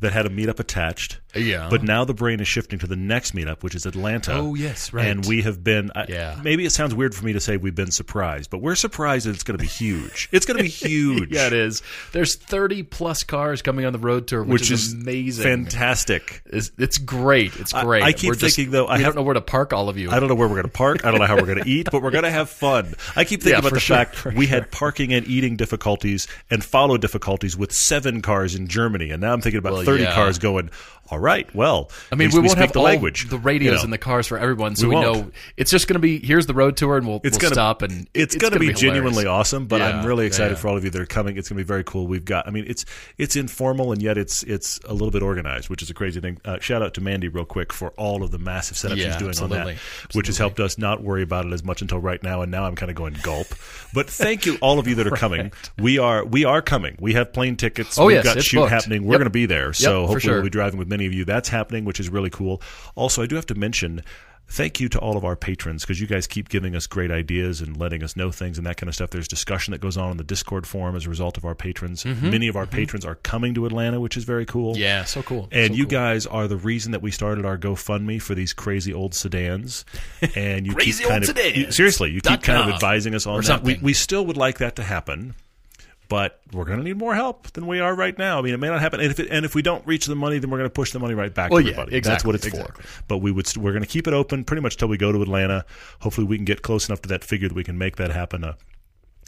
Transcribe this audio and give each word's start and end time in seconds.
that 0.00 0.12
had 0.12 0.26
a 0.26 0.28
meetup 0.30 0.60
attached. 0.60 1.18
Yeah. 1.34 1.68
But 1.70 1.82
now 1.82 2.04
the 2.04 2.14
brain 2.14 2.40
is 2.40 2.48
shifting 2.48 2.78
to 2.78 2.86
the 2.86 2.96
next 2.96 3.34
meetup, 3.34 3.62
which 3.62 3.74
is 3.74 3.84
Atlanta. 3.84 4.32
Oh, 4.32 4.54
yes, 4.54 4.92
right. 4.92 5.06
And 5.06 5.24
we 5.26 5.42
have 5.42 5.62
been. 5.62 5.90
I- 5.94 6.06
Yeah. 6.08 6.40
Maybe 6.42 6.64
it 6.64 6.70
sounds 6.70 6.94
weird 6.94 7.14
for 7.14 7.24
me 7.26 7.32
to 7.34 7.40
say 7.40 7.56
we've 7.58 7.74
been 7.74 7.90
surprised, 7.90 8.48
but 8.50 8.58
we're 8.58 8.74
surprised 8.74 9.26
that 9.26 9.30
it's 9.34 9.42
going 9.42 9.58
to 9.58 9.62
be 9.62 9.68
huge. 9.68 10.28
It's 10.32 10.46
going 10.46 10.56
to 10.56 10.62
be 10.62 10.68
huge. 10.88 11.30
Yeah, 11.32 11.46
it 11.48 11.52
is. 11.52 11.82
There's 12.12 12.36
30 12.36 12.84
plus 12.84 13.22
cars 13.22 13.60
coming 13.62 13.84
on 13.84 13.92
the 13.92 13.98
road 13.98 14.26
tour, 14.28 14.42
which, 14.42 14.62
Which 14.62 14.70
is 14.70 14.92
amazing. 14.94 15.44
Fantastic. 15.44 16.42
It's, 16.46 16.70
it's 16.78 16.98
great. 16.98 17.54
It's 17.56 17.72
great. 17.72 18.02
I 18.02 18.12
keep 18.12 18.28
We're 18.30 18.34
just- 18.36 18.56
thinking, 18.56 18.72
though, 18.72 18.86
I 18.86 18.96
have- 18.98 19.06
don't 19.08 19.16
know 19.16 19.22
where 19.22 19.34
to 19.34 19.40
park 19.42 19.72
all 19.72 19.88
of 19.90 19.98
you. 19.98 20.10
I 20.10 20.20
don't 20.20 20.28
know 20.28 20.34
where 20.34 20.48
we're 20.48 20.54
going 20.56 20.64
to 20.64 20.68
park. 20.70 21.04
I 21.04 21.10
don't 21.10 21.20
know 21.20 21.26
how 21.26 21.36
we're 21.36 21.46
going 21.46 21.62
to 21.62 21.68
eat, 21.68 21.88
but 21.92 22.02
we're 22.02 22.10
going 22.10 22.24
to 22.24 22.30
have 22.30 22.48
fun. 22.48 22.94
I 23.14 23.24
keep 23.24 23.40
thinking 23.42 23.52
Yeah, 23.52 23.58
about 23.58 23.72
the 23.74 23.80
sure, 23.80 23.96
fact 23.96 24.24
we 24.24 24.46
sure. 24.46 24.54
had 24.56 24.70
parking 24.70 25.12
and 25.12 25.26
eating 25.26 25.56
difficulties 25.56 26.26
and 26.50 26.64
follow 26.64 26.96
difficulties 26.96 27.56
with 27.56 27.72
seven 27.72 28.22
cars 28.22 28.54
in 28.54 28.68
Germany, 28.68 29.10
and 29.10 29.20
now 29.20 29.32
I'm 29.32 29.40
thinking 29.42 29.58
about 29.58 29.72
Well, 29.74 29.82
30 29.86 30.02
yeah. 30.02 30.14
cars 30.14 30.38
going. 30.38 30.70
All 31.08 31.20
right, 31.20 31.52
well, 31.54 31.92
I 32.10 32.16
mean, 32.16 32.28
at 32.28 32.34
we 32.34 32.40
won't 32.40 32.50
speak 32.50 32.62
have 32.62 32.72
the 32.72 32.80
language. 32.80 33.28
the 33.28 33.38
radios 33.38 33.70
you 33.74 33.76
know. 33.78 33.84
in 33.84 33.90
the 33.90 33.98
cars 33.98 34.26
for 34.26 34.38
everyone, 34.38 34.74
so 34.74 34.88
We 34.88 34.96
we, 34.96 35.00
know 35.02 35.30
it's 35.56 35.70
just 35.70 35.86
going 35.86 35.94
to 35.94 36.00
be 36.00 36.18
here's 36.18 36.46
the 36.46 36.54
road 36.54 36.76
tour, 36.76 36.96
and 36.96 37.06
we'll, 37.06 37.20
It's 37.22 37.34
we'll 37.36 37.42
gonna 37.42 37.54
stop 37.54 37.82
and 37.82 38.08
it's, 38.12 38.34
going 38.34 38.52
to 38.52 38.58
gonna 38.58 38.72
be, 38.72 38.74
genuinely 38.76 39.24
awesome. 39.24 39.66
But 39.66 39.82
I'm 39.82 40.04
really 40.04 40.26
excited 40.26 40.54
yeah. 40.54 40.60
for 40.60 40.66
all 40.66 40.76
of 40.76 40.82
you 40.82 40.90
that 40.90 41.00
are 41.00 41.06
coming. 41.06 41.36
It's 41.36 41.48
going 41.48 41.58
to 41.58 41.62
be 41.62 41.66
very 41.66 41.84
cool. 41.84 42.08
We've 42.08 42.24
got, 42.24 42.48
I 42.48 42.50
mean, 42.50 42.64
it's 42.66 42.84
it's 43.18 43.36
informal 43.36 43.92
and 43.92 44.02
yet 44.02 44.18
it's 44.18 44.42
it's 44.42 44.80
a 44.84 44.92
little 44.92 45.12
bit 45.12 45.22
organized, 45.22 45.70
which 45.70 45.80
is 45.80 45.90
a 45.90 45.94
crazy 45.94 46.20
thing. 46.20 46.40
Uh, 46.44 46.58
shout 46.58 46.82
out 46.82 46.92
to 46.94 47.00
Mandy 47.00 47.28
real 47.28 47.44
quick 47.44 47.72
for 47.72 47.90
all 47.90 48.24
of 48.24 48.32
the 48.32 48.38
massive 48.38 48.76
setup 48.76 48.98
Yeah, 48.98 49.12
she's 49.12 49.16
doing 49.16 49.38
on 49.38 49.50
that, 49.50 49.76
which 50.12 50.26
has 50.26 50.38
helped 50.38 50.58
us 50.58 50.76
not 50.76 51.04
worry 51.04 51.22
about 51.22 51.46
it 51.46 51.52
as 51.52 51.62
much 51.62 51.82
until 51.82 52.00
right 52.00 52.20
now. 52.20 52.42
And 52.42 52.50
now 52.50 52.64
I'm 52.64 52.74
kind 52.74 52.90
of 52.90 52.96
going 52.96 53.16
gulp. 53.22 53.46
But 53.94 54.10
thank 54.10 54.44
you 54.44 54.56
all 54.60 54.80
of 54.80 54.88
you 54.88 54.96
that 54.96 55.06
are 55.06 55.10
coming. 55.16 55.52
We 55.78 55.98
are 55.98 56.24
we 56.24 56.44
are 56.44 56.62
coming. 56.62 56.96
We 56.98 57.12
have 57.12 57.32
plane 57.32 57.54
tickets. 57.54 57.96
Oh, 57.96 58.06
We've 58.06 58.16
yes, 58.16 58.24
got 58.24 58.42
shoot 58.42 58.58
booked. 58.58 58.72
happening. 58.72 59.04
We're 59.04 59.12
Yep. 59.12 59.18
going 59.20 59.26
to 59.26 59.30
be 59.30 59.46
there. 59.46 59.72
So 59.84 60.02
for 60.06 60.12
hopefully 60.14 60.20
sure. 60.20 60.34
we'll 60.34 60.42
be 60.44 60.50
driving 60.50 60.78
with 60.78 60.88
many 60.88 61.06
of 61.06 61.12
you. 61.12 61.24
That's 61.24 61.48
happening, 61.48 61.84
which 61.84 62.00
is 62.00 62.08
really 62.08 62.30
cool. 62.30 62.60
Also, 62.94 63.22
I 63.22 63.26
do 63.26 63.34
have 63.36 63.46
to 63.46 63.54
mention. 63.54 64.02
Thank 64.48 64.78
you 64.78 64.88
to 64.90 65.00
all 65.00 65.16
of 65.16 65.24
our 65.24 65.34
patrons 65.34 65.82
because 65.82 66.00
you 66.00 66.06
guys 66.06 66.28
keep 66.28 66.48
giving 66.48 66.76
us 66.76 66.86
great 66.86 67.10
ideas 67.10 67.60
and 67.60 67.76
letting 67.76 68.04
us 68.04 68.14
know 68.14 68.30
things 68.30 68.58
and 68.58 68.66
that 68.68 68.76
kind 68.76 68.86
of 68.88 68.94
stuff. 68.94 69.10
There's 69.10 69.26
discussion 69.26 69.72
that 69.72 69.80
goes 69.80 69.96
on 69.96 70.12
in 70.12 70.18
the 70.18 70.22
Discord 70.22 70.68
forum 70.68 70.94
as 70.94 71.04
a 71.04 71.08
result 71.08 71.36
of 71.36 71.44
our 71.44 71.56
patrons. 71.56 72.04
Many 72.04 72.46
of 72.46 72.54
our 72.54 72.64
patrons 72.64 73.04
are 73.04 73.16
coming 73.16 73.54
to 73.54 73.66
Atlanta, 73.66 73.98
which 73.98 74.16
is 74.16 74.22
very 74.22 74.46
cool. 74.46 74.74
Mm-hmm. 74.74 74.82
Yeah, 74.82 75.02
so 75.02 75.24
cool. 75.24 75.48
And 75.50 75.72
So 75.72 75.76
you 75.78 75.82
cool. 75.86 75.90
guys 75.90 76.26
are 76.26 76.46
the 76.46 76.56
reason 76.58 76.92
that 76.92 77.02
we 77.02 77.10
started 77.10 77.44
our 77.44 77.58
GoFundMe 77.58 78.22
for 78.22 78.36
these 78.36 78.52
crazy 78.52 78.94
old 78.94 79.16
sedans. 79.16 79.84
And 80.36 80.64
you 80.64 80.74
Crazy 80.76 81.02
keep 81.02 81.08
kind 81.10 81.24
old 81.24 81.30
of 81.30 81.36
sedans. 81.36 81.56
you- 81.56 81.72
seriously, 81.72 82.12
you 82.12 82.20
keep 82.20 82.42
kind 82.44 82.68
of 82.68 82.72
advising 82.72 83.16
us 83.16 83.26
on 83.26 83.42
that. 83.42 83.64
We, 83.64 83.80
we 83.82 83.94
still 83.94 84.24
would 84.26 84.36
like 84.36 84.58
that 84.58 84.76
to 84.76 84.84
happen, 84.84 85.34
but 86.08 86.40
we're 86.52 86.64
going 86.64 86.78
to 86.78 86.84
need 86.84 86.96
more 86.96 87.14
help 87.14 87.50
than 87.52 87.66
we 87.66 87.80
are 87.80 87.94
right 87.94 88.16
now. 88.16 88.38
I 88.38 88.42
mean, 88.42 88.54
it 88.54 88.60
may 88.60 88.68
not 88.68 88.80
happen, 88.80 89.00
and 89.00 89.10
if 89.10 89.18
it, 89.18 89.28
and 89.30 89.44
if 89.44 89.54
we 89.54 89.62
don't 89.62 89.86
reach 89.86 90.06
the 90.06 90.14
money, 90.14 90.38
then 90.38 90.50
we're 90.50 90.58
going 90.58 90.70
to 90.70 90.74
push 90.74 90.92
the 90.92 90.98
money 90.98 91.14
right 91.14 91.32
back 91.34 91.50
Well, 91.50 91.62
to 91.62 91.66
yeah, 91.68 91.80
everybody. 91.80 92.00
That's 92.00 92.24
what 92.24 92.34
it's 92.34 92.46
exactly. 92.46 92.84
for. 92.84 93.04
But 93.08 93.18
we 93.18 93.30
would 93.32 93.54
we're 93.56 93.72
going 93.72 93.82
to 93.82 93.88
keep 93.88 94.06
it 94.06 94.14
open 94.14 94.44
pretty 94.44 94.62
much 94.62 94.76
till 94.76 94.88
we 94.88 94.96
go 94.96 95.12
to 95.12 95.22
Atlanta. 95.22 95.64
Hopefully, 96.00 96.26
we 96.26 96.36
can 96.36 96.44
get 96.44 96.62
close 96.62 96.88
enough 96.88 97.02
to 97.02 97.08
that 97.08 97.24
figure 97.24 97.48
that 97.48 97.54
we 97.54 97.64
can 97.64 97.78
make 97.78 97.96
that 97.96 98.10
happen. 98.10 98.44
Uh, 98.44 98.54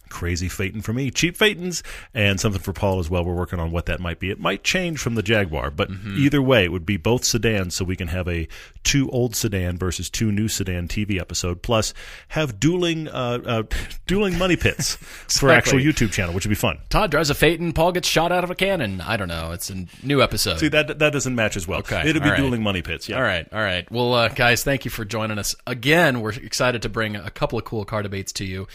crazy 0.09 0.48
Phaeton 0.48 0.81
for 0.83 0.92
me, 0.92 1.11
cheap 1.11 1.37
Phaetons, 1.37 1.83
and 2.14 2.41
something 2.41 2.61
for 2.61 2.73
Paul 2.73 2.98
as 2.98 3.09
well. 3.11 3.25
We're 3.25 3.34
working 3.34 3.59
on 3.61 3.70
what 3.70 3.87
that 3.87 4.01
might 4.01 4.19
be. 4.20 4.30
It 4.30 4.39
might 4.41 4.63
change 4.64 4.98
from 4.98 5.14
the 5.14 5.23
Jaguar, 5.23 5.70
but 5.70 5.89
Mm-hmm. 5.91 6.17
either 6.19 6.42
way, 6.42 6.64
it 6.64 6.73
would 6.73 6.85
be 6.86 6.96
both 6.96 7.24
sedans, 7.24 7.74
so 7.74 7.85
we 7.85 7.96
can 7.96 8.08
have 8.08 8.29
a 8.29 8.47
two 8.85 9.08
old 9.11 9.35
sedan 9.35 9.79
versus 9.79 10.11
two 10.11 10.30
new 10.30 10.47
sedan 10.48 10.86
TV 10.89 11.18
episode, 11.20 11.63
plus 11.63 11.95
have 12.29 12.61
dueling 12.61 13.08
uh, 13.08 13.39
uh, 13.45 13.63
dueling 14.07 14.36
money 14.39 14.57
pits 14.57 14.95
for 15.39 15.51
actual 15.51 15.79
YouTube 15.79 16.13
channel, 16.13 16.35
which 16.35 16.45
would 16.45 16.51
be 16.51 16.55
fun. 16.55 16.79
Todd 16.91 17.11
drives 17.11 17.30
a 17.30 17.35
Phaeton, 17.35 17.73
Paul 17.73 17.92
gets 17.92 18.07
shot 18.08 18.33
out 18.33 18.45
of 18.45 18.51
a 18.51 18.55
cannon. 18.55 19.01
I 19.01 19.17
don't 19.17 19.29
know. 19.29 19.52
It's 19.52 19.70
a 19.70 19.86
new 20.02 20.23
episode. 20.23 20.58
See 20.58 20.68
that 20.68 20.98
that 20.98 21.13
doesn't 21.13 21.35
match 21.35 21.57
as 21.57 21.67
well. 21.67 21.79
Okay, 21.80 22.08
it'll 22.08 22.23
be 22.23 22.29
right. 22.29 22.36
dueling 22.39 22.63
money 22.63 22.83
pits. 22.83 23.08
Yeah. 23.08 23.17
All 23.17 23.23
right, 23.23 23.47
all 23.52 23.61
right. 23.61 23.91
Well, 23.91 24.13
uh, 24.14 24.29
guys, 24.29 24.63
thank 24.64 24.85
you 24.85 24.91
for 24.91 25.05
joining 25.05 25.39
us 25.39 25.55
again. 25.67 26.20
We're 26.20 26.33
excited 26.33 26.83
to 26.83 26.89
bring 26.89 27.17
a 27.17 27.30
couple 27.30 27.58
of 27.58 27.64
cool 27.64 27.85
car 27.85 28.02
debates 28.02 28.33
to 28.35 28.45
you. 28.45 28.68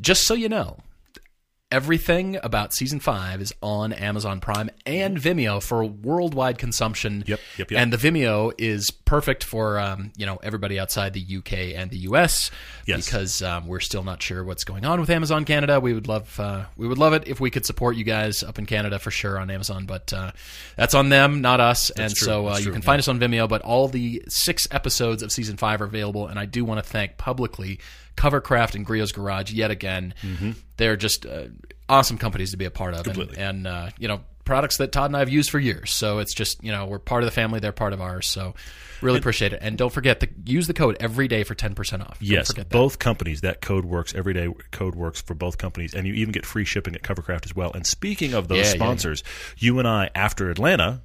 Just 0.00 0.26
so 0.26 0.34
you 0.34 0.48
know, 0.48 0.78
everything 1.74 2.38
about 2.44 2.72
season 2.72 3.00
five 3.00 3.40
is 3.40 3.52
on 3.60 3.92
Amazon 3.92 4.38
Prime 4.38 4.70
and 4.86 5.18
Vimeo 5.18 5.60
for 5.60 5.84
worldwide 5.84 6.56
consumption. 6.56 7.24
Yep, 7.26 7.40
yep, 7.58 7.70
yep. 7.72 7.80
And 7.80 7.92
the 7.92 7.96
Vimeo 7.96 8.52
is 8.56 8.92
perfect 8.92 9.42
for 9.42 9.80
um, 9.80 10.12
you 10.16 10.24
know 10.24 10.38
everybody 10.40 10.78
outside 10.78 11.14
the 11.14 11.36
UK 11.38 11.74
and 11.74 11.90
the 11.90 11.98
US. 12.10 12.52
Yes. 12.86 13.04
Because 13.04 13.42
um, 13.42 13.66
we're 13.66 13.80
still 13.80 14.04
not 14.04 14.22
sure 14.22 14.44
what's 14.44 14.62
going 14.62 14.84
on 14.84 15.00
with 15.00 15.10
Amazon 15.10 15.44
Canada. 15.44 15.80
We 15.80 15.94
would 15.94 16.06
love 16.06 16.38
uh, 16.38 16.66
we 16.76 16.86
would 16.86 16.98
love 16.98 17.12
it 17.12 17.26
if 17.26 17.40
we 17.40 17.50
could 17.50 17.66
support 17.66 17.96
you 17.96 18.04
guys 18.04 18.44
up 18.44 18.58
in 18.58 18.66
Canada 18.66 19.00
for 19.00 19.10
sure 19.10 19.40
on 19.40 19.50
Amazon, 19.50 19.84
but 19.84 20.12
uh, 20.12 20.30
that's 20.76 20.94
on 20.94 21.08
them, 21.08 21.40
not 21.40 21.58
us. 21.58 21.90
and 21.90 22.14
true, 22.14 22.26
so 22.26 22.48
uh, 22.48 22.58
you 22.58 22.70
can 22.70 22.82
yeah. 22.82 22.86
find 22.86 23.00
us 23.00 23.08
on 23.08 23.18
Vimeo, 23.18 23.48
but 23.48 23.62
all 23.62 23.88
the 23.88 24.22
six 24.28 24.68
episodes 24.70 25.24
of 25.24 25.32
season 25.32 25.56
five 25.56 25.82
are 25.82 25.86
available. 25.86 26.28
And 26.28 26.38
I 26.38 26.46
do 26.46 26.64
want 26.64 26.82
to 26.84 26.88
thank 26.88 27.16
publicly 27.16 27.80
Covercraft 28.16 28.74
and 28.74 28.86
Griot's 28.86 29.12
Garage 29.12 29.52
yet 29.52 29.70
again. 29.70 30.14
Mm-hmm. 30.22 30.52
They're 30.76 30.96
just 30.96 31.26
uh, 31.26 31.46
awesome 31.88 32.18
companies 32.18 32.52
to 32.52 32.56
be 32.56 32.64
a 32.64 32.70
part 32.70 32.94
of, 32.94 33.06
and, 33.06 33.36
and 33.36 33.66
uh, 33.66 33.90
you 33.98 34.08
know 34.08 34.20
products 34.44 34.76
that 34.76 34.92
Todd 34.92 35.06
and 35.06 35.16
I 35.16 35.20
have 35.20 35.28
used 35.30 35.50
for 35.50 35.58
years. 35.58 35.90
So 35.90 36.18
it's 36.18 36.34
just 36.34 36.62
you 36.62 36.72
know 36.72 36.86
we're 36.86 36.98
part 36.98 37.22
of 37.22 37.26
the 37.26 37.32
family, 37.32 37.60
they're 37.60 37.72
part 37.72 37.92
of 37.92 38.00
ours. 38.00 38.26
So 38.26 38.54
really 39.00 39.18
appreciate 39.18 39.52
it, 39.52 39.58
and 39.62 39.76
don't 39.76 39.92
forget 39.92 40.20
to 40.20 40.28
use 40.44 40.66
the 40.66 40.74
code 40.74 40.96
every 41.00 41.28
day 41.28 41.44
for 41.44 41.54
ten 41.54 41.74
percent 41.74 42.02
off. 42.02 42.18
Don't 42.20 42.28
Yes, 42.28 42.52
both 42.70 42.98
companies. 42.98 43.40
That 43.42 43.60
code 43.60 43.84
works. 43.84 44.14
Everyday 44.14 44.52
code 44.70 44.94
works 44.94 45.20
for 45.20 45.34
both 45.34 45.58
companies, 45.58 45.94
and 45.94 46.06
you 46.06 46.14
even 46.14 46.32
get 46.32 46.46
free 46.46 46.64
shipping 46.64 46.94
at 46.94 47.02
Covercraft 47.02 47.44
as 47.46 47.54
well. 47.54 47.72
And 47.72 47.86
speaking 47.86 48.34
of 48.34 48.48
those 48.48 48.58
Yeah, 48.58 48.64
yeah, 48.64 48.68
yeah. 48.70 48.74
sponsors, 48.74 49.24
you 49.58 49.78
and 49.78 49.88
I 49.88 50.10
after 50.14 50.50
Atlanta, 50.50 51.02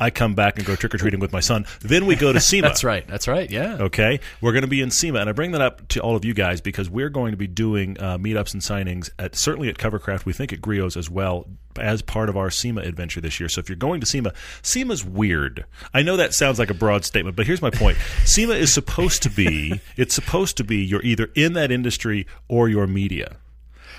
I 0.00 0.10
come 0.10 0.34
back 0.34 0.56
and 0.56 0.66
go 0.66 0.74
trick 0.74 0.94
or 0.94 0.98
treating 0.98 1.20
with 1.20 1.32
my 1.32 1.40
son. 1.40 1.66
Then 1.80 2.06
we 2.06 2.16
go 2.16 2.32
to 2.32 2.40
SEMA. 2.50 2.66
That's 2.68 2.82
right. 2.82 3.06
That's 3.06 3.28
right. 3.28 3.48
Yeah. 3.50 3.76
Okay, 3.80 4.20
we're 4.40 4.52
going 4.52 4.62
to 4.62 4.68
be 4.68 4.80
in 4.80 4.90
SEMA, 4.90 5.20
and 5.20 5.28
I 5.28 5.32
bring 5.32 5.52
that 5.52 5.60
up 5.60 5.86
to 5.88 6.00
all 6.00 6.16
of 6.16 6.24
you 6.24 6.34
guys 6.34 6.60
because 6.60 6.88
we're 6.88 7.10
going 7.10 7.32
to 7.32 7.36
be 7.36 7.46
doing 7.46 7.96
uh, 8.00 8.16
meetups 8.18 8.54
and 8.54 8.62
signings 8.62 9.10
at 9.18 9.36
certainly 9.36 9.68
at 9.68 9.76
Covercraft. 9.76 10.24
We 10.24 10.32
think 10.32 10.52
at 10.52 10.60
Griots 10.60 10.96
as 10.96 11.10
well 11.10 11.46
as 11.78 12.02
part 12.02 12.28
of 12.28 12.36
our 12.36 12.50
SEMA 12.50 12.80
adventure 12.80 13.20
this 13.20 13.38
year. 13.38 13.48
So 13.48 13.60
if 13.60 13.68
you're 13.68 13.76
going 13.76 14.00
to 14.00 14.06
SEMA, 14.06 14.32
SEMA's 14.62 15.04
weird. 15.04 15.64
I 15.94 16.02
know 16.02 16.16
that 16.16 16.34
sounds 16.34 16.58
like 16.58 16.70
a 16.70 16.74
broad 16.74 17.04
statement, 17.04 17.36
but 17.36 17.46
here's 17.46 17.62
my 17.62 17.70
point: 17.70 17.98
SEMA 18.24 18.54
is 18.54 18.72
supposed 18.72 19.22
to 19.22 19.30
be 19.30 19.80
it's 19.96 20.14
supposed 20.14 20.56
to 20.56 20.64
be 20.64 20.78
you're 20.78 21.02
either 21.02 21.30
in 21.34 21.52
that 21.52 21.70
industry 21.70 22.26
or 22.48 22.68
you're 22.68 22.86
media. 22.86 23.36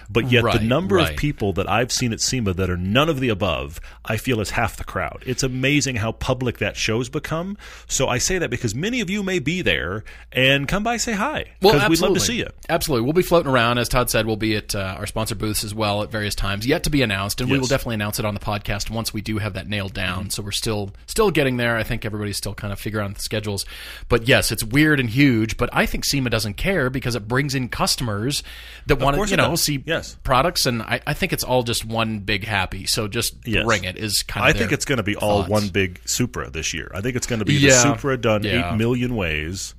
But 0.10 0.32
yet, 0.32 0.44
the 0.44 0.60
number 0.60 0.96
right. 0.96 1.12
of 1.12 1.18
people 1.18 1.54
that 1.54 1.70
I've 1.70 1.92
seen 1.92 2.14
at 2.14 2.22
SEMA 2.22 2.54
that 2.54 2.70
are 2.70 2.78
none 2.78 3.10
of 3.10 3.20
the 3.20 3.30
above, 3.30 3.80
I 4.06 4.18
feel 4.18 4.42
is 4.42 4.52
half 4.52 4.78
the 4.78 4.84
crowd. 4.84 5.24
It's 5.26 5.44
amazing 5.44 5.98
how 5.98 6.12
public 6.14 6.58
that 6.60 6.76
show's 6.76 7.10
become. 7.10 7.58
So 7.88 8.08
I 8.08 8.18
say 8.18 8.38
that 8.38 8.50
because 8.50 8.76
many 8.76 9.02
of 9.02 9.10
you 9.10 9.24
may 9.24 9.40
be 9.40 9.62
there 9.62 10.04
and 10.32 10.68
come 10.68 10.84
by 10.84 10.98
say 10.98 11.14
hi 11.14 11.46
Well, 11.62 11.74
because 11.74 11.90
we'd 11.90 12.00
love 12.00 12.14
to 12.14 12.16
absolutely. 12.16 12.20
see 12.20 12.38
you. 12.38 12.48
Absolutely. 12.70 13.04
We'll 13.06 13.14
be 13.14 13.22
floating 13.22 13.52
around. 13.52 13.78
As 13.78 13.90
Todd 13.90 14.10
said, 14.10 14.26
we'll 14.26 14.36
be 14.36 14.56
at 14.56 14.76
uh, 14.76 14.96
our 14.98 15.06
sponsor 15.06 15.36
booths 15.36 15.64
as 15.64 15.74
well 15.74 16.04
at 16.04 16.12
various 16.12 16.36
times, 16.36 16.66
yet 16.66 16.84
to 16.84 16.90
be 16.90 17.02
announced. 17.02 17.42
And 17.42 17.50
we 17.50 17.60
will 17.60 17.68
definitely 17.68 17.96
announce 17.96 18.20
it 18.20 18.26
on 18.26 18.34
the 18.34 18.40
podcast 18.40 18.90
once 18.90 19.14
we 19.14 19.22
do 19.22 19.38
have 19.38 19.54
that 19.54 19.68
nailed 19.68 19.94
down. 19.94 20.30
So 20.30 20.42
we're 20.44 20.52
still 20.52 20.92
still 21.06 21.32
getting 21.32 21.58
there. 21.58 21.78
I 21.78 21.84
think 21.84 22.06
everybody's 22.06 22.38
still 22.38 22.54
kind 22.54 22.72
of 22.72 22.80
figuring 22.80 23.10
out 23.10 23.16
the 23.16 23.22
schedules. 23.22 23.66
But 24.10 24.28
yes, 24.28 24.52
it's 24.52 24.64
weird 24.64 25.00
and 25.00 25.10
huge. 25.10 25.58
But 25.58 25.70
I 25.74 25.86
think 25.86 26.06
SEMA 26.06 26.30
doesn't 26.30 26.56
care 26.56 26.90
because 26.90 27.16
it 27.16 27.28
brings 27.28 27.56
in 27.56 27.70
customers 27.70 28.44
that 28.88 29.00
want 29.00 29.18
to, 29.18 29.30
you 29.30 29.38
know, 29.38 29.52
does. 29.52 29.64
see 29.64 29.81
Yes. 29.86 30.18
products. 30.24 30.66
And 30.66 30.82
I, 30.82 31.02
I 31.08 31.14
think 31.14 31.34
it's 31.34 31.44
all 31.44 31.64
just 31.64 31.86
one 31.86 32.20
big 32.20 32.44
happy. 32.46 32.86
So 32.86 33.08
just 33.08 33.36
Yes. 33.46 33.66
bring 33.66 33.84
it 33.84 33.98
is 33.98 34.24
kind 34.28 34.50
of 34.50 34.56
I 34.56 34.58
think 34.58 34.72
it's 34.72 34.86
going 34.86 34.98
to 34.98 35.04
be 35.04 35.16
all 35.16 35.44
one 35.44 35.70
big 35.70 36.00
Supra 36.06 36.50
this 36.50 36.74
year. 36.74 36.92
I 36.94 37.02
think 37.02 37.16
it's 37.16 37.28
going 37.28 37.40
to 37.40 37.46
be 37.46 37.54
Yeah. 37.56 37.70
the 37.72 37.82
Supra 37.96 38.18
done 38.18 38.44
Yeah. 38.44 38.72
eight 38.74 38.78
million 38.78 39.16
ways. 39.16 39.76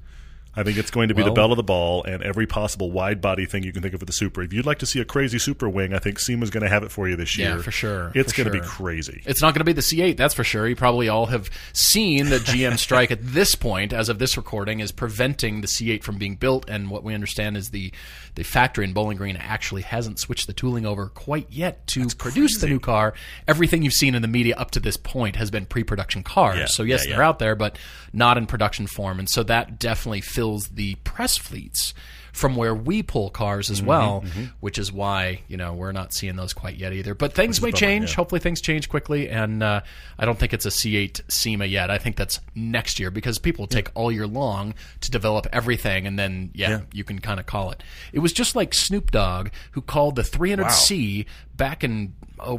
I 0.55 0.63
think 0.63 0.77
it's 0.77 0.91
going 0.91 1.09
to 1.09 1.15
be 1.15 1.23
the 1.23 1.29
Well- 1.29 1.35
bell 1.35 1.53
of 1.53 1.57
the 1.57 1.63
ball 1.63 2.05
and 2.05 2.23
every 2.23 2.47
possible 2.47 2.91
wide 2.91 3.21
body 3.21 3.47
thing 3.47 3.63
you 3.63 3.73
can 3.73 3.81
think 3.83 3.95
of 3.95 4.01
with 4.01 4.07
the 4.07 4.13
Supra. 4.13 4.45
If 4.45 4.53
you'd 4.53 4.67
like 4.67 4.79
to 4.81 4.87
see 4.87 5.01
a 5.01 5.05
crazy 5.05 5.39
Supra 5.39 5.71
wing, 5.71 5.95
I 5.95 5.99
think 5.99 6.19
SEMA's 6.19 6.51
going 6.51 6.63
to 6.63 6.69
have 6.69 6.83
it 6.83 6.91
for 6.91 7.09
you 7.09 7.17
this 7.17 7.39
year. 7.39 7.57
Yeah, 7.57 7.63
for 7.63 7.71
sure, 7.71 8.13
It's 8.15 8.33
going 8.33 8.47
to 8.47 8.53
be 8.53 8.61
crazy. 8.61 9.23
It's 9.25 9.41
not 9.41 9.55
going 9.55 9.61
to 9.61 9.65
be 9.65 9.73
the 9.73 9.81
C8, 9.81 10.17
that's 10.19 10.35
for 10.35 10.45
sure. 10.45 10.69
You 10.69 10.77
probably 10.77 11.09
all 11.09 11.27
have 11.27 11.49
seen 11.73 12.29
the 12.29 12.39
GM 12.39 12.77
strike 12.79 13.11
at 13.11 13.21
this 13.23 13.55
point, 13.55 13.93
as 13.95 14.09
of 14.11 14.19
this 14.19 14.37
recording, 14.37 14.81
is 14.81 14.93
preventing 14.93 15.61
the 15.63 15.69
C8 15.69 16.03
from 16.03 16.19
being 16.19 16.37
built. 16.37 16.69
And 16.69 16.91
what 16.91 17.03
we 17.03 17.15
understand 17.15 17.57
is 17.57 17.71
the 17.71 17.93
the 18.35 18.43
factory 18.43 18.85
in 18.87 18.95
Bowling 18.95 19.19
Green 19.19 19.37
actually 19.37 19.83
hasn't 19.83 20.19
switched 20.19 20.47
the 20.47 20.55
tooling 20.55 20.87
over 20.87 21.09
quite 21.09 21.49
yet 21.51 21.87
to 21.89 22.09
produce 22.17 22.59
the 22.59 22.67
new 22.67 22.81
car. 22.81 23.13
Everything 23.47 23.83
you've 23.83 23.93
seen 23.93 24.15
in 24.15 24.23
the 24.23 24.29
media 24.29 24.55
up 24.57 24.71
to 24.71 24.81
this 24.81 24.97
point 24.97 25.37
has 25.37 25.51
been 25.51 25.67
pre-production 25.67 26.23
cars. 26.23 26.59
Yeah, 26.59 26.65
so 26.65 26.83
yes, 26.83 27.05
yeah, 27.07 27.13
they're 27.17 27.23
out 27.23 27.39
there, 27.41 27.55
but 27.55 27.77
not 28.15 28.39
in 28.39 28.47
production 28.47 28.87
form. 28.87 29.19
And 29.19 29.29
so 29.29 29.43
that 29.43 29.79
definitely 29.79 30.23
fills 30.23 30.42
fills 30.43 30.69
the 30.69 30.97
press 31.05 31.37
fleets 31.37 31.95
from 32.33 32.57
where 32.57 32.75
we 32.75 33.03
pull 33.03 33.29
cars 33.31 33.71
as 33.71 33.81
well, 33.83 34.25
which 34.61 34.77
is 34.79 34.91
why 34.91 35.41
you 35.49 35.57
know 35.57 35.75
we're 35.75 35.93
not 35.93 36.13
seeing 36.15 36.35
those 36.35 36.53
quite 36.53 36.77
yet 36.77 36.93
either. 36.93 37.15
But 37.15 37.33
things 37.35 37.61
may 37.61 37.71
bummer, 37.71 37.77
change. 37.79 38.11
yeah. 38.11 38.17
Hopefully, 38.17 38.41
things 38.41 38.61
change 38.61 38.89
quickly, 38.89 39.29
and 39.29 39.63
uh, 39.63 39.83
I 40.19 40.25
don't 40.25 40.39
think 40.39 40.53
it's 40.53 40.65
a 40.67 40.71
C8 40.71 41.21
SEMA 41.31 41.67
yet. 41.67 41.91
I 41.91 41.99
think 41.99 42.17
that's 42.17 42.41
next 42.57 42.99
year 42.99 43.11
because 43.13 43.39
people 43.39 43.67
take 43.69 43.91
all 43.95 44.11
year 44.11 44.27
long 44.27 44.75
to 45.03 45.11
develop 45.13 45.47
everything, 45.53 46.07
and 46.07 46.19
then 46.19 46.51
yeah, 46.55 46.71
Yeah. 46.71 46.81
you 46.93 47.05
can 47.05 47.19
kind 47.21 47.39
of 47.39 47.47
call 47.47 47.71
it. 47.71 47.83
It 48.13 48.19
was 48.21 48.33
just 48.33 48.57
like 48.57 48.73
Snoop 48.75 49.11
Dogg 49.13 49.51
who 49.73 49.81
called 49.83 50.17
the 50.17 50.23
300C 50.23 51.27
back 51.57 51.85
in 51.85 52.15
oh 52.41 52.59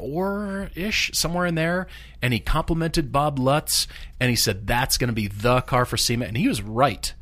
four 0.00 0.70
ish 0.74 1.10
somewhere 1.14 1.46
in 1.46 1.54
there, 1.54 1.86
and 2.22 2.32
he 2.32 2.40
complimented 2.40 3.12
Bob 3.12 3.38
Lutz, 3.38 3.86
and 4.18 4.30
he 4.30 4.36
said 4.36 4.66
that's 4.66 4.98
going 4.98 5.08
to 5.08 5.14
be 5.14 5.28
the 5.28 5.60
car 5.60 5.84
for 5.84 5.96
SEMA, 5.96 6.24
and 6.24 6.36
he 6.36 6.48
was 6.48 6.62
right. 6.62 7.12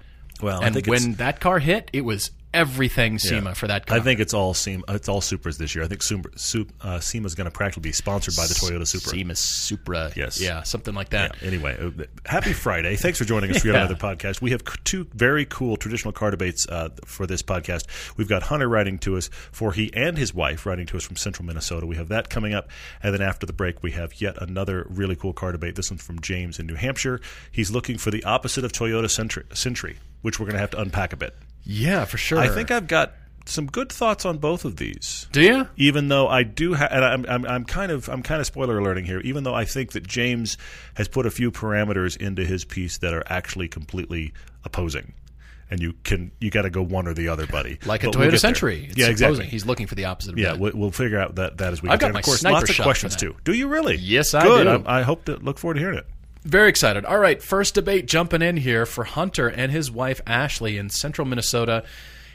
Well, 0.41 0.63
and 0.63 0.87
when 0.87 1.15
that 1.15 1.41
car 1.41 1.59
hit, 1.59 1.91
it 1.93 2.03
was 2.03 2.31
everything 2.55 3.19
SEMA 3.19 3.55
for 3.55 3.67
that 3.67 3.87
car. 3.87 3.97
I 3.99 4.01
think 4.01 4.21
it's 4.21 4.35
all 4.35 4.55
SEMA, 4.55 4.83
it's 4.89 5.09
all 5.09 5.21
Supras 5.21 5.59
this 5.59 5.75
year. 5.75 5.85
I 5.85 5.89
think 5.89 6.03
Supra, 6.03 6.31
Sup, 6.37 6.69
uh, 6.81 7.01
SEMA 7.01 7.27
is 7.27 7.35
going 7.35 7.45
to 7.47 7.51
practically 7.51 7.89
be 7.89 7.93
sponsored 7.93 8.35
by 8.37 8.47
the 8.47 8.55
Toyota 8.55 8.87
Supra. 8.87 9.11
SEMA 9.11 9.35
Supra, 9.37 10.13
Yes. 10.17 10.41
yeah, 10.41 10.63
something 10.63 10.95
like 10.95 11.11
that. 11.11 11.37
Yeah, 11.41 11.49
anyway, 11.49 11.77
uh, 11.81 12.05
happy 12.27 12.53
Friday. 12.53 12.97
Thanks 12.97 13.19
for 13.19 13.25
joining 13.25 13.51
us 13.51 13.63
for 13.63 13.69
Yeah. 13.69 13.75
another 13.77 13.95
podcast. 13.95 14.41
We 14.41 14.51
have 14.53 14.63
two 14.85 15.07
very 15.15 15.45
cool 15.45 15.77
traditional 15.77 16.13
car 16.13 16.31
debates 16.31 16.67
uh, 16.69 16.89
for 17.05 17.27
this 17.27 17.43
podcast. 17.43 17.85
We've 18.17 18.29
got 18.29 18.45
Hunter 18.45 18.69
writing 18.69 18.99
to 19.01 19.17
us 19.17 19.29
for 19.53 19.73
he 19.73 19.93
and 19.95 20.17
his 20.17 20.35
wife 20.35 20.65
writing 20.67 20.87
to 20.87 20.97
us 20.97 21.05
from 21.05 21.17
central 21.17 21.47
Minnesota. 21.47 21.87
We 21.87 21.97
have 21.97 22.09
that 22.09 22.31
coming 22.31 22.55
up. 22.55 22.69
And 23.03 23.13
then 23.15 23.23
after 23.23 23.47
the 23.47 23.53
break, 23.53 23.83
we 23.83 23.91
have 23.93 24.21
yet 24.21 24.41
another 24.41 24.87
really 24.89 25.17
cool 25.17 25.33
car 25.33 25.53
debate. 25.53 25.77
This 25.77 25.91
one's 25.91 26.03
from 26.03 26.21
James 26.21 26.59
in 26.59 26.67
New 26.67 26.75
Hampshire. 26.77 27.21
He's 27.53 27.71
looking 27.71 27.99
for 27.99 28.11
the 28.11 28.25
opposite 28.25 28.65
of 28.65 28.73
Toyota 28.73 29.09
Century 29.55 29.97
which 30.21 30.41
we're 30.41 30.47
going 30.47 30.55
to 30.55 30.59
have 30.61 30.71
to 30.71 30.81
unpack 30.81 31.13
a 31.13 31.17
bit. 31.17 31.33
Yeah, 31.71 32.05
for 32.07 32.17
sure. 32.17 32.39
I 32.39 32.49
think 32.49 32.71
I've 32.71 32.89
got 32.89 33.13
some 33.45 33.67
good 33.67 33.91
thoughts 33.93 34.25
on 34.27 34.39
both 34.39 34.65
of 34.65 34.77
these 34.77 35.27
Do 35.33 35.41
you? 35.43 35.69
even 35.77 36.09
though 36.09 36.29
I 36.29 36.43
do, 36.43 36.75
ha- 36.75 36.89
and 36.91 37.05
I'm, 37.05 37.27
I'm, 37.29 37.47
I'm 37.47 37.65
kind 37.65 37.93
of, 37.93 38.09
I'm 38.09 38.23
kind 38.23 38.41
of 38.41 38.47
spoiler 38.47 38.79
alerting 38.79 39.05
here. 39.05 39.21
Even 39.21 39.45
though 39.45 39.55
I 39.55 39.65
think 39.65 39.93
that 39.93 40.07
James 40.07 40.57
has 40.95 41.09
put 41.09 41.27
a 41.27 41.31
few 41.31 41.51
parameters 41.51 42.17
into 42.17 42.45
his 42.45 42.65
piece 42.65 42.99
that 42.99 43.13
are 43.15 43.23
actually 43.27 43.69
completely 43.69 44.33
opposing, 44.65 45.13
and 45.71 45.81
you 45.81 45.93
can, 46.05 46.31
you 46.41 46.51
got 46.51 46.63
to 46.63 46.71
go 46.71 46.81
one 46.83 47.07
or 47.07 47.13
the 47.13 47.29
other, 47.29 47.47
buddy. 47.47 47.79
Like 47.87 48.03
a 48.03 48.07
But 48.07 48.17
we'll 48.17 48.27
Toyota 48.29 48.31
there. 48.31 48.39
Century. 48.39 48.87
It's 48.89 48.97
yeah, 48.99 49.09
exactly. 49.09 49.35
opposing. 49.37 49.51
He's 49.51 49.67
looking 49.67 49.87
for 49.87 49.95
the 49.95 50.07
opposite 50.07 50.33
of 50.33 50.39
yeah, 50.39 50.53
that. 50.53 50.59
we'll, 50.59 50.73
we'll 50.75 50.91
figure 50.91 51.19
out 51.21 51.35
that 51.35 51.59
that 51.59 51.73
as 51.75 51.83
we. 51.83 51.91
I've 51.91 51.99
got 51.99 52.07
there. 52.07 52.09
And 52.09 52.15
my 52.15 52.21
of 52.21 52.25
course, 52.25 52.41
sniper 52.41 52.55
lots 52.55 52.71
of 52.71 52.83
questions 52.83 53.15
too. 53.17 53.37
Do 53.45 53.53
you 53.53 53.69
really? 53.69 53.97
Yes, 53.97 54.33
I 54.35 54.43
Good. 54.45 54.65
do. 54.65 54.71
I'm- 54.71 54.85
I 54.87 55.03
hope 55.03 55.27
to 55.27 55.37
look 55.37 55.59
forward 55.59 55.75
to 55.75 55.81
hearing 55.81 55.99
it. 55.99 56.07
Very 56.49 56.71
excited. 56.71 57.05
All 57.05 57.19
right, 57.19 57.43
first 57.43 57.75
debate 57.75 58.07
jumping 58.07 58.41
in 58.41 58.57
here 58.57 58.87
for 58.87 59.05
Hunter 59.05 59.49
and 59.49 59.71
his 59.71 59.91
wife 59.91 60.23
Ashley 60.27 60.79
in 60.79 60.89
central 60.89 61.29
Minnesota. 61.29 61.85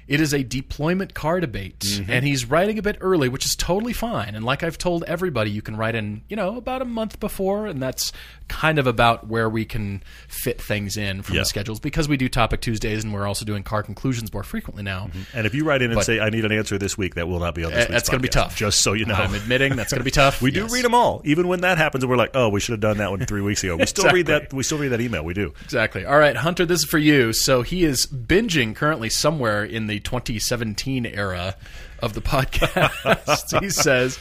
It 0.07 0.19
is 0.21 0.33
a 0.33 0.43
deployment 0.43 1.13
car 1.13 1.39
debate, 1.39 1.79
Mm-hmm. 1.79 2.11
and 2.11 2.25
he's 2.25 2.45
writing 2.45 2.77
a 2.77 2.81
bit 2.81 2.97
early, 3.01 3.29
which 3.29 3.45
is 3.45 3.55
totally 3.57 3.93
fine. 3.93 4.35
And 4.35 4.43
like 4.45 4.63
I've 4.63 4.77
told 4.77 5.03
everybody, 5.05 5.49
you 5.51 5.61
can 5.61 5.75
write 5.77 5.95
in, 5.95 6.21
you 6.27 6.35
know, 6.35 6.57
about 6.57 6.81
a 6.81 6.85
month 6.85 7.19
before, 7.19 7.67
and 7.67 7.81
that's 7.81 8.11
kind 8.47 8.77
of 8.79 8.85
about 8.87 9.27
where 9.27 9.49
we 9.49 9.65
can 9.65 10.03
fit 10.27 10.61
things 10.61 10.97
in 10.97 11.21
from 11.21 11.35
Yeah. 11.35 11.41
the 11.41 11.45
schedules 11.45 11.79
because 11.79 12.07
we 12.07 12.17
do 12.17 12.27
Topic 12.29 12.61
Tuesdays, 12.61 13.03
and 13.03 13.13
we're 13.13 13.25
also 13.27 13.45
doing 13.45 13.63
car 13.63 13.81
conclusions 13.83 14.31
more 14.33 14.43
frequently 14.43 14.83
now. 14.83 15.09
And 15.33 15.45
if 15.47 15.53
you 15.55 15.63
write 15.63 15.81
in 15.81 15.91
and 15.91 15.97
But- 15.97 16.05
say 16.05 16.19
I 16.19 16.29
need 16.29 16.45
an 16.45 16.51
answer 16.51 16.77
this 16.77 16.97
week, 16.97 17.15
that 17.15 17.27
will 17.27 17.39
not 17.39 17.55
be 17.55 17.63
on 17.63 17.71
this 17.71 17.85
Uh, 17.85 17.91
that's 17.91 18.09
gonna 18.09 18.21
be 18.21 18.27
tough. 18.29 18.55
Just 18.55 18.81
so 18.81 18.93
you 18.93 19.05
know, 19.05 19.15
I'm 19.15 19.33
admitting 19.33 19.75
that's 19.75 19.91
going 19.91 20.01
to 20.01 20.05
be 20.05 20.11
tough. 20.11 20.41
We 20.41 20.51
do 20.51 20.61
Yes. 20.63 20.71
read 20.73 20.83
them 20.85 20.93
all, 20.93 21.21
even 21.25 21.47
when 21.47 21.61
that 21.61 21.77
happens, 21.77 22.03
and 22.03 22.09
we're 22.11 22.17
like, 22.17 22.31
"Oh, 22.33 22.49
we 22.49 22.59
should 22.59 22.73
have 22.73 22.79
done 22.81 22.97
that 22.97 23.09
one 23.11 23.25
three 23.25 23.41
weeks 23.41 23.63
ago." 23.63 23.77
We 23.77 23.85
still 23.85 24.11
read 24.11 24.25
that. 24.27 24.51
We 24.53 24.63
still 24.63 24.77
read 24.77 24.89
that 24.89 24.99
email. 25.01 25.23
We 25.23 25.33
do. 25.33 25.53
Exactly. 25.63 26.05
All 26.05 26.17
right, 26.17 26.35
Hunter, 26.35 26.65
this 26.65 26.79
is 26.79 26.85
for 26.85 26.97
you. 26.97 27.31
So 27.33 27.61
he 27.61 27.83
is 27.85 28.05
binging 28.05 28.75
currently 28.75 29.09
somewhere 29.09 29.63
in 29.63 29.87
the 29.87 29.92
2017 29.99 31.05
era 31.05 31.55
of 31.99 32.13
the 32.13 32.21
podcast. 32.21 33.59
he 33.61 33.69
says. 33.69 34.17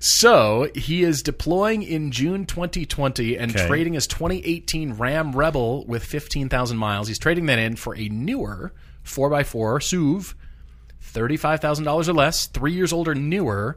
So 0.00 0.70
he 0.76 1.02
is 1.02 1.22
deploying 1.22 1.82
in 1.82 2.12
June 2.12 2.46
2020 2.46 3.36
and 3.36 3.50
Okay. 3.54 3.66
trading 3.66 3.94
his 3.94 4.06
2018 4.06 4.92
Ram 4.92 5.32
Rebel 5.32 5.84
with 5.86 6.04
15,000 6.04 6.76
miles. 6.76 7.08
He's 7.08 7.18
trading 7.18 7.46
that 7.46 7.58
in 7.58 7.74
for 7.74 7.96
a 7.96 8.08
newer 8.08 8.72
4x4 9.04 9.80
SUV, 9.80 10.34
$35,000 11.02 12.08
or 12.08 12.12
less, 12.12 12.46
three 12.46 12.72
years 12.72 12.92
older, 12.92 13.14
newer, 13.14 13.76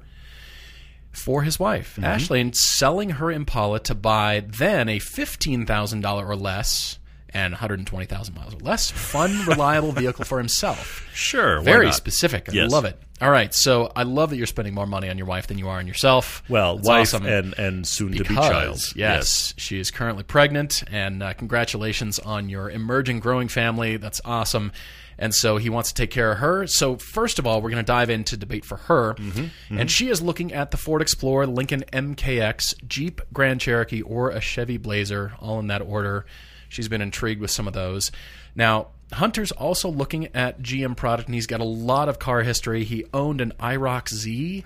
for 1.12 1.44
his 1.44 1.60
wife, 1.60 1.94
Mm-hmm. 1.96 2.06
Ashley, 2.06 2.42
and 2.42 2.56
selling 2.56 3.12
her 3.12 3.32
Impala 3.32 3.80
to 3.82 3.96
buy 3.96 4.44
then 4.48 4.88
a 4.90 5.00
$15,000 5.00 6.06
or 6.28 6.36
less 6.36 7.00
and 7.34 7.54
120,000 7.54 8.36
miles 8.36 8.54
or 8.54 8.58
less 8.60 8.92
fun, 8.92 9.46
reliable 9.48 9.92
vehicle 9.92 10.26
for 10.26 10.38
himself. 10.38 11.08
Sure. 11.14 11.62
Very 11.62 11.92
specific. 11.92 12.50
I 12.50 12.54
Yes. 12.54 12.72
love 12.72 12.86
it. 12.86 12.98
All 13.22 13.30
right. 13.30 13.54
So 13.54 13.92
I 13.96 14.04
love 14.04 14.32
that 14.32 14.38
you're 14.38 14.48
spending 14.48 14.74
more 14.74 14.88
money 14.88 15.08
on 15.10 15.18
your 15.18 15.28
wife 15.28 15.48
than 15.48 15.58
you 15.60 15.68
are 15.70 15.78
on 15.78 15.86
yourself. 15.88 16.42
Well, 16.50 16.78
That's 16.78 16.88
wife 16.88 17.02
awesome. 17.14 17.26
and 17.28 17.54
and 17.58 17.88
soon 17.88 18.14
to 18.14 18.24
be 18.24 18.34
child. 18.36 18.80
Yes, 18.96 19.54
she 19.58 19.80
is 19.80 19.92
currently 19.92 20.24
pregnant, 20.24 20.84
and 20.92 21.22
uh, 21.22 21.34
congratulations 21.34 22.18
on 22.20 22.50
your 22.50 22.70
emerging, 22.70 23.20
growing 23.20 23.48
family. 23.48 23.98
That's 23.98 24.22
awesome. 24.26 24.72
And 25.20 25.36
so 25.36 25.58
he 25.58 25.70
wants 25.70 25.90
to 25.90 25.96
take 26.02 26.10
care 26.10 26.32
of 26.32 26.40
her. 26.40 26.66
So 26.66 26.98
first 26.98 27.38
of 27.38 27.46
all, 27.46 27.62
we're 27.62 27.70
going 27.70 27.84
to 27.86 27.88
dive 27.88 28.10
into 28.10 28.36
debate 28.38 28.66
for 28.66 28.78
her, 28.78 29.14
Mm-hmm, 29.14 29.78
and 29.78 29.92
she 29.92 30.10
is 30.10 30.20
looking 30.20 30.52
at 30.52 30.72
the 30.72 30.78
Ford 30.78 31.04
Explorer, 31.04 31.46
Lincoln 31.46 31.84
MKX, 31.94 32.74
Jeep 32.88 33.22
Grand 33.32 33.62
Cherokee, 33.62 34.02
or 34.02 34.32
a 34.32 34.42
Chevy 34.42 34.78
Blazer, 34.78 35.34
all 35.40 35.60
in 35.60 35.68
that 35.68 35.84
order. 35.84 36.26
She's 36.72 36.88
been 36.88 37.02
intrigued 37.02 37.42
with 37.42 37.52
some 37.52 37.68
of 37.68 37.74
those. 37.74 38.12
Now. 38.56 38.88
Hunter's 39.14 39.52
also 39.52 39.90
looking 39.90 40.28
at 40.34 40.62
GM 40.62 40.96
product, 40.96 41.28
and 41.28 41.36
he's 41.36 41.46
got 41.46 41.60
a 41.60 41.66
lot 41.66 42.08
of 42.08 42.18
car 42.18 42.44
history. 42.44 42.86
He 42.86 43.04
owned 43.14 43.42
an 43.42 43.52
IROC 43.60 44.08
Z. 44.08 44.64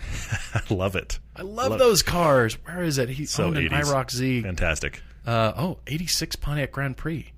I 0.53 0.61
love 0.71 0.95
it. 0.95 1.17
I 1.35 1.41
love, 1.41 1.79
those 1.79 2.03
cars. 2.03 2.53
Where 2.63 2.83
is 2.83 2.99
it? 2.99 3.09
He 3.09 3.25
So 3.25 3.45
owned 3.45 3.57
an 3.57 3.69
IROC 3.69 4.11
Z. 4.11 4.43
Fantastic. 4.43 5.01
Uh, 5.25 5.51
oh, 5.57 5.77
86 5.87 6.35
Pontiac 6.35 6.71
Grand 6.71 6.95
Prix. 6.95 7.31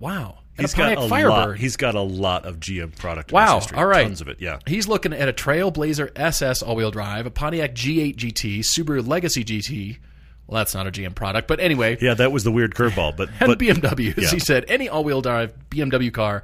Wow. 0.00 0.38
And 0.56 0.64
He's 0.66 0.72
a 0.72 0.76
Pontiac 0.78 0.96
got 0.96 1.04
a 1.04 1.08
Firebird. 1.08 1.30
lot. 1.30 1.56
He's 1.58 1.76
got 1.76 1.94
a 1.94 2.00
lot 2.00 2.44
of 2.44 2.58
GM 2.58 2.96
product. 2.98 3.30
wow. 3.30 3.60
history. 3.60 3.78
All 3.78 3.86
right. 3.86 4.02
Tons 4.02 4.20
of 4.20 4.26
it. 4.26 4.40
Yeah. 4.40 4.58
He's 4.66 4.88
looking 4.88 5.12
at 5.12 5.28
a 5.28 5.32
Trailblazer 5.32 6.10
SS 6.16 6.62
all-wheel 6.64 6.90
drive, 6.90 7.24
a 7.26 7.30
Pontiac 7.30 7.72
G8 7.72 8.16
GT, 8.16 8.58
Subaru 8.64 9.06
Legacy 9.06 9.44
GT. 9.44 9.98
Well, 10.48 10.58
that's 10.58 10.74
not 10.74 10.86
a 10.86 10.90
GM 10.90 11.14
product, 11.14 11.46
but 11.46 11.60
anyway, 11.60 11.98
Yeah, 12.00 12.14
that 12.14 12.32
was 12.32 12.42
the 12.42 12.50
weird 12.50 12.74
curveball, 12.74 13.16
but 13.16 13.28
and 13.38 13.48
but 13.48 13.58
BMWs. 13.58 14.16
yeah. 14.16 14.30
He 14.30 14.38
said 14.40 14.64
any 14.68 14.88
all-wheel 14.88 15.20
drive 15.20 15.52
BMW 15.70 16.10
car. 16.12 16.42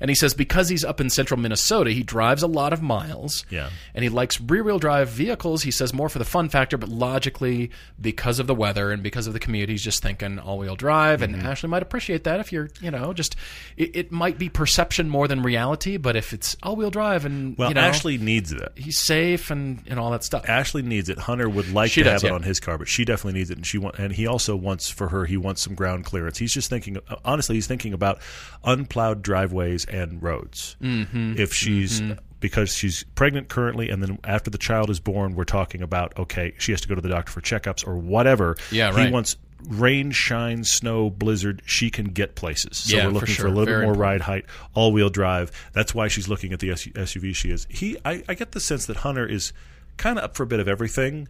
And 0.00 0.10
he 0.10 0.14
says 0.14 0.34
because 0.34 0.68
he's 0.68 0.84
up 0.84 1.00
in 1.00 1.10
central 1.10 1.40
Minnesota, 1.40 1.90
he 1.90 2.02
drives 2.02 2.42
a 2.42 2.46
lot 2.46 2.72
of 2.72 2.82
miles. 2.82 3.44
Yeah. 3.50 3.70
And 3.94 4.02
he 4.02 4.08
likes 4.08 4.40
rear-wheel 4.40 4.78
drive 4.78 5.08
vehicles. 5.08 5.62
He 5.62 5.70
says 5.70 5.92
more 5.92 6.08
for 6.08 6.18
the 6.18 6.24
fun 6.24 6.48
factor, 6.48 6.78
but 6.78 6.88
logically, 6.88 7.70
because 8.00 8.38
of 8.38 8.46
the 8.46 8.54
weather 8.54 8.90
and 8.90 9.02
because 9.02 9.26
of 9.26 9.32
the 9.32 9.40
commute, 9.40 9.68
he's 9.68 9.82
just 9.82 10.02
thinking 10.02 10.38
all-wheel 10.38 10.76
drive. 10.76 11.20
Mm-hmm. 11.20 11.34
And 11.34 11.42
Ashley 11.42 11.68
might 11.68 11.82
appreciate 11.82 12.24
that 12.24 12.40
if 12.40 12.52
you're, 12.52 12.70
you 12.80 12.90
know, 12.90 13.12
just 13.12 13.34
it, 13.76 13.96
it 13.96 14.12
might 14.12 14.38
be 14.38 14.48
perception 14.48 15.08
more 15.08 15.26
than 15.26 15.42
reality. 15.42 15.96
But 15.96 16.16
if 16.16 16.32
it's 16.32 16.56
all-wheel 16.62 16.90
drive 16.90 17.24
and 17.24 17.56
well, 17.58 17.68
you 17.68 17.74
know, 17.74 17.80
Ashley 17.80 18.18
needs 18.18 18.52
it. 18.52 18.72
he's 18.76 18.98
safe 18.98 19.50
and 19.50 19.82
and 19.86 19.98
all 19.98 20.10
that 20.12 20.24
stuff. 20.24 20.48
Ashley 20.48 20.82
needs 20.82 21.08
it. 21.08 21.18
Hunter 21.18 21.48
would 21.48 21.72
like 21.72 21.90
She 21.90 22.02
to 22.02 22.10
does, 22.10 22.22
have 22.22 22.30
it 22.30 22.34
on 22.34 22.42
his 22.42 22.60
car, 22.60 22.78
but 22.78 22.88
she 22.88 23.04
definitely 23.04 23.38
needs 23.38 23.50
it, 23.50 23.56
and 23.56 23.66
she 23.66 23.78
want, 23.78 23.98
and 23.98 24.12
he 24.12 24.26
also 24.26 24.56
wants 24.56 24.88
for 24.88 25.08
her. 25.08 25.24
He 25.24 25.36
wants 25.36 25.62
some 25.62 25.74
ground 25.74 26.04
clearance. 26.04 26.38
He's 26.38 26.54
just 26.54 26.70
thinking. 26.70 26.98
Honestly, 27.24 27.56
he's 27.56 27.66
thinking 27.66 27.92
about 27.92 28.20
unplowed 28.64 29.22
driveways 29.22 29.84
and 29.90 30.22
roads. 30.22 30.76
Mm-hmm. 30.82 31.34
If 31.38 31.52
she's 31.52 32.02
because 32.40 32.72
she's 32.74 33.04
pregnant 33.16 33.48
currently, 33.48 33.88
and 33.90 34.02
then 34.02 34.18
after 34.24 34.50
the 34.50 34.58
child 34.58 34.90
is 34.90 35.00
born, 35.00 35.34
we're 35.34 35.44
talking 35.44 35.82
about 35.82 36.18
okay, 36.18 36.54
she 36.58 36.72
has 36.72 36.80
to 36.82 36.88
go 36.88 36.94
to 36.94 37.00
the 37.00 37.08
doctor 37.08 37.32
for 37.32 37.40
checkups 37.40 37.86
or 37.86 37.96
whatever. 37.96 38.56
Yeah, 38.70 38.90
right. 38.90 39.06
He 39.06 39.12
wants 39.12 39.36
rain, 39.68 40.12
shine, 40.12 40.62
snow, 40.62 41.10
blizzard. 41.10 41.62
She 41.66 41.90
can 41.90 42.06
get 42.06 42.36
places. 42.36 42.76
So 42.76 42.96
Yeah, 42.96 43.06
we're 43.06 43.12
looking 43.14 43.26
for, 43.34 43.40
sure. 43.40 43.46
a 43.46 43.50
little 43.50 43.64
Very 43.64 43.78
bit 43.80 43.86
more 43.86 43.92
important. 43.94 44.00
ride 44.00 44.20
height, 44.20 44.44
all 44.72 44.92
wheel 44.92 45.10
drive. 45.10 45.50
That's 45.72 45.92
why 45.92 46.06
she's 46.06 46.28
looking 46.28 46.52
at 46.52 46.60
the 46.60 46.68
SUV 46.68 47.34
she 47.34 47.50
is. 47.50 47.66
He, 47.68 47.96
I, 48.04 48.22
I 48.28 48.34
get 48.34 48.52
the 48.52 48.60
sense 48.60 48.86
that 48.86 48.98
Hunter 48.98 49.26
is 49.26 49.52
kind 49.96 50.16
of 50.16 50.24
up 50.24 50.36
for 50.36 50.44
a 50.44 50.46
bit 50.46 50.60
of 50.60 50.68
everything, 50.68 51.26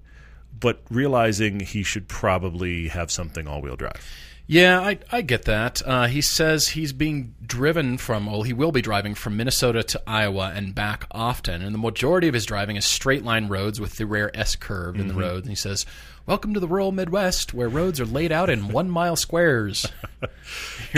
but 0.61 0.83
realizing 0.91 1.61
he 1.61 1.83
should 1.83 2.07
probably 2.07 2.89
have 2.89 3.11
something 3.11 3.49
all 3.49 3.63
wheel 3.63 3.77
drive. 3.77 4.05
Yeah, 4.51 4.81
I, 4.81 4.99
I 5.13 5.21
get 5.21 5.45
that. 5.45 5.83
Uh, 5.85 6.07
he 6.07 6.23
says 6.23 6.69
he's 6.69 6.95
being 6.95 7.35
driven 7.45 7.99
from, 7.99 8.25
well, 8.25 8.43
he 8.43 8.55
will 8.55 8.73
be 8.73 8.81
driving 8.81 9.15
from 9.15 9.37
Minnesota 9.37 9.83
to 9.83 10.03
Iowa 10.07 10.53
and 10.55 10.75
back 10.75 11.07
often. 11.11 11.61
And 11.61 11.75
the 11.75 11.79
majority 11.79 12.29
of 12.29 12.35
his 12.35 12.47
driving 12.47 12.77
is 12.77 12.87
straight 12.87 13.25
line 13.25 13.49
roads 13.49 13.79
with 13.79 13.97
the 13.97 14.07
rare 14.07 14.35
S 14.35 14.57
curve 14.57 14.97
in 14.97 15.07
the 15.07 15.13
road. 15.13 15.43
And 15.43 15.51
he 15.51 15.55
says, 15.55 15.85
Welcome 16.29 16.53
to 16.53 16.61
the 16.61 16.69
rural 16.69 16.93
Midwest 16.93 17.55
where 17.55 17.71
roads 17.71 17.99
are 18.01 18.05
laid 18.05 18.33
out 18.33 18.51
in 18.51 18.69
one 18.73 18.91
mile 18.91 19.17
squares. 19.17 19.87
You're 20.21 20.29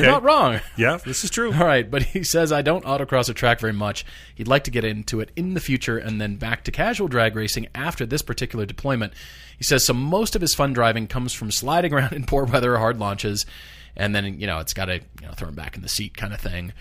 Okay. 0.05 0.11
not 0.11 0.25
wrong. 0.25 0.59
Yeah, 0.77 0.97
this 1.05 1.23
is 1.23 1.31
true. 1.31 1.53
All 1.55 1.65
right, 1.65 1.89
but 1.89 2.03
he 2.03 2.25
says 2.25 2.51
I 2.51 2.63
don't 2.63 2.85
autocross 2.85 3.29
a 3.31 3.35
track 3.35 3.61
very 3.61 3.73
much. 3.73 4.05
He'd 4.35 4.49
like 4.49 4.65
to 4.65 4.73
get 4.73 4.85
into 4.85 5.21
it 5.21 5.31
in 5.37 5.55
the 5.55 5.61
future 5.61 5.97
and 5.99 6.21
then 6.21 6.35
back 6.35 6.65
to 6.65 6.73
casual 6.73 7.07
drag 7.07 7.37
racing 7.37 7.69
after 7.77 8.05
this 8.05 8.23
particular 8.23 8.67
deployment. 8.67 9.13
He 9.57 9.63
says 9.63 9.85
so 9.87 9.93
most 9.95 10.35
of 10.35 10.43
his 10.43 10.53
fun 10.53 10.73
driving 10.73 11.07
comes 11.07 11.33
from 11.33 11.53
sliding 11.53 11.95
around 11.95 12.13
in 12.13 12.25
poor 12.25 12.45
weather 12.45 12.75
or 12.75 12.79
hard 12.79 12.99
launches, 12.99 13.47
and 13.95 14.13
then 14.13 14.41
you 14.41 14.49
know 14.49 14.59
it's 14.59 14.75
got 14.75 14.87
to 14.87 14.95
you 14.97 15.27
know 15.27 15.33
throw 15.37 15.49
him 15.49 15.55
back 15.55 15.77
in 15.77 15.83
the 15.83 15.89
seat 15.89 16.17
kind 16.17 16.33
of 16.35 16.41
thing. 16.41 16.73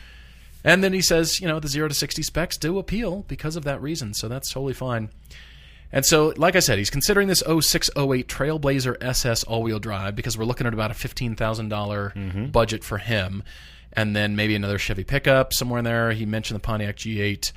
And 0.63 0.83
then 0.83 0.91
he 0.91 1.01
says, 1.01 1.39
you 1.39 1.47
know, 1.47 1.61
the 1.61 1.69
0 1.69 1.87
to 1.87 1.93
60 1.93 2.21
specs 2.23 2.57
do 2.57 2.79
appeal 2.79 3.23
because 3.29 3.55
of 3.55 3.63
that 3.63 3.81
reason. 3.81 4.13
So 4.13 4.27
that's 4.27 4.51
totally 4.51 4.73
fine. 4.73 5.09
And 5.91 6.05
so, 6.05 6.33
like 6.37 6.55
I 6.55 6.59
said, 6.59 6.77
he's 6.77 6.89
considering 6.91 7.27
this 7.27 7.39
0608 7.39 8.27
Trailblazer 8.27 8.95
SS 9.01 9.43
all 9.43 9.63
wheel 9.63 9.79
drive 9.79 10.15
because 10.15 10.37
we're 10.37 10.45
looking 10.45 10.67
at 10.67 10.73
about 10.73 10.91
a 10.91 10.93
$15,000 10.93 11.33
Mm-hmm. 12.13 12.45
budget 12.47 12.83
for 12.83 12.97
him. 12.99 13.43
And 13.93 14.15
then 14.15 14.35
maybe 14.35 14.53
another 14.55 14.77
Chevy 14.77 15.03
pickup 15.03 15.51
somewhere 15.51 15.79
in 15.79 15.85
there. 15.85 16.11
He 16.11 16.25
mentioned 16.27 16.55
the 16.55 16.61
Pontiac 16.61 16.95
G8. 16.97 17.51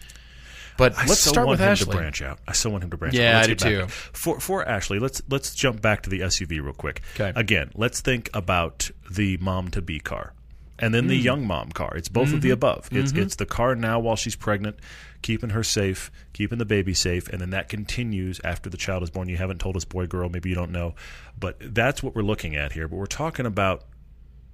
But 0.78 0.96
I 0.96 1.04
let's 1.04 1.20
start 1.20 1.46
want 1.46 1.50
with 1.50 1.60
him 1.60 1.68
Ashley. 1.68 1.92
to 1.92 1.96
branch 1.98 2.22
out. 2.22 2.38
I 2.48 2.52
still 2.52 2.70
want 2.70 2.82
him 2.84 2.90
to 2.90 2.96
branch 2.96 3.14
Yeah, 3.14 3.36
out. 3.38 3.44
I 3.44 3.46
do 3.48 3.54
too. 3.54 3.86
For 3.88 4.40
for 4.40 4.66
Ashley, 4.66 4.98
let's 4.98 5.20
let's 5.28 5.54
jump 5.54 5.82
back 5.82 6.02
to 6.04 6.10
the 6.10 6.20
SUV 6.20 6.62
real 6.62 6.72
quick. 6.72 7.02
Okay. 7.14 7.38
Again, 7.38 7.70
let's 7.74 8.00
think 8.00 8.30
about 8.32 8.90
the 9.10 9.36
mom 9.36 9.68
to 9.72 9.82
be 9.82 10.00
car. 10.00 10.32
And 10.78 10.94
then 10.94 11.06
the 11.08 11.20
Mm. 11.20 11.24
young 11.24 11.46
mom 11.46 11.70
car. 11.72 11.94
It's 11.94 12.08
both 12.08 12.28
of 12.28 12.30
Mm-hmm. 12.36 12.40
the 12.40 12.50
above. 12.50 12.88
It's 12.90 13.12
it's 13.12 13.36
the 13.36 13.44
car 13.46 13.74
now 13.76 14.00
while 14.00 14.16
she's 14.16 14.34
pregnant, 14.34 14.76
keeping 15.22 15.50
her 15.50 15.62
safe, 15.62 16.10
keeping 16.32 16.58
the 16.58 16.64
baby 16.64 16.94
safe, 16.94 17.28
and 17.28 17.40
then 17.40 17.50
that 17.50 17.68
continues 17.68 18.40
after 18.44 18.68
the 18.68 18.76
child 18.76 19.02
is 19.02 19.10
born. 19.10 19.28
You 19.28 19.36
haven't 19.36 19.60
told 19.60 19.76
us 19.76 19.84
boy 19.84 20.06
girl, 20.06 20.28
maybe 20.28 20.48
you 20.48 20.54
don't 20.54 20.72
know. 20.72 20.94
But 21.38 21.56
that's 21.60 22.02
what 22.02 22.14
we're 22.14 22.22
looking 22.22 22.56
at 22.56 22.72
here. 22.72 22.88
But 22.88 22.96
we're 22.96 23.06
talking 23.06 23.46
about 23.46 23.84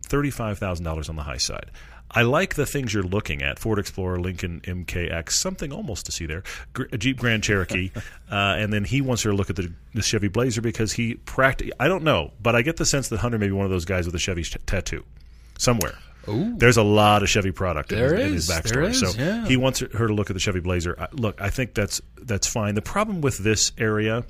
$35,000 0.09 1.09
on 1.09 1.17
the 1.17 1.23
high 1.23 1.37
side. 1.37 1.71
I 2.11 2.23
like 2.23 2.55
the 2.55 2.65
things 2.65 2.95
you're 2.95 3.03
looking 3.03 3.43
at 3.43 3.59
Ford 3.59 3.79
Explorer, 3.79 4.19
Lincoln 4.19 4.63
MKX, 4.63 5.33
something 5.33 5.73
almost 5.73 6.07
to 6.07 6.13
see 6.13 6.25
there, 6.25 6.43
Jeep 6.97 7.19
Grand 7.19 7.43
Cherokee. 7.43 7.91
uh, 8.31 8.35
and 8.35 8.73
then 8.73 8.85
he 8.85 9.03
wants 9.03 9.23
her 9.25 9.31
to 9.31 9.37
look 9.37 9.51
at 9.51 9.57
the, 9.57 9.73
the 9.93 10.03
Chevy 10.03 10.29
Blazer 10.29 10.63
because 10.63 10.93
he 10.93 11.15
practically, 11.15 11.73
I 11.79 11.89
don't 11.89 12.05
know, 12.05 12.33
but 12.43 12.57
I 12.57 12.63
get 12.63 12.77
the 12.77 12.87
sense 12.87 13.09
that 13.09 13.19
Hunter 13.19 13.39
may 13.39 13.49
be 13.49 13.53
one 13.53 13.67
of 13.67 13.71
those 13.71 13.85
guys 13.85 14.07
with 14.07 14.15
a 14.15 14.19
Chevy 14.19 14.43
t- 14.43 14.59
tattoo 14.65 15.05
somewhere. 15.59 15.99
Ooh. 16.29 16.55
There's 16.57 16.77
a 16.77 16.83
lot 16.83 17.23
of 17.23 17.29
Chevy 17.29 17.53
product 17.53 17.93
in, 17.93 17.99
There 17.99 18.15
his, 18.15 18.27
in 18.27 18.33
his 18.35 18.49
backstory. 18.51 18.73
there 18.73 18.83
is, 18.83 19.01
so 19.01 19.11
yeah. 19.19 19.47
he 19.47 19.57
wants 19.57 19.81
her 19.81 20.07
to 20.07 20.13
look 20.13 20.31
at 20.31 20.35
the 20.35 20.41
Chevy 20.41 20.61
Blazer. 20.61 20.95
I, 20.99 21.09
look, 21.13 21.41
I 21.41 21.51
think 21.51 21.75
that's 21.75 22.01
that's 22.21 22.47
fine. 22.47 22.75
The 22.75 22.83
problem 22.83 23.21
with 23.21 23.39
this 23.39 23.73
area 23.79 24.25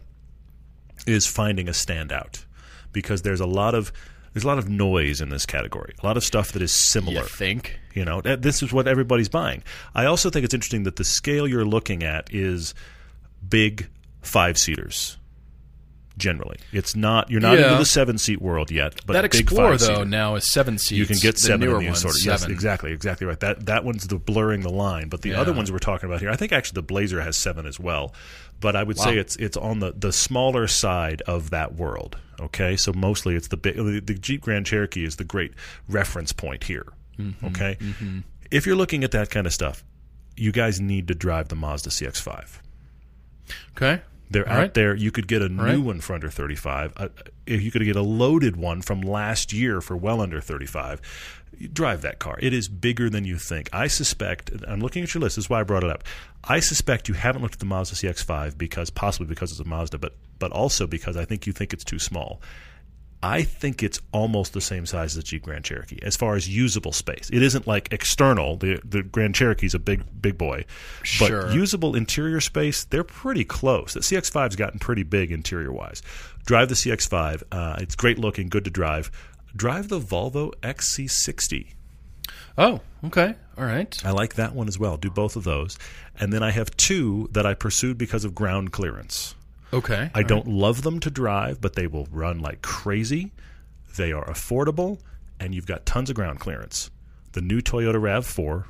is 1.06 1.26
finding 1.26 1.68
a 1.68 1.72
standout 1.72 2.44
because 2.92 3.22
there's 3.22 3.40
a 3.40 3.46
lot 3.46 3.74
of 3.74 3.92
there's 4.32 4.44
a 4.44 4.46
lot 4.46 4.58
of 4.58 4.68
noise 4.68 5.20
in 5.20 5.30
this 5.30 5.46
category. 5.46 5.94
A 6.02 6.06
lot 6.06 6.16
of 6.16 6.22
stuff 6.22 6.52
that 6.52 6.62
is 6.62 6.72
similar. 6.90 7.22
You 7.22 7.26
think? 7.26 7.78
You 7.94 8.04
know, 8.04 8.20
this 8.20 8.62
is 8.62 8.72
what 8.72 8.86
everybody's 8.86 9.28
buying. 9.28 9.64
I 9.94 10.04
also 10.04 10.30
think 10.30 10.44
it's 10.44 10.54
interesting 10.54 10.84
that 10.84 10.96
the 10.96 11.04
scale 11.04 11.48
you're 11.48 11.64
looking 11.64 12.04
at 12.04 12.32
is 12.32 12.74
big 13.48 13.88
five 14.22 14.56
seaters. 14.58 15.17
Generally, 16.18 16.58
it's 16.72 16.94
not. 16.96 17.30
You're 17.30 17.40
not 17.40 17.58
Yeah. 17.58 17.66
into 17.66 17.78
the 17.78 17.84
seven 17.86 18.18
seat 18.18 18.42
world 18.42 18.70
yet. 18.70 19.00
But 19.06 19.14
That 19.14 19.24
Explorer, 19.24 19.76
though, 19.78 20.04
now 20.04 20.34
is 20.34 20.50
seven 20.52 20.76
seats. 20.76 20.92
You 20.98 21.06
can 21.06 21.16
get 21.18 21.36
the 21.36 21.40
seven 21.40 21.60
newer 21.60 21.76
in 21.78 21.84
the 21.84 21.86
one's 21.90 21.98
Assorted. 22.04 22.24
Yes, 22.26 22.44
exactly, 22.46 22.92
exactly 22.92 23.26
right. 23.26 23.38
That 23.40 23.66
that 23.66 23.84
one's 23.84 24.06
the 24.08 24.16
blurring 24.18 24.60
the 24.62 24.68
line, 24.70 25.08
but 25.08 25.22
the 25.22 25.30
Yeah. 25.30 25.40
other 25.40 25.52
ones 25.52 25.72
we're 25.72 25.78
talking 25.78 26.08
about 26.08 26.20
here, 26.20 26.30
I 26.30 26.36
think 26.36 26.52
actually 26.52 26.74
the 26.76 26.82
Blazer 26.82 27.20
has 27.22 27.36
seven 27.36 27.64
as 27.66 27.78
well. 27.80 28.12
But 28.60 28.74
I 28.76 28.82
would 28.82 28.96
Wow. 28.98 29.04
say 29.04 29.18
it's 29.18 29.36
it's 29.36 29.56
on 29.56 29.78
the, 29.78 29.92
the 29.96 30.12
smaller 30.12 30.66
side 30.66 31.22
of 31.26 31.50
that 31.50 31.74
world. 31.76 32.16
Okay, 32.40 32.76
so 32.76 32.92
mostly 32.92 33.34
it's 33.36 33.48
the 33.48 33.56
big 33.56 33.76
the, 33.76 34.00
the 34.00 34.14
Jeep 34.14 34.42
Grand 34.42 34.66
Cherokee 34.66 35.04
is 35.04 35.16
the 35.16 35.24
great 35.24 35.52
reference 35.88 36.32
point 36.32 36.64
here. 36.64 36.86
Mm-hmm. 37.18 37.46
Okay, 37.46 37.78
if 38.50 38.66
you're 38.66 38.76
looking 38.76 39.04
at 39.04 39.12
that 39.12 39.30
kind 39.30 39.46
of 39.46 39.52
stuff, 39.52 39.84
you 40.36 40.50
guys 40.52 40.80
need 40.80 41.06
to 41.08 41.14
drive 41.14 41.48
the 41.48 41.56
Mazda 41.56 41.90
CX-5. 41.90 42.60
Okay. 43.76 44.02
They're 44.30 44.46
All 44.48 44.54
out 44.54 44.58
right. 44.58 44.74
there. 44.74 44.94
You 44.94 45.10
could 45.10 45.26
get 45.26 45.42
a 45.42 45.48
new 45.48 45.62
right. 45.62 45.80
one 45.80 46.00
for 46.00 46.14
under 46.14 46.28
thirty 46.30 46.54
five. 46.56 46.92
Uh, 46.96 47.08
if 47.46 47.62
you 47.62 47.70
could 47.70 47.84
get 47.84 47.96
a 47.96 48.02
loaded 48.02 48.56
one 48.56 48.82
from 48.82 49.00
last 49.00 49.52
year 49.52 49.80
for 49.80 49.96
well 49.96 50.20
under 50.20 50.40
thirty 50.40 50.66
five. 50.66 51.00
Drive 51.72 52.02
that 52.02 52.20
car. 52.20 52.38
It 52.40 52.52
is 52.52 52.68
bigger 52.68 53.10
than 53.10 53.24
you 53.24 53.36
think. 53.36 53.68
I 53.72 53.88
suspect. 53.88 54.52
I'm 54.68 54.80
looking 54.80 55.02
at 55.02 55.12
your 55.12 55.22
list. 55.22 55.36
This 55.36 55.46
is 55.46 55.50
why 55.50 55.60
I 55.60 55.62
brought 55.64 55.82
it 55.82 55.90
up. 55.90 56.04
I 56.44 56.60
suspect 56.60 57.08
you 57.08 57.14
haven't 57.14 57.42
looked 57.42 57.54
at 57.54 57.58
the 57.60 57.66
Mazda 57.66 57.96
CX-5 57.96 58.56
because 58.56 58.90
possibly 58.90 59.26
because 59.26 59.50
it's 59.50 59.58
a 59.58 59.64
Mazda, 59.64 59.98
but 59.98 60.14
but 60.38 60.52
also 60.52 60.86
because 60.86 61.16
I 61.16 61.24
think 61.24 61.46
you 61.48 61.52
think 61.52 61.72
it's 61.72 61.82
too 61.84 61.98
small. 61.98 62.40
I 63.20 63.42
think 63.42 63.82
it's 63.82 64.00
almost 64.12 64.52
the 64.52 64.60
same 64.60 64.86
size 64.86 65.10
as 65.12 65.16
the 65.16 65.22
Jeep 65.24 65.42
Grand 65.42 65.64
Cherokee 65.64 65.98
as 66.02 66.16
far 66.16 66.36
as 66.36 66.48
usable 66.48 66.92
space. 66.92 67.30
It 67.32 67.42
isn't 67.42 67.66
like 67.66 67.92
external. 67.92 68.56
The 68.56 68.80
the 68.84 69.02
Grand 69.02 69.34
Cherokee's 69.34 69.74
a 69.74 69.78
big 69.80 70.04
big 70.22 70.38
boy, 70.38 70.64
but 71.18 71.26
Sure. 71.28 71.50
usable 71.50 71.96
interior 71.96 72.40
space 72.40 72.84
they're 72.84 73.02
pretty 73.04 73.44
close. 73.44 73.94
The 73.94 74.00
CX-5's 74.00 74.54
gotten 74.56 74.78
pretty 74.78 75.02
big 75.02 75.32
interior 75.32 75.72
wise. 75.72 76.00
Drive 76.46 76.68
the 76.68 76.76
CX-5. 76.76 77.42
Uh, 77.50 77.76
it's 77.80 77.96
great 77.96 78.18
looking, 78.18 78.48
good 78.48 78.64
to 78.64 78.70
drive. 78.70 79.10
Drive 79.56 79.88
the 79.88 79.98
Volvo 79.98 80.52
XC60. 80.62 81.74
Oh, 82.56 82.80
okay. 83.04 83.34
All 83.56 83.64
right. 83.64 84.00
I 84.04 84.10
like 84.12 84.34
that 84.34 84.54
one 84.54 84.68
as 84.68 84.78
well. 84.78 84.96
Do 84.96 85.10
both 85.10 85.34
of 85.36 85.44
those, 85.44 85.76
and 86.20 86.32
then 86.32 86.42
I 86.42 86.50
have 86.52 86.70
two 86.76 87.28
that 87.32 87.46
I 87.46 87.54
pursued 87.54 87.98
because 87.98 88.24
of 88.24 88.34
ground 88.34 88.70
clearance. 88.72 89.34
Okay. 89.72 90.10
I 90.14 90.22
don't 90.22 90.46
love 90.48 90.82
them 90.82 90.98
to 91.00 91.10
drive, 91.10 91.60
but 91.60 91.74
they 91.74 91.86
will 91.86 92.06
run 92.10 92.40
like 92.40 92.62
crazy. 92.62 93.32
They 93.96 94.12
are 94.12 94.24
affordable, 94.26 94.98
and 95.40 95.54
you've 95.54 95.66
got 95.66 95.84
tons 95.86 96.08
of 96.10 96.16
ground 96.16 96.40
clearance. 96.40 96.90
The 97.32 97.40
new 97.42 97.60
Toyota 97.60 97.96
RAV4, 97.96 98.64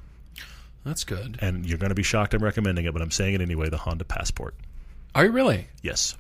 That's 0.85 1.05
good. 1.05 1.38
and 1.40 1.64
you're 1.67 1.78
going 1.78 1.90
to 1.90 1.95
be 1.95 2.02
shocked 2.02 2.35
I'm 2.35 2.43
recommending 2.43 2.85
it, 2.87 2.93
but 2.93 3.02
I'm 3.02 3.11
saying 3.11 3.35
it 3.35 3.40
anyway 3.40 3.69
the 3.69 3.76
Honda 3.76 4.05
Passport. 4.05 4.55
Are 5.14 5.25
you 5.26 5.31
really? 5.33 5.69
Yes. 5.83 6.17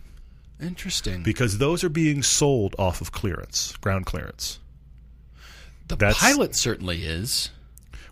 Interesting. 0.60 1.22
Because 1.22 1.58
those 1.58 1.82
are 1.84 1.88
being 1.88 2.22
sold 2.22 2.74
off 2.78 3.00
of 3.00 3.12
clearance, 3.12 3.76
ground 3.78 4.06
clearance. 4.06 4.58
the 5.88 5.96
that's- 5.96 6.18
pilot 6.20 6.54
certainly 6.54 7.04
is. 7.04 7.50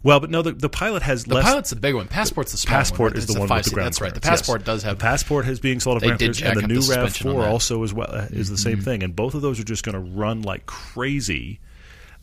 Well, 0.07 0.21
but 0.21 0.31
no, 0.31 0.41
the, 0.43 0.53
the 0.53 0.69
pilot 0.69 1.03
has 1.03 1.25
The 1.25 1.35
less. 1.35 1.45
pilot's 1.45 1.71
the 1.71 1.77
big 1.77 1.95
one. 1.95 2.07
Passport's 2.07 2.53
the 2.53 2.59
small 2.59 2.77
Passport 2.79 3.13
one. 3.13 3.19
is 3.19 3.25
It's 3.25 3.33
the 3.33 3.39
a 3.39 3.41
one 3.41 3.49
five 3.49 3.57
with 3.59 3.65
the 3.65 3.69
seat. 3.71 3.75
ground 3.75 3.87
That's 3.87 4.01
right. 4.01 4.15
The 4.15 4.21
clearance, 4.21 4.39
yes. 4.41 4.47
passport 4.47 4.65
does 4.65 4.83
have. 4.85 4.99
The 4.99 5.03
passport 5.03 5.45
has 5.47 5.59
being 5.61 5.81
sold 5.81 5.97
off 5.97 6.03
They 6.03 6.07
ground 6.09 6.19
did 6.21 6.37
clearance, 6.37 6.39
jack 6.39 6.49
and 6.53 6.61
the 6.61 6.65
up 6.65 6.69
new 6.71 6.77
the 6.77 6.83
suspension 6.83 7.29
on 7.29 7.35
Rav4 7.37 7.43
that. 7.43 7.49
also 7.51 7.83
as 7.83 7.93
well 7.93 8.09
uh, 8.11 8.27
is 8.31 8.49
the 8.49 8.57
same 8.59 8.81
thing. 8.81 9.03
And 9.03 9.17
both 9.17 9.35
of 9.35 9.43
those 9.43 9.59
are 9.59 9.65
just 9.65 9.85
going 9.85 9.95
to 9.95 10.01
run 10.01 10.43
like 10.43 10.65
crazy. 10.67 11.59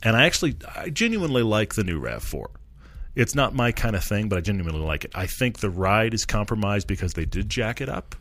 And 0.02 0.16
I 0.16 0.26
actually, 0.26 0.56
I 0.76 0.90
genuinely 0.90 1.44
like 1.44 1.76
the 1.76 1.84
new 1.84 2.00
Rav4. 2.02 2.46
It's 3.16 3.36
not 3.36 3.54
my 3.54 3.72
kind 3.72 3.96
of 3.96 4.04
thing, 4.04 4.30
but 4.30 4.38
I 4.38 4.42
genuinely 4.42 4.80
like 4.82 5.06
it. 5.06 5.12
I 5.14 5.28
think 5.28 5.60
the 5.60 5.70
ride 5.70 6.14
is 6.14 6.26
compromised 6.26 6.88
because 6.88 7.14
they 7.14 7.26
did 7.26 7.50
jack 7.50 7.80
it 7.82 7.90
up. 7.90 8.16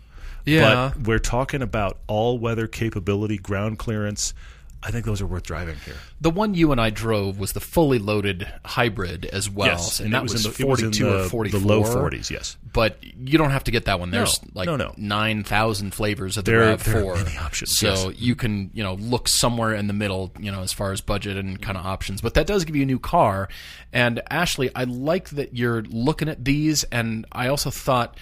yeah. 0.44 0.92
But 0.96 1.06
we're 1.06 1.18
talking 1.18 1.62
about 1.62 1.98
all 2.08 2.38
weather 2.38 2.66
capability, 2.66 3.38
ground 3.38 3.78
clearance. 3.78 4.34
I 4.82 4.90
think 4.90 5.04
those 5.04 5.20
are 5.22 5.26
worth 5.26 5.44
driving 5.44 5.76
here. 5.84 5.94
the 6.20 6.30
one 6.30 6.54
you 6.54 6.72
and 6.72 6.80
I 6.80 6.90
drove 6.90 7.38
was 7.38 7.52
the 7.52 7.60
fully 7.60 7.98
loaded 7.98 8.46
hybrid 8.64 9.26
as 9.26 9.48
well, 9.48 9.68
yes, 9.68 10.00
and, 10.00 10.12
that 10.12 10.22
was, 10.22 10.32
was, 10.32 10.44
in 10.46 10.52
the, 10.52 10.62
it 10.62 10.68
was 10.68 10.80
in 10.80 10.86
forty-two 10.86 11.04
the, 11.04 11.24
or 11.24 11.28
forty-four. 11.28 11.60
the 11.60 11.66
low 11.66 11.82
40s. 11.82 12.30
Yes, 12.30 12.56
But 12.72 12.98
you 13.02 13.38
don't 13.38 13.50
have 13.52 13.64
to 13.64 13.70
get 13.70 13.84
that 13.84 14.00
one. 14.00 14.10
There's 14.10 14.42
No, 14.42 14.50
like 14.54 14.66
no, 14.66 14.76
no. 14.76 14.92
nine 14.96 15.44
thousand 15.44 15.92
flavors 15.94 16.36
of 16.36 16.44
the 16.44 16.50
There- 16.50 16.60
Rav 16.70 16.84
there 16.84 17.06
are 17.12 17.14
many 17.16 17.36
options, 17.38 17.76
So 17.76 18.10
yes. 18.10 18.20
you 18.20 18.34
can 18.34 18.70
you 18.74 18.82
know 18.82 18.94
look 18.94 19.28
somewhere 19.28 19.74
in 19.74 19.86
the 19.86 19.92
middle, 19.92 20.32
you 20.40 20.50
know, 20.50 20.62
as 20.62 20.72
far 20.72 20.90
as 20.92 21.00
budget 21.00 21.36
and 21.36 21.60
kind 21.62 21.78
of 21.78 21.86
options. 21.86 22.20
But 22.20 22.34
that 22.34 22.46
does 22.46 22.64
give 22.64 22.74
you 22.76 22.82
a 22.82 22.86
new 22.86 22.98
car. 22.98 23.48
And 23.92 24.20
Ashley, 24.30 24.70
I 24.74 24.84
like 24.84 25.30
that 25.30 25.56
you're 25.56 25.82
looking 25.82 26.28
at 26.28 26.44
these. 26.44 26.82
And 26.84 27.24
I 27.30 27.48
also 27.48 27.70
thought. 27.70 28.16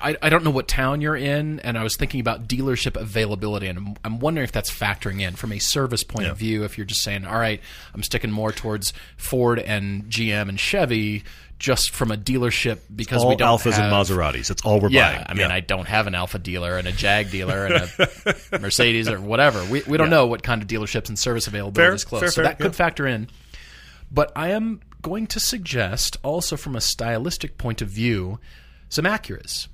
I, 0.00 0.16
I 0.22 0.30
don't 0.30 0.44
know 0.44 0.50
what 0.50 0.66
town 0.66 1.02
you're 1.02 1.16
in, 1.16 1.60
and 1.60 1.76
I 1.76 1.82
was 1.82 1.96
thinking 1.96 2.20
about 2.20 2.48
dealership 2.48 2.98
availability, 2.98 3.66
and 3.66 3.78
I'm, 3.78 3.96
I'm 4.02 4.18
wondering 4.18 4.44
if 4.44 4.52
that's 4.52 4.70
factoring 4.70 5.20
in 5.20 5.34
from 5.34 5.52
a 5.52 5.58
service 5.58 6.02
point 6.02 6.26
of 6.26 6.38
view. 6.38 6.64
If 6.64 6.78
you're 6.78 6.86
just 6.86 7.02
saying, 7.02 7.26
all 7.26 7.38
right, 7.38 7.60
I'm 7.92 8.02
sticking 8.02 8.30
more 8.30 8.50
towards 8.50 8.94
Ford 9.18 9.58
and 9.58 10.04
GM 10.04 10.48
and 10.48 10.58
Chevy, 10.58 11.24
just 11.58 11.90
from 11.90 12.10
a 12.10 12.16
dealership 12.16 12.80
because 12.94 13.22
all 13.22 13.28
we 13.28 13.36
don't 13.36 13.48
have 13.48 13.60
Alfas 13.60 13.76
have, 13.76 13.84
and 13.84 13.92
Maseratis. 13.92 14.48
That's 14.48 14.64
all 14.64 14.80
we're 14.80 14.88
yeah, 14.88 15.12
buying. 15.12 15.26
I 15.28 15.34
mean, 15.34 15.50
I 15.50 15.60
don't 15.60 15.86
have 15.86 16.06
an 16.06 16.14
Alfa 16.14 16.38
dealer 16.38 16.76
and 16.78 16.88
a 16.88 16.92
Jag 16.92 17.30
dealer 17.30 17.66
and 17.66 17.74
a 18.52 18.58
Mercedes 18.60 19.08
or 19.08 19.20
whatever. 19.20 19.64
We, 19.66 19.82
we 19.82 19.96
don't 19.96 20.10
know 20.10 20.26
what 20.26 20.42
kind 20.42 20.62
of 20.62 20.68
dealerships 20.68 21.08
and 21.08 21.18
service 21.18 21.46
availability 21.46 21.88
Fair, 21.88 21.94
is 21.94 22.04
close. 22.04 22.20
fair, 22.20 22.30
so 22.30 22.42
fair, 22.42 22.44
that 22.44 22.58
could 22.58 22.74
factor 22.74 23.06
in. 23.06 23.28
But 24.10 24.32
I 24.36 24.50
am 24.50 24.80
going 25.02 25.26
to 25.28 25.40
suggest, 25.40 26.16
also 26.22 26.56
from 26.56 26.74
a 26.76 26.80
stylistic 26.80 27.58
point 27.58 27.82
of 27.82 27.88
view, 27.88 28.38
some 28.88 29.04
Acuras. 29.04 29.68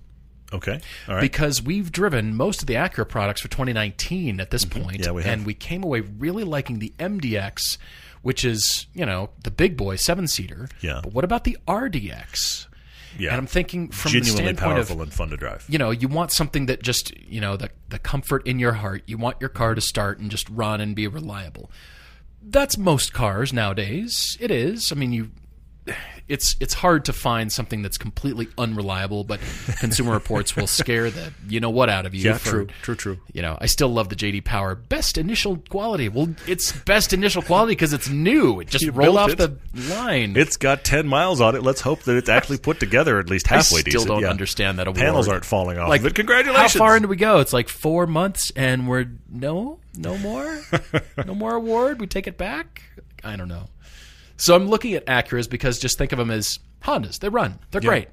Okay, 0.52 0.80
all 1.08 1.14
right. 1.14 1.20
Because 1.20 1.62
we've 1.62 1.92
driven 1.92 2.34
most 2.36 2.60
of 2.60 2.66
the 2.66 2.74
Acura 2.74 3.08
products 3.08 3.40
for 3.40 3.48
2019 3.48 4.40
at 4.40 4.50
this 4.50 4.64
point, 4.64 4.86
Mm-hmm. 4.86 5.02
Yeah, 5.04 5.10
we 5.12 5.22
have. 5.22 5.32
and 5.32 5.46
we 5.46 5.54
came 5.54 5.82
away 5.84 6.00
really 6.00 6.44
liking 6.44 6.78
the 6.80 6.92
MDX, 6.98 7.78
which 8.22 8.44
is 8.44 8.86
you 8.94 9.06
know 9.06 9.30
the 9.44 9.50
big 9.50 9.76
boy 9.76 9.96
seven 9.96 10.26
seater. 10.26 10.68
Yeah. 10.80 11.00
But 11.02 11.12
what 11.12 11.24
about 11.24 11.44
the 11.44 11.56
RDX? 11.68 12.66
yeah, 13.18 13.30
And 13.30 13.38
I'm 13.38 13.46
thinking 13.46 13.88
from 13.90 14.12
genuinely 14.12 14.52
the 14.52 14.58
standpoint 14.58 14.76
powerful 14.76 14.96
of 14.96 15.02
and 15.02 15.12
fun 15.12 15.30
to 15.30 15.36
drive. 15.36 15.64
you 15.68 15.78
know, 15.78 15.90
you 15.90 16.06
want 16.08 16.30
something 16.32 16.66
that 16.66 16.80
just, 16.82 17.16
you 17.18 17.40
know, 17.40 17.56
the 17.56 17.70
the 17.88 17.98
comfort 17.98 18.46
in 18.46 18.58
your 18.58 18.72
heart. 18.74 19.02
You 19.06 19.18
want 19.18 19.36
your 19.40 19.50
car 19.50 19.74
to 19.74 19.80
start 19.80 20.18
and 20.20 20.30
just 20.30 20.48
run 20.48 20.80
and 20.80 20.94
be 20.96 21.06
reliable. 21.08 21.70
That's 22.42 22.78
most 22.78 23.12
cars 23.12 23.52
nowadays. 23.52 24.36
It 24.40 24.50
is. 24.50 24.90
I 24.90 24.94
mean, 24.94 25.12
you 25.12 25.30
it's 26.30 26.54
it's 26.60 26.74
hard 26.74 27.06
to 27.06 27.12
find 27.12 27.52
something 27.52 27.82
that's 27.82 27.98
completely 27.98 28.46
unreliable, 28.56 29.24
but 29.24 29.40
Consumer 29.80 30.12
Reports 30.12 30.54
will 30.54 30.68
scare 30.68 31.10
the 31.10 31.32
you 31.48 31.58
know 31.58 31.70
what 31.70 31.88
out 31.88 32.06
of 32.06 32.14
you. 32.14 32.22
Yeah, 32.22 32.38
for- 32.38 32.50
true, 32.50 32.66
true, 32.82 32.94
true. 32.94 33.18
You 33.32 33.42
know, 33.42 33.58
I 33.60 33.66
still 33.66 33.88
love 33.88 34.08
the 34.10 34.14
JD 34.14 34.44
Power 34.44 34.76
best 34.76 35.18
initial 35.18 35.56
quality. 35.68 36.08
Well, 36.08 36.32
it's 36.46 36.70
best 36.70 37.12
initial 37.12 37.42
quality 37.42 37.72
because 37.72 37.92
it's 37.92 38.08
new. 38.08 38.60
It 38.60 38.68
just 38.68 38.84
You 38.84 38.92
rolled 38.92 39.16
off 39.16 39.30
it. 39.30 39.38
the 39.38 39.56
line. 39.92 40.36
It's 40.36 40.56
got 40.56 40.84
ten 40.84 41.08
miles 41.08 41.40
on 41.40 41.56
it. 41.56 41.64
Let's 41.64 41.80
hope 41.80 42.02
that 42.04 42.16
it's 42.16 42.28
actually 42.28 42.58
put 42.58 42.78
together 42.78 43.18
at 43.18 43.28
least 43.28 43.48
halfway. 43.48 43.78
I 43.78 43.80
still 43.80 43.92
decent. 43.92 44.08
don't 44.08 44.22
yeah. 44.22 44.30
understand 44.30 44.78
that 44.78 44.86
award. 44.86 45.00
Panels 45.00 45.26
aren't 45.26 45.44
falling 45.44 45.78
off. 45.78 45.88
like 45.88 46.04
but 46.04 46.14
congratulations. 46.14 46.72
How 46.74 46.78
far 46.78 46.96
into 46.96 47.08
we 47.08 47.16
go? 47.16 47.40
It's 47.40 47.52
like 47.52 47.68
four 47.68 48.06
months, 48.06 48.52
and 48.54 48.86
we're 48.86 49.06
no, 49.28 49.80
no 49.96 50.16
more, 50.18 50.62
no 51.26 51.34
more 51.34 51.56
award. 51.56 52.00
We 52.00 52.06
take 52.06 52.28
it 52.28 52.38
back. 52.38 52.82
I 53.24 53.34
don't 53.34 53.48
know. 53.48 53.68
So 54.40 54.54
I'm 54.56 54.68
looking 54.68 54.94
at 54.94 55.06
Acuras 55.06 55.48
because 55.48 55.78
just 55.78 55.98
think 55.98 56.12
of 56.12 56.18
them 56.18 56.30
as 56.30 56.58
Hondas. 56.82 57.18
They 57.18 57.28
run. 57.28 57.58
They're 57.70 57.80
great. 57.80 58.08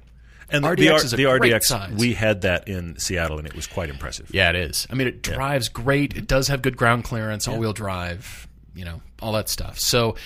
and 0.50 0.62
the, 0.62 0.68
RDX 0.68 0.76
the, 1.16 1.26
R- 1.26 1.36
a 1.36 1.38
the 1.38 1.38
great 1.38 1.52
RDX, 1.54 1.62
size. 1.62 1.94
we 1.96 2.12
had 2.14 2.42
that 2.42 2.68
in 2.68 2.98
Seattle, 2.98 3.38
and 3.38 3.46
it 3.46 3.54
was 3.54 3.66
quite 3.66 3.88
impressive. 3.88 4.30
Yeah, 4.32 4.50
it 4.50 4.56
is. 4.56 4.86
I 4.90 4.94
mean, 4.94 5.06
it 5.08 5.22
drives 5.22 5.68
great. 5.68 6.16
It 6.16 6.26
does 6.26 6.48
have 6.48 6.62
good 6.62 6.76
ground 6.76 7.04
clearance, 7.04 7.48
all-wheel 7.48 7.72
drive, 7.72 8.46
you 8.74 8.84
know, 8.84 9.00
all 9.20 9.32
that 9.32 9.48
stuff. 9.48 9.78
So, 9.78 10.16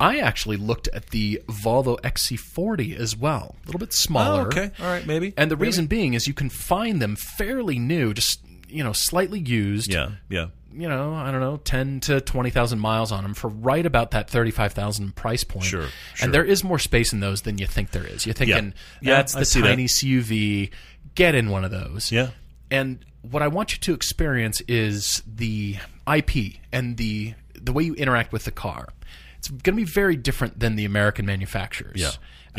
I 0.00 0.18
actually 0.20 0.56
looked 0.56 0.88
at 0.88 1.10
the 1.10 1.42
Volvo 1.46 2.00
XC40 2.00 2.96
as 2.98 3.14
well, 3.14 3.56
a 3.62 3.66
little 3.66 3.78
bit 3.78 3.92
smaller. 3.92 4.44
Oh, 4.44 4.46
okay. 4.46 4.70
All 4.80 4.86
right, 4.86 5.06
maybe. 5.06 5.34
And 5.36 5.50
the 5.50 5.58
reason 5.58 5.86
being 5.86 6.14
is 6.14 6.26
you 6.26 6.32
can 6.32 6.48
find 6.48 7.02
them 7.02 7.16
fairly 7.16 7.78
new, 7.78 8.14
just 8.14 8.40
you 8.66 8.82
know, 8.82 8.92
slightly 8.92 9.38
used. 9.38 9.92
Yeah, 9.92 10.12
yeah. 10.30 10.46
You 10.72 10.88
know, 10.88 11.14
I 11.14 11.30
don't 11.30 11.40
know, 11.40 11.56
ten 11.56 12.00
to 12.00 12.20
twenty 12.20 12.50
thousand 12.50 12.78
miles 12.78 13.10
on 13.12 13.22
them 13.24 13.34
for 13.34 13.48
right 13.48 13.84
about 13.84 14.12
that 14.12 14.30
thirty-five 14.30 14.72
thousand 14.72 15.16
price 15.16 15.42
point. 15.44 15.64
Sure, 15.66 15.82
sure. 16.14 16.24
And 16.24 16.32
there 16.32 16.44
is 16.44 16.62
more 16.62 16.78
space 16.78 17.12
in 17.12 17.20
those 17.20 17.42
than 17.42 17.58
you 17.58 17.66
think 17.66 17.90
there 17.90 18.06
is. 18.06 18.24
You're 18.26 18.34
thinking 18.34 18.74
Yeah, 19.00 19.16
that's 19.16 19.34
I 19.34 19.40
the 19.40 19.44
see 19.46 19.60
that. 19.62 19.68
tiny 19.68 19.86
CUV. 19.86 20.70
Get 21.16 21.34
in 21.34 21.50
one 21.50 21.64
of 21.64 21.70
those. 21.72 22.12
Yeah. 22.12 22.30
And 22.70 23.04
what 23.22 23.42
I 23.42 23.48
want 23.48 23.72
you 23.72 23.78
to 23.80 23.94
experience 23.94 24.60
is 24.68 25.22
the 25.26 25.76
IP 26.12 26.54
and 26.72 26.96
the 26.96 27.34
the 27.60 27.72
way 27.72 27.82
you 27.82 27.94
interact 27.94 28.32
with 28.32 28.44
the 28.44 28.52
car. 28.52 28.88
It's 29.38 29.48
going 29.48 29.60
to 29.62 29.72
be 29.72 29.84
very 29.84 30.16
different 30.16 30.60
than 30.60 30.76
the 30.76 30.84
American 30.84 31.26
manufacturers. 31.26 32.00
Yeah. 32.00 32.10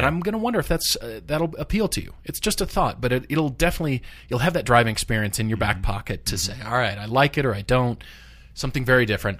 And 0.01 0.07
I'm 0.07 0.19
going 0.19 0.33
to 0.33 0.39
wonder 0.39 0.59
if 0.59 0.67
that's 0.67 0.95
uh, 0.95 1.21
that'll 1.25 1.55
appeal 1.57 1.87
to 1.89 2.01
you. 2.01 2.13
It's 2.23 2.39
just 2.39 2.59
a 2.59 2.65
thought, 2.65 2.99
but 2.99 3.11
it, 3.11 3.25
it'll 3.29 3.49
definitely 3.49 4.01
you'll 4.29 4.39
have 4.39 4.53
that 4.53 4.65
driving 4.65 4.91
experience 4.91 5.39
in 5.39 5.47
your 5.47 5.57
back 5.57 5.75
Mm-hmm. 5.77 5.83
pocket 5.91 6.25
to 6.25 6.37
say, 6.37 6.55
"All 6.65 6.73
right, 6.73 6.97
I 6.97 7.05
like 7.05 7.37
it 7.37 7.45
or 7.45 7.53
I 7.53 7.61
don't." 7.61 8.03
Something 8.53 8.83
very 8.83 9.05
different. 9.05 9.39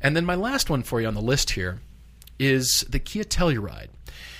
And 0.00 0.14
then 0.14 0.24
my 0.26 0.34
last 0.34 0.68
one 0.70 0.82
for 0.82 1.00
you 1.00 1.06
on 1.08 1.14
the 1.14 1.20
list 1.22 1.50
here 1.50 1.80
is 2.38 2.84
the 2.88 2.98
Kia 2.98 3.24
Telluride. 3.24 3.88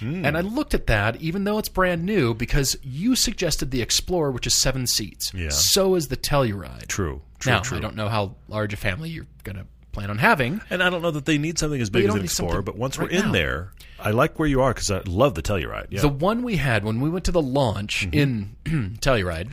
Hmm. 0.01 0.25
And 0.25 0.37
I 0.37 0.41
looked 0.41 0.75
at 0.75 0.87
that, 0.89 1.21
even 1.23 1.45
though 1.45 1.59
it's 1.59 1.69
brand 1.69 2.05
new, 2.05 2.35
because 2.35 2.77
you 2.83 3.15
suggested 3.17 3.71
the 3.71 3.81
Explorer, 3.83 4.31
which 4.31 4.47
is 4.47 4.61
seven 4.61 4.87
seats. 4.87 5.33
Yeah. 5.35 5.51
So 5.51 5.95
is 5.95 6.09
the 6.09 6.17
Telluride. 6.17 6.89
True, 6.89 7.23
true, 7.39 7.53
now, 7.53 7.61
true. 7.61 7.79
I 7.79 7.81
don't 7.81 7.97
know 7.97 8.09
how 8.09 8.35
large 8.49 8.73
a 8.73 8.77
family 8.77 9.11
you're 9.11 9.27
going 9.45 9.57
to 9.57 9.67
plan 9.93 10.11
on 10.11 10.19
having. 10.19 10.61
And 10.71 10.83
I 10.83 10.91
don't 10.91 11.03
know 11.03 11.11
that 11.11 11.25
they 11.27 11.39
need 11.39 11.59
something 11.59 11.81
as 11.81 11.91
big 11.91 12.07
as 12.07 12.15
an 12.15 12.23
Explorer, 12.25 12.63
but 12.63 12.77
once 12.77 12.99
we're 12.99 13.09
in 13.09 13.27
now. 13.27 13.33
there, 13.33 13.73
I 14.01 14.11
like 14.11 14.39
where 14.39 14.49
you 14.49 14.63
are 14.63 14.73
because 14.73 14.91
I 14.91 15.01
love 15.07 15.35
the 15.35 15.43
Telluride. 15.43 15.89
Yeah. 15.91 16.01
The 16.01 16.09
one 16.09 16.43
we 16.43 16.57
had 16.57 16.85
when 16.85 17.01
we 17.01 17.11
went 17.11 17.27
to 17.27 17.33
the 17.33 17.43
launch 17.43 18.09
in 18.13 18.57
Telluride, 18.65 19.51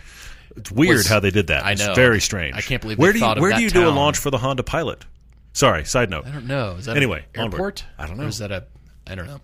it's 0.55 0.72
weird 0.72 0.98
was- 0.98 1.08
how 1.08 1.19
they 1.19 1.31
did 1.31 1.48
that. 1.48 1.65
I 1.65 1.74
know. 1.75 1.88
It's 1.89 1.96
very 1.96 2.19
strange. 2.22 2.55
I 2.55 2.62
can't 2.62 2.81
believe 2.81 2.98
where 2.98 3.13
they 3.13 3.19
do 3.19 3.25
you 3.25 3.31
of 3.31 3.38
where 3.39 3.53
do 3.53 3.62
you 3.62 3.69
do 3.69 3.88
a 3.88 3.91
launch 3.91 4.17
for 4.17 4.29
the 4.31 4.38
Honda 4.38 4.63
Pilot? 4.63 5.05
Sorry, 5.53 5.84
side 5.86 6.10
note. 6.10 6.25
I 6.27 6.31
don't 6.31 6.48
know. 6.48 6.75
Is 6.77 6.86
that 6.86 6.96
Anyway, 6.96 7.25
an 7.36 7.41
onward. 7.41 7.53
airport? 7.55 7.86
I 7.98 8.05
don't 8.08 8.17
know. 8.17 8.25
Or 8.25 8.27
is 8.27 8.38
that 8.38 8.51
a 8.51 8.65
I 9.08 9.15
don't 9.15 9.25
know. 9.25 9.39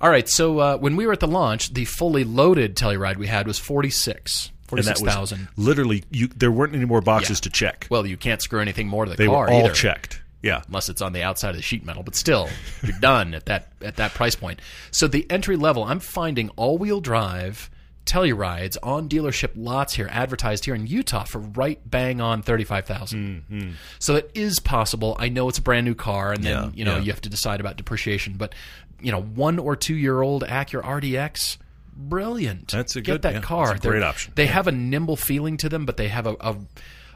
All 0.00 0.08
right, 0.08 0.26
so 0.26 0.58
uh, 0.58 0.76
when 0.78 0.96
we 0.96 1.06
were 1.06 1.12
at 1.12 1.20
the 1.20 1.28
launch, 1.28 1.74
the 1.74 1.84
fully 1.84 2.24
loaded 2.24 2.74
Telluride 2.74 3.18
we 3.18 3.26
had 3.26 3.46
was 3.46 3.58
46, 3.58 4.50
46,000. 4.66 5.48
literally 5.58 6.04
you. 6.10 6.28
There 6.28 6.50
weren't 6.50 6.74
any 6.74 6.86
more 6.86 7.02
boxes 7.02 7.40
to 7.40 7.50
check. 7.50 7.86
Well, 7.90 8.06
you 8.06 8.16
can't 8.16 8.40
screw 8.40 8.60
anything 8.60 8.88
more 8.88 9.04
to 9.04 9.10
the 9.10 9.16
they 9.18 9.26
car 9.26 9.44
were 9.46 9.50
all 9.50 9.64
either. 9.66 9.74
checked. 9.74 10.19
Yeah. 10.42 10.62
unless 10.68 10.88
it's 10.88 11.02
on 11.02 11.12
the 11.12 11.22
outside 11.22 11.50
of 11.50 11.56
the 11.56 11.62
sheet 11.62 11.84
metal. 11.84 12.02
But 12.02 12.14
still, 12.16 12.48
you're 12.82 12.98
done 13.00 13.34
at 13.34 13.46
that 13.46 13.68
at 13.82 13.96
that 13.96 14.14
price 14.14 14.34
point. 14.34 14.60
So 14.90 15.06
the 15.06 15.26
entry 15.30 15.56
level, 15.56 15.84
I'm 15.84 16.00
finding 16.00 16.48
all 16.50 16.78
wheel 16.78 17.00
drive 17.00 17.70
Tellurides 18.06 18.76
on 18.82 19.08
dealership 19.08 19.50
lots 19.54 19.94
here, 19.94 20.08
advertised 20.10 20.64
here 20.64 20.74
in 20.74 20.86
Utah 20.86 21.24
for 21.24 21.38
right 21.38 21.78
bang 21.88 22.20
on 22.20 22.42
thirty 22.42 22.64
five 22.64 22.86
mm-hmm. 22.86 23.70
So 23.98 24.16
it 24.16 24.30
is 24.34 24.58
possible. 24.58 25.16
I 25.18 25.28
know 25.28 25.48
it's 25.48 25.58
a 25.58 25.62
brand 25.62 25.84
new 25.86 25.94
car, 25.94 26.32
and 26.32 26.42
then 26.42 26.52
Yeah, 26.52 26.70
you 26.74 26.84
know 26.84 26.96
yeah. 26.96 27.02
you 27.02 27.12
have 27.12 27.20
to 27.20 27.28
decide 27.28 27.60
about 27.60 27.76
depreciation. 27.76 28.34
But 28.34 28.54
you 29.00 29.12
know, 29.12 29.20
one 29.22 29.58
or 29.58 29.76
two 29.76 29.94
year 29.94 30.22
old 30.22 30.44
Acura 30.44 30.82
RDX. 30.82 31.58
Brilliant. 31.94 32.68
That's 32.68 32.96
a 32.96 33.00
Get 33.02 33.12
good- 33.12 33.22
that 33.22 33.34
yeah, 33.34 33.40
car. 33.40 33.68
that's 33.74 33.84
a 33.84 33.88
great 33.88 34.02
option. 34.02 34.32
They 34.34 34.46
have 34.46 34.66
a 34.66 34.72
nimble 34.72 35.16
feeling 35.16 35.58
to 35.58 35.68
them, 35.68 35.84
but 35.84 35.96
they 35.98 36.08
have 36.08 36.26
a, 36.26 36.34
a 36.40 36.56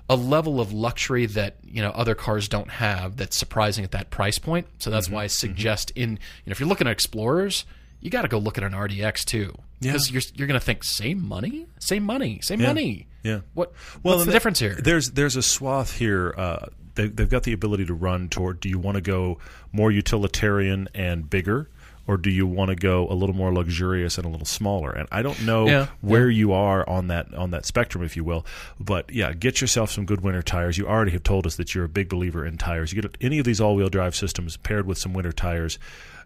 a 0.09 0.17
level 0.17 0.61
of 0.61 0.73
luxury 0.73 1.27
that 1.27 1.57
you 1.65 1.81
know 1.83 1.91
other 1.91 2.15
cars 2.15 2.49
don't 2.49 2.71
have. 2.71 3.17
That's 3.17 3.37
surprising 3.39 3.85
at 3.85 3.93
that 3.93 4.11
price 4.11 4.39
point. 4.39 4.67
So 4.79 4.91
that's 4.91 5.07
Mm-hmm. 5.07 5.15
why 5.17 5.25
I 5.25 5.27
suggest 5.29 5.91
in 5.95 6.11
you 6.13 6.17
know 6.47 6.51
if 6.53 6.61
you're 6.61 6.69
looking 6.69 6.87
at 6.87 6.93
Explorers, 6.93 7.65
you 8.01 8.11
got 8.11 8.23
to 8.23 8.29
go 8.29 8.39
look 8.39 8.59
at 8.59 8.65
an 8.65 8.73
RDX 8.73 9.25
too, 9.25 9.57
because 9.81 10.11
you're 10.11 10.23
you're 10.35 10.47
going 10.49 10.61
to 10.61 10.65
think 10.65 10.85
same 10.85 11.27
money, 11.27 11.67
same 11.79 12.03
money, 12.05 12.41
same 12.43 12.61
money. 12.63 13.07
Yeah. 13.23 13.41
What 13.55 13.73
Well, 14.03 14.17
what's 14.17 14.21
the 14.27 14.33
th- 14.33 14.35
difference 14.35 14.59
here? 14.59 14.75
There's 14.83 15.13
there's 15.13 15.37
a 15.37 15.43
swath 15.43 15.97
here. 15.97 16.35
Uh, 16.37 16.67
they, 16.97 17.09
they've 17.09 17.29
got 17.29 17.43
the 17.45 17.53
ability 17.55 17.87
to 17.87 17.95
run 17.95 18.29
toward. 18.29 18.61
Do 18.61 18.69
you 18.69 18.79
want 18.79 18.97
to 18.97 19.01
go 19.01 19.39
more 19.73 19.91
utilitarian 19.91 20.89
and 20.95 21.29
bigger, 21.29 21.69
or 22.07 22.17
do 22.17 22.31
you 22.31 22.47
want 22.47 22.69
to 22.69 22.75
go 22.75 23.09
a 23.09 23.15
little 23.15 23.35
more 23.35 23.53
luxurious 23.53 24.19
and 24.19 24.27
a 24.27 24.29
little 24.29 24.47
smaller? 24.47 24.91
And 24.91 25.09
I 25.11 25.23
don't 25.23 25.43
know 25.45 25.67
Yeah, 25.67 25.87
where 26.01 26.29
you 26.29 26.53
are 26.53 26.89
on 26.89 27.07
that 27.09 27.33
on 27.35 27.51
that 27.53 27.65
spectrum, 27.67 28.05
if 28.05 28.17
you 28.17 28.25
will. 28.25 28.45
But 28.79 29.11
yeah, 29.13 29.33
get 29.33 29.61
yourself 29.61 29.91
some 29.91 30.05
good 30.05 30.21
winter 30.21 30.43
tires. 30.43 30.77
You 30.79 30.87
already 30.87 31.13
have 31.13 31.23
told 31.23 31.47
us 31.47 31.57
that 31.57 31.75
you're 31.75 31.85
a 31.85 31.89
big 31.89 32.09
believer 32.09 32.45
in 32.45 32.59
tires. 32.59 32.93
You 32.93 33.01
get 33.03 33.17
any 33.21 33.39
of 33.39 33.45
these 33.45 33.61
all 33.61 33.75
wheel 33.75 33.89
drive 33.89 34.15
systems 34.15 34.57
paired 34.59 34.87
with 34.87 34.99
some 34.99 35.13
winter 35.15 35.33
tires. 35.33 35.79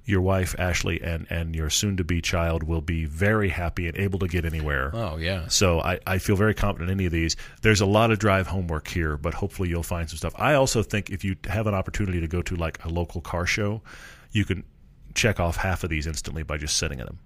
Your 0.04 0.22
wife 0.22 0.54
Ashley 0.58 1.02
and 1.02 1.26
and 1.28 1.54
your 1.54 1.68
soon 1.68 1.98
to 1.98 2.04
be 2.04 2.22
child 2.22 2.62
will 2.62 2.80
be 2.80 3.04
very 3.04 3.50
happy 3.50 3.86
and 3.88 3.96
able 3.98 4.18
to 4.20 4.26
get 4.26 4.46
anywhere. 4.46 4.90
oh 4.94 5.18
yeah. 5.18 5.48
So 5.48 5.80
I, 5.80 6.00
I 6.06 6.16
feel 6.16 6.34
very 6.34 6.54
confident 6.54 6.90
in 6.90 6.96
any 6.96 7.04
of 7.04 7.12
these. 7.12 7.36
There's 7.60 7.82
a 7.82 7.86
lot 7.86 8.10
of 8.10 8.18
drive 8.18 8.46
homework 8.46 8.88
here, 8.88 9.18
but 9.18 9.34
hopefully 9.34 9.68
you'll 9.68 9.82
find 9.82 10.08
some 10.08 10.16
stuff. 10.16 10.32
I 10.36 10.54
also 10.54 10.82
think 10.82 11.10
if 11.10 11.24
you 11.24 11.36
have 11.44 11.66
an 11.66 11.74
opportunity 11.74 12.20
to 12.20 12.26
go 12.26 12.40
to 12.40 12.56
like 12.56 12.82
a 12.86 12.88
local 12.88 13.20
car 13.20 13.44
show, 13.44 13.82
you 14.32 14.46
can 14.46 14.64
check 15.18 15.40
off 15.40 15.56
half 15.56 15.84
of 15.84 15.90
these 15.90 16.06
instantly 16.06 16.42
by 16.42 16.56
just 16.56 16.78
sitting 16.78 17.00
in 17.00 17.06
them. 17.06 17.18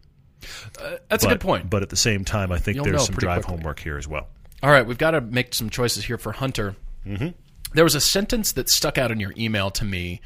That's 1.08 1.24
a 1.24 1.28
good 1.28 1.40
point. 1.40 1.70
But 1.70 1.82
at 1.82 1.90
the 1.90 1.96
same 1.96 2.24
time, 2.24 2.50
I 2.50 2.58
think 2.58 2.76
You'll 2.76 2.84
there's 2.86 3.06
some 3.06 3.14
drive 3.14 3.44
quickly. 3.44 3.56
homework 3.58 3.78
here 3.78 3.98
as 3.98 4.08
well. 4.08 4.28
All 4.62 4.70
right, 4.70 4.86
we've 4.86 4.98
got 4.98 5.12
to 5.12 5.20
make 5.20 5.54
some 5.54 5.70
choices 5.70 6.04
here 6.04 6.18
for 6.18 6.32
Hunter. 6.32 6.74
Mm-hmm. 7.06 7.28
There 7.74 7.84
was 7.84 7.94
a 7.94 8.00
sentence 8.00 8.52
that 8.52 8.68
stuck 8.68 8.98
out 8.98 9.10
in 9.10 9.20
your 9.20 9.32
email 9.36 9.70
to 9.72 9.84
me, 9.84 10.20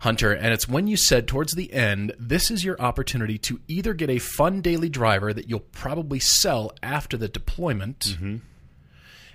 Hunter, 0.00 0.32
and 0.32 0.52
it's 0.52 0.68
when 0.68 0.86
you 0.86 0.96
said 0.96 1.26
towards 1.26 1.54
the 1.54 1.72
end, 1.72 2.12
this 2.18 2.50
is 2.50 2.64
your 2.64 2.80
opportunity 2.80 3.38
to 3.38 3.60
either 3.66 3.94
get 3.94 4.10
a 4.10 4.18
fun 4.18 4.60
daily 4.60 4.88
driver 4.88 5.32
that 5.32 5.48
you'll 5.48 5.60
probably 5.60 6.20
sell 6.20 6.72
after 6.82 7.16
the 7.16 7.28
deployment. 7.28 8.00
Mm-hmm. 8.00 8.36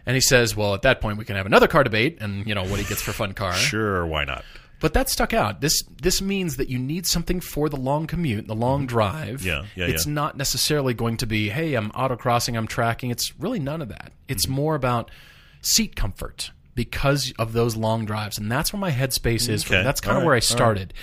And 0.05 0.15
he 0.15 0.21
says, 0.21 0.55
well, 0.55 0.73
at 0.73 0.81
that 0.83 1.01
point, 1.01 1.17
we 1.17 1.25
can 1.25 1.35
have 1.35 1.45
another 1.45 1.67
car 1.67 1.83
debate 1.83 2.17
and, 2.21 2.47
you 2.47 2.55
know, 2.55 2.63
what 2.63 2.79
he 2.79 2.85
gets 2.85 3.01
for 3.01 3.11
fun 3.11 3.33
car. 3.33 3.53
Sure, 3.53 4.05
why 4.05 4.23
not? 4.23 4.43
But 4.81 4.93
that 4.93 5.09
stuck 5.09 5.33
out. 5.33 5.61
This 5.61 5.81
this 6.01 6.21
means 6.21 6.57
that 6.57 6.67
you 6.67 6.77
need 6.77 7.05
something 7.07 7.39
for 7.39 7.69
the 7.69 7.77
long 7.77 8.05
commute, 8.07 8.47
the 8.47 8.55
long 8.55 8.85
drive. 8.87 9.39
Mm-hmm. 9.41 9.47
Yeah, 9.47 9.63
yeah, 9.87 9.93
It's 9.93 10.05
yeah. 10.05 10.13
not 10.13 10.35
necessarily 10.35 10.93
going 10.93 11.15
to 11.17 11.25
be, 11.27 11.49
hey, 11.49 11.75
I'm 11.75 11.91
autocrossing, 11.91 12.57
I'm 12.57 12.67
tracking. 12.67 13.09
It's 13.11 13.31
really 13.39 13.59
none 13.59 13.81
of 13.81 13.87
that. 13.89 14.11
It's 14.27 14.45
Mm-hmm. 14.47 14.55
more 14.55 14.75
about 14.75 15.09
seat 15.61 15.95
comfort 15.95 16.51
because 16.75 17.31
of 17.39 17.53
those 17.53 17.75
long 17.77 18.05
drives, 18.05 18.37
and 18.37 18.51
that's 18.51 18.73
where 18.73 18.79
my 18.79 18.91
headspace 18.91 19.47
is. 19.47 19.63
For, 19.63 19.75
Okay. 19.75 19.83
that's 19.83 20.01
kind 20.01 20.15
All 20.17 20.21
of 20.23 20.25
where 20.25 20.33
I 20.33 20.37
right. 20.37 20.43
Started. 20.43 20.93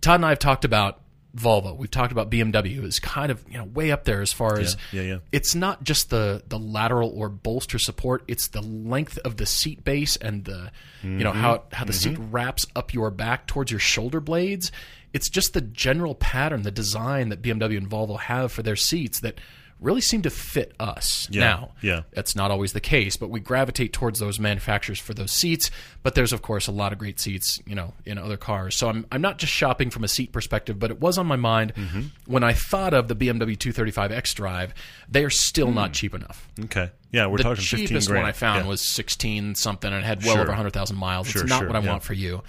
Todd 0.00 0.16
and 0.16 0.26
I 0.26 0.28
have 0.30 0.38
talked 0.38 0.64
about 0.64 0.99
Volvo. 1.36 1.76
We've 1.76 1.90
talked 1.90 2.12
about 2.12 2.30
BMW. 2.30 2.84
It's 2.84 2.98
kind 2.98 3.30
of 3.30 3.44
you 3.48 3.58
know 3.58 3.64
way 3.64 3.90
up 3.92 4.04
there 4.04 4.20
as 4.20 4.32
far 4.32 4.58
as 4.58 4.76
yeah, 4.92 5.02
yeah. 5.02 5.18
it's 5.32 5.54
not 5.54 5.84
just 5.84 6.10
the 6.10 6.42
the 6.48 6.58
lateral 6.58 7.12
or 7.14 7.28
bolster 7.28 7.78
support 7.78 8.22
it's 8.26 8.48
the 8.48 8.62
length 8.62 9.18
of 9.18 9.36
the 9.36 9.46
seat 9.46 9.84
base 9.84 10.16
and 10.16 10.44
the 10.44 10.70
you 11.02 11.10
know 11.10 11.30
mm-hmm. 11.30 11.40
how 11.40 11.62
how 11.72 11.84
the 11.84 11.92
seat 11.92 12.14
mm-hmm. 12.14 12.30
wraps 12.30 12.66
up 12.74 12.92
your 12.92 13.10
back 13.10 13.46
towards 13.46 13.70
your 13.70 13.80
shoulder 13.80 14.20
blades 14.20 14.72
it's 15.12 15.28
just 15.28 15.54
the 15.54 15.60
general 15.60 16.14
pattern 16.14 16.62
the 16.62 16.70
design 16.70 17.28
that 17.28 17.42
BMW 17.42 17.76
and 17.76 17.88
Volvo 17.88 18.18
have 18.18 18.52
for 18.52 18.62
their 18.62 18.76
seats 18.76 19.20
that 19.20 19.40
really 19.80 20.00
seem 20.02 20.22
to 20.22 20.30
fit 20.30 20.74
us 20.78 21.26
Yeah, 21.30 21.40
now 21.40 21.70
yeah. 21.80 22.02
that's 22.12 22.36
not 22.36 22.50
always 22.50 22.72
the 22.74 22.80
case 22.80 23.16
but 23.16 23.30
we 23.30 23.40
gravitate 23.40 23.92
towards 23.92 24.18
those 24.20 24.38
manufacturers 24.38 24.98
for 24.98 25.14
those 25.14 25.32
seats 25.32 25.70
but 26.02 26.14
there's 26.14 26.32
of 26.32 26.42
course 26.42 26.66
a 26.66 26.72
lot 26.72 26.92
of 26.92 26.98
great 26.98 27.18
seats 27.18 27.58
you 27.66 27.74
know 27.74 27.94
in 28.04 28.18
other 28.18 28.36
cars 28.36 28.76
so 28.76 28.88
i'm, 28.88 29.06
I'm 29.10 29.22
not 29.22 29.38
just 29.38 29.52
shopping 29.52 29.88
from 29.90 30.04
a 30.04 30.08
seat 30.08 30.32
perspective 30.32 30.78
but 30.78 30.90
it 30.90 31.00
was 31.00 31.16
on 31.18 31.26
my 31.26 31.36
mind 31.36 31.74
Mm-hmm. 31.74 32.00
when 32.26 32.44
i 32.44 32.52
thought 32.52 32.92
of 32.94 33.08
the 33.08 33.16
bmw 33.16 33.56
235x 33.56 34.34
drive 34.34 34.74
they 35.08 35.24
are 35.24 35.30
still 35.30 35.70
not 35.72 35.92
cheap 35.92 36.14
enough 36.14 36.46
Okay. 36.64 36.90
Yeah, 37.12 37.26
we're 37.26 37.38
the 37.38 37.42
talking 37.44 37.64
15 37.64 37.86
cheapest 37.88 38.08
one 38.10 38.18
i 38.18 38.32
found 38.32 38.64
Yeah. 38.64 38.68
was 38.68 38.86
16 38.94 39.54
something 39.54 39.90
and 39.92 40.04
it 40.04 40.06
had 40.06 40.22
well 40.24 40.34
Sure. 40.34 40.42
over 40.42 40.50
100000 40.52 40.96
miles 40.96 41.26
Sure, 41.28 41.42
it's 41.42 41.48
not 41.50 41.60
sure, 41.60 41.68
what 41.68 41.76
i 41.76 41.80
yeah. 41.80 41.88
want 41.90 42.02
for 42.02 42.12
you 42.14 42.42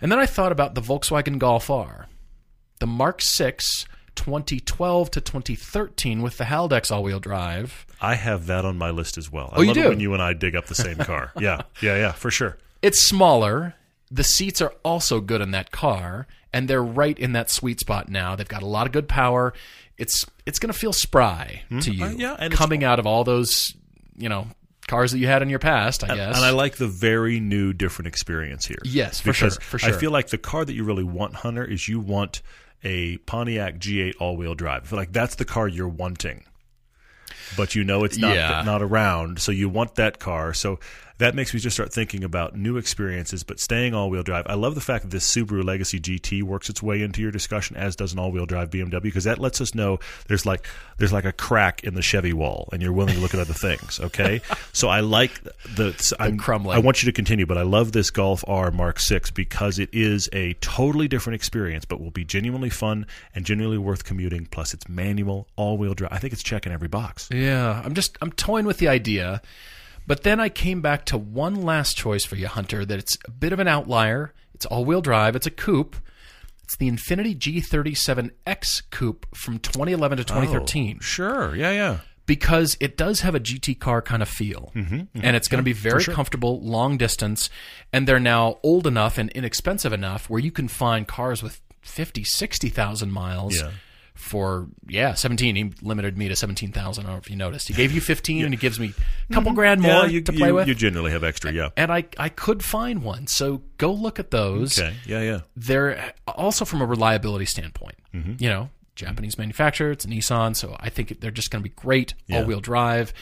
and 0.00 0.12
then 0.12 0.18
i 0.18 0.26
thought 0.26 0.52
about 0.52 0.74
the 0.74 0.82
volkswagen 0.82 1.38
golf 1.38 1.70
r 1.70 2.06
the 2.80 2.86
mark 2.86 3.22
6 3.22 3.86
2012 4.16 5.10
to 5.12 5.20
2013 5.20 6.22
with 6.22 6.38
the 6.38 6.44
Haldex 6.44 6.90
all-wheel 6.90 7.20
drive. 7.20 7.86
I 8.00 8.14
have 8.14 8.46
that 8.46 8.64
on 8.64 8.76
my 8.78 8.90
list 8.90 9.18
as 9.18 9.30
well. 9.30 9.50
I 9.52 9.58
Oh, 9.58 9.60
you 9.62 9.68
love 9.68 9.76
it 9.76 9.82
do? 9.82 9.88
when 9.90 10.00
you 10.00 10.12
and 10.14 10.22
I 10.22 10.32
dig 10.32 10.54
up 10.56 10.66
the 10.66 10.74
same 10.74 10.96
car. 10.96 11.32
yeah, 11.40 11.62
yeah, 11.80 11.96
yeah, 11.96 12.12
for 12.12 12.30
sure. 12.30 12.56
It's 12.82 13.06
smaller. 13.08 13.74
The 14.10 14.24
seats 14.24 14.60
are 14.60 14.74
also 14.84 15.20
good 15.20 15.40
in 15.40 15.50
that 15.52 15.70
car, 15.70 16.26
and 16.52 16.68
they're 16.68 16.82
right 16.82 17.18
in 17.18 17.32
that 17.32 17.50
sweet 17.50 17.80
spot 17.80 18.08
now. 18.08 18.36
They've 18.36 18.46
got 18.48 18.62
a 18.62 18.66
lot 18.66 18.86
of 18.86 18.92
good 18.92 19.08
power. 19.08 19.52
It's 19.98 20.26
it's 20.46 20.58
going 20.58 20.72
to 20.72 20.78
feel 20.78 20.92
spry 20.92 21.62
to 21.80 21.90
you, 21.92 22.04
Uh, 22.04 22.10
yeah, 22.10 22.36
and 22.38 22.52
coming 22.52 22.84
out 22.84 22.98
of 22.98 23.06
all 23.06 23.24
those 23.24 23.74
you 24.16 24.28
know 24.28 24.46
cars 24.86 25.12
that 25.12 25.18
you 25.18 25.26
had 25.26 25.40
in 25.40 25.48
your 25.48 25.58
past. 25.58 26.04
I 26.04 26.14
guess. 26.14 26.36
And 26.36 26.44
I 26.44 26.50
like 26.50 26.76
the 26.76 26.86
very 26.86 27.40
new, 27.40 27.72
different 27.72 28.06
experience 28.08 28.66
here. 28.66 28.78
Yes, 28.84 29.18
for 29.20 29.32
sure, 29.32 29.50
for 29.50 29.78
sure. 29.78 29.88
I 29.88 29.92
feel 29.92 30.10
like 30.10 30.28
the 30.28 30.38
car 30.38 30.64
that 30.64 30.74
you 30.74 30.84
really 30.84 31.04
want, 31.04 31.34
Hunter, 31.36 31.64
is 31.64 31.88
you 31.88 31.98
want 32.00 32.42
a 32.84 33.16
Pontiac 33.18 33.78
G8 33.78 34.14
all-wheel 34.20 34.54
drive. 34.54 34.92
Like 34.92 35.12
that's 35.12 35.34
the 35.36 35.44
car 35.44 35.66
you're 35.66 35.88
wanting, 35.88 36.44
but 37.56 37.74
you 37.74 37.82
know 37.84 38.04
it's 38.04 38.18
not 38.18 38.34
Yeah. 38.36 38.62
not 38.64 38.82
around, 38.82 39.40
so 39.40 39.50
you 39.52 39.68
want 39.68 39.94
that 39.96 40.18
car. 40.18 40.52
So 40.54 40.78
that 41.18 41.34
makes 41.34 41.54
me 41.54 41.60
just 41.60 41.76
start 41.76 41.92
thinking 41.92 42.24
about 42.24 42.56
new 42.56 42.76
experiences, 42.76 43.44
but 43.44 43.60
staying 43.60 43.94
all-wheel 43.94 44.24
drive. 44.24 44.46
I 44.48 44.54
love 44.54 44.74
the 44.74 44.80
fact 44.80 45.04
that 45.04 45.10
this 45.10 45.32
Subaru 45.32 45.62
Legacy 45.62 46.00
GT 46.00 46.42
works 46.42 46.68
its 46.68 46.82
way 46.82 47.02
into 47.02 47.22
your 47.22 47.30
discussion, 47.30 47.76
as 47.76 47.94
does 47.94 48.12
an 48.12 48.18
all-wheel 48.18 48.46
drive 48.46 48.70
BMW, 48.70 49.00
because 49.00 49.24
that 49.24 49.38
lets 49.38 49.60
us 49.60 49.74
know 49.74 50.00
there's 50.26 50.44
like 50.44 50.66
there's 50.98 51.12
like 51.12 51.24
a 51.24 51.32
crack 51.32 51.84
in 51.84 51.94
the 51.94 52.02
Chevy 52.02 52.32
wall, 52.32 52.68
and 52.72 52.82
you're 52.82 52.92
willing 52.92 53.14
to 53.14 53.20
look 53.20 53.32
at 53.32 53.40
other 53.40 53.54
things. 53.54 54.00
Okay, 54.00 54.40
so 54.72 54.88
I 54.88 55.00
like 55.00 55.40
the. 55.76 56.14
I'm, 56.18 56.36
crumbling. 56.36 56.76
I 56.76 56.80
want 56.80 57.02
you 57.02 57.06
to 57.06 57.14
continue, 57.14 57.46
but 57.46 57.58
I 57.58 57.62
love 57.62 57.92
this 57.92 58.10
Golf 58.10 58.44
R 58.48 58.72
Mark 58.72 58.98
VI 59.00 59.20
because 59.34 59.78
it 59.78 59.90
is 59.92 60.28
a 60.32 60.54
totally 60.54 61.06
different 61.06 61.36
experience, 61.36 61.84
but 61.84 62.00
will 62.00 62.10
be 62.10 62.24
genuinely 62.24 62.70
fun 62.70 63.06
and 63.34 63.46
genuinely 63.46 63.78
worth 63.78 64.04
commuting. 64.04 64.46
Plus, 64.46 64.74
it's 64.74 64.88
manual, 64.88 65.46
all-wheel 65.54 65.94
drive. 65.94 66.12
I 66.12 66.18
think 66.18 66.32
it's 66.32 66.42
checking 66.42 66.72
every 66.72 66.88
box. 66.88 67.28
Yeah, 67.32 67.80
I'm 67.84 67.94
just 67.94 68.18
I'm 68.20 68.32
toying 68.32 68.66
with 68.66 68.78
the 68.78 68.88
idea. 68.88 69.40
But 70.06 70.22
then 70.22 70.38
I 70.40 70.48
came 70.48 70.80
back 70.82 71.04
to 71.06 71.18
one 71.18 71.54
last 71.62 71.96
choice 71.96 72.24
for 72.24 72.36
you, 72.36 72.46
Hunter, 72.46 72.84
that 72.84 72.98
it's 72.98 73.16
a 73.26 73.30
bit 73.30 73.52
of 73.52 73.58
an 73.58 73.68
outlier. 73.68 74.32
It's 74.54 74.66
all-wheel 74.66 75.00
drive, 75.00 75.34
it's 75.34 75.46
a 75.46 75.50
coupe. 75.50 75.96
It's 76.62 76.76
the 76.76 76.90
Infiniti 76.90 77.36
G37X 77.36 78.82
coupe 78.90 79.26
from 79.34 79.58
2011 79.58 80.18
to 80.18 80.24
2013 80.24 80.98
Sure, 81.00 81.54
yeah, 81.54 81.72
yeah. 81.72 81.98
because 82.26 82.76
it 82.80 82.96
does 82.96 83.20
have 83.20 83.34
a 83.34 83.40
GT 83.40 83.78
car 83.78 84.00
kind 84.00 84.22
of 84.22 84.28
feel. 84.28 84.72
Mm-hmm, 84.74 85.20
and 85.22 85.36
it's 85.36 85.48
going 85.48 85.58
to 85.58 85.64
be 85.64 85.72
very 85.74 86.04
comfortable, 86.04 86.60
long 86.62 86.96
distance, 86.96 87.50
and 87.92 88.06
they're 88.06 88.20
now 88.20 88.58
old 88.62 88.86
enough 88.86 89.18
and 89.18 89.30
inexpensive 89.30 89.92
enough 89.92 90.30
where 90.30 90.40
you 90.40 90.50
can 90.50 90.68
find 90.68 91.06
cars 91.06 91.42
with 91.42 91.60
50, 91.82 92.24
60,000 92.24 93.10
miles 93.12 93.60
Yeah. 93.60 93.70
For 94.24 94.66
yeah, 94.88 95.14
17. 95.14 95.54
He 95.56 95.72
limited 95.82 96.16
me 96.18 96.28
to 96.28 96.36
17,000. 96.36 97.04
I 97.04 97.06
don't 97.06 97.12
know 97.12 97.18
if 97.18 97.30
you 97.30 97.36
noticed. 97.36 97.68
He 97.68 97.74
gave 97.74 97.92
you 97.92 98.00
15 98.00 98.44
and 98.44 98.52
he 98.52 98.58
gives 98.58 98.80
me 98.80 98.92
a 99.30 99.32
couple 99.32 99.52
grand 99.52 99.80
more 99.82 99.92
Mm-hmm. 99.92 100.06
yeah, 100.06 100.12
you, 100.12 100.20
to 100.22 100.32
play 100.32 100.48
you, 100.48 100.54
with. 100.54 100.66
You 100.68 100.74
generally 100.74 101.12
have 101.12 101.22
extra, 101.22 101.52
yeah. 101.52 101.68
and 101.76 101.92
I 101.92 102.04
I 102.18 102.28
could 102.30 102.64
find 102.64 103.02
one. 103.02 103.26
So 103.26 103.62
go 103.78 103.92
look 103.92 104.18
at 104.18 104.30
those 104.30 104.78
Okay, 104.78 104.94
yeah, 105.06 105.20
yeah. 105.22 105.40
they're 105.56 106.14
also 106.26 106.64
from 106.64 106.80
a 106.80 106.86
reliability 106.86 107.44
standpoint. 107.46 107.96
Mm-hmm. 108.14 108.34
You 108.42 108.48
know, 108.48 108.70
Japanese 108.96 109.38
manufacturer, 109.38 109.90
it's 109.90 110.04
a 110.04 110.08
Nissan, 110.08 110.56
so 110.56 110.76
I 110.80 110.88
think 110.90 111.20
they're 111.20 111.30
just 111.30 111.50
going 111.50 111.62
to 111.62 111.68
be 111.68 111.74
great 111.74 112.14
all-wheel 112.32 112.60
drive. 112.60 113.12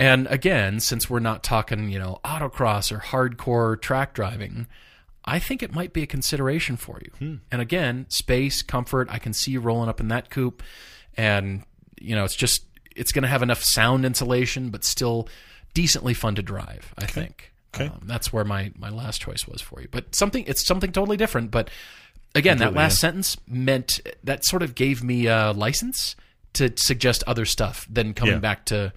And 0.00 0.26
again, 0.28 0.78
since 0.80 1.10
we're 1.10 1.18
not 1.18 1.42
talking, 1.42 1.88
you 1.90 1.98
know, 1.98 2.20
autocross 2.24 2.92
or 2.92 2.98
hardcore 3.00 3.80
track 3.80 4.14
driving, 4.14 4.68
I 5.28 5.38
think 5.38 5.62
it 5.62 5.72
might 5.72 5.92
be 5.92 6.02
a 6.02 6.06
consideration 6.06 6.76
for 6.76 6.98
you. 7.02 7.10
Hmm. 7.18 7.34
And 7.52 7.60
again, 7.60 8.06
space, 8.08 8.62
comfort, 8.62 9.08
I 9.10 9.18
can 9.18 9.32
see 9.32 9.52
you 9.52 9.60
rolling 9.60 9.88
up 9.88 10.00
in 10.00 10.08
that 10.08 10.30
coupe 10.30 10.62
and 11.16 11.64
you 12.00 12.14
know, 12.16 12.24
it's 12.24 12.36
just 12.36 12.64
it's 12.96 13.12
going 13.12 13.22
to 13.22 13.28
have 13.28 13.42
enough 13.42 13.62
sound 13.62 14.04
insulation 14.04 14.70
but 14.70 14.84
still 14.84 15.28
decently 15.74 16.14
fun 16.14 16.34
to 16.36 16.42
drive, 16.42 16.92
I 16.98 17.06
think. 17.06 17.52
Okay. 17.74 17.86
Um, 17.88 18.00
that's 18.04 18.32
where 18.32 18.44
my 18.44 18.72
my 18.78 18.88
last 18.88 19.20
choice 19.20 19.46
was 19.46 19.60
for 19.60 19.80
you. 19.80 19.88
But 19.90 20.14
something 20.14 20.44
it's 20.46 20.66
something 20.66 20.90
totally 20.92 21.16
different, 21.16 21.50
but 21.50 21.70
again, 22.34 22.58
that 22.58 22.72
last 22.74 22.98
sentence 22.98 23.36
meant 23.46 24.00
that 24.24 24.44
sort 24.44 24.62
of 24.62 24.74
gave 24.74 25.04
me 25.04 25.26
a 25.26 25.52
license 25.52 26.16
to 26.54 26.72
suggest 26.76 27.22
other 27.26 27.44
stuff 27.44 27.86
than 27.90 28.14
coming 28.14 28.34
Yeah. 28.34 28.40
back 28.40 28.64
to, 28.66 28.92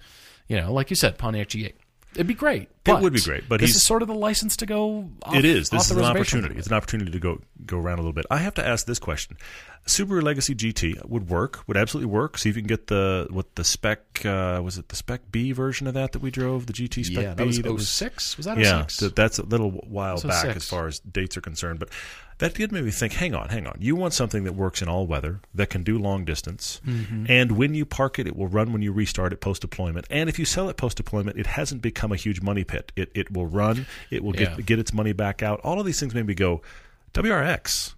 you 0.48 0.56
know, 0.56 0.72
like 0.72 0.88
you 0.90 0.96
said, 0.96 1.18
Pontiac 1.18 1.48
G8. 1.48 1.74
It'd 2.14 2.26
be 2.26 2.34
great. 2.34 2.68
It 2.84 3.00
would 3.00 3.12
be 3.12 3.20
great, 3.20 3.48
but 3.48 3.60
this 3.60 3.74
is 3.74 3.82
sort 3.82 4.02
of 4.02 4.08
the 4.08 4.14
license 4.14 4.56
to 4.56 4.66
go. 4.66 5.08
Off, 5.22 5.34
It 5.34 5.44
is. 5.44 5.70
This 5.70 5.90
is 5.90 5.96
an 5.96 6.04
opportunity. 6.04 6.56
It's 6.56 6.66
an 6.66 6.74
opportunity 6.74 7.10
to 7.10 7.18
go 7.18 7.40
go 7.64 7.78
around 7.78 7.98
a 7.98 8.02
little 8.02 8.12
bit. 8.12 8.26
I 8.30 8.38
have 8.38 8.54
to 8.54 8.66
ask 8.66 8.86
this 8.86 8.98
question: 8.98 9.36
Subaru 9.86 10.22
Legacy 10.22 10.54
GT 10.54 11.04
would 11.08 11.28
work, 11.28 11.64
would 11.66 11.76
absolutely 11.76 12.10
work. 12.12 12.38
See 12.38 12.48
if 12.48 12.54
you 12.56 12.62
can 12.62 12.68
get 12.68 12.86
the 12.86 13.26
what 13.30 13.54
the 13.56 13.64
spec 13.64 14.24
uh, 14.24 14.60
was 14.62 14.78
it 14.78 14.88
the 14.88 14.96
spec 14.96 15.32
B 15.32 15.50
version 15.50 15.88
of 15.88 15.94
that 15.94 16.12
that 16.12 16.22
we 16.22 16.30
drove 16.30 16.66
the 16.66 16.72
GT 16.72 17.04
spec 17.04 17.22
Yeah, 17.24 17.34
B 17.34 17.60
that 17.62 17.72
was 17.72 17.88
06? 17.88 18.36
Was 18.36 18.46
that 18.46 18.58
yeah, 18.58 18.82
06? 18.82 18.96
th- 18.98 19.14
that's 19.16 19.38
a 19.40 19.42
little 19.44 19.70
while 19.72 20.20
back 20.20 20.42
six. 20.44 20.56
as 20.56 20.68
far 20.68 20.86
as 20.86 21.00
dates 21.00 21.36
are 21.36 21.40
concerned. 21.40 21.80
But 21.80 21.88
that 22.38 22.54
did 22.54 22.70
make 22.70 22.84
me 22.84 22.92
think. 22.92 23.14
Hang 23.14 23.34
on, 23.34 23.48
hang 23.48 23.66
on. 23.66 23.76
You 23.80 23.96
want 23.96 24.14
something 24.14 24.44
that 24.44 24.52
works 24.54 24.82
in 24.82 24.88
all 24.88 25.06
weather, 25.06 25.40
that 25.54 25.68
can 25.70 25.82
do 25.82 25.98
long 25.98 26.24
distance, 26.24 26.80
Mm-hmm. 26.86 27.26
and 27.28 27.52
when 27.52 27.74
you 27.74 27.84
park 27.84 28.20
it, 28.20 28.26
it 28.28 28.36
will 28.36 28.46
run 28.48 28.72
when 28.72 28.82
you 28.82 28.92
restart 28.92 29.32
it 29.32 29.40
post 29.40 29.62
deployment. 29.62 30.06
And 30.10 30.28
if 30.28 30.38
you 30.38 30.44
sell 30.44 30.68
it 30.68 30.76
post 30.76 30.96
deployment, 30.96 31.36
it 31.38 31.46
hasn't 31.48 31.82
become 31.82 32.12
a 32.12 32.16
huge 32.16 32.40
money 32.40 32.62
pit. 32.62 32.92
It 32.94 33.10
it 33.16 33.32
will 33.32 33.46
run. 33.46 33.86
It 34.10 34.22
will 34.22 34.34
Yeah. 34.36 34.54
get 34.54 34.66
get 34.66 34.78
its 34.78 34.92
money 34.92 35.12
back 35.12 35.42
out. 35.42 35.60
All 35.64 35.80
of 35.80 35.86
these 35.86 35.98
things 35.98 36.14
made 36.14 36.26
me 36.26 36.34
go, 36.34 36.62
WRX. 37.14 37.94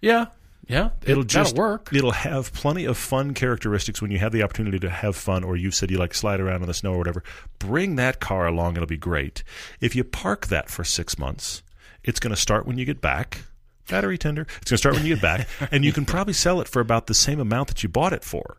Yeah, 0.00 0.26
yeah. 0.68 0.90
It'll 1.04 1.22
it, 1.22 1.28
just 1.28 1.56
work. 1.56 1.90
It'll 1.92 2.12
have 2.12 2.52
plenty 2.52 2.84
of 2.84 2.96
fun 2.96 3.34
characteristics 3.34 4.00
when 4.00 4.10
you 4.10 4.18
have 4.18 4.32
the 4.32 4.42
opportunity 4.42 4.78
to 4.80 4.90
have 4.90 5.16
fun, 5.16 5.44
or 5.44 5.56
you've 5.56 5.74
said 5.74 5.90
you 5.90 5.98
like 5.98 6.14
slide 6.14 6.40
around 6.40 6.62
in 6.62 6.68
the 6.68 6.74
snow 6.74 6.94
or 6.94 6.98
whatever. 6.98 7.22
Bring 7.58 7.96
that 7.96 8.20
car 8.20 8.46
along; 8.46 8.76
it'll 8.76 8.86
be 8.86 8.96
great. 8.96 9.42
If 9.80 9.96
you 9.96 10.04
park 10.04 10.46
that 10.46 10.70
for 10.70 10.84
six 10.84 11.18
months, 11.18 11.62
it's 12.04 12.20
going 12.20 12.34
to 12.34 12.40
start 12.40 12.66
when 12.66 12.78
you 12.78 12.84
get 12.84 13.00
back. 13.00 13.42
Battery 13.88 14.16
tender. 14.16 14.42
It's 14.42 14.70
going 14.70 14.76
to 14.76 14.78
start 14.78 14.94
when 14.94 15.04
you 15.04 15.14
get 15.14 15.22
back, 15.22 15.48
and 15.72 15.84
you 15.84 15.92
can 15.92 16.04
probably 16.04 16.34
sell 16.34 16.60
it 16.60 16.68
for 16.68 16.80
about 16.80 17.06
the 17.06 17.14
same 17.14 17.40
amount 17.40 17.68
that 17.68 17.82
you 17.82 17.88
bought 17.88 18.12
it 18.12 18.24
for. 18.24 18.58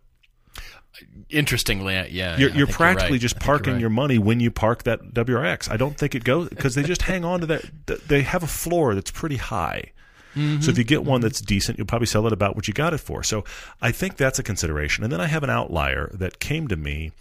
Interestingly, 1.30 1.96
yeah, 1.96 2.06
yeah, 2.08 2.38
You're, 2.38 2.50
you're 2.52 2.68
practically 2.68 3.14
right. 3.14 3.22
just 3.22 3.36
you're 3.36 3.46
parking 3.46 3.74
right. 3.74 3.82
your 3.82 3.90
money 3.90 4.20
when 4.20 4.40
you 4.40 4.52
park 4.52 4.84
that 4.84 5.02
WRX. 5.14 5.72
I 5.72 5.78
don't 5.78 5.98
think 5.98 6.14
it 6.14 6.24
goes 6.24 6.50
because 6.50 6.76
they 6.76 6.84
just 6.84 7.02
hang 7.04 7.26
on 7.26 7.40
to 7.40 7.46
that. 7.48 8.08
They 8.08 8.22
have 8.22 8.44
a 8.44 8.48
floor 8.48 8.94
that's 8.94 9.10
pretty 9.10 9.38
high. 9.38 9.92
So 10.34 10.72
if 10.72 10.78
you 10.78 10.84
get 10.84 11.04
one 11.04 11.22
that's 11.22 11.42
decent, 11.42 11.78
you'll 11.78 11.88
probably 11.88 12.08
sell 12.08 12.26
it 12.26 12.34
about 12.34 12.56
what 12.56 12.68
you 12.68 12.74
got 12.74 12.94
it 12.94 13.00
for. 13.00 13.24
So 13.24 13.44
I 13.82 13.92
think 13.92 14.18
that's 14.18 14.40
a 14.40 14.44
consideration. 14.44 15.04
And 15.04 15.14
then 15.14 15.22
I 15.22 15.28
have 15.28 15.44
an 15.44 15.50
outlier 15.50 16.10
that 16.14 16.40
came 16.40 16.68
to 16.70 16.76
me 16.76 17.12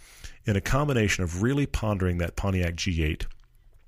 in 0.45 0.55
a 0.55 0.61
combination 0.61 1.23
of 1.23 1.43
really 1.43 1.65
pondering 1.65 2.17
that 2.17 2.35
Pontiac 2.35 2.75
G8. 2.75 3.25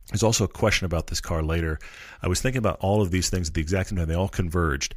There's 0.10 0.24
also 0.24 0.44
a 0.44 0.48
question 0.48 0.86
about 0.86 1.08
this 1.08 1.20
car 1.20 1.42
later. 1.42 1.80
I 2.22 2.28
was 2.28 2.40
thinking 2.40 2.60
about 2.60 2.78
all 2.80 3.02
of 3.02 3.10
these 3.10 3.30
things 3.30 3.48
at 3.48 3.56
the 3.56 3.62
exact 3.62 3.90
same 3.90 3.98
time. 3.98 4.08
They 4.08 4.14
all 4.14 4.30
converged. 4.30 4.94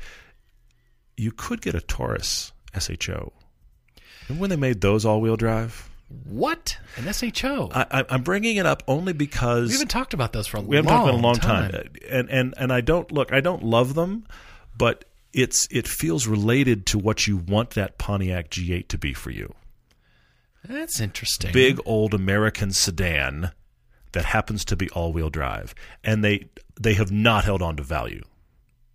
You 1.17 1.33
could 1.33 1.63
get 1.63 1.75
a 1.75 1.81
Taurus 1.81 2.53
SHO. 2.79 3.33
Remember 4.29 4.41
when 4.43 4.51
they 4.51 4.57
made 4.57 4.83
those 4.83 5.07
all-wheel 5.07 5.37
drive? 5.37 5.89
What 6.25 6.79
an 6.97 7.13
SHO? 7.13 7.71
I, 7.73 7.87
I- 8.01 8.05
I'm 8.09 8.23
bringing 8.23 8.57
it 8.57 8.65
up 8.67 8.83
only 8.89 9.13
because 9.13 9.69
we 9.69 9.73
haven't 9.75 9.89
talked 9.89 10.15
about 10.15 10.33
those 10.33 10.47
for 10.47 10.57
a 10.57 10.61
long 10.61 10.67
time. 10.67 10.71
we 10.71 10.77
haven't 10.77 10.91
talked 10.91 11.09
about 11.09 11.15
in 11.15 11.21
a 11.21 11.27
long 11.27 11.39
time. 11.39 11.71
And 12.11 12.31
and 12.31 12.55
and 12.57 12.73
I 12.73 12.81
don't 12.81 13.11
look. 13.13 13.33
I 13.33 13.41
don't 13.41 13.63
love 13.63 13.95
them, 13.95 14.27
but 14.77 15.05
it's 15.35 15.69
it 15.71 15.87
feels 15.87 16.27
related 16.27 16.87
to 16.87 16.99
what 16.99 17.27
you 17.27 17.37
want 17.37 17.71
that 17.71 17.99
Pontiac 17.99 18.49
G8 18.51 18.89
to 18.89 18.97
be 18.99 19.13
for 19.13 19.31
you. 19.31 19.55
That's 20.65 21.01
interesting. 21.01 21.53
Big 21.53 21.79
old 21.85 22.15
American 22.15 22.73
sedan 22.73 23.53
that 24.13 24.25
happens 24.25 24.65
to 24.67 24.77
be 24.77 24.89
all-wheel 24.91 25.31
drive, 25.31 25.75
and 26.03 26.25
they 26.25 26.49
they 26.81 26.95
have 26.95 27.13
not 27.13 27.45
held 27.45 27.61
on 27.63 27.77
to 27.77 27.83
value. 27.83 28.23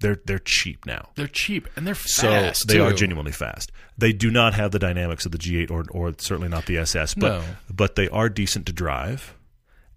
They're 0.04 0.20
they're 0.26 0.38
cheap 0.40 0.86
now. 0.86 1.10
They're 1.16 1.28
cheap 1.28 1.68
and 1.76 1.88
they're 1.88 1.96
fast. 1.96 2.68
So 2.70 2.74
they 2.74 2.80
are 2.80 2.92
genuinely 2.94 3.32
fast. 3.32 3.72
They 3.98 4.12
do 4.12 4.30
not 4.30 4.54
have 4.54 4.72
the 4.72 4.80
dynamics 4.80 5.26
of 5.26 5.32
the 5.32 5.38
G8 5.38 5.72
or 5.72 5.86
or 5.92 6.14
certainly 6.20 6.50
not 6.50 6.66
the 6.66 6.78
SS, 6.78 7.14
but 7.16 7.30
No. 7.40 7.44
but 7.74 7.96
they 7.96 8.10
are 8.10 8.28
decent 8.30 8.66
to 8.68 8.74
drive. 8.74 9.34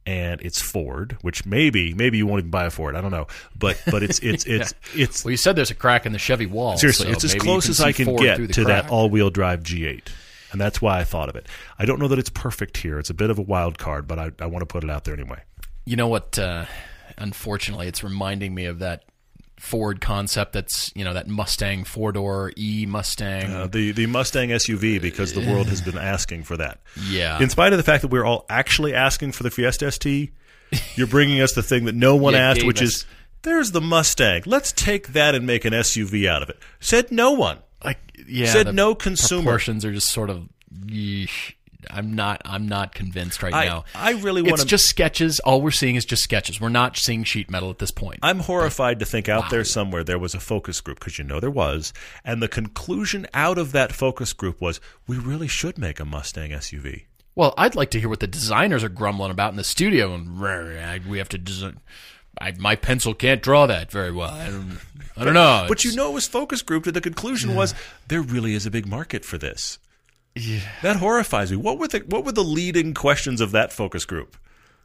And 0.06 0.40
it's 0.42 0.62
Ford, 0.62 1.18
which 1.22 1.44
maybe 1.44 1.92
maybe 1.92 2.18
you 2.18 2.26
won't 2.28 2.38
even 2.38 2.50
buy 2.52 2.66
a 2.66 2.70
Ford. 2.70 2.94
I 2.94 3.00
don't 3.00 3.10
know, 3.10 3.26
but 3.58 3.82
but 3.90 4.04
it's 4.04 4.20
it's 4.20 4.44
it's 4.46 4.72
it's 4.94 5.24
Well, 5.24 5.32
you 5.32 5.36
said 5.36 5.56
there's 5.56 5.72
a 5.72 5.74
crack 5.74 6.06
in 6.06 6.12
the 6.12 6.18
Chevy 6.20 6.46
wall. 6.46 6.76
seriously 6.78 7.06
so 7.06 7.12
it's 7.12 7.24
as 7.24 7.34
close 7.34 7.68
as 7.68 7.80
I 7.80 7.90
can 7.90 8.04
Ford 8.04 8.20
get 8.22 8.52
to 8.52 8.64
that 8.66 8.88
all-wheel 8.88 9.30
drive 9.30 9.64
G8, 9.64 10.06
and 10.52 10.60
that's 10.60 10.80
why 10.80 11.00
I 11.00 11.04
thought 11.04 11.28
of 11.28 11.34
it. 11.34 11.48
I 11.80 11.84
don't 11.84 11.98
know 11.98 12.06
that 12.06 12.20
it's 12.20 12.30
perfect 12.30 12.76
here. 12.76 13.00
It's 13.00 13.10
a 13.10 13.14
bit 13.14 13.30
of 13.30 13.38
a 13.40 13.42
wild 13.42 13.78
card, 13.78 14.06
but 14.06 14.20
I, 14.20 14.30
I 14.38 14.46
want 14.46 14.62
to 14.62 14.66
put 14.66 14.84
it 14.84 14.90
out 14.90 15.02
there 15.02 15.14
anyway. 15.14 15.40
You 15.84 15.96
know 15.96 16.06
what? 16.06 16.38
Uh, 16.38 16.66
unfortunately, 17.18 17.88
it's 17.88 18.04
reminding 18.04 18.54
me 18.54 18.66
of 18.66 18.78
that 18.78 19.02
Ford 19.58 20.00
concept. 20.00 20.52
That's 20.52 20.90
you 20.94 21.04
know 21.04 21.14
that 21.14 21.28
Mustang 21.28 21.84
four 21.84 22.12
door 22.12 22.52
E 22.56 22.86
Mustang. 22.86 23.50
Uh, 23.52 23.66
the 23.66 23.92
the 23.92 24.06
Mustang 24.06 24.50
SUV 24.50 25.00
because 25.00 25.32
the 25.32 25.40
world 25.40 25.66
has 25.68 25.80
been 25.80 25.98
asking 25.98 26.42
for 26.44 26.56
that. 26.58 26.80
yeah, 27.08 27.40
In 27.40 27.48
spite 27.50 27.72
of 27.72 27.78
the 27.78 27.82
fact 27.82 28.02
that 28.02 28.08
we're 28.08 28.24
all 28.24 28.44
actually 28.48 28.94
asking 28.94 29.32
for 29.32 29.42
the 29.42 29.50
Fiesta 29.50 29.90
ST, 29.90 30.30
you're 30.94 31.06
bringing 31.06 31.40
us 31.40 31.52
the 31.54 31.62
thing 31.62 31.84
that 31.86 31.94
no 31.94 32.16
one 32.16 32.32
You 32.34 32.38
asked, 32.40 32.64
which 32.64 32.82
us- 32.82 32.88
is 32.88 33.06
there's 33.42 33.70
the 33.72 33.80
Mustang. 33.80 34.42
Let's 34.46 34.72
take 34.72 35.08
that 35.08 35.34
and 35.34 35.46
make 35.46 35.64
an 35.64 35.72
SUV 35.72 36.28
out 36.28 36.42
of 36.42 36.50
it. 36.50 36.58
Said 36.80 37.10
no 37.12 37.32
one. 37.32 37.58
like 37.84 37.98
yeah, 38.28 38.46
Said 38.52 38.74
no 38.74 38.94
consumer. 38.94 39.42
Proportions 39.42 39.84
are 39.84 39.92
just 39.92 40.10
sort 40.10 40.30
of. 40.30 40.48
yeesh. 40.86 41.52
I'm 41.90 42.14
not. 42.14 42.42
I'm 42.44 42.68
not 42.68 42.94
convinced 42.94 43.42
right 43.42 43.54
I, 43.54 43.66
now. 43.66 43.84
I 43.94 44.12
really 44.12 44.42
want 44.42 44.54
It's 44.54 44.64
just 44.64 44.86
sketches. 44.86 45.40
All 45.40 45.60
we're 45.60 45.70
seeing 45.70 45.96
is 45.96 46.04
just 46.04 46.22
sketches. 46.22 46.60
We're 46.60 46.68
not 46.68 46.96
seeing 46.96 47.24
sheet 47.24 47.50
metal 47.50 47.70
at 47.70 47.78
this 47.78 47.90
point. 47.90 48.20
I'm 48.22 48.40
horrified 48.40 48.98
to 49.00 49.06
think 49.06 49.28
out 49.28 49.50
there 49.50 49.64
somewhere 49.64 50.04
there 50.04 50.18
was 50.18 50.34
a 50.34 50.40
focus 50.40 50.80
group 50.80 50.98
because 50.98 51.18
you 51.18 51.24
know 51.24 51.40
there 51.40 51.50
was, 51.50 51.92
and 52.24 52.42
the 52.42 52.48
conclusion 52.48 53.26
out 53.34 53.58
of 53.58 53.72
that 53.72 53.92
focus 53.92 54.32
group 54.32 54.60
was 54.60 54.80
we 55.06 55.16
really 55.16 55.48
should 55.48 55.78
make 55.78 56.00
a 56.00 56.04
Mustang 56.04 56.50
SUV. 56.50 57.04
Well, 57.34 57.52
I'd 57.58 57.74
like 57.74 57.90
to 57.90 58.00
hear 58.00 58.08
what 58.08 58.20
the 58.20 58.26
designers 58.26 58.82
are 58.82 58.88
grumbling 58.88 59.30
about 59.30 59.50
in 59.50 59.56
the 59.56 59.64
studio, 59.64 60.14
and 60.14 60.40
we 61.06 61.18
have 61.18 61.28
to 61.28 61.38
design. 61.38 61.80
I, 62.38 62.52
my 62.58 62.76
pencil 62.76 63.14
can't 63.14 63.42
draw 63.42 63.66
that 63.66 63.90
very 63.90 64.10
well. 64.10 64.30
I 64.30 64.48
don't, 64.48 64.78
I 65.16 65.24
don't 65.24 65.34
know. 65.34 65.66
But 65.68 65.84
you 65.84 65.94
know, 65.94 66.10
it 66.10 66.14
was 66.14 66.26
focus 66.26 66.62
grouped, 66.62 66.86
and 66.86 66.96
the 66.96 67.00
conclusion 67.00 67.54
was 67.54 67.74
there 68.08 68.22
really 68.22 68.54
is 68.54 68.66
a 68.66 68.70
big 68.70 68.86
market 68.86 69.24
for 69.24 69.38
this. 69.38 69.78
That 70.82 70.96
horrifies 70.96 71.50
me. 71.50 71.56
What 71.56 71.78
were 71.78 71.88
the 71.88 72.00
what 72.00 72.24
were 72.24 72.32
the 72.32 72.44
leading 72.44 72.94
questions 72.94 73.40
of 73.40 73.52
that 73.52 73.72
focus 73.72 74.04
group? 74.04 74.36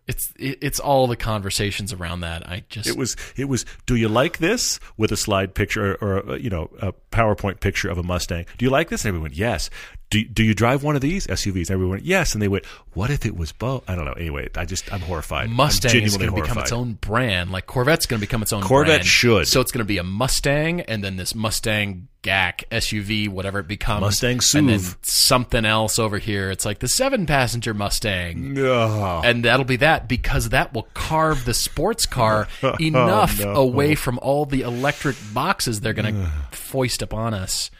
it's 0.07 0.33
it, 0.37 0.57
it's 0.61 0.79
all 0.79 1.07
the 1.07 1.15
conversations 1.15 1.93
around 1.93 2.21
that. 2.21 2.47
I 2.47 2.63
just 2.69 2.89
It 2.89 2.97
was 2.97 3.15
it 3.35 3.45
was. 3.45 3.65
Do 3.85 3.95
you 3.95 4.09
like 4.09 4.39
this 4.39 4.79
with 4.97 5.11
a 5.11 5.17
slide 5.17 5.53
picture 5.53 5.97
or, 6.01 6.19
or 6.19 6.37
you 6.37 6.49
know 6.49 6.69
a 6.81 6.93
PowerPoint 7.11 7.59
picture 7.59 7.89
of 7.89 7.97
a 7.97 8.03
Mustang? 8.03 8.45
Do 8.57 8.65
you 8.65 8.71
like 8.71 8.89
this? 8.89 9.03
And 9.03 9.09
everyone 9.09 9.23
went 9.23 9.37
yes. 9.37 9.69
Do 10.11 10.21
do 10.25 10.43
you 10.43 10.53
drive 10.53 10.83
one 10.83 10.95
of 10.95 11.01
these 11.01 11.25
SUVs? 11.25 11.71
Everyone 11.71 12.01
yes, 12.03 12.33
and 12.33 12.41
they 12.41 12.49
went. 12.49 12.65
What 12.93 13.09
if 13.09 13.25
it 13.25 13.37
was 13.37 13.53
both? 13.53 13.89
I 13.89 13.95
don't 13.95 14.03
know. 14.03 14.11
Anyway, 14.11 14.49
I 14.55 14.65
just 14.65 14.91
I'm 14.91 14.99
horrified. 14.99 15.45
I'm 15.45 15.55
Mustang 15.55 16.03
is 16.03 16.17
going 16.17 16.29
to 16.29 16.41
become 16.41 16.57
its 16.57 16.73
own 16.73 16.93
brand. 16.93 17.49
Like 17.49 17.65
Corvette's 17.65 18.05
going 18.05 18.19
to 18.19 18.27
become 18.27 18.41
its 18.41 18.51
own. 18.51 18.61
Corvette 18.61 18.97
brand. 18.97 19.05
should. 19.05 19.47
So 19.47 19.61
it's 19.61 19.71
going 19.71 19.79
to 19.79 19.85
be 19.85 19.97
a 19.97 20.03
Mustang, 20.03 20.81
and 20.81 21.01
then 21.01 21.15
this 21.15 21.33
Mustang 21.33 22.09
GAC 22.23 22.65
SUV, 22.69 23.29
whatever 23.29 23.59
it 23.59 23.69
becomes. 23.69 24.01
Mustang 24.01 24.41
And 24.53 24.67
then 24.67 24.81
something 25.01 25.63
else 25.63 25.97
over 25.97 26.17
here. 26.17 26.51
It's 26.51 26.65
like 26.65 26.79
the 26.79 26.89
seven 26.89 27.25
passenger 27.25 27.73
Mustang. 27.73 28.59
Ugh. 28.59 29.23
And 29.25 29.45
that'll 29.45 29.65
be 29.65 29.77
that 29.77 30.09
because 30.09 30.49
that 30.49 30.73
will 30.73 30.89
carve 30.93 31.45
the 31.45 31.53
sports 31.53 32.05
car 32.05 32.49
oh, 32.63 32.75
enough 32.81 33.39
no. 33.39 33.53
away 33.53 33.95
from 33.95 34.19
all 34.19 34.45
the 34.45 34.63
electric 34.63 35.15
boxes 35.33 35.79
they're 35.79 35.93
going 35.93 36.13
to 36.51 36.57
foist 36.57 37.01
upon 37.01 37.33
us. 37.33 37.71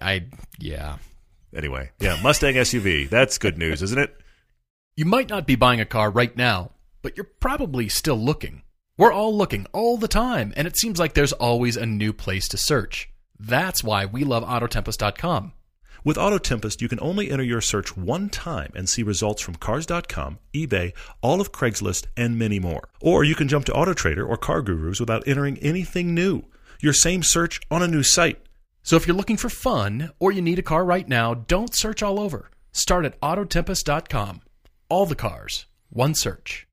I, 0.00 0.26
yeah. 0.60 0.98
Anyway, 1.54 1.90
yeah, 2.00 2.20
Mustang 2.22 2.54
SUV. 2.54 3.08
That's 3.08 3.38
good 3.38 3.58
news, 3.58 3.82
isn't 3.82 3.98
it? 3.98 4.16
You 4.96 5.04
might 5.04 5.28
not 5.28 5.46
be 5.46 5.56
buying 5.56 5.80
a 5.80 5.86
car 5.86 6.10
right 6.10 6.36
now, 6.36 6.72
but 7.02 7.16
you're 7.16 7.30
probably 7.40 7.88
still 7.88 8.16
looking. 8.16 8.62
We're 8.96 9.12
all 9.12 9.36
looking 9.36 9.66
all 9.72 9.96
the 9.96 10.08
time, 10.08 10.52
and 10.56 10.68
it 10.68 10.76
seems 10.76 10.98
like 10.98 11.14
there's 11.14 11.32
always 11.32 11.76
a 11.76 11.86
new 11.86 12.12
place 12.12 12.46
to 12.48 12.56
search. 12.56 13.08
That's 13.38 13.82
why 13.82 14.06
we 14.06 14.22
love 14.22 14.44
Autotempest.com. 14.44 15.52
With 16.04 16.16
Autotempest, 16.16 16.80
you 16.82 16.88
can 16.88 17.00
only 17.00 17.30
enter 17.30 17.42
your 17.42 17.62
search 17.62 17.96
one 17.96 18.28
time 18.28 18.70
and 18.76 18.88
see 18.88 19.02
results 19.02 19.40
from 19.40 19.54
Cars.com, 19.54 20.38
eBay, 20.54 20.92
all 21.22 21.40
of 21.40 21.50
Craigslist, 21.50 22.06
and 22.16 22.38
many 22.38 22.60
more. 22.60 22.88
Or 23.00 23.24
you 23.24 23.34
can 23.34 23.48
jump 23.48 23.64
to 23.66 23.72
AutoTrader 23.72 24.28
or 24.28 24.36
Car 24.36 24.62
Gurus 24.62 25.00
without 25.00 25.26
entering 25.26 25.58
anything 25.58 26.14
new. 26.14 26.42
Your 26.80 26.92
same 26.92 27.22
search 27.22 27.60
on 27.70 27.82
a 27.82 27.88
new 27.88 28.02
site. 28.02 28.38
So 28.84 28.96
if 28.96 29.06
you're 29.06 29.16
looking 29.16 29.38
for 29.38 29.48
fun 29.48 30.10
or 30.18 30.30
you 30.30 30.42
need 30.42 30.58
a 30.58 30.62
car 30.62 30.84
right 30.84 31.08
now, 31.08 31.32
don't 31.32 31.74
search 31.74 32.02
all 32.02 32.20
over. 32.20 32.50
Start 32.70 33.06
at 33.06 33.18
Autotempest.com. 33.22 34.42
All 34.90 35.06
the 35.06 35.14
cars, 35.14 35.64
one 35.88 36.14
search. 36.14 36.68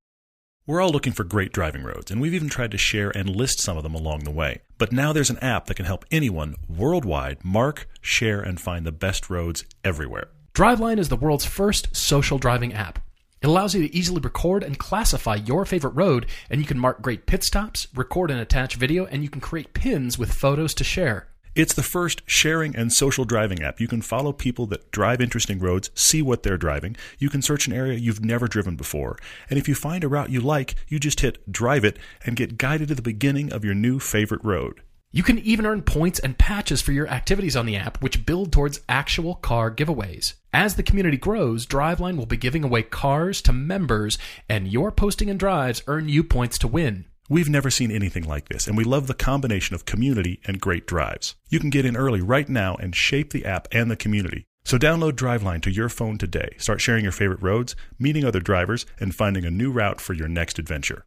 We're 0.67 0.81
all 0.81 0.89
looking 0.89 1.13
for 1.13 1.23
great 1.23 1.53
driving 1.53 1.83
roads, 1.83 2.11
and 2.11 2.19
we've 2.19 2.33
even 2.33 2.49
tried 2.49 2.71
to 2.71 2.77
share 2.77 3.11
and 3.11 3.33
list 3.33 3.61
some 3.61 3.77
of 3.77 3.83
them 3.83 3.95
along 3.95 4.25
the 4.25 4.31
way. 4.31 4.59
But 4.77 4.91
now 4.91 5.13
there's 5.13 5.29
an 5.29 5.39
app 5.39 5.67
that 5.67 5.75
can 5.75 5.85
help 5.85 6.03
anyone 6.11 6.57
worldwide 6.67 7.45
mark, 7.45 7.87
share, 8.01 8.41
and 8.41 8.59
find 8.59 8.85
the 8.85 8.91
best 8.91 9.29
roads 9.29 9.63
everywhere. 9.85 10.27
Driveline 10.53 10.99
is 10.99 11.07
the 11.07 11.15
world's 11.15 11.45
first 11.45 11.95
social 11.95 12.37
driving 12.37 12.73
app. 12.73 12.99
It 13.41 13.47
allows 13.47 13.73
you 13.73 13.87
to 13.87 13.95
easily 13.95 14.19
record 14.19 14.63
and 14.63 14.77
classify 14.77 15.35
your 15.35 15.65
favorite 15.65 15.91
road, 15.91 16.25
and 16.49 16.59
you 16.59 16.67
can 16.67 16.77
mark 16.77 17.01
great 17.01 17.25
pit 17.25 17.45
stops, 17.45 17.87
record 17.95 18.29
and 18.31 18.39
attach 18.41 18.75
video, 18.75 19.05
and 19.05 19.23
you 19.23 19.29
can 19.29 19.39
create 19.39 19.73
pins 19.73 20.19
with 20.19 20.33
photos 20.33 20.73
to 20.73 20.83
share. 20.83 21.30
It's 21.53 21.73
the 21.73 21.83
first 21.83 22.21
sharing 22.25 22.77
and 22.77 22.93
social 22.93 23.25
driving 23.25 23.61
app. 23.61 23.81
You 23.81 23.87
can 23.89 24.01
follow 24.01 24.31
people 24.31 24.67
that 24.67 24.89
drive 24.91 25.19
interesting 25.19 25.59
roads, 25.59 25.89
see 25.93 26.21
what 26.21 26.43
they're 26.43 26.57
driving. 26.57 26.95
You 27.19 27.29
can 27.29 27.41
search 27.41 27.67
an 27.67 27.73
area 27.73 27.97
you've 27.97 28.23
never 28.23 28.47
driven 28.47 28.77
before. 28.77 29.17
And 29.49 29.59
if 29.59 29.67
you 29.67 29.75
find 29.75 30.05
a 30.05 30.07
route 30.07 30.29
you 30.29 30.39
like, 30.39 30.75
you 30.87 30.97
just 30.97 31.19
hit 31.19 31.51
drive 31.51 31.83
it 31.83 31.99
and 32.25 32.37
get 32.37 32.57
guided 32.57 32.87
to 32.87 32.95
the 32.95 33.01
beginning 33.01 33.51
of 33.51 33.65
your 33.65 33.73
new 33.73 33.99
favorite 33.99 34.43
road. 34.45 34.81
You 35.11 35.23
can 35.23 35.39
even 35.39 35.65
earn 35.65 35.81
points 35.81 36.19
and 36.19 36.37
patches 36.37 36.81
for 36.81 36.93
your 36.93 37.09
activities 37.09 37.57
on 37.57 37.65
the 37.65 37.75
app, 37.75 38.01
which 38.01 38.25
build 38.25 38.53
towards 38.53 38.79
actual 38.87 39.35
car 39.35 39.69
giveaways. 39.69 40.35
As 40.53 40.75
the 40.75 40.83
community 40.83 41.17
grows, 41.17 41.65
Driveline 41.65 42.15
will 42.15 42.25
be 42.25 42.37
giving 42.37 42.63
away 42.63 42.83
cars 42.83 43.41
to 43.41 43.51
members, 43.51 44.17
and 44.47 44.69
your 44.69 44.89
posting 44.89 45.29
and 45.29 45.37
drives 45.37 45.83
earn 45.87 46.07
you 46.07 46.23
points 46.23 46.57
to 46.59 46.69
win. 46.69 47.07
We've 47.31 47.47
never 47.47 47.71
seen 47.71 47.91
anything 47.91 48.25
like 48.25 48.49
this, 48.49 48.67
and 48.67 48.75
we 48.75 48.83
love 48.83 49.07
the 49.07 49.13
combination 49.13 49.73
of 49.73 49.85
community 49.85 50.41
and 50.43 50.59
great 50.59 50.85
drives. 50.85 51.35
You 51.47 51.61
can 51.61 51.69
get 51.69 51.85
in 51.85 51.95
early 51.95 52.19
right 52.19 52.49
now 52.49 52.75
and 52.75 52.93
shape 52.93 53.31
the 53.31 53.45
app 53.45 53.69
and 53.71 53.89
the 53.89 53.95
community. 53.95 54.43
So 54.65 54.77
download 54.77 55.13
Driveline 55.13 55.61
to 55.61 55.71
your 55.71 55.87
phone 55.87 56.17
today. 56.17 56.49
Start 56.57 56.81
sharing 56.81 57.03
your 57.03 57.13
favorite 57.13 57.41
roads, 57.41 57.73
meeting 57.97 58.25
other 58.25 58.41
drivers, 58.41 58.85
and 58.99 59.15
finding 59.15 59.45
a 59.45 59.49
new 59.49 59.71
route 59.71 60.01
for 60.01 60.11
your 60.11 60.27
next 60.27 60.59
adventure. 60.59 61.05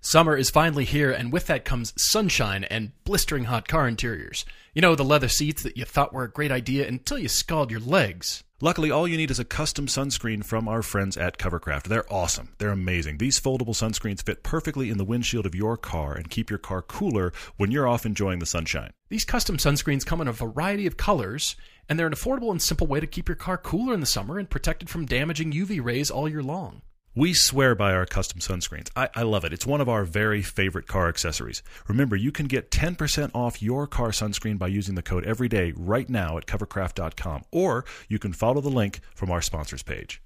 Summer 0.00 0.36
is 0.36 0.50
finally 0.50 0.84
here, 0.84 1.10
and 1.10 1.32
with 1.32 1.48
that 1.48 1.64
comes 1.64 1.94
sunshine 1.96 2.62
and 2.62 2.92
blistering 3.02 3.46
hot 3.46 3.66
car 3.66 3.88
interiors. 3.88 4.44
You 4.72 4.82
know, 4.82 4.94
the 4.94 5.04
leather 5.04 5.26
seats 5.26 5.64
that 5.64 5.76
you 5.76 5.84
thought 5.84 6.12
were 6.12 6.22
a 6.22 6.30
great 6.30 6.52
idea 6.52 6.86
until 6.86 7.18
you 7.18 7.26
scald 7.26 7.72
your 7.72 7.80
legs. 7.80 8.44
Luckily, 8.62 8.90
all 8.90 9.08
you 9.08 9.16
need 9.16 9.30
is 9.30 9.38
a 9.38 9.44
custom 9.46 9.86
sunscreen 9.86 10.44
from 10.44 10.68
our 10.68 10.82
friends 10.82 11.16
at 11.16 11.38
Covercraft. 11.38 11.84
They're 11.84 12.12
awesome. 12.12 12.50
They're 12.58 12.68
amazing. 12.68 13.16
These 13.16 13.40
foldable 13.40 13.68
sunscreens 13.68 14.22
fit 14.22 14.42
perfectly 14.42 14.90
in 14.90 14.98
the 14.98 15.04
windshield 15.04 15.46
of 15.46 15.54
your 15.54 15.78
car 15.78 16.12
and 16.12 16.28
keep 16.28 16.50
your 16.50 16.58
car 16.58 16.82
cooler 16.82 17.32
when 17.56 17.70
you're 17.70 17.88
off 17.88 18.04
enjoying 18.04 18.38
the 18.38 18.44
sunshine. 18.44 18.90
These 19.08 19.24
custom 19.24 19.56
sunscreens 19.56 20.04
come 20.04 20.20
in 20.20 20.28
a 20.28 20.32
variety 20.32 20.86
of 20.86 20.98
colors, 20.98 21.56
and 21.88 21.98
they're 21.98 22.06
an 22.06 22.12
affordable 22.12 22.50
and 22.50 22.60
simple 22.60 22.86
way 22.86 23.00
to 23.00 23.06
keep 23.06 23.30
your 23.30 23.36
car 23.36 23.56
cooler 23.56 23.94
in 23.94 24.00
the 24.00 24.06
summer 24.06 24.38
and 24.38 24.50
protected 24.50 24.90
from 24.90 25.06
damaging 25.06 25.52
UV 25.52 25.82
rays 25.82 26.10
all 26.10 26.28
year 26.28 26.42
long. 26.42 26.82
We 27.16 27.34
swear 27.34 27.74
by 27.74 27.92
our 27.92 28.06
custom 28.06 28.38
sunscreens. 28.38 28.88
I, 28.94 29.08
I 29.16 29.22
love 29.24 29.44
it. 29.44 29.52
It's 29.52 29.66
one 29.66 29.80
of 29.80 29.88
our 29.88 30.04
very 30.04 30.42
favorite 30.42 30.86
car 30.86 31.08
accessories. 31.08 31.60
Remember, 31.88 32.14
you 32.14 32.30
can 32.30 32.46
get 32.46 32.70
10% 32.70 33.32
off 33.34 33.60
your 33.60 33.88
car 33.88 34.10
sunscreen 34.10 34.60
by 34.60 34.68
using 34.68 34.94
the 34.94 35.02
code 35.02 35.26
EVERYDAY 35.26 35.72
right 35.76 36.08
now 36.08 36.38
at 36.38 36.46
covercraft.com, 36.46 37.42
or 37.50 37.84
you 38.08 38.20
can 38.20 38.32
follow 38.32 38.60
the 38.60 38.68
link 38.68 39.00
from 39.12 39.28
our 39.28 39.42
sponsors 39.42 39.82
page. 39.82 40.22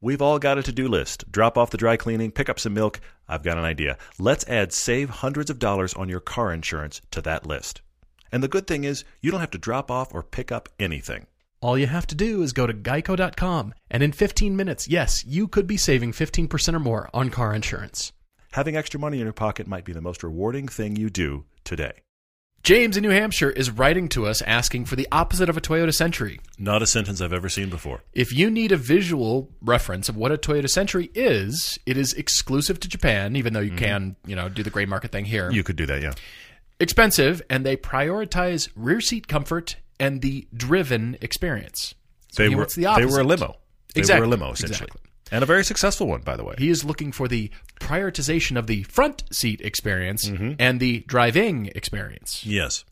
We've 0.00 0.22
all 0.22 0.38
got 0.38 0.58
a 0.58 0.62
to 0.62 0.70
do 0.70 0.86
list. 0.86 1.24
Drop 1.32 1.58
off 1.58 1.70
the 1.70 1.76
dry 1.76 1.96
cleaning, 1.96 2.30
pick 2.30 2.48
up 2.48 2.60
some 2.60 2.72
milk. 2.72 3.00
I've 3.26 3.42
got 3.42 3.58
an 3.58 3.64
idea. 3.64 3.98
Let's 4.20 4.46
add 4.46 4.72
save 4.72 5.10
hundreds 5.10 5.50
of 5.50 5.58
dollars 5.58 5.92
on 5.94 6.08
your 6.08 6.20
car 6.20 6.52
insurance 6.52 7.00
to 7.10 7.20
that 7.22 7.46
list. 7.46 7.82
And 8.30 8.44
the 8.44 8.48
good 8.48 8.68
thing 8.68 8.84
is, 8.84 9.04
you 9.20 9.32
don't 9.32 9.40
have 9.40 9.50
to 9.50 9.58
drop 9.58 9.90
off 9.90 10.14
or 10.14 10.22
pick 10.22 10.52
up 10.52 10.68
anything. 10.78 11.26
All 11.60 11.76
you 11.76 11.88
have 11.88 12.06
to 12.06 12.14
do 12.14 12.42
is 12.42 12.52
go 12.52 12.68
to 12.68 12.72
geico.com, 12.72 13.74
and 13.90 14.02
in 14.02 14.12
15 14.12 14.54
minutes, 14.54 14.86
yes, 14.86 15.24
you 15.24 15.48
could 15.48 15.66
be 15.66 15.76
saving 15.76 16.12
15% 16.12 16.74
or 16.74 16.78
more 16.78 17.10
on 17.12 17.30
car 17.30 17.52
insurance. 17.52 18.12
Having 18.52 18.76
extra 18.76 19.00
money 19.00 19.18
in 19.18 19.24
your 19.24 19.32
pocket 19.32 19.66
might 19.66 19.84
be 19.84 19.92
the 19.92 20.00
most 20.00 20.22
rewarding 20.22 20.68
thing 20.68 20.94
you 20.94 21.10
do 21.10 21.46
today. 21.64 21.92
James 22.62 22.96
in 22.96 23.02
New 23.02 23.10
Hampshire 23.10 23.50
is 23.50 23.70
writing 23.70 24.08
to 24.10 24.26
us 24.26 24.40
asking 24.42 24.84
for 24.84 24.94
the 24.94 25.08
opposite 25.10 25.48
of 25.48 25.56
a 25.56 25.60
Toyota 25.60 25.92
Century. 25.92 26.38
Not 26.58 26.82
a 26.82 26.86
sentence 26.86 27.20
I've 27.20 27.32
ever 27.32 27.48
seen 27.48 27.70
before. 27.70 28.02
If 28.12 28.32
you 28.32 28.50
need 28.50 28.70
a 28.70 28.76
visual 28.76 29.50
reference 29.60 30.08
of 30.08 30.16
what 30.16 30.30
a 30.30 30.38
Toyota 30.38 30.68
Century 30.68 31.10
is, 31.14 31.78
it 31.86 31.96
is 31.96 32.12
exclusive 32.12 32.78
to 32.80 32.88
Japan, 32.88 33.34
even 33.34 33.52
though 33.52 33.60
you 33.60 33.70
mm-hmm. 33.70 33.84
can, 33.84 34.16
you 34.26 34.36
know, 34.36 34.48
do 34.48 34.62
the 34.62 34.70
gray 34.70 34.86
market 34.86 35.10
thing 35.10 35.24
here. 35.24 35.50
You 35.50 35.64
could 35.64 35.76
do 35.76 35.86
that, 35.86 36.02
yeah. 36.02 36.12
Expensive, 36.78 37.42
and 37.50 37.66
they 37.66 37.76
prioritize 37.76 38.68
rear 38.76 39.00
seat 39.00 39.26
comfort 39.26 39.76
and 40.00 40.22
the 40.22 40.46
driven 40.54 41.16
experience. 41.20 41.94
So 42.32 42.42
They 42.42 42.48
he 42.50 42.54
were 42.54 42.66
the 42.66 42.94
they 42.96 43.06
were 43.06 43.20
a 43.20 43.24
limo. 43.24 43.56
They 43.94 44.00
Exactly, 44.00 44.20
were 44.20 44.26
a 44.26 44.30
limo 44.30 44.52
essentially, 44.52 44.86
exactly. 44.86 45.00
and 45.32 45.42
a 45.42 45.46
very 45.46 45.64
successful 45.64 46.06
one, 46.06 46.20
by 46.20 46.36
the 46.36 46.44
way. 46.44 46.54
He 46.58 46.68
is 46.68 46.84
looking 46.84 47.10
for 47.10 47.26
the 47.26 47.50
prioritization 47.80 48.58
of 48.58 48.66
the 48.66 48.82
front 48.84 49.24
seat 49.32 49.60
experience 49.62 50.28
Mm-hmm. 50.28 50.52
and 50.58 50.78
the 50.78 51.00
driving 51.06 51.66
experience. 51.74 52.44
Yes. 52.44 52.84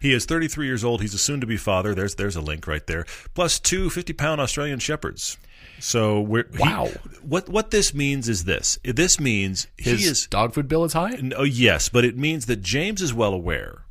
He 0.00 0.12
is 0.12 0.24
33 0.24 0.66
years 0.66 0.84
old. 0.84 1.00
He's 1.02 1.14
a 1.14 1.18
soon 1.18 1.40
to 1.40 1.46
be 1.46 1.56
father. 1.56 1.94
There's 1.94 2.14
there's 2.14 2.36
a 2.36 2.40
link 2.40 2.66
right 2.68 2.86
there. 2.86 3.04
Plus 3.34 3.58
two 3.58 3.90
50 3.90 4.12
pound 4.12 4.40
Australian 4.40 4.78
shepherds. 4.78 5.36
So 5.80 6.20
we're 6.20 6.46
he- 6.52 6.58
Wow. 6.60 6.90
what 7.22 7.48
what 7.48 7.72
this 7.72 7.92
means 7.92 8.28
is 8.28 8.44
this. 8.44 8.78
This 8.84 9.18
means 9.18 9.66
His 9.76 10.00
he 10.00 10.06
is 10.06 10.26
dog 10.28 10.54
food 10.54 10.68
bill 10.68 10.84
is 10.84 10.92
high. 10.92 11.18
no 11.20 11.42
yes, 11.42 11.88
but 11.88 12.04
it 12.04 12.16
means 12.16 12.46
that 12.46 12.62
James 12.62 13.02
is 13.02 13.12
well 13.12 13.34
aware 13.34 13.83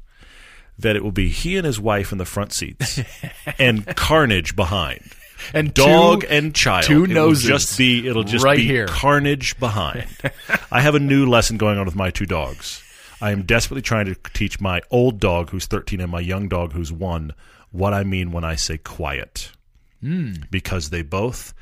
that 0.79 0.95
it 0.95 1.03
will 1.03 1.11
be 1.11 1.29
he 1.29 1.55
and 1.57 1.65
his 1.65 1.79
wife 1.79 2.11
in 2.11 2.17
the 2.17 2.25
front 2.25 2.53
seats 2.53 2.99
and 3.59 3.85
carnage 3.95 4.55
behind. 4.55 5.01
And 5.53 5.73
Dog 5.73 6.21
two- 6.21 6.27
and 6.27 6.55
child. 6.55 6.85
two 6.85 7.05
noses. 7.05 7.49
It 7.49 7.51
will 7.51 7.57
just 7.57 7.77
be 7.77 8.07
it'll 8.07 8.23
just 8.23 8.45
right 8.45 8.55
be 8.55 8.65
here. 8.65 8.85
carnage 8.87 9.59
behind. 9.59 10.07
I 10.71 10.79
have 10.79 10.95
a 10.95 11.01
new 11.01 11.25
lesson 11.25 11.57
going 11.57 11.77
on 11.77 11.85
with 11.85 11.95
my 11.95 12.11
two 12.11 12.25
dogs. 12.25 12.81
I 13.19 13.31
am 13.31 13.41
desperately 13.43 13.81
trying 13.81 14.05
to 14.05 14.15
teach 14.33 14.61
my 14.61 14.81
old 14.89 15.19
dog 15.19 15.49
who's 15.49 15.65
13 15.65 15.99
and 15.99 16.09
my 16.09 16.21
young 16.21 16.47
dog 16.47 16.71
who's 16.71 16.93
1 16.93 17.33
what 17.71 17.93
I 17.93 18.05
mean 18.05 18.31
when 18.31 18.45
I 18.45 18.55
say 18.55 18.77
quiet. 18.77 19.51
Hmm. 19.99 20.33
Because 20.49 20.91
they 20.91 21.01
both 21.01 21.53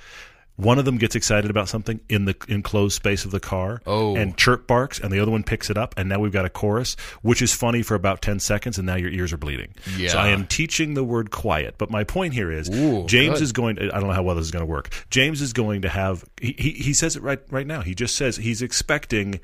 one 0.58 0.78
of 0.78 0.86
them 0.86 0.98
gets 0.98 1.16
excited 1.16 1.50
about 1.50 1.70
something 1.70 2.00
in 2.10 2.26
the 2.26 2.36
enclosed 2.48 2.96
space 2.96 3.26
of 3.26 3.32
the 3.32 3.40
car 3.40 3.82
Oh. 3.88 4.16
and 4.16 4.38
chirp 4.38 4.68
barks 4.68 5.00
and 5.00 5.12
the 5.12 5.20
other 5.20 5.32
one 5.32 5.44
picks 5.44 5.70
it 5.70 5.78
up 5.78 5.96
and 5.98 6.08
now 6.10 6.20
we've 6.20 6.32
got 6.32 6.46
a 6.46 6.50
chorus 6.50 6.96
which 7.24 7.42
is 7.42 7.54
funny 7.54 7.82
for 7.82 7.96
about 7.96 8.22
10 8.22 8.40
seconds 8.40 8.78
and 8.78 8.86
now 8.86 8.96
your 8.96 9.10
ears 9.10 9.34
are 9.34 9.38
bleeding. 9.38 9.74
Yeah. 9.98 10.10
So 10.10 10.18
I 10.20 10.28
am 10.28 10.46
teaching 10.46 10.94
the 10.94 11.04
word 11.04 11.32
quiet, 11.32 11.76
but 11.78 11.90
my 11.90 12.04
point 12.04 12.34
here 12.34 12.52
is 12.52 12.70
Ooh, 12.70 13.06
James 13.08 13.36
good. 13.40 13.44
is 13.44 13.52
going 13.54 13.78
to 13.78 13.88
I 13.96 14.00
don't 14.00 14.08
know 14.08 14.14
how 14.14 14.24
well 14.24 14.36
this 14.36 14.46
is 14.46 14.52
going 14.52 14.66
to 14.66 14.72
work. 14.72 14.90
James 15.10 15.42
is 15.42 15.54
going 15.54 15.82
to 15.84 15.90
have 15.90 16.24
he, 16.40 16.54
he 16.58 16.72
he 16.72 16.94
says 16.94 17.16
it 17.16 17.24
right 17.24 17.40
right 17.50 17.66
now. 17.66 17.82
He 17.82 17.96
just 17.96 18.16
says 18.16 18.36
he's 18.38 18.62
expecting 18.62 19.40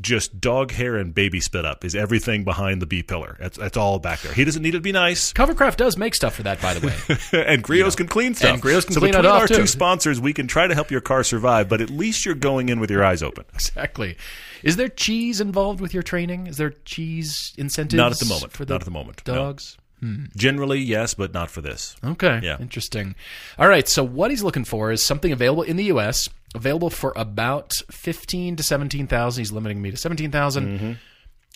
just 0.00 0.40
dog 0.40 0.70
hair 0.72 0.96
and 0.96 1.14
baby 1.14 1.40
spit 1.40 1.64
up 1.64 1.84
is 1.84 1.94
everything 1.94 2.44
behind 2.44 2.82
the 2.82 2.86
B 2.86 3.02
pillar. 3.02 3.36
That's 3.40 3.56
that's 3.58 3.76
all 3.76 3.98
back 3.98 4.20
there. 4.20 4.32
He 4.32 4.44
doesn't 4.44 4.62
need 4.62 4.74
it 4.74 4.78
to 4.78 4.82
be 4.82 4.92
nice. 4.92 5.32
Covercraft 5.32 5.76
does 5.76 5.96
make 5.96 6.14
stuff 6.14 6.34
for 6.34 6.42
that, 6.44 6.60
by 6.60 6.74
the 6.74 6.86
way. 6.86 7.44
and 7.46 7.62
Griot's 7.62 7.96
can 7.96 8.06
clean 8.06 8.34
stuff. 8.34 8.54
And 8.54 8.62
Griot's 8.62 8.84
can 8.84 8.94
so 8.94 9.00
clean 9.00 9.14
it 9.14 9.18
between 9.18 9.32
off, 9.32 9.42
our 9.42 9.46
too. 9.48 9.56
two 9.56 9.66
sponsors, 9.66 10.20
we 10.20 10.32
can 10.32 10.46
try 10.46 10.66
to 10.66 10.74
help 10.74 10.90
your 10.90 11.00
car 11.00 11.22
survive, 11.24 11.68
but 11.68 11.80
at 11.80 11.90
least 11.90 12.24
you're 12.24 12.34
going 12.34 12.68
in 12.68 12.80
with 12.80 12.90
your 12.90 13.04
eyes 13.04 13.22
open. 13.22 13.44
exactly. 13.54 14.16
Is 14.62 14.76
there 14.76 14.88
cheese 14.88 15.40
involved 15.40 15.80
with 15.80 15.94
your 15.94 16.02
training? 16.02 16.46
Is 16.46 16.56
there 16.56 16.70
cheese 16.84 17.52
incentives? 17.56 17.96
Not 17.98 18.12
at 18.12 18.18
the 18.18 18.26
moment. 18.26 18.52
For 18.52 18.64
the 18.64 18.74
Not 18.74 18.82
at 18.82 18.84
the 18.84 18.90
moment. 18.90 19.22
no. 19.26 19.56
Dogs. 20.00 20.28
Generally, 20.36 20.80
yes, 20.80 21.14
but 21.14 21.32
not 21.32 21.50
for 21.50 21.60
this. 21.60 21.96
Okay. 22.04 22.40
Yeah. 22.42 22.58
Interesting. 22.60 23.14
All 23.58 23.68
right. 23.68 23.88
So 23.88 24.04
what 24.04 24.30
he's 24.30 24.42
looking 24.42 24.64
for 24.64 24.90
is 24.92 25.04
something 25.04 25.32
available 25.32 25.62
in 25.62 25.76
the 25.76 25.84
U.S. 25.84 26.28
available 26.54 26.90
for 26.90 27.12
about 27.16 27.74
fifteen 27.90 28.56
to 28.56 28.62
seventeen 28.62 29.06
thousand. 29.06 29.40
He's 29.42 29.52
limiting 29.52 29.80
me 29.80 29.90
to 29.90 29.96
seventeen 29.96 30.30
Mm-hmm. 30.30 30.92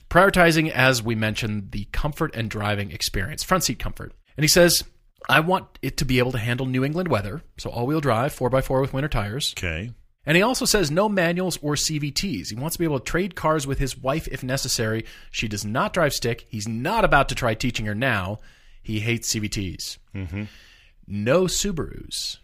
Prioritizing, 0.08 0.70
as 0.70 1.02
we 1.02 1.14
mentioned, 1.14 1.70
the 1.70 1.86
comfort 1.92 2.34
and 2.34 2.50
driving 2.50 2.90
experience, 2.90 3.44
front 3.44 3.62
seat 3.62 3.78
comfort. 3.78 4.12
And 4.36 4.42
he 4.42 4.48
says, 4.48 4.82
"I 5.28 5.40
want 5.40 5.66
it 5.82 5.96
to 5.98 6.04
be 6.04 6.18
able 6.18 6.32
to 6.32 6.38
handle 6.38 6.66
New 6.66 6.84
England 6.84 7.08
weather, 7.08 7.42
so 7.58 7.70
all-wheel 7.70 8.00
drive, 8.00 8.32
four 8.32 8.54
x 8.54 8.66
four 8.66 8.80
with 8.80 8.92
winter 8.92 9.08
tires." 9.08 9.54
Okay. 9.56 9.92
And 10.26 10.36
he 10.36 10.42
also 10.42 10.64
says 10.66 10.90
no 10.90 11.08
manuals 11.08 11.58
or 11.62 11.74
CVTs. 11.74 12.50
He 12.50 12.54
wants 12.54 12.76
to 12.76 12.78
be 12.78 12.84
able 12.84 12.98
to 12.98 13.04
trade 13.04 13.34
cars 13.34 13.66
with 13.66 13.78
his 13.78 13.96
wife 13.96 14.28
if 14.28 14.42
necessary. 14.42 15.06
She 15.30 15.48
does 15.48 15.64
not 15.64 15.94
drive 15.94 16.12
stick. 16.12 16.46
He's 16.50 16.68
not 16.68 17.04
about 17.04 17.30
to 17.30 17.34
try 17.34 17.54
teaching 17.54 17.86
her 17.86 17.94
now. 17.94 18.40
He 18.82 19.00
hates 19.00 19.34
CVTs. 19.34 19.98
Mm-hmm. 20.14 20.44
No 21.06 21.44
Subarus. 21.44 22.36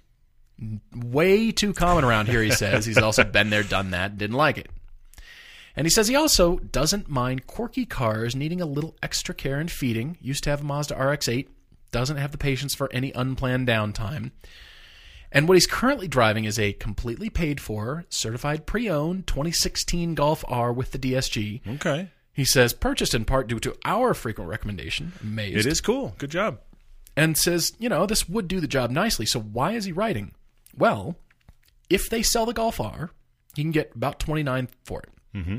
Way 0.95 1.53
too 1.53 1.75
common 1.75 2.05
around 2.05 2.29
here, 2.29 2.43
he 2.43 2.51
says. 2.53 2.87
He's 2.87 2.99
also 2.99 3.25
been 3.25 3.51
there, 3.51 3.62
done 3.62 3.91
that, 3.91 4.17
didn't 4.17 4.37
like 4.37 4.57
it. 4.57 4.71
And 5.77 5.85
he 5.87 5.91
says 5.91 6.09
he 6.09 6.17
also 6.17 6.57
doesn't 6.57 7.11
mind 7.11 7.47
quirky 7.47 7.85
cars 7.85 8.35
needing 8.35 8.62
a 8.62 8.67
little 8.67 8.97
extra 9.03 9.35
care 9.35 9.59
and 9.59 9.71
feeding. 9.71 10.17
Used 10.23 10.45
to 10.45 10.51
have 10.51 10.62
a 10.62 10.65
Mazda 10.65 10.97
RX 10.97 11.29
8. 11.29 11.51
Doesn't 11.93 12.17
have 12.17 12.33
the 12.33 12.39
patience 12.39 12.75
for 12.75 12.91
any 12.91 13.12
unplanned 13.12 13.69
downtime. 13.69 14.31
And 15.37 15.46
what 15.46 15.55
he's 15.55 15.66
currently 15.66 16.09
driving 16.09 16.46
is 16.46 16.59
a 16.59 16.72
completely 16.72 17.29
paid 17.29 17.61
for, 17.61 18.07
certified 18.09 18.64
pre 18.64 18.88
owned 18.88 19.27
2016 19.27 20.14
Golf 20.14 20.42
R 20.49 20.72
with 20.72 20.92
the 20.92 20.99
DSG. 20.99 21.61
Okay. 21.75 22.09
He 22.33 22.46
says, 22.46 22.72
purchased 22.72 23.14
in 23.14 23.27
part 23.27 23.46
due 23.46 23.61
to 23.61 23.77
our 23.85 24.14
frequent 24.14 24.49
recommendation. 24.49 25.12
Amazed. 25.22 25.59
It 25.59 25.66
is 25.66 25.83
cool. 25.83 26.14
Good 26.16 26.31
job. 26.31 26.61
And 27.18 27.37
says, 27.37 27.75
you 27.79 27.90
know, 27.90 28.07
this 28.07 28.27
would 28.31 28.49
do 28.49 28.61
the 28.61 28.66
job 28.66 28.90
nicely. 28.90 29.27
So 29.27 29.38
why 29.38 29.72
is 29.72 29.85
he 29.85 29.92
writing? 29.92 30.33
Well, 30.75 31.16
if 31.90 32.09
they 32.09 32.22
sell 32.22 32.46
the 32.46 32.55
Golf 32.55 32.81
R, 32.81 33.11
he 33.55 33.62
can 33.62 33.72
get 33.72 33.94
about 33.94 34.18
29 34.18 34.70
for 34.85 35.01
it. 35.01 35.11
Mm-hmm. 35.35 35.57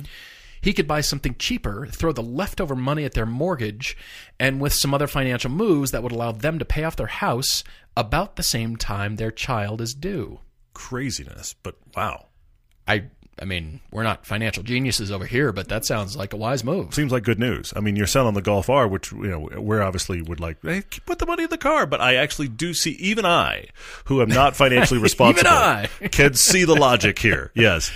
He 0.59 0.73
could 0.73 0.87
buy 0.87 1.01
something 1.01 1.35
cheaper, 1.37 1.87
throw 1.87 2.11
the 2.11 2.23
leftover 2.23 2.75
money 2.75 3.05
at 3.05 3.13
their 3.13 3.27
mortgage, 3.27 3.95
and 4.39 4.59
with 4.59 4.73
some 4.73 4.93
other 4.93 5.07
financial 5.07 5.51
moves 5.51 5.91
that 5.91 6.01
would 6.01 6.11
allow 6.11 6.31
them 6.31 6.57
to 6.57 6.65
pay 6.65 6.83
off 6.83 6.95
their 6.95 7.07
house 7.07 7.63
about 7.97 8.36
the 8.36 8.43
same 8.43 8.77
time 8.77 9.15
their 9.15 9.31
child 9.31 9.81
is 9.81 9.93
due. 9.93 10.39
Craziness, 10.73 11.55
but 11.63 11.75
wow. 11.95 12.27
I 12.88 13.05
I 13.39 13.45
mean, 13.45 13.81
we're 13.91 14.03
not 14.03 14.25
financial 14.25 14.63
geniuses 14.63 15.12
over 15.12 15.25
here, 15.25 15.51
but 15.51 15.69
that 15.69 15.86
sounds 15.86 16.15
like 16.15 16.33
a 16.33 16.38
wise 16.38 16.63
move. 16.63 16.93
Seems 16.93 17.12
like 17.12 17.23
good 17.23 17.39
news. 17.39 17.71
I 17.75 17.81
mean, 17.81 17.95
you're 17.95 18.07
selling 18.07 18.33
the 18.33 18.41
Golf 18.41 18.69
R, 18.69 18.88
which 18.88 19.12
you 19.12 19.27
know 19.27 19.49
we're 19.57 19.81
obviously 19.81 20.21
would 20.21 20.39
like. 20.39 20.57
Hey, 20.63 20.83
put 21.05 21.19
the 21.19 21.25
money 21.25 21.43
in 21.43 21.49
the 21.49 21.57
car, 21.57 21.86
but 21.86 22.01
I 22.01 22.15
actually 22.15 22.47
do 22.47 22.73
see. 22.73 22.91
Even 22.91 23.25
I, 23.25 23.67
who 24.05 24.21
am 24.21 24.29
not 24.29 24.55
financially 24.55 24.99
responsible, 25.01 25.49
even 25.49 25.51
I. 25.51 25.88
can 26.12 26.33
see 26.33 26.63
the 26.63 26.75
logic 26.75 27.19
here. 27.19 27.51
Yes. 27.53 27.91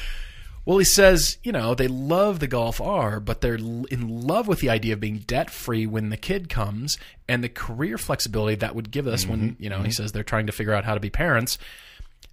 Well, 0.71 0.79
he 0.79 0.85
says, 0.85 1.37
you 1.43 1.51
know, 1.51 1.75
they 1.75 1.89
love 1.89 2.39
the 2.39 2.47
Golf 2.47 2.79
R, 2.79 3.19
but 3.19 3.41
they're 3.41 3.55
in 3.55 4.21
love 4.21 4.47
with 4.47 4.61
the 4.61 4.69
idea 4.69 4.93
of 4.93 5.01
being 5.01 5.17
debt 5.17 5.49
free 5.49 5.85
when 5.85 6.11
the 6.11 6.15
kid 6.15 6.47
comes 6.47 6.97
and 7.27 7.43
the 7.43 7.49
career 7.49 7.97
flexibility 7.97 8.55
that 8.55 8.73
would 8.73 8.89
give 8.89 9.05
us 9.05 9.27
when, 9.27 9.57
you 9.59 9.69
know, 9.69 9.81
he 9.81 9.91
says 9.91 10.13
they're 10.13 10.23
trying 10.23 10.45
to 10.45 10.53
figure 10.53 10.71
out 10.71 10.85
how 10.85 10.93
to 10.93 11.01
be 11.01 11.09
parents. 11.09 11.57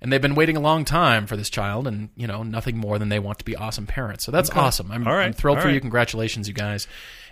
And 0.01 0.13
they've 0.13 0.23
been 0.23 0.37
waiting 0.37 0.57
a 0.57 0.61
long 0.61 0.85
time 0.85 1.27
for 1.27 1.37
this 1.37 1.51
child, 1.51 1.89
and, 1.89 2.11
you 2.15 2.29
know, 2.29 2.45
nothing 2.45 2.77
more 2.77 2.97
than 3.01 3.09
they 3.09 3.19
want 3.19 3.41
to 3.41 3.45
be 3.45 3.57
awesome 3.57 3.89
parents. 3.89 4.25
So 4.25 4.31
that's 4.31 4.51
awesome. 4.51 4.93
I'm, 4.93 5.03
right. 5.03 5.25
I'm 5.25 5.33
thrilled 5.33 5.59
All 5.59 5.65
for 5.65 5.71
you. 5.71 5.81
Congratulations, 5.81 6.47
you 6.47 6.55
guys. 6.55 6.87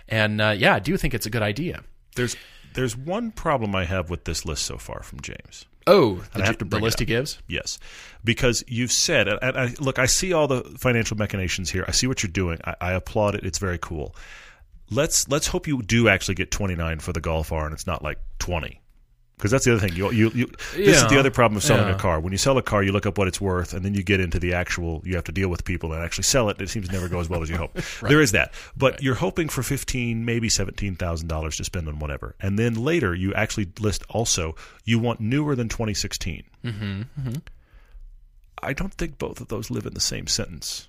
And 0.09 0.41
uh, 0.41 0.55
yeah, 0.57 0.75
I 0.75 0.79
do 0.79 0.97
think 0.97 1.13
it's 1.13 1.25
a 1.25 1.29
good 1.29 1.41
idea. 1.41 1.85
There's 2.17 2.35
there's 2.73 2.97
one 2.97 3.31
problem 3.31 3.77
I 3.77 3.85
have 3.85 4.09
with 4.09 4.25
this 4.25 4.43
list 4.43 4.65
so 4.65 4.77
far 4.77 5.03
from 5.03 5.21
James. 5.21 5.67
Oh, 5.87 6.15
the, 6.33 6.43
I 6.43 6.45
have 6.45 6.57
to 6.57 6.65
the 6.65 6.69
bring 6.69 6.83
it 6.83 6.85
list 6.85 6.99
he 6.99 7.05
gives? 7.05 7.39
Yes, 7.47 7.79
because 8.23 8.63
you've 8.67 8.91
said, 8.91 9.27
and 9.27 9.57
I, 9.57 9.73
look, 9.79 9.99
I 9.99 10.05
see 10.05 10.33
all 10.33 10.47
the 10.47 10.61
financial 10.77 11.17
machinations 11.17 11.69
here. 11.69 11.85
I 11.87 11.91
see 11.91 12.07
what 12.07 12.21
you're 12.21 12.31
doing. 12.31 12.59
I, 12.65 12.75
I 12.81 12.91
applaud 12.93 13.35
it. 13.35 13.43
It's 13.43 13.57
very 13.57 13.77
cool. 13.77 14.15
Let's 14.89 15.27
let's 15.27 15.47
hope 15.47 15.67
you 15.67 15.81
do 15.81 16.07
actually 16.09 16.35
get 16.35 16.51
29 16.51 16.99
for 16.99 17.13
the 17.13 17.21
Golf 17.21 17.51
R, 17.51 17.65
and 17.65 17.73
it's 17.73 17.87
not 17.87 18.03
like 18.03 18.19
20. 18.39 18.81
Because 19.37 19.51
that's 19.51 19.65
the 19.65 19.71
other 19.73 19.87
thing. 19.87 19.95
You, 19.95 20.09
you, 20.11 20.31
you, 20.33 20.47
this 20.75 20.97
is 21.03 21.07
the 21.09 21.19
other 21.19 21.29
problem 21.29 21.57
of 21.57 21.63
selling 21.63 21.87
Yeah. 21.87 21.93
a 21.95 21.99
car. 21.99 22.19
When 22.19 22.31
you 22.31 22.39
sell 22.39 22.57
a 22.57 22.63
car, 22.63 22.81
you 22.81 22.91
look 22.91 23.05
up 23.05 23.19
what 23.19 23.27
it's 23.27 23.39
worth, 23.39 23.75
and 23.75 23.85
then 23.85 23.93
you 23.93 24.01
get 24.01 24.19
into 24.19 24.39
the 24.39 24.53
actual. 24.53 25.03
You 25.05 25.13
have 25.13 25.25
to 25.25 25.31
deal 25.31 25.47
with 25.47 25.63
people 25.63 25.93
and 25.93 26.03
actually 26.03 26.23
sell 26.23 26.49
it. 26.49 26.59
It 26.59 26.69
seems 26.69 26.87
to 26.87 26.91
never 26.93 27.07
go 27.07 27.19
as 27.19 27.29
well 27.29 27.43
as 27.43 27.49
you 27.49 27.55
hope. 27.57 27.77
There 28.01 28.19
is 28.19 28.31
that, 28.31 28.51
but 28.75 29.03
you're 29.03 29.13
hoping 29.15 29.47
for 29.47 29.61
fifteen, 29.61 30.25
maybe 30.25 30.49
seventeen 30.49 30.95
thousand 30.95 31.27
dollars 31.27 31.55
to 31.57 31.63
spend 31.63 31.87
on 31.87 31.99
whatever, 31.99 32.35
and 32.41 32.57
then 32.57 32.73
later 32.73 33.13
you 33.13 33.31
actually 33.35 33.67
list 33.79 34.03
also 34.09 34.55
you 34.85 34.97
want 34.97 35.19
newer 35.19 35.55
than 35.55 35.69
2016. 35.69 36.43
Mm-hmm. 36.65 36.83
Mm-hmm. 36.85 37.33
I 38.63 38.73
don't 38.73 38.93
think 38.93 39.19
both 39.19 39.39
of 39.39 39.49
those 39.49 39.69
live 39.69 39.85
in 39.85 39.93
the 39.93 39.99
same 39.99 40.25
sentence. 40.25 40.87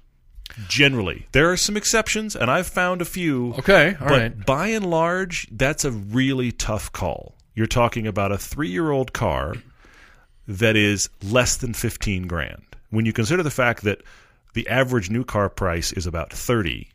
Generally, 0.69 1.27
there 1.33 1.51
are 1.53 1.57
some 1.59 1.77
exceptions, 1.77 2.35
and 2.35 2.51
I've 2.51 2.67
found 2.67 3.03
a 3.03 3.05
few. 3.05 3.53
Okay, 3.59 3.95
all 4.01 4.09
but 4.09 4.21
right. 4.21 4.47
by 4.47 4.69
and 4.69 4.87
large, 4.89 5.47
that's 5.53 5.85
a 5.85 5.91
really 5.91 6.51
tough 6.51 6.91
call. 6.93 7.35
You're 7.59 7.67
talking 7.67 8.07
about 8.07 8.31
a 8.31 8.39
three-year-old 8.39 9.13
car 9.13 9.57
that 10.47 10.77
is 10.77 11.11
less 11.25 11.57
than 11.57 11.75
fifteen 11.75 12.29
grand. 12.29 12.63
When 12.91 13.05
you 13.05 13.13
consider 13.13 13.43
the 13.43 13.51
fact 13.51 13.83
that 13.83 14.01
the 14.55 14.69
average 14.69 15.11
new 15.11 15.25
car 15.25 15.49
price 15.49 15.93
is 15.93 16.07
about 16.07 16.33
thirty, 16.33 16.93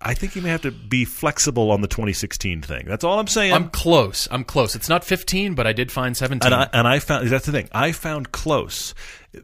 I 0.00 0.14
think 0.14 0.34
you 0.34 0.42
may 0.42 0.48
have 0.48 0.62
to 0.62 0.72
be 0.72 1.04
flexible 1.04 1.70
on 1.70 1.80
the 1.80 1.86
2016 1.86 2.62
thing. 2.62 2.86
That's 2.86 3.04
all 3.04 3.20
I'm 3.20 3.28
saying. 3.28 3.52
I'm 3.52 3.70
close. 3.70 4.26
I'm 4.32 4.42
close. 4.42 4.74
It's 4.74 4.88
not 4.88 5.04
15, 5.04 5.54
but 5.54 5.66
I 5.66 5.72
did 5.72 5.92
find 5.92 6.16
17. 6.16 6.52
And 6.52 6.60
I, 6.60 6.68
and 6.72 6.88
I 6.88 6.98
found 6.98 7.28
that's 7.28 7.46
the 7.46 7.52
thing. 7.52 7.68
I 7.70 7.92
found 7.92 8.32
close 8.32 8.94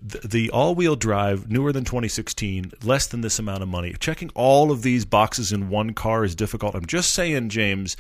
the, 0.03 0.27
the 0.27 0.51
all-wheel 0.51 0.97
drive, 0.97 1.51
newer 1.51 1.73
than 1.73 1.85
2016, 1.85 2.73
less 2.83 3.07
than 3.07 3.21
this 3.21 3.39
amount 3.39 3.63
of 3.63 3.69
money. 3.69 3.95
Checking 3.99 4.31
all 4.35 4.71
of 4.71 4.83
these 4.83 5.05
boxes 5.05 5.53
in 5.53 5.69
one 5.69 5.93
car 5.95 6.25
is 6.25 6.35
difficult. 6.35 6.75
I'm 6.75 6.87
just 6.87 7.13
saying, 7.15 7.49
James, 7.51 7.97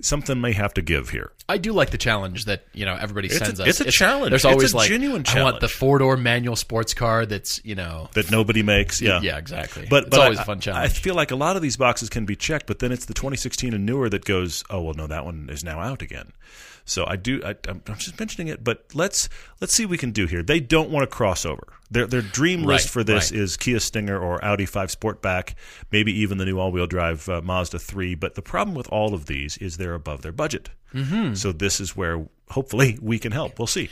something 0.00 0.40
may 0.40 0.52
have 0.52 0.74
to 0.74 0.82
give 0.82 1.10
here. 1.10 1.32
I 1.48 1.58
do 1.58 1.72
like 1.72 1.90
the 1.90 1.98
challenge 1.98 2.46
that 2.46 2.64
you 2.72 2.84
know 2.84 2.94
everybody 2.96 3.28
It's 3.28 3.36
a- 3.36 3.44
sends 3.44 3.60
us. 3.60 3.68
it's 3.68 3.80
a 3.80 3.90
challenge. 3.90 4.30
There's 4.30 4.44
It's 4.44 4.52
always 4.52 4.72
a 4.72 4.76
like 4.76 4.88
genuine 4.88 5.24
I 5.28 5.42
want 5.42 5.60
the 5.60 5.68
four 5.68 5.98
door 5.98 6.16
manual 6.16 6.56
sports 6.56 6.92
car 6.92 7.24
that's 7.24 7.64
you 7.64 7.74
know 7.74 8.08
That 8.14 8.30
nobody 8.30 8.62
makes, 8.62 9.00
yeah, 9.00 9.20
yeah 9.22 9.38
exactly. 9.38 9.86
But, 9.88 10.04
it's 10.04 10.10
but 10.10 10.20
always 10.20 10.38
I, 10.38 10.42
a 10.42 10.44
fun 10.44 10.60
challenge 10.60 10.90
I 10.90 10.92
feel 10.92 11.14
like 11.14 11.30
a 11.30 11.36
lot 11.36 11.56
of 11.56 11.62
these 11.62 11.76
boxes 11.76 12.08
can 12.08 12.26
be 12.26 12.36
checked, 12.36 12.66
but 12.66 12.80
then 12.80 12.90
it's 12.92 13.04
the 13.04 13.14
2016 13.14 13.74
and 13.74 13.86
newer 13.86 14.08
that 14.08 14.24
goes, 14.24 14.64
oh 14.70 14.82
well, 14.82 14.94
no, 14.94 15.06
that 15.06 15.24
one 15.24 15.48
is 15.50 15.62
now 15.62 15.80
out 15.80 16.02
again. 16.02 16.32
So 16.86 17.04
I 17.06 17.16
do. 17.16 17.42
I, 17.44 17.56
I'm, 17.68 17.82
I'm 17.86 17.96
just 17.96 18.18
mentioning 18.18 18.46
it, 18.46 18.64
but 18.64 18.86
let's 18.94 19.28
let's 19.60 19.74
see 19.74 19.84
what 19.84 19.90
we 19.90 19.98
can 19.98 20.12
do 20.12 20.26
here. 20.26 20.42
They 20.42 20.60
don't 20.60 20.88
want 20.88 21.08
to 21.08 21.14
crossover. 21.14 21.64
Their 21.90 22.06
their 22.06 22.22
dream 22.22 22.62
list 22.62 22.88
for 22.88 23.04
this 23.04 23.32
right. 23.32 23.40
is 23.40 23.56
Kia 23.56 23.80
Stinger 23.80 24.18
or 24.18 24.42
Audi 24.44 24.66
5 24.66 24.88
Sportback, 24.88 25.54
maybe 25.90 26.12
even 26.12 26.38
the 26.38 26.44
new 26.44 26.58
all-wheel 26.58 26.86
drive 26.86 27.28
uh, 27.28 27.42
Mazda 27.42 27.80
3. 27.80 28.14
But 28.14 28.36
the 28.36 28.42
problem 28.42 28.76
with 28.76 28.88
all 28.88 29.14
of 29.14 29.26
these 29.26 29.56
is 29.58 29.76
they're 29.76 29.94
above 29.94 30.22
their 30.22 30.32
budget. 30.32 30.70
Mm-hmm. 30.94 31.34
So 31.34 31.52
this 31.52 31.80
is 31.80 31.96
where 31.96 32.26
hopefully 32.50 32.98
we 33.02 33.18
can 33.18 33.32
help. 33.32 33.58
We'll 33.58 33.66
see. 33.66 33.90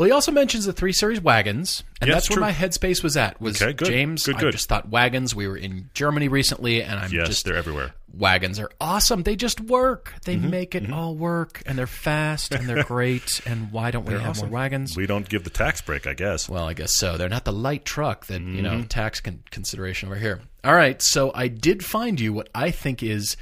Well, 0.00 0.06
he 0.06 0.12
also 0.12 0.32
mentions 0.32 0.64
the 0.64 0.72
three 0.72 0.94
series 0.94 1.20
wagons, 1.20 1.84
and 2.00 2.08
Yes, 2.08 2.16
that's 2.16 2.26
true. 2.28 2.36
where 2.36 2.50
my 2.50 2.52
headspace 2.52 3.02
was 3.02 3.18
at. 3.18 3.38
Was 3.38 3.60
Okay, 3.60 3.74
good. 3.74 3.86
James? 3.88 4.22
Good, 4.24 4.36
I 4.42 4.50
just 4.50 4.66
thought 4.66 4.88
wagons. 4.88 5.34
We 5.34 5.46
were 5.46 5.58
in 5.58 5.90
Germany 5.92 6.28
recently, 6.28 6.82
and 6.82 6.98
I'm 6.98 7.12
Yes, 7.12 7.26
just 7.26 7.44
they're 7.44 7.54
everywhere. 7.54 7.92
wagons 8.16 8.58
are 8.58 8.70
awesome. 8.80 9.24
They 9.24 9.36
just 9.36 9.60
work. 9.60 10.14
They 10.24 10.36
Mm-hmm, 10.36 10.50
make 10.50 10.74
it 10.74 10.90
all 10.90 11.14
work, 11.14 11.62
and 11.66 11.76
they're 11.78 11.86
fast 11.86 12.54
and 12.54 12.66
they're 12.66 12.82
great. 12.96 13.42
And 13.44 13.70
why 13.72 13.90
don't 13.90 14.06
we 14.06 14.14
have 14.14 14.30
awesome. 14.30 14.48
more 14.48 14.54
wagons? 14.60 14.96
We 14.96 15.06
don't 15.06 15.28
give 15.28 15.44
the 15.44 15.50
tax 15.50 15.82
break, 15.82 16.06
I 16.06 16.14
guess. 16.14 16.48
Well, 16.48 16.64
I 16.66 16.72
guess 16.72 16.96
so. 16.96 17.18
They're 17.18 17.28
not 17.28 17.44
the 17.44 17.52
light 17.52 17.84
truck 17.84 18.24
that, 18.26 18.40
you 18.40 18.46
Mm-hmm. 18.46 18.62
know, 18.62 18.82
tax 18.84 19.20
con- 19.20 19.42
consideration 19.50 20.08
over 20.08 20.18
here. 20.18 20.40
All 20.64 20.74
right. 20.74 21.00
So 21.02 21.30
I 21.34 21.48
did 21.48 21.84
find 21.84 22.18
you 22.18 22.32
what 22.32 22.48
I 22.54 22.70
think 22.70 23.02
is 23.02 23.36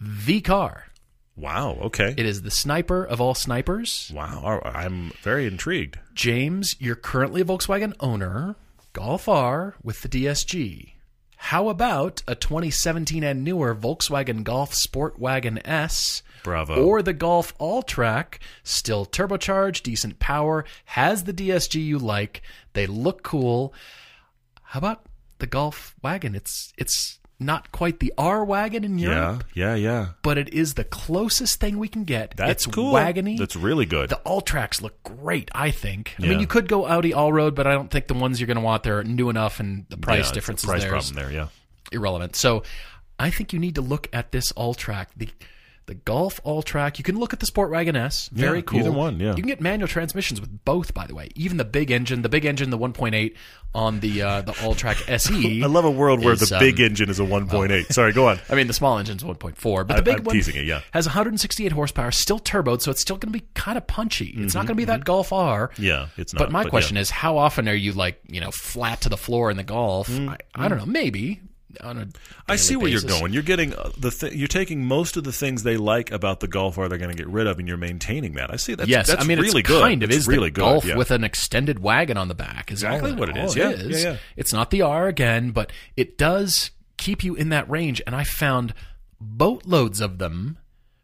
the 0.00 0.40
car. 0.40 0.86
Wow. 1.38 1.78
Okay. 1.82 2.14
It 2.16 2.26
is 2.26 2.42
the 2.42 2.50
sniper 2.50 3.04
of 3.04 3.20
all 3.20 3.34
snipers. 3.34 4.10
wow. 4.14 4.60
I'm 4.64 5.12
very 5.22 5.46
intrigued. 5.46 5.98
James, 6.14 6.74
you're 6.78 6.96
currently 6.96 7.40
a 7.40 7.44
Volkswagen 7.44 7.94
owner, 8.00 8.56
Golf 8.92 9.28
R 9.28 9.76
with 9.82 10.02
the 10.02 10.08
DSG. 10.08 10.94
How 11.36 11.68
about 11.68 12.22
a 12.26 12.34
2017 12.34 13.22
and 13.22 13.44
newer 13.44 13.72
Volkswagen 13.74 14.42
Golf 14.42 14.74
Sport 14.74 15.20
Wagon 15.20 15.64
S? 15.64 16.22
Bravo. 16.42 16.82
Or 16.84 17.00
the 17.00 17.12
Golf 17.12 17.54
All-Track, 17.58 18.40
still 18.64 19.06
turbocharged, 19.06 19.84
decent 19.84 20.18
power, 20.18 20.64
has 20.86 21.24
the 21.24 21.32
DSG 21.32 21.76
you 21.84 21.98
like. 21.98 22.42
They 22.72 22.88
look 22.88 23.22
cool. 23.22 23.72
How 24.62 24.78
about 24.78 25.04
the 25.38 25.46
Golf 25.46 25.94
wagon? 26.02 26.34
It's 26.34 26.72
it's 26.76 27.17
not 27.40 27.70
quite 27.70 28.00
the 28.00 28.12
R 28.18 28.44
wagon 28.44 28.82
in 28.84 28.98
Europe, 28.98 29.44
Yeah. 29.54 29.74
Yeah. 29.74 29.90
Yeah. 29.92 30.06
but 30.22 30.38
it 30.38 30.52
is 30.52 30.74
the 30.74 30.84
closest 30.84 31.60
thing 31.60 31.78
we 31.78 31.86
can 31.88 32.04
get. 32.04 32.34
That's 32.36 32.66
it's 32.66 32.66
cool. 32.66 32.92
wagony. 32.92 33.38
That's 33.38 33.54
really 33.56 33.86
good. 33.86 34.08
The 34.10 34.16
all 34.18 34.40
tracks 34.40 34.82
look 34.82 35.00
great, 35.04 35.48
I 35.54 35.70
think. 35.70 36.14
I 36.18 36.22
Yeah. 36.24 36.30
mean, 36.30 36.40
you 36.40 36.46
could 36.48 36.66
go 36.68 36.86
Audi 36.88 37.14
all 37.14 37.32
road, 37.32 37.54
but 37.54 37.66
I 37.66 37.72
don't 37.72 37.90
think 37.90 38.08
the 38.08 38.14
ones 38.14 38.40
you're 38.40 38.46
going 38.48 38.56
to 38.56 38.60
want 38.62 38.82
there 38.82 38.98
are 38.98 39.04
new 39.04 39.28
enough, 39.30 39.60
and 39.60 39.86
the 39.88 39.96
price 39.96 40.30
a 40.30 40.34
difference 40.34 40.64
price 40.64 40.78
is 40.78 40.82
there 40.84 40.90
problem 40.90 41.14
there. 41.14 41.30
Yeah. 41.32 41.48
irrelevant. 41.92 42.34
So, 42.36 42.64
I 43.20 43.30
think 43.30 43.52
you 43.52 43.58
need 43.58 43.74
to 43.76 43.80
look 43.82 44.08
at 44.12 44.30
this 44.32 44.52
all 44.52 44.74
track. 44.74 45.10
The 45.16 45.28
the 45.88 45.94
Golf 45.94 46.40
all 46.44 46.62
track. 46.62 46.98
You 46.98 47.02
can 47.04 47.18
look 47.18 47.32
at 47.32 47.40
the 47.40 47.46
Sport 47.46 47.70
Wagon 47.70 47.96
S. 47.96 48.28
Very 48.28 48.58
Yeah, 48.58 48.62
cool. 48.62 48.78
either 48.80 48.92
one, 48.92 49.18
yeah. 49.18 49.30
You 49.30 49.34
can 49.42 49.46
get 49.46 49.60
manual 49.60 49.88
transmissions 49.88 50.40
with 50.40 50.64
both, 50.64 50.94
by 50.94 51.06
the 51.06 51.14
way. 51.14 51.30
Even 51.34 51.56
the 51.56 51.64
big 51.64 51.90
engine, 51.90 52.22
the 52.22 52.28
big 52.28 52.44
engine, 52.44 52.70
the 52.70 52.78
1.8 52.78 53.34
on 53.74 54.00
the 54.00 54.22
uh, 54.22 54.42
the 54.42 54.58
all 54.64 54.74
track 54.74 54.96
SE. 55.08 55.62
I 55.62 55.66
love 55.66 55.84
a 55.84 55.90
world 55.90 56.24
where 56.24 56.32
is, 56.34 56.40
the 56.40 56.58
big 56.58 56.78
um, 56.80 56.86
engine 56.86 57.10
is 57.10 57.18
a 57.20 57.24
1.8. 57.24 57.92
Sorry, 57.92 58.12
go 58.12 58.28
on. 58.28 58.38
I 58.48 58.54
mean, 58.54 58.66
the 58.66 58.72
small 58.72 58.98
engine's 58.98 59.22
1.4, 59.24 59.86
but 59.86 59.92
I- 59.94 59.96
the 59.96 60.02
big 60.02 60.18
I'm 60.18 60.24
one 60.24 60.34
teasing 60.36 60.56
it, 60.56 60.64
yeah. 60.64 60.80
has 60.92 61.06
168 61.06 61.72
horsepower, 61.72 62.10
still 62.10 62.38
turboed, 62.38 62.80
so 62.82 62.90
it's 62.90 63.00
still 63.00 63.16
going 63.16 63.32
to 63.32 63.38
be 63.38 63.46
kind 63.54 63.76
of 63.76 63.86
punchy. 63.86 64.34
It's 64.36 64.54
not 64.54 64.60
going 64.66 64.74
to 64.76 64.80
be 64.80 64.84
that 64.86 65.04
Golf 65.04 65.32
R. 65.32 65.68
Mm-hmm, 65.68 65.82
Yeah, 65.82 66.06
it's 66.16 66.32
not. 66.32 66.38
But 66.38 66.52
my 66.52 66.62
yeah. 66.62 66.68
question 66.68 66.96
is, 66.96 67.10
how 67.10 67.36
often 67.38 67.68
are 67.68 67.74
you 67.74 67.92
like, 67.92 68.20
you 68.28 68.40
know, 68.40 68.50
flat 68.50 69.00
to 69.02 69.08
the 69.08 69.16
floor 69.16 69.50
in 69.50 69.56
the 69.56 69.64
Golf? 69.64 70.08
I, 70.10 70.36
I 70.54 70.68
don't 70.68 70.78
know, 70.78 70.86
maybe 70.86 71.40
on 71.82 71.98
a. 71.98 72.00
I 72.00 72.04
daily 72.48 72.58
see 72.58 72.76
where 72.76 72.90
you're 72.90 73.00
going. 73.00 73.32
You're 73.32 73.42
getting 73.42 73.74
uh, 73.74 73.90
the 73.96 74.10
th- 74.10 74.32
you're 74.34 74.48
taking 74.48 74.84
most 74.84 75.16
of 75.16 75.24
the 75.24 75.32
things 75.32 75.62
they 75.62 75.76
like 75.76 76.10
about 76.10 76.40
the 76.40 76.48
Golf 76.48 76.78
R 76.78 76.88
they're 76.88 76.98
going 76.98 77.10
to 77.10 77.16
get 77.16 77.28
rid 77.28 77.46
of, 77.46 77.58
and 77.58 77.68
you're 77.68 77.76
maintaining 77.76 78.34
that. 78.34 78.52
I 78.52 78.56
see. 78.56 78.74
that. 78.74 78.88
Yes, 78.88 79.08
that's 79.08 79.22
I 79.22 79.26
mean 79.26 79.38
really 79.38 79.60
it's 79.60 79.68
good. 79.68 79.82
kind 79.82 80.02
of 80.02 80.10
It's 80.10 80.20
is 80.20 80.28
really 80.28 80.50
good. 80.50 80.62
Golf 80.62 80.84
yeah. 80.84 80.96
with 80.96 81.10
an 81.10 81.24
extended 81.24 81.80
wagon 81.80 82.16
on 82.16 82.28
the 82.28 82.34
back. 82.34 82.70
Is 82.70 82.82
Exactly 82.82 83.12
all 83.12 83.16
what 83.18 83.28
it 83.28 83.36
is. 83.36 83.56
Yeah, 83.56 83.70
yeah, 83.70 83.96
yeah. 83.96 84.16
It's 84.36 84.52
not 84.52 84.70
the 84.70 84.82
R 84.82 85.08
again, 85.08 85.50
but 85.50 85.72
it 85.96 86.16
does 86.18 86.70
keep 86.96 87.22
you 87.22 87.34
in 87.34 87.50
that 87.50 87.68
range. 87.70 88.00
And 88.06 88.14
I 88.14 88.24
found 88.24 88.74
boatloads 89.20 90.00
of 90.00 90.18
them 90.18 90.58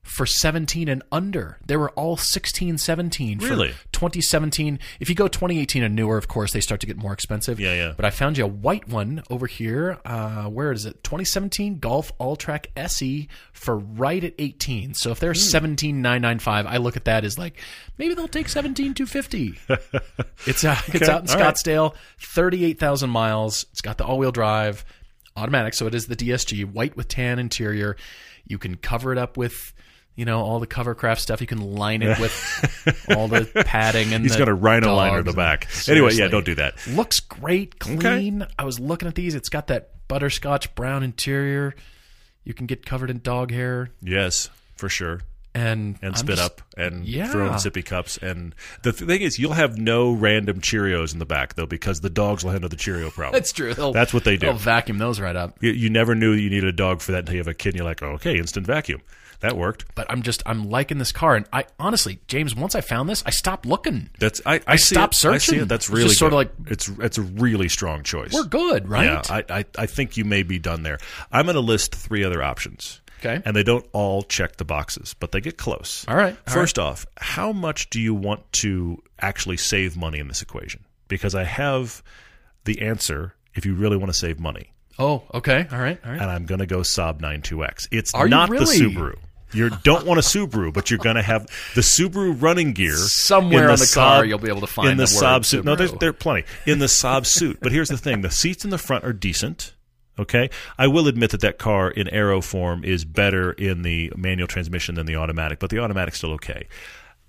for 0.05 0.26
17 0.26 0.86
and 0.86 1.02
under. 1.11 1.59
They 1.66 1.76
were 1.76 1.90
all 1.92 2.16
16, 2.16 2.78
17 2.78 3.40
for 3.40 3.48
Really? 3.48 3.68
2017. 3.92 4.78
If 5.00 5.09
you 5.09 5.14
go 5.14 5.28
2018 5.28 5.82
and 5.82 5.96
newer, 5.96 6.18
of 6.18 6.28
course, 6.28 6.52
they 6.52 6.61
start 6.61 6.80
to 6.82 6.86
get 6.86 6.96
more 6.98 7.12
expensive. 7.12 7.59
Yeah, 7.59 7.74
yeah. 7.74 7.94
But 7.96 8.05
I 8.05 8.11
found 8.11 8.36
you 8.36 8.44
a 8.44 8.48
white 8.48 8.86
one 8.86 9.22
over 9.30 9.46
here. 9.46 9.98
Uh, 10.05 10.44
where 10.44 10.70
is 10.72 10.84
it? 10.84 11.02
2017 11.02 11.78
Golf 11.78 12.12
All-Track 12.18 12.68
SE 12.76 13.28
for 13.52 13.78
right 13.78 14.22
at 14.22 14.34
18. 14.38 14.94
So 14.94 15.11
if 15.11 15.20
they're 15.20 15.34
17,995, 15.34 16.66
I 16.66 16.76
look 16.76 16.96
at 16.96 17.07
that 17.07 17.24
as 17.24 17.38
like 17.38 17.59
maybe 17.96 18.14
they'll 18.14 18.28
take 18.28 18.48
17,250. 18.50 19.59
it's 20.46 20.64
uh, 20.64 20.76
it's 20.88 21.09
out 21.09 21.22
in 21.22 21.30
all 21.30 21.36
right. 21.36 21.55
Scottsdale, 21.55 21.94
38,000 22.20 23.09
miles. 23.09 23.66
It's 23.72 23.80
got 23.80 23.96
the 23.96 24.05
all-wheel 24.05 24.32
drive, 24.32 24.84
automatic, 25.34 25.72
so 25.72 25.86
it 25.86 25.94
is 25.94 26.07
the 26.09 26.16
DSG, 26.16 26.70
white 26.70 26.94
with 26.94 27.09
tan 27.09 27.38
interior. 27.38 27.96
You 28.46 28.59
can 28.59 28.76
cover 28.76 29.11
it 29.11 29.18
up 29.18 29.38
with 29.38 29.72
you 30.16 30.24
know 30.24 30.40
all 30.40 30.60
the 30.60 30.66
covercraft 30.66 31.18
stuff. 31.18 31.40
You 31.40 31.46
can 31.46 31.60
line 31.74 32.02
it 32.02 32.18
with 32.18 33.06
all 33.16 33.28
the 33.28 33.44
padding 33.66 34.12
and 34.14 34.22
He's 34.24 34.36
got 34.36 34.48
a 34.48 34.54
rhino 34.54 34.94
liner 34.94 35.20
in 35.20 35.24
the 35.26 35.32
back. 35.32 35.68
Anyway, 35.88 36.14
yeah, 36.14 36.28
don't 36.28 36.44
do 36.44 36.54
that. 36.56 36.74
Looks 36.86 37.20
great, 37.20 37.78
clean. 37.78 38.46
I 38.58 38.64
was 38.64 38.78
looking 38.80 39.08
at 39.08 39.14
these. 39.14 39.34
It's 39.34 39.48
got 39.48 39.68
that 39.68 39.90
butterscotch 40.08 40.74
brown 40.74 41.02
interior. 41.02 41.74
You 42.44 42.54
can 42.54 42.66
get 42.66 42.84
covered 42.84 43.10
in 43.10 43.20
dog 43.20 43.50
hair 43.50 43.90
Yes, 44.02 44.50
for 44.76 44.88
sure. 44.90 45.20
and 45.54 45.96
And 46.02 46.14
I'm 46.14 46.16
spit 46.16 46.36
just- 46.36 46.42
up 46.44 46.60
and 46.76 47.06
Yeah. 47.06 47.28
throw 47.32 47.46
in 47.46 47.52
sippy 47.54 47.82
cups. 47.84 48.18
And 48.18 48.54
the 48.82 48.92
th- 48.92 49.08
thing 49.08 49.22
is, 49.22 49.38
you'll 49.38 49.54
have 49.54 49.78
no 49.78 50.12
random 50.12 50.60
Cheerios 50.60 51.12
in 51.14 51.20
the 51.20 51.24
back 51.26 51.54
though, 51.54 51.64
because 51.64 52.00
the 52.02 52.10
dogs 52.10 52.44
will 52.44 52.50
handle 52.50 52.68
the 52.68 52.76
Cheerio 52.76 53.08
problem. 53.10 53.32
That's 53.40 53.50
true. 53.52 53.72
They'll- 53.72 53.92
That's 53.92 54.12
what 54.12 54.24
they 54.24 54.36
do. 54.36 54.46
They'll 54.48 54.56
vacuum 54.56 54.98
those 54.98 55.20
right 55.20 55.34
up. 55.36 55.56
you, 55.62 55.70
you 55.70 55.88
never 55.90 56.14
knew 56.14 56.32
you 56.32 56.50
needed 56.50 56.68
a 56.68 56.72
dog 56.72 57.00
for 57.00 57.12
that 57.12 57.20
until 57.20 57.34
you 57.34 57.40
have 57.40 57.48
a 57.48 57.54
kid. 57.54 57.70
and 57.70 57.76
You're 57.76 57.86
like, 57.86 58.02
oh, 58.02 58.10
okay, 58.16 58.36
instant 58.36 58.66
vacuum. 58.66 59.00
That 59.45 59.57
worked. 59.59 59.84
But 59.95 60.07
I'm 60.11 60.22
just 60.22 60.42
I'm 60.47 60.70
liking 60.70 60.99
this 60.99 61.12
car, 61.12 61.36
and 61.36 61.47
I 61.53 61.66
honestly, 61.78 62.18
James, 62.28 62.57
once 62.57 62.74
I 62.74 62.80
found 62.80 63.09
this, 63.09 63.22
I 63.26 63.30
stopped 63.30 63.66
looking. 63.66 64.09
That's 64.18 64.40
I. 64.47 64.61
I, 64.66 64.76
see 64.76 64.95
stopped 64.95 65.14
it. 65.22 65.28
I 65.28 65.38
see 65.38 65.47
searching. 65.47 65.62
it. 65.62 65.68
That's 65.68 65.86
It's 65.86 65.90
really 65.95 66.09
just 66.09 66.18
sorta 66.18 66.36
like- 66.36 66.53
it's 66.66 66.88
it's 66.88 67.18
a 67.18 67.22
really 67.22 67.68
strong 67.68 68.03
choice. 68.03 68.32
We're 68.32 68.45
good, 68.45 68.88
right? 68.88 69.05
Yeah, 69.05 69.22
I, 69.28 69.45
I 69.61 69.64
I 69.78 69.86
think 69.86 70.16
you 70.16 70.24
may 70.24 70.42
be 70.42 70.59
done 70.59 70.82
there. 70.82 70.99
I'm 71.30 71.45
going 71.47 71.55
to 71.55 71.61
list 71.61 71.95
three 71.95 72.24
other 72.24 72.42
options. 72.42 73.01
Okay. 73.20 73.40
And 73.45 73.55
they 73.57 73.62
don't 73.62 73.86
all 73.92 74.22
check 74.22 74.57
the 74.57 74.64
boxes, 74.66 75.14
but 75.18 75.32
they 75.32 75.40
get 75.40 75.57
close. 75.57 76.05
All 76.09 76.16
right, 76.16 76.36
all 76.49 76.55
First 76.55 76.78
off, 76.78 77.07
how 77.18 77.53
much 77.53 77.88
do 77.90 78.01
you 78.01 78.14
want 78.14 78.51
to 78.64 79.03
actually 79.20 79.57
save 79.57 79.97
money 79.97 80.18
in 80.18 80.28
this 80.28 80.42
equation? 80.42 80.84
Because 81.09 81.34
I 81.34 81.45
have 81.45 82.03
the 82.64 82.82
answer 82.82 83.34
if 83.55 83.64
you 83.64 83.74
really 83.74 83.97
want 83.97 84.11
to 84.12 84.18
save 84.18 84.38
money. 84.40 84.72
oh, 84.99 85.22
okay. 85.32 85.66
All 85.72 85.78
right. 85.78 85.99
All 86.05 86.12
right. 86.12 86.20
And 86.20 86.30
I'm 86.30 86.45
going 86.45 86.59
to 86.61 86.66
go 86.66 86.80
Saab 86.80 87.20
9-2X. 87.20 87.88
It's 87.90 88.12
Are 88.14 88.28
not 88.28 88.49
really? 88.51 88.78
the 88.78 88.84
Subaru. 88.84 89.16
You 89.55 89.70
don't 89.82 90.07
want 90.07 90.18
a 90.18 90.22
Subaru, 90.22 90.72
but 90.72 90.90
you're 90.90 90.98
going 90.98 91.16
to 91.16 91.22
have 91.22 91.46
the 91.74 91.80
Subaru 91.80 92.40
running 92.40 92.72
gear 92.72 92.96
Somewhere 92.96 93.64
in 93.64 93.70
on 93.70 93.78
the 93.78 93.90
car, 93.92 94.22
Saab- 94.22 94.28
you'll 94.28 94.38
be 94.38 94.48
able 94.48 94.61
to 94.62 94.66
find 94.66 94.90
in 94.90 94.96
the, 94.96 95.05
the 95.05 95.09
Saab 95.09 95.44
suit. 95.44 95.64
No, 95.64 95.76
there's 95.76 95.92
Subaru. 95.92 96.00
there 96.00 96.11
are 96.11 96.14
plenty 96.14 96.44
in 96.66 96.78
the 96.78 96.86
Saab 96.86 97.26
suit. 97.26 97.59
But 97.61 97.72
here's 97.72 97.88
the 97.88 97.96
thing: 97.98 98.20
the 98.22 98.30
seats 98.30 98.64
in 98.64 98.70
the 98.70 98.78
front 98.78 99.05
are 99.05 99.12
decent. 99.12 99.74
Okay, 100.18 100.50
I 100.78 100.86
will 100.86 101.09
admit 101.09 101.30
that 101.30 101.40
that 101.40 101.59
car 101.59 101.90
in 101.90 102.09
aero 102.09 102.40
form 102.40 102.84
is 102.84 103.05
better 103.05 103.50
in 103.52 103.82
the 103.82 104.12
manual 104.16 104.46
transmission 104.46 104.94
than 104.94 105.07
the 105.07 105.16
automatic, 105.16 105.59
but 105.59 105.70
the 105.70 105.80
automatic's 105.80 106.18
still 106.18 106.32
okay. 106.32 106.68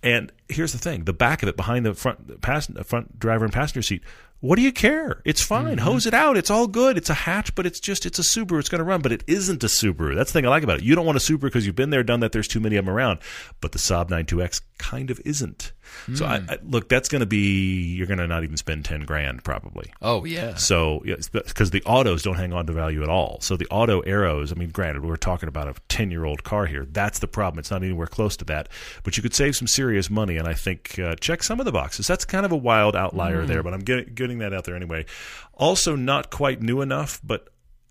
And 0.04 0.32
here's 0.50 0.72
the 0.72 0.78
thing: 0.78 1.06
the 1.06 1.14
back 1.14 1.42
of 1.42 1.50
it, 1.50 1.58
behind 1.58 1.86
the 1.86 1.96
front 1.96 2.28
the 2.28 2.74
the 2.74 2.84
front 2.84 3.20
driver 3.20 3.44
and 3.44 3.54
passenger 3.54 3.82
seat. 3.82 4.04
What 4.46 4.58
do 4.58 4.62
you 4.62 4.72
care? 4.72 5.24
It's 5.26 5.42
fine. 5.42 5.78
Mm-hmm. 5.78 5.86
Hose 5.86 6.06
it 6.06 6.14
out. 6.14 6.38
It's 6.38 6.52
all 6.52 6.68
good. 6.68 6.98
It's 6.98 7.10
a 7.10 7.16
hatch, 7.16 7.56
but 7.56 7.66
it's 7.66 7.80
just 7.80 8.06
it's 8.06 8.20
a 8.20 8.22
Subaru. 8.22 8.60
It's 8.60 8.70
going 8.70 8.80
to 8.80 8.86
run, 8.86 9.02
but 9.02 9.12
it 9.12 9.24
isn't 9.26 9.64
a 9.64 9.68
Subaru. 9.68 10.14
That's 10.14 10.32
the 10.32 10.40
thing 10.40 10.46
I 10.46 10.50
like 10.50 10.62
about 10.62 10.78
it. 10.78 10.84
You 10.84 10.94
don't 10.94 11.06
want 11.06 11.18
a 11.18 11.20
Subaru 11.20 11.42
because 11.42 11.66
you've 11.66 11.76
been 11.76 11.90
there, 11.90 12.04
done 12.04 12.20
that. 12.20 12.32
There's 12.32 12.48
too 12.48 12.60
many 12.60 12.76
of 12.76 12.86
them 12.86 12.94
around. 12.94 13.20
But 13.60 13.72
the 13.72 13.80
Saab 13.80 14.10
9-2X 14.10 14.62
kind 14.78 15.10
of 15.10 15.20
isn't. 15.26 15.72
So 16.14 16.26
I, 16.26 16.36
I, 16.48 16.58
look, 16.64 16.90
that's 16.90 17.10
going 17.10 17.22
to 17.22 17.26
be 17.26 17.84
you're 17.96 18.08
going 18.08 18.20
to 18.20 18.28
not 18.28 18.44
even 18.44 18.58
spend 18.58 18.86
ten 18.86 19.02
grand 19.02 19.44
probably. 19.44 19.92
oh 20.02 20.26
yeah. 20.26 20.56
So 20.56 21.02
because 21.32 21.72
the 21.72 21.82
autos 21.84 22.24
don't 22.24 22.36
hang 22.36 22.54
on 22.54 22.68
to 22.68 22.74
value 22.74 23.02
at 23.02 23.10
all. 23.10 23.40
So 23.42 23.58
the 23.58 23.68
auto 23.72 24.02
Aeros, 24.04 24.52
I 24.52 24.60
mean, 24.60 24.70
granted, 24.70 25.06
we're 25.06 25.16
talking 25.16 25.48
about 25.50 25.68
a 25.68 25.76
ten 25.88 26.12
year 26.12 26.26
old 26.26 26.44
car 26.44 26.66
here. 26.66 26.86
That's 26.86 27.20
the 27.20 27.28
problem. 27.28 27.60
It's 27.60 27.72
not 27.72 27.84
anywhere 27.84 28.08
close 28.08 28.38
to 28.38 28.46
that. 28.46 28.70
But 29.04 29.18
you 29.18 29.24
could 29.24 29.34
save 29.34 29.56
some 29.56 29.68
serious 29.68 30.10
money, 30.10 30.38
and 30.38 30.48
I 30.48 30.54
think 30.54 31.00
uh, 31.00 31.16
check 31.16 31.44
some 31.44 31.60
of 31.60 31.66
the 31.66 31.72
boxes. 31.72 32.08
That's 32.08 32.26
kind 32.26 32.46
of 32.46 32.52
a 32.52 32.58
wild 32.58 32.96
outlier 32.96 33.46
there, 33.46 33.64
but 33.64 33.74
I'm 33.74 33.82
getting, 33.82 34.14
getting 34.14 34.35
that 34.40 34.54
out 34.54 34.64
there 34.66 34.76
anyway. 34.76 35.06
Also, 35.54 35.96
not 35.96 36.30
quite 36.30 36.62
new 36.62 36.82
enough, 36.82 37.20
but 37.24 37.50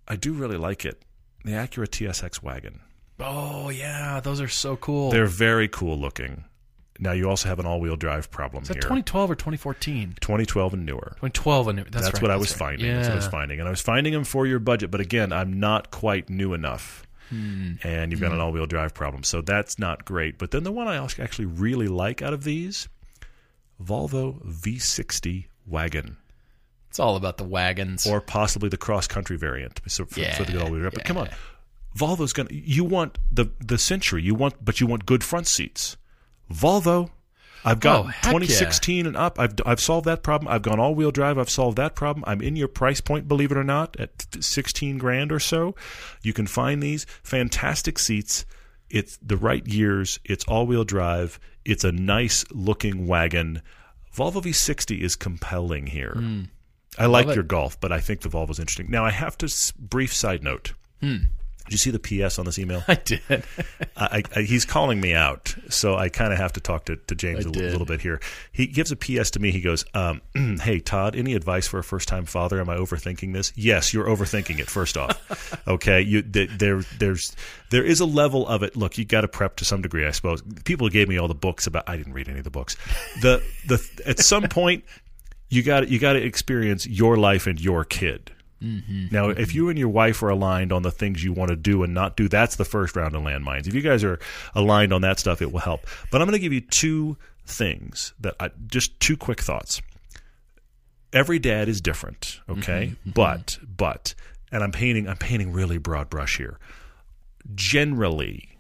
I 0.09 0.17
do 0.17 0.33
really 0.33 0.57
like 0.57 0.85
it. 0.85 1.03
The 1.45 1.53
Acura 1.53 1.87
TSX 1.89 2.43
wagon. 2.43 2.81
Oh 3.21 3.69
yeah. 3.69 4.21
Those 4.21 4.41
are 4.41 4.49
so 4.49 4.77
cool. 4.77 5.11
They're 5.11 5.27
very 5.27 5.69
cool 5.69 5.99
looking. 5.99 6.45
Now 7.01 7.13
you 7.13 7.29
also 7.29 7.49
have 7.49 7.59
an 7.59 7.67
all 7.67 7.81
wheel 7.81 7.97
drive 7.97 8.31
problem 8.31 8.63
Is 8.63 8.69
that 8.69 8.75
here. 8.75 8.83
2012 8.83 9.31
or 9.31 9.35
2014? 9.35 10.15
2012 10.21 10.75
and 10.75 10.87
newer. 10.87 11.11
2012 11.17 11.69
and 11.69 11.79
that's, 11.81 11.91
That's, 11.91 12.13
right, 12.15 12.23
what 12.23 12.31
I 12.31 12.37
was 12.37 12.51
right. 12.53 12.59
finding. 12.59 12.87
Yeah. 12.87 12.95
That's 12.97 13.09
what 13.09 13.13
I 13.13 13.17
was 13.17 13.27
finding, 13.27 13.59
and 13.61 13.69
I 13.69 13.71
was 13.71 13.81
finding 13.81 14.13
them 14.13 14.25
for 14.25 14.47
your 14.47 14.59
budget. 14.61 14.91
But 14.91 15.01
again, 15.01 15.33
I'm 15.33 15.59
not 15.59 15.91
quite 15.91 16.31
new 16.31 16.55
enough, 16.55 17.07
Hmm. 17.31 17.73
and 17.83 18.13
you've 18.13 18.21
got 18.21 18.33
an 18.33 18.39
all-wheel 18.41 18.67
drive 18.67 18.95
problem, 18.95 19.25
so 19.25 19.41
that's 19.41 19.79
not 19.79 20.05
great. 20.05 20.39
But 20.39 20.51
then 20.53 20.63
the 20.63 20.71
one 20.73 20.87
I 20.87 20.97
actually 21.03 21.47
really 21.47 21.89
like 21.89 22.23
out 22.23 22.33
of 22.33 22.45
these, 22.45 22.89
Volvo 23.83 24.41
V60 24.47 25.47
wagon, 25.67 26.17
It's 26.95 27.01
all 27.01 27.17
about 27.17 27.39
the 27.39 27.45
wagons. 27.45 28.07
or 28.07 28.21
possibly 28.21 28.69
the 28.69 28.77
cross-country 28.77 29.37
variant. 29.37 29.81
So 29.89 30.05
for, 30.05 30.23
for 30.37 30.45
the 30.45 30.53
Yeah, 30.53 30.63
all-wheel 30.63 30.79
drive. 30.83 30.93
But 30.95 31.05
come 31.05 31.19
on, 31.19 31.29
Volvo's 31.99 32.33
gonna. 32.33 32.51
You 32.53 32.85
want 32.85 33.19
the 33.33 33.47
the 33.59 33.79
Century, 33.79 34.23
you 34.23 34.33
want, 34.33 34.65
but 34.65 34.81
you 34.81 34.87
want 34.87 35.05
good 35.05 35.25
front 35.25 35.49
seats. 35.49 35.97
Volvo. 36.53 37.11
I've 37.65 37.81
got 37.81 37.99
Oh, 37.99 38.03
heck 38.05 38.25
yeah. 38.27 38.31
2016 38.39 39.07
and 39.07 39.17
up. 39.17 39.41
I've 39.41 39.55
I've 39.67 39.81
solved 39.81 40.07
that 40.07 40.23
problem. 40.23 40.47
I've 40.53 40.63
gone 40.63 40.79
all 40.79 40.95
wheel 40.95 41.11
drive. 41.11 41.37
I've 41.37 41.51
solved 41.51 41.79
that 41.79 41.97
problem. 41.97 42.23
I'm 42.29 42.41
in 42.41 42.55
your 42.55 42.69
price 42.69 43.01
point, 43.01 43.27
believe 43.27 43.51
it 43.51 43.57
or 43.57 43.65
not, 43.65 43.99
at 43.99 44.27
16 44.39 44.97
grand 44.99 45.33
or 45.33 45.41
so. 45.41 45.75
You 46.23 46.33
can 46.33 46.47
find 46.47 46.81
these 46.81 47.07
fantastic 47.25 47.99
seats. 47.99 48.45
It's 48.89 49.19
the 49.21 49.37
right 49.37 49.65
gears. 49.65 50.21
It's 50.25 50.45
all 50.45 50.65
wheel 50.69 50.85
drive. 50.85 51.41
It's 51.65 51.83
a 51.83 51.91
nice 51.91 52.45
looking 52.53 53.09
wagon. 53.09 53.63
Volvo 54.15 54.41
V60 54.43 55.01
is 55.01 55.17
compelling 55.17 55.89
here. 55.89 56.13
Hmm. 56.15 56.43
I 56.99 57.07
like 57.07 57.27
Hmm. 57.27 57.33
your 57.33 57.43
Golf, 57.43 57.81
but 57.81 57.93
I 57.93 58.01
think 58.01 58.21
the 58.21 58.29
Volvo's 58.29 58.59
interesting. 58.59 58.91
Now 58.91 59.05
I 59.05 59.11
have 59.11 59.37
to 59.39 59.47
s- 59.47 59.73
brief 59.73 60.15
side 60.15 60.43
note. 60.43 60.73
Did 61.67 61.73
you 61.73 61.79
see 61.79 61.91
the 61.91 61.99
PS 61.99 62.39
on 62.39 62.45
this 62.47 62.59
email? 62.59 62.83
I 62.89 62.95
did. 62.95 63.21
I, 63.97 64.23
I, 64.37 64.41
he's 64.43 64.65
calling 64.67 65.01
me 65.01 65.15
out, 65.15 65.55
so 65.71 65.97
I 65.97 66.09
kind 66.11 66.31
of 66.33 66.39
have 66.39 66.53
to 66.55 66.61
talk 66.61 66.85
to, 66.87 66.97
to 66.97 67.15
James 67.15 67.47
I 67.47 67.49
a 67.49 67.53
did. 67.53 67.73
little 67.73 67.87
bit 67.87 68.01
here. 68.03 68.21
He 68.53 68.67
gives 68.67 68.91
a 68.93 68.97
PS 68.97 69.31
to 69.33 69.41
me. 69.41 69.51
He 69.51 69.61
goes, 69.63 69.85
um, 69.95 70.21
"Hey 70.61 70.81
Todd, 70.81 71.17
any 71.17 71.35
advice 71.35 71.67
for 71.67 71.79
a 71.79 71.85
first 71.85 72.07
time 72.09 72.27
father? 72.27 72.61
Am 72.61 72.69
I 72.69 72.77
overthinking 72.77 73.33
this? 73.33 73.53
Yes, 73.57 73.93
you're 73.95 74.07
overthinking 74.07 74.59
it. 74.61 74.69
First 74.69 74.97
off, 74.99 75.63
okay. 75.69 76.01
You 76.03 76.21
th- 76.23 76.51
there 76.59 76.83
there's 76.99 77.35
there 77.71 77.85
is 77.85 78.01
a 78.01 78.07
level 78.07 78.47
of 78.47 78.63
it. 78.63 78.77
Look, 78.77 78.97
you 78.99 79.05
got 79.07 79.23
to 79.23 79.29
prep 79.29 79.57
to 79.57 79.65
some 79.65 79.81
degree, 79.83 80.07
I 80.07 80.11
suppose. 80.11 80.43
People 80.65 80.89
gave 80.91 81.09
me 81.09 81.17
all 81.19 81.29
the 81.29 81.35
books 81.35 81.67
about. 81.67 81.85
I 81.89 81.97
didn't 81.97 82.13
read 82.13 82.29
any 82.29 82.39
of 82.39 82.45
the 82.45 82.51
books. 82.51 82.77
The 83.23 83.43
the 83.67 83.83
at 84.07 84.19
some 84.21 84.45
point 84.45 84.85
you 85.55 85.63
got 85.63 85.89
you 85.89 85.99
got 85.99 86.15
to 86.15 86.23
experience 86.23 86.87
your 86.87 87.17
life 87.17 87.47
and 87.47 87.61
your 87.61 87.85
kid. 87.85 88.33
Mm-hmm. 88.63 89.07
Now, 89.11 89.29
if 89.29 89.37
mm-hmm. 89.37 89.57
you 89.57 89.69
and 89.69 89.79
your 89.79 89.89
wife 89.89 90.23
are 90.23 90.31
aligned 90.31 90.73
on 90.73 90.83
the 90.83 90.91
things 90.91 91.23
you 91.23 91.33
want 91.33 91.51
to 91.51 91.57
do 91.57 91.83
and 91.83 91.93
not 91.93 92.17
do, 92.17 92.29
that's 92.29 92.57
the 92.57 92.65
first 92.65 92.97
round 92.97 93.15
of 93.15 93.23
landmines. 93.23 93.67
If 93.67 93.75
you 93.75 93.83
guys 93.83 94.03
are 94.03 94.19
aligned 94.55 94.93
on 94.93 95.03
that 95.03 95.19
stuff, 95.19 95.43
it 95.43 95.53
will 95.53 95.61
help. 95.61 95.87
But 96.11 96.23
I'm 96.23 96.27
going 96.27 96.39
to 96.39 96.43
give 96.43 96.53
you 96.53 96.63
two 96.63 97.17
things 97.47 98.15
that 98.21 98.35
I 98.41 98.51
just 98.67 98.99
two 99.01 99.17
quick 99.17 99.41
thoughts. 99.41 99.83
Every 101.13 101.39
dad 101.39 101.69
is 101.69 101.81
different, 101.81 102.41
okay? 102.49 102.93
Mm-hmm. 102.93 103.11
But 103.11 103.59
but 103.63 104.15
and 104.51 104.65
I'm 104.65 104.73
painting 104.73 105.09
I'm 105.09 105.17
painting 105.17 105.53
really 105.53 105.79
broad 105.79 106.09
brush 106.09 106.39
here. 106.39 106.59
Generally, 107.55 108.59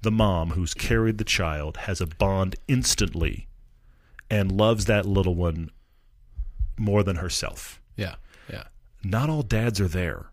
the 0.00 0.10
mom 0.10 0.50
who's 0.50 0.72
carried 0.72 1.18
the 1.18 1.24
child 1.24 1.76
has 1.78 2.00
a 2.00 2.06
bond 2.06 2.56
instantly 2.66 3.48
and 4.30 4.50
loves 4.50 4.86
that 4.86 5.04
little 5.04 5.34
one 5.34 5.70
more 6.80 7.02
than 7.04 7.16
herself 7.16 7.80
Yeah. 7.96 8.14
Yeah. 8.50 8.64
not 9.04 9.30
all 9.30 9.42
dads 9.42 9.80
are 9.80 9.88
there. 9.88 10.26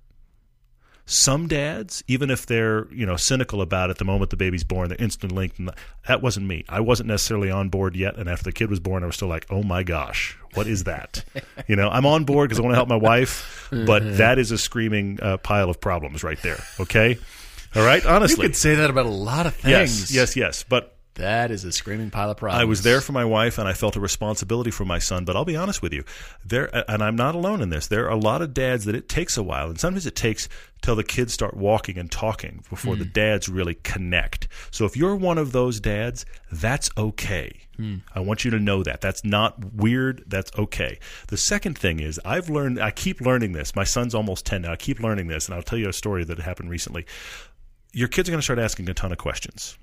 Some 1.09 1.47
dads, 1.47 2.03
even 2.09 2.29
if 2.29 2.45
they're 2.45 2.85
you 2.91 3.05
know 3.05 3.15
cynical 3.15 3.61
about 3.61 3.89
it, 3.89 3.97
the 3.97 4.03
moment 4.03 4.29
the 4.29 4.35
baby's 4.35 4.65
born, 4.65 4.89
they're 4.89 4.97
instant 5.01 5.31
linked. 5.31 5.57
And 5.57 5.71
that 6.05 6.21
wasn't 6.21 6.47
me. 6.47 6.65
I 6.67 6.81
wasn't 6.81 7.07
necessarily 7.07 7.49
on 7.49 7.69
board 7.69 7.95
yet. 7.95 8.17
And 8.17 8.27
after 8.27 8.43
the 8.43 8.51
kid 8.51 8.69
was 8.69 8.81
born, 8.81 9.03
I 9.03 9.05
was 9.05 9.15
still 9.15 9.29
like, 9.29 9.45
oh 9.49 9.63
my 9.63 9.83
gosh, 9.83 10.37
what 10.53 10.67
is 10.67 10.83
that? 10.83 11.23
you 11.69 11.77
know, 11.77 11.87
I'm 11.89 12.05
on 12.05 12.25
board 12.25 12.49
because 12.49 12.59
I 12.59 12.63
want 12.63 12.73
to 12.73 12.75
help 12.75 12.89
my 12.89 12.97
wife, 12.97 13.69
but 13.71 14.17
that 14.17 14.37
is 14.37 14.51
a 14.51 14.57
screaming 14.57 15.17
uh, 15.21 15.37
pile 15.37 15.69
of 15.69 15.79
problems 15.79 16.25
right 16.25 16.41
there. 16.41 16.59
Okay, 16.77 17.17
all 17.73 17.85
right, 17.85 18.05
honestly, 18.05 18.43
You 18.43 18.49
could 18.49 18.57
say 18.57 18.75
that 18.75 18.89
about 18.89 19.05
a 19.05 19.09
lot 19.09 19.45
of 19.45 19.55
things. 19.55 20.11
yes, 20.11 20.13
yes, 20.13 20.35
yes. 20.35 20.65
But 20.67 20.96
That 21.17 21.49
is 21.49 21.63
a 21.63 21.71
screaming 21.71 22.11
pile 22.11 22.29
of 22.29 22.37
problems. 22.37 22.61
I 22.61 22.65
was 22.65 22.83
there 22.83 23.01
for 23.01 23.11
my 23.11 23.25
wife, 23.25 23.57
and 23.57 23.67
I 23.67 23.73
felt 23.73 23.95
a 23.95 23.99
responsibility 23.99 24.69
for 24.69 24.85
my 24.85 24.99
son. 24.99 25.25
But 25.25 25.35
I'll 25.35 25.45
be 25.45 25.55
honest 25.55 25.81
with 25.81 25.91
you, 25.91 26.03
there, 26.45 26.69
and 26.89 27.01
I'm 27.01 27.15
not 27.15 27.33
alone 27.33 27.61
in 27.61 27.69
this. 27.69 27.87
There 27.87 28.05
are 28.05 28.11
a 28.11 28.17
lot 28.17 28.43
of 28.43 28.53
dads 28.53 28.85
that 28.85 28.93
it 28.93 29.09
takes 29.09 29.35
a 29.35 29.41
while, 29.41 29.67
and 29.67 29.79
sometimes 29.79 30.05
it 30.05 30.15
takes 30.15 30.47
till 30.83 30.95
the 30.95 31.03
kids 31.03 31.33
start 31.33 31.57
walking 31.57 31.97
and 31.97 32.11
talking 32.11 32.63
before 32.69 32.95
the 32.95 33.03
hmm. 33.03 33.11
dads 33.13 33.49
really 33.49 33.73
connect. 33.73 34.47
So 34.69 34.85
if 34.85 34.95
you're 34.95 35.15
one 35.15 35.39
of 35.39 35.53
those 35.53 35.79
dads, 35.79 36.23
that's 36.51 36.91
okay. 36.95 37.51
Hmm. 37.77 37.95
I 38.13 38.19
want 38.19 38.45
you 38.45 38.51
to 38.51 38.59
know 38.59 38.83
that. 38.83 39.01
That's 39.01 39.25
not 39.25 39.73
weird. 39.73 40.23
That's 40.27 40.51
okay. 40.55 40.99
The 41.29 41.37
second 41.37 41.79
thing 41.79 41.99
is, 41.99 42.21
I've 42.23 42.47
learned. 42.47 42.79
I 42.79 42.91
keep 42.91 43.21
learning 43.21 43.53
this. 43.53 43.75
My 43.75 43.85
son's 43.85 44.13
almost 44.13 44.45
ten 44.45 44.61
now. 44.61 44.73
I 44.73 44.75
keep 44.75 44.99
learning 44.99 45.29
this, 45.29 45.47
and 45.47 45.55
I'll 45.55 45.63
tell 45.63 45.79
you 45.79 45.89
a 45.89 45.93
story 45.93 46.23
that 46.25 46.37
happened 46.37 46.69
recently. 46.69 47.07
Your 47.91 48.07
kids 48.07 48.29
are 48.29 48.31
going 48.31 48.39
to 48.39 48.43
start 48.43 48.59
asking 48.59 48.87
a 48.87 48.93
ton 48.93 49.11
of 49.11 49.17
questions 49.17 49.79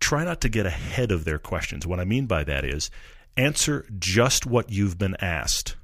try 0.00 0.24
not 0.24 0.40
to 0.40 0.48
get 0.48 0.66
ahead 0.66 1.12
of 1.12 1.24
their 1.24 1.38
questions. 1.38 1.86
What 1.86 2.00
I 2.00 2.04
mean 2.04 2.26
by 2.26 2.44
that 2.44 2.64
is 2.64 2.90
answer 3.36 3.86
just 3.98 4.46
what 4.46 4.70
you've 4.70 4.98
been 4.98 5.16
asked. 5.20 5.76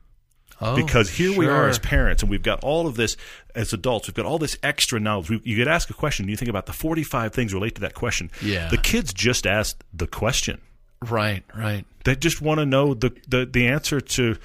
Oh, 0.61 0.75
Because 0.75 1.11
here 1.11 1.37
we 1.37 1.47
are 1.47 1.69
as 1.69 1.79
parents, 1.79 2.23
and 2.23 2.31
we've 2.31 2.43
got 2.43 2.65
all 2.65 2.87
of 2.87 2.97
this 2.97 3.19
as 3.55 3.75
adults. 3.75 4.09
We've 4.09 4.15
got 4.15 4.25
all 4.25 4.39
this 4.39 4.57
extra 4.63 4.99
knowledge. 4.99 5.29
We, 5.29 5.41
you 5.45 5.55
get 5.55 5.69
asked 5.69 5.91
a 5.91 5.95
question, 5.95 6.29
you 6.29 6.37
think 6.37 6.49
about 6.49 6.65
the 6.65 6.73
forty-five 6.73 7.35
things 7.35 7.53
relate 7.53 7.75
to 7.75 7.83
that 7.83 7.93
question. 7.95 8.31
Yeah. 8.43 8.69
the 8.69 8.79
kids 8.79 9.13
just 9.13 9.47
asked 9.47 9.85
the 9.93 10.07
question. 10.07 10.61
Right, 11.03 11.45
right. 11.55 11.85
They 12.05 12.17
just 12.17 12.41
want 12.41 12.59
to 12.61 12.65
know 12.67 12.95
the, 12.95 13.15
the 13.29 13.45
the 13.45 13.67
answer 13.69 14.01
to 14.01 14.37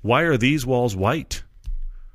why 0.00 0.22
are 0.22 0.38
these 0.38 0.64
walls 0.64 0.96
white? 0.96 1.42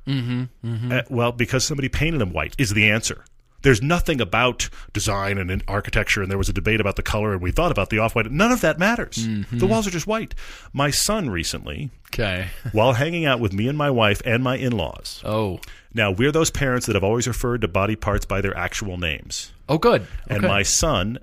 Mm-hmm, 0.06 0.98
well, 1.08 1.32
because 1.32 1.64
somebody 1.64 1.88
painted 1.88 2.20
them 2.20 2.32
white 2.32 2.54
is 2.58 2.70
the 2.70 2.90
answer. 2.90 3.24
There's 3.64 3.80
nothing 3.82 4.20
about 4.20 4.68
design 4.92 5.38
and 5.38 5.64
architecture, 5.66 6.20
and 6.20 6.30
there 6.30 6.36
was 6.36 6.50
a 6.50 6.52
debate 6.52 6.80
about 6.80 6.96
the 6.96 7.02
color, 7.02 7.32
and 7.32 7.40
we 7.40 7.50
thought 7.50 7.72
about 7.72 7.88
the 7.88 7.98
off-white. 7.98 8.30
None 8.30 8.52
of 8.52 8.60
that 8.60 8.78
matters. 8.78 9.16
Mm-hmm. 9.26 9.58
The 9.58 9.66
walls 9.66 9.86
are 9.86 9.90
just 9.90 10.06
white. 10.06 10.34
My 10.74 10.90
son 10.90 11.30
recently, 11.30 11.90
Okay. 12.08 12.48
while 12.72 12.92
hanging 12.92 13.24
out 13.24 13.40
with 13.40 13.54
me 13.54 13.66
and 13.66 13.76
my 13.76 13.90
wife 13.90 14.20
and 14.26 14.44
my 14.44 14.56
in-laws. 14.56 15.22
Oh. 15.24 15.60
Now 15.94 16.10
we're 16.10 16.30
those 16.30 16.50
parents 16.50 16.86
that 16.86 16.94
have 16.94 17.02
always 17.02 17.26
referred 17.26 17.62
to 17.62 17.68
body 17.68 17.96
parts 17.96 18.26
by 18.26 18.42
their 18.42 18.56
actual 18.56 18.98
names. 18.98 19.50
Oh, 19.66 19.78
good. 19.78 20.06
And 20.28 20.42
my 20.42 20.62
son 20.62 21.18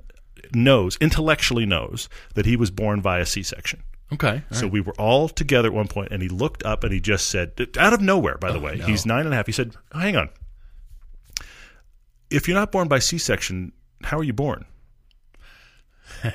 knows, 0.52 0.98
intellectually 1.00 1.68
knows, 1.68 2.10
that 2.34 2.48
he 2.48 2.56
was 2.56 2.72
born 2.72 3.02
via 3.02 3.26
C-section. 3.26 3.84
Okay. 4.14 4.42
So 4.52 4.68
we 4.68 4.82
were 4.82 4.96
all 4.98 5.30
together 5.30 5.70
at 5.70 5.74
one 5.74 5.88
point, 5.88 6.12
and 6.12 6.22
he 6.22 6.28
looked 6.28 6.64
up 6.64 6.84
and 6.84 6.92
he 6.92 7.00
just 7.00 7.30
said, 7.30 7.54
out 7.78 7.94
of 7.94 8.02
nowhere, 8.02 8.38
by 8.38 8.52
the 8.52 8.58
oh, 8.58 8.62
way, 8.62 8.76
no. 8.78 8.86
he's 8.86 9.06
nine 9.06 9.26
and 9.26 9.34
a 9.34 9.38
half. 9.38 9.46
He 9.46 9.54
said, 9.54 9.76
oh, 9.94 10.00
"Hang 10.00 10.18
on, 10.18 10.30
if 12.32 12.48
you're 12.48 12.58
not 12.58 12.72
born 12.72 12.88
by 12.88 13.00
C-section, 13.00 13.72
how 14.04 14.18
are 14.18 14.24
you 14.24 14.34
born?" 14.34 14.66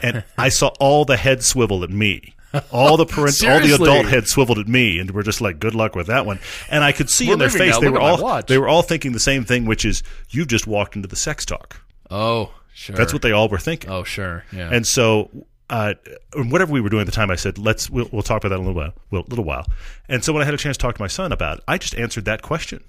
And 0.02 0.24
I 0.38 0.48
saw 0.48 0.68
all 0.80 1.04
the 1.04 1.16
heads 1.16 1.46
swivel 1.46 1.84
at 1.84 1.90
me. 1.90 2.34
All 2.70 2.96
the 2.96 3.04
parents, 3.04 3.42
all 3.44 3.60
the 3.60 3.74
adult 3.74 4.06
heads 4.06 4.30
swiveled 4.30 4.58
at 4.58 4.66
me, 4.68 4.98
and 4.98 5.10
we're 5.10 5.22
just 5.22 5.40
like, 5.40 5.58
"Good 5.58 5.74
luck 5.74 5.94
with 5.94 6.06
that 6.06 6.24
one." 6.24 6.38
And 6.70 6.82
I 6.82 6.92
could 6.92 7.10
see 7.10 7.26
We're 7.26 7.34
in 7.34 7.38
their 7.38 7.48
leaving 7.48 7.60
face 7.60 7.74
now. 7.74 7.80
they 7.80 7.86
Look 7.88 7.94
were 7.94 8.00
at 8.00 8.02
my 8.04 8.10
all 8.10 8.22
watch. 8.22 8.46
they 8.46 8.56
were 8.58 8.68
all 8.68 8.82
thinking 8.82 9.12
the 9.12 9.20
same 9.20 9.44
thing, 9.44 9.66
which 9.66 9.84
is, 9.84 10.02
"You've 10.30 10.48
just 10.48 10.66
walked 10.66 10.96
into 10.96 11.06
the 11.08 11.16
sex 11.16 11.44
talk." 11.44 11.82
Oh, 12.10 12.52
sure. 12.72 12.96
That's 12.96 13.12
what 13.12 13.20
they 13.22 13.32
all 13.32 13.48
were 13.48 13.58
thinking. 13.58 13.90
Oh, 13.90 14.04
sure. 14.04 14.44
Yeah. 14.52 14.70
And 14.72 14.86
so, 14.86 15.28
uh, 15.68 15.94
whatever 16.34 16.72
we 16.72 16.80
were 16.80 16.88
doing 16.88 17.02
at 17.02 17.06
the 17.06 17.12
time, 17.12 17.30
I 17.30 17.36
said, 17.36 17.58
"Let's 17.58 17.90
we'll, 17.90 18.08
we'll 18.10 18.22
talk 18.22 18.42
about 18.42 18.48
that 18.50 18.54
in 18.60 18.64
a 18.64 18.68
little 18.68 18.80
while." 18.80 18.94
Well, 19.10 19.24
little 19.28 19.44
while. 19.44 19.66
And 20.08 20.24
so, 20.24 20.32
when 20.32 20.40
I 20.40 20.46
had 20.46 20.54
a 20.54 20.58
chance 20.58 20.78
to 20.78 20.82
talk 20.82 20.94
to 20.96 21.02
my 21.02 21.08
son 21.08 21.32
about 21.32 21.58
it, 21.58 21.64
I 21.68 21.76
just 21.76 21.94
answered 21.96 22.24
that 22.24 22.40
question. 22.40 22.82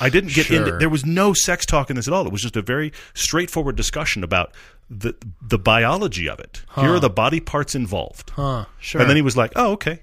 I 0.00 0.10
didn't 0.10 0.34
get 0.34 0.50
into. 0.50 0.76
There 0.78 0.88
was 0.88 1.04
no 1.06 1.32
sex 1.32 1.64
talk 1.66 1.90
in 1.90 1.96
this 1.96 2.06
at 2.08 2.14
all. 2.14 2.26
It 2.26 2.32
was 2.32 2.42
just 2.42 2.56
a 2.56 2.62
very 2.62 2.92
straightforward 3.14 3.76
discussion 3.76 4.22
about 4.22 4.54
the 4.90 5.14
the 5.42 5.58
biology 5.58 6.28
of 6.28 6.38
it. 6.40 6.62
Here 6.74 6.94
are 6.94 7.00
the 7.00 7.10
body 7.10 7.40
parts 7.40 7.74
involved. 7.74 8.30
huh. 8.30 8.66
Sure. 8.80 9.00
And 9.00 9.08
then 9.08 9.16
he 9.16 9.22
was 9.22 9.36
like, 9.36 9.52
"Oh, 9.56 9.72
okay." 9.72 10.00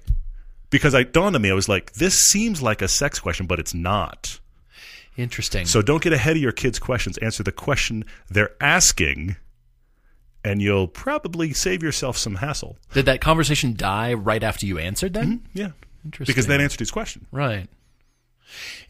Because 0.70 0.94
I 0.94 1.04
dawned 1.04 1.36
on 1.36 1.42
me, 1.42 1.50
I 1.50 1.54
was 1.54 1.68
like, 1.68 1.92
"This 1.92 2.18
seems 2.28 2.60
like 2.62 2.82
a 2.82 2.88
sex 2.88 3.18
question, 3.20 3.46
but 3.46 3.58
it's 3.60 3.74
not." 3.74 4.40
Interesting. 5.16 5.64
So 5.66 5.80
don't 5.80 6.02
get 6.02 6.12
ahead 6.12 6.36
of 6.36 6.42
your 6.42 6.52
kids' 6.52 6.78
questions. 6.78 7.16
Answer 7.18 7.42
the 7.42 7.52
question 7.52 8.04
they're 8.28 8.54
asking, 8.60 9.36
and 10.44 10.60
you'll 10.60 10.88
probably 10.88 11.52
save 11.54 11.82
yourself 11.82 12.18
some 12.18 12.36
hassle. 12.36 12.76
Did 12.92 13.06
that 13.06 13.20
conversation 13.20 13.74
die 13.74 14.12
right 14.12 14.42
after 14.42 14.66
you 14.66 14.78
answered 14.78 15.14
then? 15.14 15.38
Mm-hmm. 15.38 15.58
Yeah. 15.58 15.70
Interesting. 16.04 16.30
Because 16.32 16.46
that 16.48 16.60
answered 16.60 16.80
his 16.80 16.90
question. 16.90 17.26
Right. 17.32 17.68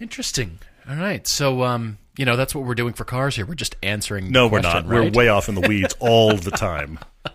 Interesting. 0.01 0.59
All 0.89 0.97
right. 0.97 1.27
So, 1.27 1.63
um, 1.65 1.99
you 2.17 2.25
know, 2.25 2.37
that's 2.37 2.55
what 2.55 2.65
we're 2.65 2.75
doing 2.75 2.95
for 2.95 3.05
cars 3.05 3.37
here. 3.37 3.47
We're 3.47 3.55
just 3.55 3.77
answering. 3.83 4.31
No, 4.31 4.47
we're 4.47 4.61
question, 4.61 4.89
not. 4.89 4.95
We're 4.95 5.11
way 5.11 5.29
off 5.29 5.49
in 5.49 5.55
the 5.55 5.67
weeds 5.67 5.95
all 6.01 6.37
the 6.37 6.51
time. 6.51 6.99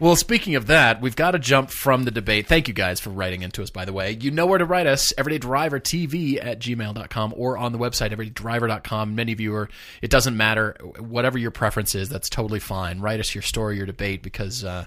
Well, 0.00 0.16
speaking 0.16 0.54
of 0.54 0.68
that, 0.68 1.02
we've 1.02 1.14
got 1.14 1.32
to 1.32 1.38
jump 1.38 1.68
from 1.68 2.04
the 2.04 2.10
debate. 2.10 2.46
Thank 2.46 2.68
you 2.68 2.72
guys 2.72 3.00
for 3.00 3.10
writing 3.10 3.42
into 3.42 3.62
us, 3.62 3.68
by 3.68 3.84
the 3.84 3.92
way. 3.92 4.16
You 4.18 4.30
know 4.30 4.46
where 4.46 4.56
to 4.56 4.64
write 4.64 4.86
us, 4.86 5.12
everydaydrivertv 5.18 6.42
at 6.42 6.58
gmail.com 6.58 7.34
or 7.36 7.58
on 7.58 7.72
the 7.72 7.78
website, 7.78 8.10
everydaydriver.com. 8.10 9.14
Many 9.14 9.32
of 9.32 9.40
you 9.40 9.54
are, 9.54 9.68
it 10.00 10.10
doesn't 10.10 10.38
matter. 10.38 10.74
Whatever 10.98 11.36
your 11.36 11.50
preference 11.50 11.94
is, 11.94 12.08
that's 12.08 12.30
totally 12.30 12.60
fine. 12.60 13.00
Write 13.00 13.20
us 13.20 13.34
your 13.34 13.42
story, 13.42 13.76
your 13.76 13.84
debate, 13.84 14.22
because 14.22 14.64
uh, 14.64 14.86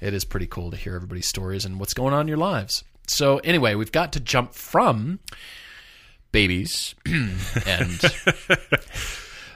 it 0.00 0.12
is 0.12 0.24
pretty 0.24 0.48
cool 0.48 0.72
to 0.72 0.76
hear 0.76 0.96
everybody's 0.96 1.28
stories 1.28 1.64
and 1.64 1.78
what's 1.78 1.94
going 1.94 2.12
on 2.12 2.22
in 2.22 2.28
your 2.28 2.36
lives. 2.36 2.82
So, 3.06 3.38
anyway, 3.38 3.76
we've 3.76 3.92
got 3.92 4.12
to 4.14 4.20
jump 4.20 4.54
from 4.54 5.20
babies 6.32 6.94
and 7.06 8.00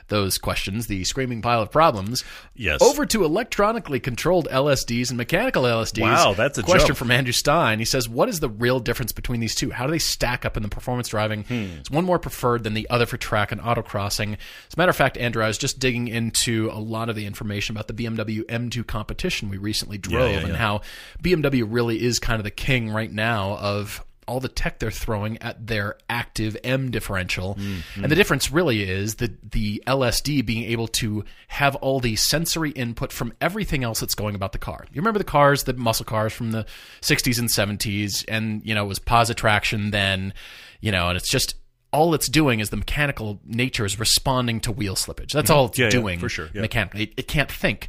those 0.08 0.36
questions, 0.36 0.88
the 0.88 1.04
screaming 1.04 1.40
pile 1.40 1.62
of 1.62 1.70
problems, 1.70 2.22
Yes. 2.54 2.82
over 2.82 3.06
to 3.06 3.24
electronically 3.24 3.98
controlled 3.98 4.46
LSDs 4.50 5.08
and 5.08 5.16
mechanical 5.16 5.62
LSDs. 5.62 6.02
Wow, 6.02 6.34
that's 6.34 6.58
a 6.58 6.62
question 6.62 6.88
jump. 6.88 6.98
from 6.98 7.10
Andrew 7.10 7.32
Stein. 7.32 7.78
He 7.78 7.86
says, 7.86 8.10
"What 8.10 8.28
is 8.28 8.40
the 8.40 8.50
real 8.50 8.78
difference 8.78 9.12
between 9.12 9.40
these 9.40 9.54
two? 9.54 9.70
How 9.70 9.86
do 9.86 9.90
they 9.90 9.98
stack 9.98 10.44
up 10.44 10.54
in 10.56 10.62
the 10.62 10.68
performance 10.68 11.08
driving? 11.08 11.44
Hmm. 11.44 11.54
Is 11.80 11.90
one 11.90 12.04
more 12.04 12.18
preferred 12.18 12.62
than 12.62 12.74
the 12.74 12.86
other 12.90 13.06
for 13.06 13.16
track 13.16 13.52
and 13.52 13.60
autocrossing?" 13.62 14.34
As 14.34 14.74
a 14.74 14.76
matter 14.76 14.90
of 14.90 14.96
fact, 14.96 15.16
Andrew, 15.16 15.42
I 15.42 15.48
was 15.48 15.56
just 15.56 15.78
digging 15.78 16.08
into 16.08 16.68
a 16.70 16.78
lot 16.78 17.08
of 17.08 17.16
the 17.16 17.24
information 17.24 17.74
about 17.74 17.88
the 17.88 17.94
BMW 17.94 18.44
M2 18.50 18.86
competition 18.86 19.48
we 19.48 19.56
recently 19.56 19.96
drove 19.96 20.30
yeah, 20.32 20.38
and 20.40 20.48
yeah. 20.48 20.56
how 20.56 20.80
BMW 21.22 21.64
really 21.66 22.02
is 22.02 22.18
kind 22.18 22.38
of 22.38 22.44
the 22.44 22.50
king 22.50 22.90
right 22.90 23.10
now 23.10 23.56
of 23.56 24.04
all 24.26 24.40
the 24.40 24.48
tech 24.48 24.78
they're 24.78 24.90
throwing 24.90 25.38
at 25.38 25.66
their 25.66 25.96
active 26.08 26.56
M 26.64 26.90
differential. 26.90 27.56
Mm-hmm. 27.56 28.04
And 28.04 28.10
the 28.10 28.16
difference 28.16 28.50
really 28.50 28.82
is 28.88 29.16
that 29.16 29.52
the 29.52 29.82
LSD 29.86 30.44
being 30.46 30.64
able 30.64 30.88
to 30.88 31.24
have 31.48 31.74
all 31.76 32.00
the 32.00 32.16
sensory 32.16 32.70
input 32.70 33.12
from 33.12 33.32
everything 33.40 33.84
else 33.84 34.00
that's 34.00 34.14
going 34.14 34.34
about 34.34 34.52
the 34.52 34.58
car. 34.58 34.86
You 34.92 35.00
remember 35.00 35.18
the 35.18 35.24
cars, 35.24 35.64
the 35.64 35.74
muscle 35.74 36.04
cars 36.04 36.32
from 36.32 36.52
the 36.52 36.66
60s 37.00 37.38
and 37.38 37.48
70s 37.48 38.24
and 38.28 38.62
you 38.64 38.74
know, 38.74 38.84
it 38.84 38.88
was 38.88 38.98
positraction 38.98 39.90
then, 39.90 40.34
you 40.80 40.92
know, 40.92 41.08
and 41.08 41.16
it's 41.16 41.30
just 41.30 41.56
all 41.92 42.14
it's 42.14 42.28
doing 42.28 42.60
is 42.60 42.70
the 42.70 42.76
mechanical 42.76 43.40
nature 43.44 43.84
is 43.84 43.98
responding 43.98 44.60
to 44.60 44.72
wheel 44.72 44.94
slippage. 44.94 45.32
That's 45.32 45.50
all 45.50 45.66
it's 45.66 45.78
Mm-hmm. 45.78 45.82
Yeah, 45.82 45.86
yeah, 45.86 45.90
doing 45.90 46.18
for 46.18 46.28
sure, 46.28 46.48
yeah. 46.54 46.62
mechanically. 46.62 47.04
It, 47.04 47.14
it 47.18 47.28
can't 47.28 47.50
think. 47.50 47.88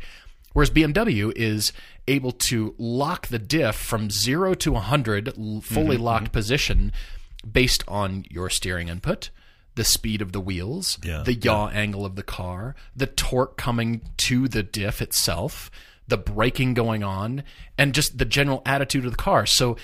Whereas 0.53 0.69
BMW 0.69 1.33
is 1.35 1.73
able 2.07 2.31
to 2.31 2.75
lock 2.77 3.27
the 3.27 3.39
diff 3.39 3.75
from 3.75 4.09
zero 4.09 4.53
to 4.55 4.71
100, 4.71 5.33
fully 5.35 5.61
Mm-hmm, 5.63 6.03
locked 6.03 6.31
position 6.31 6.91
based 7.49 7.83
on 7.87 8.25
your 8.29 8.49
steering 8.49 8.87
input, 8.87 9.29
the 9.75 9.83
speed 9.83 10.21
of 10.21 10.31
the 10.31 10.39
wheels, 10.39 10.97
Yeah, 11.03 11.23
the 11.23 11.33
yaw 11.33 11.69
angle 11.69 12.05
of 12.05 12.15
the 12.15 12.23
car, 12.23 12.75
the 12.95 13.07
torque 13.07 13.57
coming 13.57 14.01
to 14.17 14.47
the 14.47 14.63
diff 14.63 15.01
itself, 15.01 15.71
the 16.07 16.17
braking 16.17 16.73
going 16.73 17.03
on, 17.03 17.43
and 17.77 17.93
just 17.93 18.17
the 18.17 18.25
general 18.25 18.61
attitude 18.65 19.05
of 19.05 19.11
the 19.11 19.17
car. 19.17 19.45
So 19.45 19.75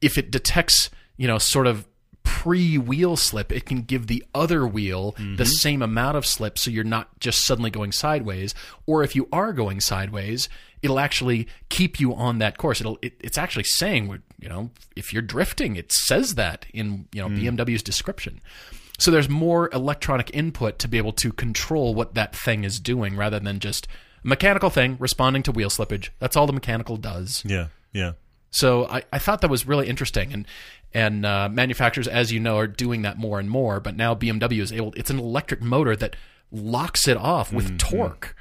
if 0.00 0.16
it 0.16 0.30
detects, 0.30 0.90
you 1.16 1.26
know, 1.26 1.38
sort 1.38 1.66
of 1.66 1.86
pre 2.26 2.76
wheel 2.76 3.16
slip, 3.16 3.52
it 3.52 3.64
can 3.64 3.82
give 3.82 4.08
the 4.08 4.22
other 4.34 4.66
wheel 4.66 5.12
the 5.12 5.22
mm-hmm. 5.22 5.44
same 5.44 5.80
amount 5.80 6.16
of 6.16 6.26
slip 6.26 6.58
so 6.58 6.70
you're 6.70 6.84
not 6.84 7.18
just 7.20 7.46
suddenly 7.46 7.70
going 7.70 7.92
sideways. 7.92 8.54
Or 8.84 9.02
if 9.04 9.14
you 9.14 9.28
are 9.32 9.52
going 9.52 9.80
sideways, 9.80 10.48
it'll 10.82 10.98
actually 10.98 11.46
keep 11.68 12.00
you 12.00 12.14
on 12.14 12.38
that 12.38 12.58
course. 12.58 12.80
It'll 12.80 12.98
it, 13.00 13.14
it's 13.20 13.38
actually 13.38 13.64
saying, 13.64 14.22
you 14.40 14.48
know, 14.48 14.70
if 14.96 15.12
you're 15.12 15.22
drifting, 15.22 15.76
it 15.76 15.92
says 15.92 16.34
that 16.34 16.66
in, 16.74 17.06
you 17.12 17.22
know, 17.22 17.28
mm. 17.28 17.56
BMW's 17.56 17.82
description. 17.82 18.40
So 18.98 19.10
there's 19.10 19.28
more 19.28 19.70
electronic 19.72 20.34
input 20.34 20.78
to 20.80 20.88
be 20.88 20.98
able 20.98 21.12
to 21.12 21.32
control 21.32 21.94
what 21.94 22.14
that 22.14 22.34
thing 22.34 22.64
is 22.64 22.80
doing 22.80 23.16
rather 23.16 23.38
than 23.38 23.60
just 23.60 23.86
a 24.24 24.28
mechanical 24.28 24.70
thing 24.70 24.96
responding 24.98 25.44
to 25.44 25.52
wheel 25.52 25.70
slippage. 25.70 26.08
That's 26.18 26.36
all 26.36 26.46
the 26.46 26.52
mechanical 26.52 26.96
does. 26.96 27.42
Yeah, 27.46 27.68
yeah. 27.92 28.12
So 28.50 28.86
I, 28.88 29.02
I 29.12 29.18
thought 29.18 29.42
that 29.42 29.50
was 29.50 29.66
really 29.66 29.86
interesting, 29.86 30.32
and 30.32 30.46
and 30.94 31.26
uh, 31.26 31.48
manufacturers, 31.50 32.08
as 32.08 32.32
you 32.32 32.40
know, 32.40 32.56
are 32.58 32.66
doing 32.66 33.02
that 33.02 33.18
more 33.18 33.38
and 33.38 33.50
more. 33.50 33.80
But 33.80 33.96
now 33.96 34.14
BMW 34.14 34.60
is 34.60 34.72
able; 34.72 34.92
it's 34.96 35.10
an 35.10 35.18
electric 35.18 35.60
motor 35.60 35.96
that 35.96 36.16
locks 36.50 37.08
it 37.08 37.16
off 37.16 37.52
with 37.52 37.78
torque 37.78 38.34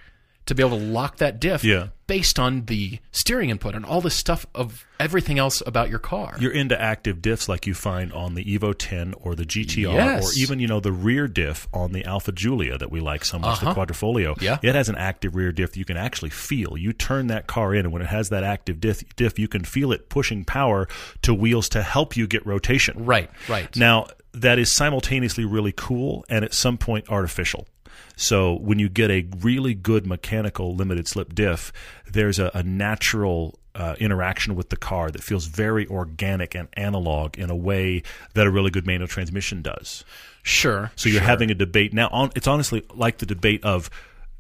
to 0.46 0.56
be 0.56 0.62
able 0.64 0.78
to 0.78 0.84
lock 0.86 1.18
that 1.18 1.40
diff 1.40 1.64
Yeah. 1.64 1.88
based 2.08 2.38
on 2.38 2.66
the 2.66 3.00
steering 3.12 3.50
input 3.50 3.74
and 3.74 3.84
all 3.84 4.00
the 4.02 4.12
stuff 4.12 4.46
of 4.54 4.86
everything 5.00 5.40
else 5.40 5.62
about 5.66 5.90
your 5.90 5.98
car. 6.00 6.36
You're 6.40 6.52
into 6.52 6.80
active 6.80 7.18
diffs 7.18 7.50
like 7.50 7.66
you 7.66 7.74
find 7.74 8.14
on 8.14 8.36
the 8.36 8.44
Evo 8.46 8.74
10 8.78 9.16
or 9.20 9.34
the 9.36 9.44
GTR 9.46 9.94
Yes. 9.94 10.24
or 10.38 10.40
even 10.40 10.60
you 10.60 10.68
know 10.68 10.80
the 10.80 10.92
rear 10.92 11.28
diff 11.28 11.68
on 11.74 11.94
the 11.94 12.06
Alfa 12.06 12.32
Giulia 12.32 12.78
that 12.78 12.92
we 12.92 13.00
like 13.00 13.26
so 13.26 13.40
much, 13.40 13.60
the 13.60 13.70
uh-huh. 13.70 13.86
Quadrifoglio. 13.86 14.40
Yeah. 14.42 14.60
It 14.62 14.76
has 14.76 14.88
an 14.88 14.96
active 14.96 15.36
rear 15.36 15.52
diff 15.52 15.72
that 15.72 15.80
you 15.80 15.86
can 15.86 15.98
actually 15.98 16.30
feel. 16.30 16.78
You 16.78 16.94
turn 16.94 17.28
that 17.28 17.48
car 17.48 17.74
in 17.74 17.86
and 17.86 17.92
when 17.92 18.02
it 18.04 18.08
has 18.10 18.30
that 18.30 18.44
active 18.44 18.80
diff, 18.80 19.04
diff 19.16 19.40
you 19.40 19.48
can 19.48 19.64
feel 19.66 19.92
it 19.92 20.10
pushing 20.10 20.46
power 20.46 20.88
to 21.24 21.34
wheels 21.34 21.68
to 21.70 21.82
help 21.82 22.16
you 22.16 22.28
get 22.28 22.46
rotation. 22.46 23.04
right, 23.06 23.30
right. 23.50 23.76
Now, 23.76 24.08
that 24.34 24.60
is 24.60 24.72
simultaneously 24.72 25.46
really 25.46 25.72
cool 25.72 26.26
and 26.30 26.44
at 26.46 26.54
some 26.54 26.78
point 26.78 27.10
artificial. 27.10 27.68
So 28.16 28.54
when 28.54 28.80
you 28.80 28.90
get 28.90 29.12
a 29.12 29.28
really 29.40 29.74
good 29.74 30.06
mechanical 30.06 30.76
limited 30.76 31.08
slip 31.08 31.34
diff, 31.36 31.72
there's 32.10 32.40
a, 32.40 32.52
a 32.54 32.64
natural 32.64 33.60
uh, 33.76 33.96
interaction 34.00 34.56
with 34.56 34.70
the 34.70 34.78
car 34.78 35.12
that 35.12 35.22
feels 35.22 35.48
very 35.48 35.86
organic 35.88 36.56
and 36.56 36.70
analog 36.74 37.38
in 37.38 37.50
a 37.50 37.56
way 37.56 38.04
that 38.34 38.48
a 38.48 38.52
really 38.52 38.72
good 38.72 38.88
manual 38.88 39.08
transmission 39.08 39.62
does. 39.62 40.06
sure. 40.44 40.92
So 40.96 41.10
you're 41.10 41.22
having 41.22 41.52
a 41.52 41.56
debate 41.56 41.94
now. 41.94 42.08
On, 42.12 42.32
it's 42.36 42.48
honestly 42.48 42.84
like 42.94 43.18
the 43.18 43.26
debate 43.26 43.64
of 43.66 43.90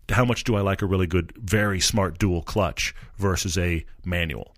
how 0.10 0.24
much 0.24 0.44
do 0.44 0.56
I 0.56 0.62
like 0.62 0.82
a 0.82 0.86
really 0.86 1.08
good, 1.08 1.34
very 1.36 1.80
smart 1.80 2.18
dual 2.18 2.44
clutch 2.44 2.96
versus 3.18 3.58
a 3.58 3.86
manual. 4.06 4.55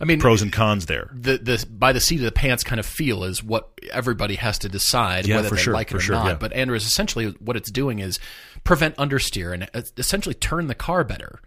I 0.00 0.04
mean, 0.04 0.20
Pros 0.20 0.42
and 0.42 0.52
cons 0.52 0.86
there. 0.86 1.10
the 1.14 1.38
the 1.38 1.66
by 1.70 1.92
the 1.92 2.00
seat 2.00 2.16
of 2.16 2.24
the 2.24 2.32
pants 2.32 2.64
kind 2.64 2.78
of 2.80 2.86
feel 2.86 3.24
is 3.24 3.42
what 3.42 3.70
everybody 3.92 4.34
has 4.36 4.58
to 4.60 4.68
decide 4.68 5.26
Yeah, 5.26 5.36
whether 5.36 5.50
they 5.50 5.56
sure, 5.62 5.74
like 5.74 5.90
it 5.90 5.96
or 5.96 6.00
sure, 6.00 6.16
not. 6.16 6.26
yeah. 6.26 6.34
But 6.34 6.52
Andrew 6.52 6.76
is 6.76 6.84
essentially 6.86 7.28
what 7.38 7.56
it's 7.56 7.70
doing 7.70 7.98
is 8.00 8.18
prevent 8.64 8.96
understeer 8.96 9.52
and 9.54 9.68
essentially 9.96 10.34
turn 10.34 10.66
the 10.66 10.74
car 10.74 11.04
better. 11.04 11.40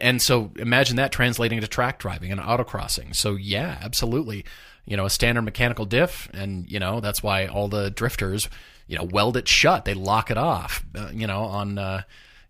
And 0.00 0.22
so 0.22 0.52
imagine 0.56 0.96
that 0.96 1.10
translating 1.10 1.60
to 1.60 1.66
track 1.66 1.98
driving 1.98 2.30
and 2.30 2.40
autocrossing. 2.40 3.16
So 3.16 3.34
yeah, 3.34 3.78
absolutely. 3.82 4.44
You 4.84 4.96
know, 4.96 5.06
a 5.06 5.10
standard 5.10 5.42
mechanical 5.42 5.84
diff, 5.84 6.28
and 6.32 6.70
you 6.70 6.78
know 6.78 7.00
that's 7.00 7.20
why 7.20 7.46
all 7.46 7.66
the 7.66 7.90
drifters, 7.90 8.48
you 8.86 8.96
know, 8.96 9.02
weld 9.02 9.36
it 9.36 9.48
shut. 9.48 9.84
They 9.84 9.94
lock 9.94 10.30
it 10.30 10.38
off. 10.38 10.84
Uh, 10.94 11.08
you 11.12 11.26
know, 11.26 11.40
on 11.42 11.76
uh, 11.78 12.02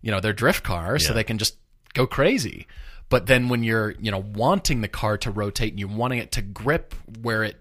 you 0.03 0.11
know 0.11 0.19
their 0.19 0.33
drift 0.33 0.63
car, 0.63 0.99
so 0.99 1.13
they 1.13 1.23
can 1.23 1.39
just 1.39 1.57
go 1.95 2.05
crazy. 2.05 2.67
But 3.09 3.27
then 3.27 3.49
when 3.49 3.63
you're, 3.63 3.91
you 3.99 4.11
know, 4.11 4.19
wanting 4.19 4.81
the 4.81 4.87
car 4.87 5.17
to 5.19 5.31
rotate 5.31 5.71
and 5.71 5.79
you're 5.79 5.89
wanting 5.89 6.19
it 6.19 6.31
to 6.33 6.41
grip 6.41 6.93
where 7.21 7.43
it 7.43 7.55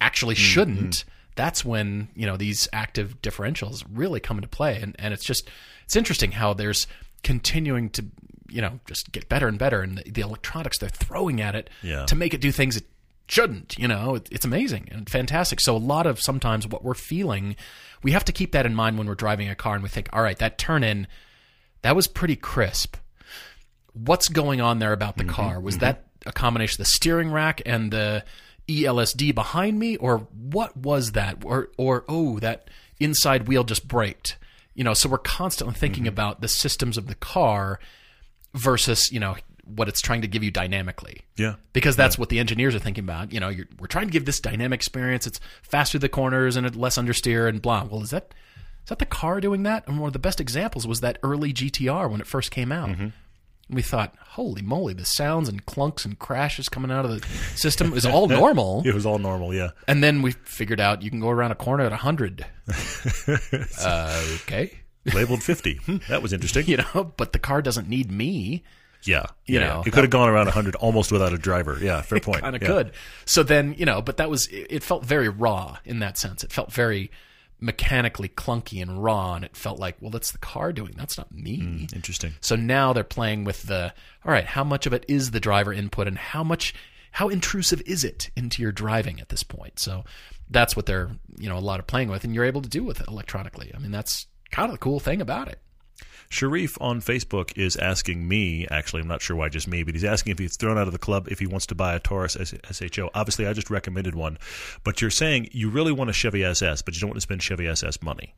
actually 0.00 0.34
mm-hmm. 0.34 0.42
shouldn't, 0.42 1.04
that's 1.34 1.64
when, 1.64 2.08
you 2.14 2.26
know, 2.26 2.36
these 2.36 2.68
active 2.72 3.20
differentials 3.20 3.84
really 3.92 4.20
come 4.20 4.38
into 4.38 4.48
play. 4.48 4.80
And, 4.80 4.94
and 4.98 5.12
it's 5.12 5.24
just, 5.24 5.48
it's 5.84 5.96
interesting 5.96 6.32
how 6.32 6.54
there's 6.54 6.86
continuing 7.24 7.90
to, 7.90 8.04
you 8.48 8.62
know, 8.62 8.78
just 8.86 9.10
get 9.10 9.28
better 9.28 9.48
and 9.48 9.58
better. 9.58 9.82
And 9.82 9.98
the, 9.98 10.10
the 10.10 10.20
electronics 10.20 10.78
they're 10.78 10.88
throwing 10.88 11.40
at 11.40 11.54
it 11.54 11.70
Yeah. 11.82 12.06
to 12.06 12.14
make 12.14 12.32
it 12.32 12.40
do 12.40 12.52
things 12.52 12.76
it 12.76 12.84
shouldn't, 13.26 13.76
you 13.78 13.88
know, 13.88 14.14
it, 14.14 14.28
it's 14.30 14.44
amazing 14.44 14.88
and 14.92 15.10
fantastic. 15.10 15.60
So 15.60 15.76
a 15.76 15.78
lot 15.78 16.06
of 16.06 16.20
sometimes 16.20 16.66
what 16.66 16.84
we're 16.84 16.94
feeling, 16.94 17.56
we 18.02 18.12
have 18.12 18.24
to 18.26 18.32
keep 18.32 18.52
that 18.52 18.64
in 18.64 18.74
mind 18.74 18.96
when 18.96 19.08
we're 19.08 19.14
driving 19.16 19.48
a 19.48 19.56
car 19.56 19.74
and 19.74 19.82
we 19.82 19.88
think, 19.88 20.08
all 20.12 20.22
right, 20.22 20.38
that 20.38 20.56
turn 20.56 20.84
in, 20.84 21.08
that 21.82 21.96
was 21.96 22.06
pretty 22.06 22.36
crisp 22.36 22.96
what's 23.92 24.28
going 24.28 24.60
on 24.60 24.78
there 24.78 24.92
about 24.92 25.16
the 25.16 25.24
Mm-hmm, 25.24 25.32
car? 25.32 25.60
Was 25.60 25.78
that 25.78 26.04
a 26.26 26.32
combination 26.32 26.74
of 26.80 26.86
the 26.86 26.92
steering 26.92 27.30
rack 27.30 27.62
and 27.66 27.90
the 27.92 28.24
ELSD 28.68 29.34
behind 29.34 29.78
me, 29.78 29.96
or 29.96 30.18
what 30.32 30.76
was 30.76 31.12
that? 31.12 31.38
Or, 31.44 31.70
or 31.78 32.04
oh, 32.08 32.38
that 32.40 32.68
inside 33.00 33.48
wheel 33.48 33.64
just 33.64 33.88
braked. 33.88 34.36
You 34.74 34.84
know, 34.84 34.94
so 34.94 35.08
we're 35.08 35.18
constantly 35.18 35.74
thinking 35.74 36.04
Mm-hmm. 36.04 36.08
about 36.08 36.40
the 36.40 36.48
systems 36.48 36.96
of 36.96 37.06
the 37.06 37.14
car 37.14 37.80
versus 38.54 39.10
you 39.12 39.20
know 39.20 39.36
what 39.64 39.86
it's 39.88 40.00
trying 40.00 40.22
to 40.22 40.28
give 40.28 40.42
you 40.42 40.50
dynamically. 40.50 41.20
Yeah. 41.36 41.56
Because 41.74 41.94
that's 41.94 42.18
what 42.18 42.30
the 42.30 42.38
engineers 42.38 42.74
are 42.74 42.78
thinking 42.78 43.04
about. 43.04 43.32
You 43.34 43.40
know, 43.40 43.50
you're, 43.50 43.66
we're 43.78 43.86
trying 43.86 44.06
to 44.06 44.10
give 44.12 44.24
this 44.24 44.40
dynamic 44.40 44.78
experience. 44.78 45.26
It's 45.26 45.40
faster 45.62 45.98
the 45.98 46.08
corners 46.08 46.56
and 46.56 46.66
it 46.66 46.74
less 46.74 46.96
understeer 46.96 47.46
and 47.48 47.60
blah. 47.60 47.84
Well, 47.84 48.02
is 48.02 48.10
that 48.10 48.32
is 48.84 48.88
that 48.88 48.98
the 48.98 49.04
car 49.06 49.40
doing 49.40 49.64
that? 49.64 49.86
And 49.86 49.98
one 50.00 50.06
of 50.06 50.14
the 50.14 50.18
best 50.18 50.40
examples 50.40 50.86
was 50.86 51.00
that 51.00 51.18
early 51.22 51.52
GTR 51.52 52.10
when 52.10 52.20
it 52.20 52.26
first 52.26 52.50
came 52.50 52.72
out. 52.72 52.88
Mm-hmm. 52.88 53.08
And 53.68 53.76
we 53.76 53.82
thought, 53.82 54.14
holy 54.30 54.62
moly, 54.62 54.94
the 54.94 55.04
sounds 55.04 55.48
and 55.48 55.64
clunks 55.66 56.04
and 56.04 56.18
crashes 56.18 56.68
coming 56.68 56.90
out 56.90 57.04
of 57.04 57.10
the 57.10 57.26
system 57.56 57.92
is 57.92 58.06
all 58.06 58.26
normal. 58.28 58.82
It 58.86 58.94
was 58.94 59.04
all 59.04 59.18
normal, 59.18 59.54
yeah. 59.54 59.70
And 59.86 60.02
then 60.02 60.22
we 60.22 60.32
figured 60.32 60.80
out 60.80 61.02
you 61.02 61.10
can 61.10 61.20
go 61.20 61.28
around 61.28 61.50
a 61.52 61.54
corner 61.54 61.84
at 61.84 61.90
100. 61.90 62.46
uh, 63.80 64.36
okay. 64.42 64.72
Labeled 65.12 65.42
50. 65.42 65.74
Hmm, 65.74 65.96
that 66.08 66.22
was 66.22 66.32
interesting. 66.32 66.64
You 66.68 66.78
know, 66.78 67.12
but 67.16 67.32
the 67.32 67.38
car 67.38 67.62
doesn't 67.62 67.88
need 67.88 68.10
me. 68.10 68.62
Yeah, 69.04 69.26
You 69.46 69.60
yeah. 69.60 69.66
know, 69.66 69.82
it 69.86 69.92
could 69.92 70.02
have 70.02 70.10
gone 70.10 70.28
around 70.28 70.46
100 70.46 70.74
almost 70.76 71.12
without 71.12 71.32
a 71.32 71.38
driver. 71.38 71.78
Yeah, 71.80 72.02
fair 72.02 72.18
point. 72.20 72.40
kind 72.40 72.56
of 72.56 72.62
yeah. 72.62 72.68
could. 72.68 72.92
So 73.26 73.42
then, 73.42 73.74
you 73.78 73.86
know, 73.86 74.02
but 74.02 74.16
that 74.16 74.28
was 74.28 74.48
it 74.50 74.82
felt 74.82 75.04
very 75.04 75.28
raw 75.28 75.78
in 75.84 76.00
that 76.00 76.18
sense. 76.18 76.42
It 76.42 76.52
felt 76.52 76.72
very 76.72 77.10
mechanically 77.60 78.28
clunky 78.28 78.80
and 78.80 79.02
raw, 79.02 79.34
and 79.34 79.44
it 79.44 79.56
felt 79.56 79.78
like, 79.78 79.96
well, 80.00 80.10
that's 80.10 80.32
the 80.32 80.38
car 80.38 80.72
doing. 80.72 80.94
That's 80.96 81.18
not 81.18 81.32
me. 81.32 81.60
Hmm, 81.60 81.84
interesting. 81.94 82.34
So 82.40 82.56
now 82.56 82.92
they're 82.92 83.04
playing 83.04 83.44
with 83.44 83.64
the 83.64 83.92
all 84.24 84.32
right. 84.32 84.44
How 84.46 84.64
much 84.64 84.86
of 84.86 84.92
it 84.92 85.04
is 85.08 85.30
the 85.30 85.40
driver 85.40 85.72
input, 85.72 86.06
and 86.06 86.18
how 86.18 86.44
much 86.44 86.74
how 87.12 87.28
intrusive 87.28 87.82
is 87.86 88.04
it 88.04 88.30
into 88.36 88.62
your 88.62 88.72
driving 88.72 89.20
at 89.20 89.28
this 89.28 89.42
point? 89.42 89.78
So 89.78 90.04
that's 90.50 90.76
what 90.76 90.86
they're 90.86 91.10
you 91.36 91.48
know 91.48 91.58
a 91.58 91.60
lot 91.60 91.80
of 91.80 91.86
playing 91.86 92.08
with, 92.08 92.24
and 92.24 92.34
you're 92.34 92.44
able 92.44 92.62
to 92.62 92.68
do 92.68 92.84
with 92.84 93.00
it 93.00 93.08
electronically. 93.08 93.72
I 93.74 93.78
mean, 93.78 93.90
that's 93.90 94.26
kind 94.50 94.66
of 94.66 94.72
the 94.72 94.78
cool 94.78 95.00
thing 95.00 95.20
about 95.20 95.48
it. 95.48 95.60
Sharif 96.28 96.76
on 96.80 97.00
Facebook 97.00 97.56
is 97.56 97.76
asking 97.76 98.28
me, 98.28 98.66
actually, 98.70 99.00
I'm 99.00 99.08
not 99.08 99.22
sure 99.22 99.36
why 99.36 99.48
just 99.48 99.66
me, 99.66 99.82
but 99.82 99.94
he's 99.94 100.04
asking 100.04 100.32
if 100.32 100.38
he's 100.38 100.56
thrown 100.56 100.76
out 100.76 100.86
of 100.86 100.92
the 100.92 100.98
club 100.98 101.28
if 101.30 101.38
he 101.38 101.46
wants 101.46 101.66
to 101.66 101.74
buy 101.74 101.94
a 101.94 101.98
Taurus 101.98 102.36
SHO. 102.36 103.10
Obviously, 103.14 103.46
I 103.46 103.54
just 103.54 103.70
recommended 103.70 104.14
one, 104.14 104.38
but 104.84 105.00
you're 105.00 105.10
saying 105.10 105.48
you 105.52 105.70
really 105.70 105.92
want 105.92 106.10
a 106.10 106.12
Chevy 106.12 106.44
SS, 106.44 106.82
but 106.82 106.94
you 106.94 107.00
don't 107.00 107.10
want 107.10 107.16
to 107.16 107.22
spend 107.22 107.42
Chevy 107.42 107.66
SS 107.66 108.02
money. 108.02 108.34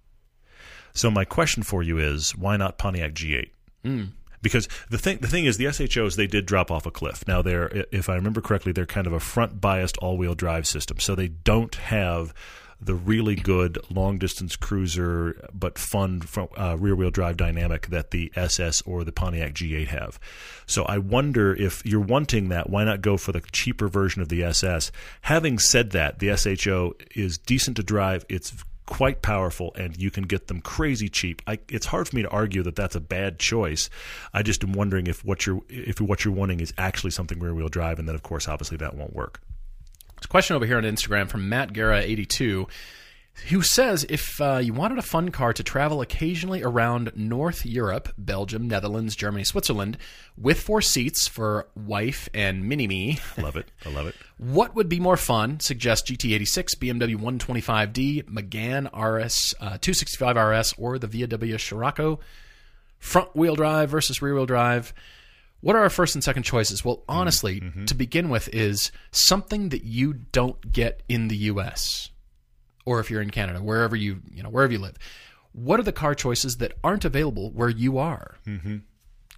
So 0.93 1.11
my 1.11 1.25
question 1.25 1.63
for 1.63 1.83
you 1.83 1.99
is, 1.99 2.37
why 2.37 2.57
not 2.57 2.79
Pontiac 2.79 3.13
G8? 3.13 3.51
Hmm. 3.85 4.05
Because 4.43 4.69
the 4.89 4.97
thing 4.97 5.19
the 5.19 5.29
thing 5.29 5.45
is 5.45 5.59
the 5.59 5.67
SHOs 5.67 6.17
they 6.17 6.27
did 6.27 6.47
drop 6.47 6.71
off 6.71 6.87
a 6.87 6.91
cliff. 6.91 7.29
Now 7.29 7.43
they're 7.43 7.85
if 7.93 8.09
I 8.09 8.15
remember 8.15 8.41
correctly 8.41 8.73
they're 8.73 8.87
kind 8.87 9.07
of 9.07 9.13
a 9.13 9.21
front 9.21 9.61
biased 9.61 9.99
all 9.99 10.17
wheel 10.17 10.35
drive 10.35 10.67
system, 10.67 10.99
so 10.99 11.15
they 11.15 11.29
don't 11.29 11.75
have 11.75 12.33
the 12.81 12.95
really 12.95 13.35
good 13.35 13.79
long 13.91 14.19
distance 14.19 14.57
cruiser 14.57 15.49
but 15.53 15.79
fun 15.79 16.23
uh, 16.57 16.77
rear 16.79 16.97
wheel 16.97 17.11
drive 17.11 17.37
dynamic 17.37 17.89
that 17.89 18.11
the 18.11 18.33
SS 18.35 18.83
or 18.83 19.05
the 19.05 19.13
Pontiac 19.13 19.55
G8 19.55 19.89
have. 19.89 20.19
So 20.67 20.85
I 20.85 20.99
wonder 20.99 21.55
if 21.55 21.85
you're 21.85 22.01
wanting 22.01 22.49
that, 22.49 22.71
why 22.71 22.85
not 22.85 23.03
go 23.03 23.17
for 23.17 23.33
the 23.33 23.41
cheaper 23.53 23.89
version 23.89 24.23
of 24.23 24.29
the 24.29 24.43
SS? 24.43 24.91
Having 25.23 25.59
said 25.59 25.91
that, 25.91 26.19
the 26.19 26.35
SHO 26.37 26.95
is 27.15 27.39
decent 27.39 27.77
to 27.77 27.83
drive. 27.83 28.25
It's 28.29 28.65
quite 28.91 29.23
powerful 29.23 29.73
and 29.77 29.97
you 29.97 30.11
can 30.11 30.25
get 30.25 30.49
them 30.49 30.61
crazy 30.61 31.09
cheap. 31.09 31.41
I, 31.47 31.61
it's 31.69 31.87
hard 31.87 32.09
for 32.09 32.17
me 32.17 32.23
to 32.23 32.29
argue 32.29 32.63
that 32.65 32.77
that's 32.77 32.97
a 32.97 33.01
bad 33.01 33.39
choice. 33.39 33.89
I 34.35 34.43
just 34.43 34.65
am 34.65 34.73
wondering 34.73 35.07
if 35.07 35.25
what 35.25 35.47
you're 35.47 35.63
if 35.69 36.01
what 36.01 36.25
you're 36.25 36.35
wanting 36.35 36.61
is 36.61 36.75
actually 36.77 37.13
something 37.13 37.39
rear 37.39 37.55
wheel 37.55 37.69
drive, 37.69 37.99
and 37.99 38.09
then 38.09 38.17
of 38.17 38.23
course 38.23 38.49
obviously 38.49 38.77
that 38.79 38.95
won't 38.95 39.15
work. 39.15 39.41
Question 40.29 40.57
over 40.57 40.67
here 40.67 40.77
on 40.77 40.85
Instagram 40.85 41.29
from 41.29 41.49
Matt 41.49 41.73
Guerra 41.73 42.01
82 42.01 42.67
who 43.49 43.63
says 43.63 44.05
if 44.09 44.41
uh, 44.41 44.59
you 44.59 44.73
wanted 44.73 44.99
a 44.99 45.03
fun 45.03 45.31
car 45.31 45.53
to 45.53 45.63
travel 45.63 46.01
occasionally 46.01 46.63
around 46.63 47.13
North 47.15 47.65
Europe, 47.65 48.13
Belgium, 48.19 48.69
Netherlands, 48.69 49.17
Germany, 49.17 49.45
Switzerland, 49.45 49.97
with 50.37 50.61
four 50.61 50.81
seats 50.83 51.27
for 51.27 51.69
wife 51.75 52.29
and 52.35 52.69
mini 52.69 52.87
me, 52.87 53.19
I 53.37 53.41
Love 53.41 53.57
it. 53.57 53.71
I 53.85 53.91
love 53.91 54.07
it. 54.07 54.15
what 54.37 54.75
would 54.75 54.89
be 54.89 55.01
more 55.01 55.17
fun? 55.17 55.61
Suggest 55.61 56.07
GT86, 56.07 56.77
BMW 56.77 57.17
125D, 57.17 58.25
Megane 58.25 58.87
RS 58.87 59.55
uh, 59.61 59.79
265 59.79 60.37
RS, 60.37 60.75
or 60.77 60.99
the 60.99 61.09
VW 61.09 61.59
Scirocco. 61.59 62.21
Front 62.99 63.35
wheel 63.35 63.57
drive 63.57 63.89
versus 63.91 64.21
rear 64.21 64.35
wheel 64.35 64.47
drive. 64.47 64.93
What 65.61 65.77
are 65.77 65.81
our 65.83 65.91
first 65.91 66.15
and 66.15 66.25
second 66.25 66.45
choices? 66.45 66.85
Well, 66.85 67.03
honestly, 67.09 67.63
to 67.87 67.95
begin 67.95 68.29
with, 68.31 68.49
is 68.53 68.91
something 69.11 69.69
that 69.71 69.85
you 69.85 70.15
don't 70.15 70.73
get 70.73 71.03
in 71.09 71.29
the 71.29 71.37
U.S. 71.37 72.09
or 72.87 72.99
if 73.01 73.11
you're 73.11 73.21
in 73.23 73.31
Canada, 73.31 73.61
wherever 73.61 73.95
you 73.97 74.21
you 74.33 74.43
know 74.43 74.49
wherever 74.51 74.73
you 74.73 74.79
live. 74.79 74.97
What 75.53 75.81
are 75.81 75.83
the 75.83 75.93
car 75.93 76.15
choices 76.15 76.57
that 76.57 76.73
aren't 76.85 77.05
available 77.05 77.51
where 77.51 77.69
you 77.69 77.99
are? 77.99 78.37
Mm-hmm. 78.47 78.77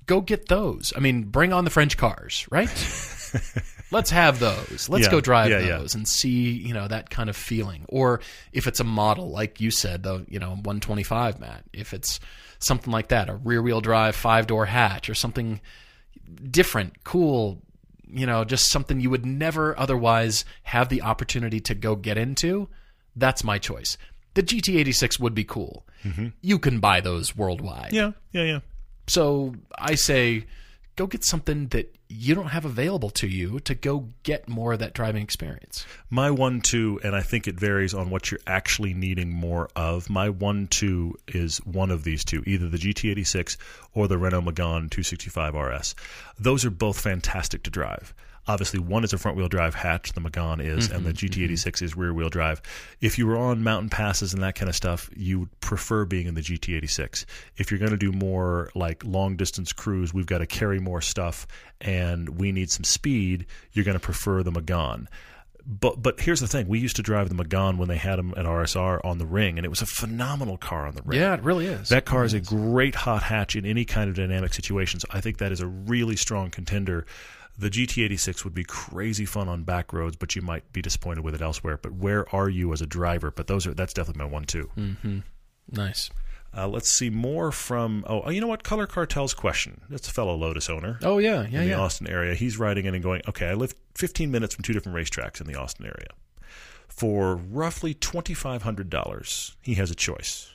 Go 0.07 0.21
get 0.21 0.49
those. 0.49 0.93
I 0.97 1.01
mean, 1.01 1.25
bring 1.25 1.53
on 1.53 1.65
the 1.65 1.71
French 1.71 1.97
cars, 1.97 2.47
right? 2.51 2.69
Let's 3.91 4.11
have 4.11 4.39
those. 4.39 4.89
Let's 4.89 5.07
Yeah, 5.07 5.11
go 5.11 5.21
drive 5.21 5.51
yeah, 5.51 5.61
yeah. 5.61 5.79
those 5.79 5.95
and 5.95 6.07
see, 6.09 6.51
you 6.51 6.75
know, 6.75 6.89
that 6.89 7.09
kind 7.11 7.31
of 7.31 7.37
feeling. 7.37 7.85
Or 7.89 8.21
if 8.53 8.67
it's 8.67 8.81
a 8.81 8.85
model, 8.85 9.31
like 9.31 9.61
you 9.61 9.71
said, 9.71 10.03
the 10.03 10.25
you 10.29 10.39
know 10.39 10.51
125, 10.51 11.41
Matt. 11.41 11.65
If 11.73 11.95
it's 11.95 12.21
something 12.59 12.93
like 12.93 13.09
that, 13.09 13.29
a 13.29 13.35
rear-wheel 13.35 13.81
drive 13.81 14.15
five 14.15 14.47
door 14.47 14.67
hatch 14.67 15.09
or 15.11 15.15
something 15.15 15.61
different, 16.51 17.05
cool, 17.05 17.63
you 18.07 18.27
know, 18.27 18.45
just 18.45 18.71
something 18.71 19.01
you 19.01 19.11
would 19.11 19.27
never 19.27 19.79
otherwise 19.79 20.45
have 20.65 20.89
the 20.89 21.03
opportunity 21.03 21.61
to 21.61 21.75
go 21.75 21.97
get 21.97 22.19
into, 22.19 22.69
that's 23.17 23.45
my 23.45 23.59
choice. 23.59 23.97
The 24.35 24.43
GT86 24.43 25.21
would 25.21 25.35
be 25.35 25.45
cool. 25.45 25.85
Mm-hmm. 26.05 26.29
You 26.41 26.59
can 26.59 26.81
buy 26.81 27.01
those 27.01 27.37
worldwide. 27.37 27.93
Yeah, 27.93 28.13
yeah, 28.33 28.45
yeah. 28.45 28.61
So 29.07 29.55
I 29.79 29.95
say 29.95 30.47
go 30.97 31.07
get 31.07 31.25
something 31.25 31.69
that 31.69 31.95
you 32.09 32.35
don't 32.35 32.49
have 32.49 32.65
available 32.65 33.11
to 33.11 33.27
you 33.27 33.61
to 33.61 33.75
go 33.75 34.09
get 34.23 34.49
more 34.49 34.75
of 34.75 34.79
that 34.81 34.93
driving 34.93 35.23
experience. 35.23 35.87
My 36.11 36.31
one 36.31 36.61
two, 36.61 37.01
and 37.03 37.17
I 37.17 37.23
think 37.23 37.49
it 37.49 37.59
varies 37.59 37.95
on 37.95 38.11
what 38.11 38.31
you're 38.31 38.41
actually 38.47 38.93
needing 38.95 39.31
more 39.31 39.71
of. 39.75 40.11
My 40.11 40.29
one 40.29 40.67
two 40.67 41.15
is 41.29 41.59
one 41.59 41.91
of 41.91 42.05
these 42.05 42.25
two, 42.25 42.43
either 42.47 42.69
the 42.69 42.79
GT86 42.79 43.57
or 43.95 44.09
the 44.09 44.19
Renault 44.19 44.43
Megane 44.43 44.91
265 44.91 45.55
RS. 45.55 45.95
Those 46.39 46.65
are 46.65 46.71
both 46.71 47.01
fantastic 47.01 47.63
to 47.65 47.71
drive. 47.71 48.15
Obviously, 48.49 48.81
one 48.81 49.05
is 49.05 49.13
a 49.13 49.19
front 49.19 49.37
wheel 49.37 49.49
drive 49.49 49.75
hatch, 49.75 50.13
the 50.13 50.21
Megane 50.21 50.65
is, 50.65 50.91
and 50.91 51.05
the 51.05 51.13
mm-hmm, 51.13 51.43
GT86 51.43 51.63
mm-hmm. 51.63 51.85
is 51.85 51.97
rear 51.97 52.13
wheel 52.13 52.29
drive. 52.29 52.61
If 53.01 53.19
you 53.19 53.27
were 53.27 53.37
on 53.37 53.63
mountain 53.63 53.89
passes 53.89 54.35
and 54.35 54.43
that 54.43 54.57
kind 54.57 54.69
of 54.69 54.75
stuff, 54.75 55.09
you 55.15 55.41
would 55.41 55.61
prefer 55.61 56.05
being 56.05 56.27
in 56.27 56.35
the 56.35 56.41
GT86. 56.41 57.25
If 57.57 57.71
you're 57.71 57.79
going 57.79 57.93
to 57.93 57.97
do 57.97 58.11
more 58.11 58.71
like 58.75 59.05
long 59.05 59.37
distance 59.37 59.73
cruise, 59.73 60.13
we've 60.13 60.27
got 60.27 60.39
to 60.39 60.47
carry 60.47 60.81
more 60.81 61.01
stuff 61.01 61.47
and 61.81 62.41
we 62.41 62.53
need 62.53 62.71
some 62.71 62.85
speed, 62.85 63.47
you're 63.73 63.85
going 63.85 63.99
to 63.99 64.01
prefer 64.01 64.43
the 64.43 64.53
Megane 64.53 65.07
but 65.65 66.03
but 66.03 66.21
here's 66.21 66.41
the 66.41 66.49
thing: 66.49 66.69
we 66.69 66.79
used 66.79 66.97
to 66.97 67.03
drive 67.03 67.29
the 67.29 67.35
Megane 67.35 67.79
when 67.79 67.89
they 67.89 67.97
had 67.97 68.19
them 68.19 68.35
at 68.37 68.45
RSR 68.45 69.01
on 69.05 69.19
the 69.19 69.27
ring, 69.27 69.59
and 69.59 69.65
it 69.65 69.69
was 69.69 69.83
a 69.83 69.87
phenomenal 69.87 70.57
car 70.57 70.87
on 70.87 70.95
the 70.95 71.03
ring. 71.03 71.21
Yeah, 71.21 71.35
it 71.35 71.43
really 71.43 71.67
is. 71.67 71.89
That 71.89 72.05
car 72.05 72.25
is 72.25 72.35
a 72.35 72.41
great 72.41 72.95
hot 72.95 73.23
hatch 73.23 73.55
in 73.55 73.65
any 73.65 73.85
kind 73.85 74.11
of 74.11 74.17
dynamic 74.17 74.55
situation. 74.55 75.01
So 75.01 75.09
I 75.11 75.21
think 75.21 75.39
that 75.39 75.53
is 75.53 75.61
a 75.61 75.67
really 75.67 76.17
strong 76.17 76.51
contender. 76.51 77.07
The 77.59 77.69
GT86 77.71 78.45
would 78.45 78.55
be 78.55 78.65
crazy 78.65 79.25
fun 79.27 79.49
on 79.49 79.63
back 79.65 79.93
roads, 79.93 80.17
but 80.17 80.35
you 80.35 80.43
might 80.43 80.73
be 80.73 80.81
disappointed 80.81 81.23
with 81.23 81.35
it 81.35 81.43
elsewhere. 81.43 81.79
But 81.81 81.93
where 81.93 82.33
are 82.35 82.49
you 82.49 82.73
as 82.73 82.81
a 82.81 82.87
driver? 82.87 83.31
But 83.31 83.47
those 83.47 83.67
are 83.67 83.75
that's 83.75 83.93
definitely 83.93 84.25
my 84.25 84.31
one 84.31 84.45
two. 84.45 84.71
nice. 85.71 86.11
Uh, 86.55 86.69
let's 86.69 86.91
see 86.93 87.09
more 87.09 87.51
from 87.51 88.05
oh 88.07 88.29
you 88.31 88.41
know 88.41 88.47
what 88.47 88.63
Color 88.63 88.87
Cartel's 88.87 89.33
question. 89.35 89.81
That's 89.89 90.09
a 90.09 90.13
fellow 90.13 90.35
Lotus 90.35 90.69
owner 90.69 90.99
Oh 91.03 91.19
yeah, 91.19 91.43
yeah, 91.49 91.61
in 91.61 91.65
the 91.65 91.71
yeah. 91.71 91.81
Austin 91.81 92.09
area. 92.09 92.35
He's 92.35 92.59
writing 92.59 92.85
in 92.85 92.95
and 92.95 93.03
going, 93.03 93.23
okay, 93.29 93.47
I 93.49 93.55
live 93.55 93.75
15 93.95 94.31
minutes 94.31 94.55
from 94.55 94.63
two 94.63 94.73
different 94.73 94.97
racetracks 94.97 95.41
in 95.41 95.47
the 95.47 95.55
Austin 95.55 95.87
area. 95.87 96.09
For 96.89 97.37
roughly 97.37 97.95
$2,500, 97.95 99.55
he 99.63 99.75
has 99.75 99.91
a 99.91 99.95
choice. 99.95 100.51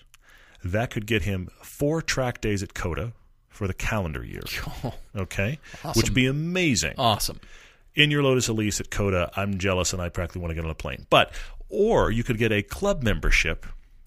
That 0.64 0.92
could 0.92 1.08
get 1.08 1.24
him 1.24 1.50
four 1.64 2.02
track 2.02 2.42
days 2.42 2.62
at 2.62 2.74
COTA 2.76 3.14
for 3.58 3.68
the 3.68 3.74
calendar 3.74 4.24
year. 4.24 4.44
Okay? 5.16 5.58
Which 5.96 6.06
would 6.06 6.14
be 6.14 6.28
amazing. 6.28 6.94
Awesome. 7.00 7.40
In 7.96 8.12
your 8.12 8.22
Lotus 8.22 8.48
Elise 8.50 8.80
at 8.80 8.92
COTA, 8.92 9.32
I'm 9.36 9.58
jealous 9.58 9.94
and 9.94 10.02
I 10.02 10.10
practically 10.10 10.42
want 10.42 10.52
to 10.52 10.56
get 10.56 10.64
on 10.64 10.70
a 10.70 10.76
plane. 10.76 11.08
But, 11.10 11.34
or 11.70 12.12
you 12.12 12.24
could 12.24 12.38
get 12.38 12.52
a 12.52 12.62
club 12.62 13.02
membership 13.02 13.66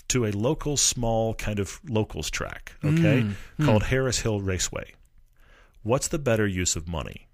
to 0.09 0.27
a 0.27 0.31
local, 0.31 0.77
small 0.77 1.35
kind 1.35 1.59
of 1.59 1.81
locals 1.89 2.31
track, 2.31 2.75
okay, 2.85 3.23
mm, 3.23 3.33
hmm. 3.57 3.65
called 3.65 3.83
Harris 3.83 4.21
Hill 4.21 4.41
Raceway. 4.41 4.95
What's 5.83 6.07
the 6.07 6.19
better 6.21 6.47
use 6.47 6.77
of 6.77 6.87
money? 6.87 7.27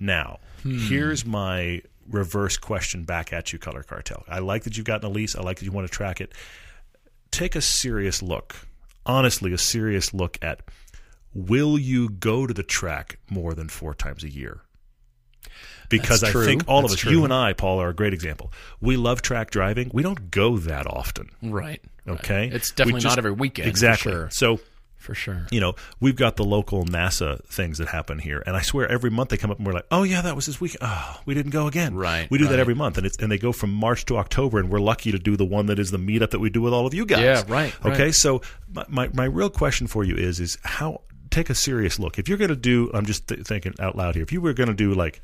Now, 0.00 0.40
hmm. 0.62 0.78
here's 0.78 1.24
my 1.24 1.82
reverse 2.10 2.56
question 2.56 3.04
back 3.04 3.32
at 3.32 3.52
you, 3.52 3.60
Color 3.60 3.84
Cartel. 3.84 4.24
I 4.26 4.40
like 4.40 4.64
that 4.64 4.76
you've 4.76 4.86
gotten 4.86 5.06
an 5.06 5.12
Elise. 5.12 5.36
I 5.36 5.42
like 5.42 5.60
that 5.60 5.64
you 5.64 5.70
want 5.72 5.86
to 5.86 5.92
track 5.92 6.20
it. 6.20 6.32
Take 7.30 7.54
a 7.54 7.60
serious 7.60 8.20
look, 8.20 8.66
honestly, 9.06 9.52
a 9.52 9.58
serious 9.58 10.12
look 10.14 10.38
at 10.42 10.60
will 11.34 11.78
you 11.78 12.08
go 12.10 12.46
to 12.46 12.52
the 12.54 12.62
track 12.62 13.18
more 13.30 13.54
than 13.54 13.68
four 13.68 13.94
times 13.94 14.22
a 14.24 14.28
year? 14.30 14.60
Because 15.88 16.20
That's 16.20 16.30
I 16.30 16.32
true. 16.32 16.44
think 16.44 16.64
all 16.68 16.84
of 16.84 16.90
That's 16.90 17.04
us, 17.04 17.10
you 17.10 17.24
and 17.24 17.32
I, 17.34 17.52
Paul, 17.52 17.80
are 17.80 17.90
a 17.90 17.94
great 17.94 18.14
example. 18.14 18.50
We 18.80 18.96
love 18.96 19.20
track 19.20 19.50
driving. 19.50 19.90
We 19.92 20.02
don't 20.02 20.30
go 20.30 20.56
that 20.58 20.86
often. 20.86 21.28
Right. 21.42 21.82
right. 22.06 22.18
Okay, 22.20 22.48
It's 22.52 22.70
definitely 22.70 23.02
just- 23.02 23.12
not 23.12 23.18
every 23.18 23.32
weekend. 23.32 23.68
Exactly. 23.68 24.10
Sure. 24.12 24.28
So 24.30 24.58
For 25.02 25.14
sure. 25.14 25.46
you 25.50 25.60
know, 25.60 25.74
we've 26.00 26.16
got 26.16 26.36
the 26.36 26.44
local 26.44 26.84
NASA 26.84 27.44
things 27.46 27.78
that 27.78 27.88
happen 27.88 28.18
here, 28.20 28.42
and 28.46 28.56
I 28.56 28.62
swear 28.62 28.86
every 28.90 29.10
month 29.10 29.30
they 29.30 29.36
come 29.36 29.50
up 29.50 29.58
and 29.58 29.66
we're 29.66 29.72
like, 29.72 29.86
"Oh 29.90 30.04
yeah, 30.04 30.22
that 30.22 30.36
was 30.36 30.46
this 30.46 30.60
week. 30.60 30.76
Oh, 30.80 31.20
we 31.26 31.34
didn't 31.34 31.50
go 31.50 31.66
again." 31.66 31.94
Right, 31.94 32.30
We 32.30 32.38
do 32.38 32.44
right. 32.44 32.50
that 32.52 32.60
every 32.60 32.74
month, 32.74 32.96
and 32.98 33.06
it's 33.06 33.16
and 33.18 33.30
they 33.30 33.38
go 33.38 33.52
from 33.52 33.70
March 33.72 34.06
to 34.06 34.16
October, 34.16 34.58
and 34.58 34.70
we're 34.70 34.80
lucky 34.80 35.10
to 35.12 35.18
do 35.18 35.36
the 35.36 35.44
one 35.44 35.66
that 35.66 35.78
is 35.78 35.90
the 35.90 35.98
meetup 35.98 36.30
that 36.30 36.38
we 36.38 36.50
do 36.50 36.62
with 36.62 36.72
all 36.72 36.86
of 36.86 36.94
you 36.94 37.04
guys. 37.04 37.20
Yeah, 37.22 37.42
right, 37.48 37.74
Okay, 37.84 38.04
right. 38.04 38.14
so 38.14 38.40
my, 38.72 38.84
my 38.88 39.10
my 39.12 39.24
real 39.24 39.50
question 39.50 39.86
for 39.86 40.04
you 40.04 40.14
is 40.14 40.38
is 40.40 40.56
how 40.62 41.02
take 41.30 41.50
a 41.50 41.54
serious 41.54 41.98
look 41.98 42.18
if 42.18 42.28
you're 42.28 42.38
going 42.38 42.50
to 42.50 42.56
do. 42.56 42.90
I'm 42.94 43.06
just 43.06 43.26
th- 43.26 43.40
thinking 43.46 43.74
out 43.80 43.96
loud 43.96 44.14
here. 44.14 44.22
If 44.22 44.32
you 44.32 44.40
were 44.40 44.52
going 44.52 44.68
to 44.68 44.74
do 44.74 44.94
like 44.94 45.20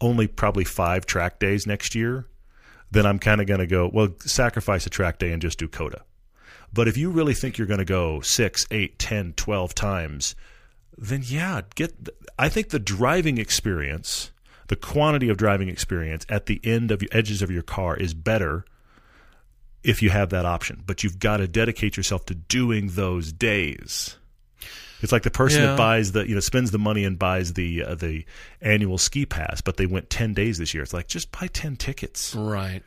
only 0.00 0.26
probably 0.26 0.64
five 0.64 1.06
track 1.06 1.38
days 1.38 1.66
next 1.66 1.94
year, 1.94 2.26
then 2.90 3.06
I'm 3.06 3.18
kind 3.18 3.40
of 3.40 3.46
going 3.46 3.60
to 3.60 3.66
go 3.66 3.90
well 3.92 4.08
sacrifice 4.20 4.86
a 4.86 4.90
track 4.90 5.18
day 5.18 5.32
and 5.32 5.40
just 5.42 5.58
do 5.58 5.66
COTA. 5.66 6.02
But 6.76 6.86
if 6.88 6.96
you 6.96 7.10
really 7.10 7.34
think 7.34 7.58
you're 7.58 7.66
going 7.66 7.78
to 7.78 7.84
go 7.84 8.20
six, 8.20 8.66
eight, 8.70 8.98
ten, 8.98 9.32
twelve 9.32 9.74
times, 9.74 10.36
then 10.96 11.22
yeah, 11.24 11.62
get. 11.74 11.92
I 12.38 12.48
think 12.50 12.68
the 12.68 12.78
driving 12.78 13.38
experience, 13.38 14.30
the 14.68 14.76
quantity 14.76 15.28
of 15.30 15.38
driving 15.38 15.68
experience 15.68 16.26
at 16.28 16.46
the 16.46 16.60
end 16.62 16.90
of 16.90 17.00
your 17.02 17.08
edges 17.12 17.40
of 17.42 17.50
your 17.50 17.62
car 17.62 17.96
is 17.96 18.12
better 18.14 18.64
if 19.82 20.02
you 20.02 20.10
have 20.10 20.30
that 20.30 20.44
option. 20.44 20.82
But 20.86 21.02
you've 21.02 21.18
got 21.18 21.38
to 21.38 21.48
dedicate 21.48 21.96
yourself 21.96 22.26
to 22.26 22.34
doing 22.34 22.88
those 22.92 23.32
days. 23.32 24.16
It's 25.02 25.12
like 25.12 25.22
the 25.22 25.30
person 25.30 25.62
Yeah. 25.62 25.68
that 25.68 25.78
buys 25.78 26.12
the, 26.12 26.26
you 26.28 26.34
know, 26.34 26.40
spends 26.40 26.70
the 26.70 26.78
money 26.78 27.04
and 27.04 27.18
buys 27.18 27.52
the 27.52 27.84
uh, 27.84 27.94
the 27.94 28.24
annual 28.60 28.98
ski 28.98 29.24
pass, 29.26 29.60
but 29.60 29.76
they 29.76 29.86
went 29.86 30.10
ten 30.10 30.34
days 30.34 30.58
this 30.58 30.72
year. 30.74 30.82
It's 30.82 30.94
like 30.94 31.06
just 31.08 31.32
buy 31.32 31.48
ten 31.48 31.76
tickets. 31.76 32.34
Right. 32.34 32.82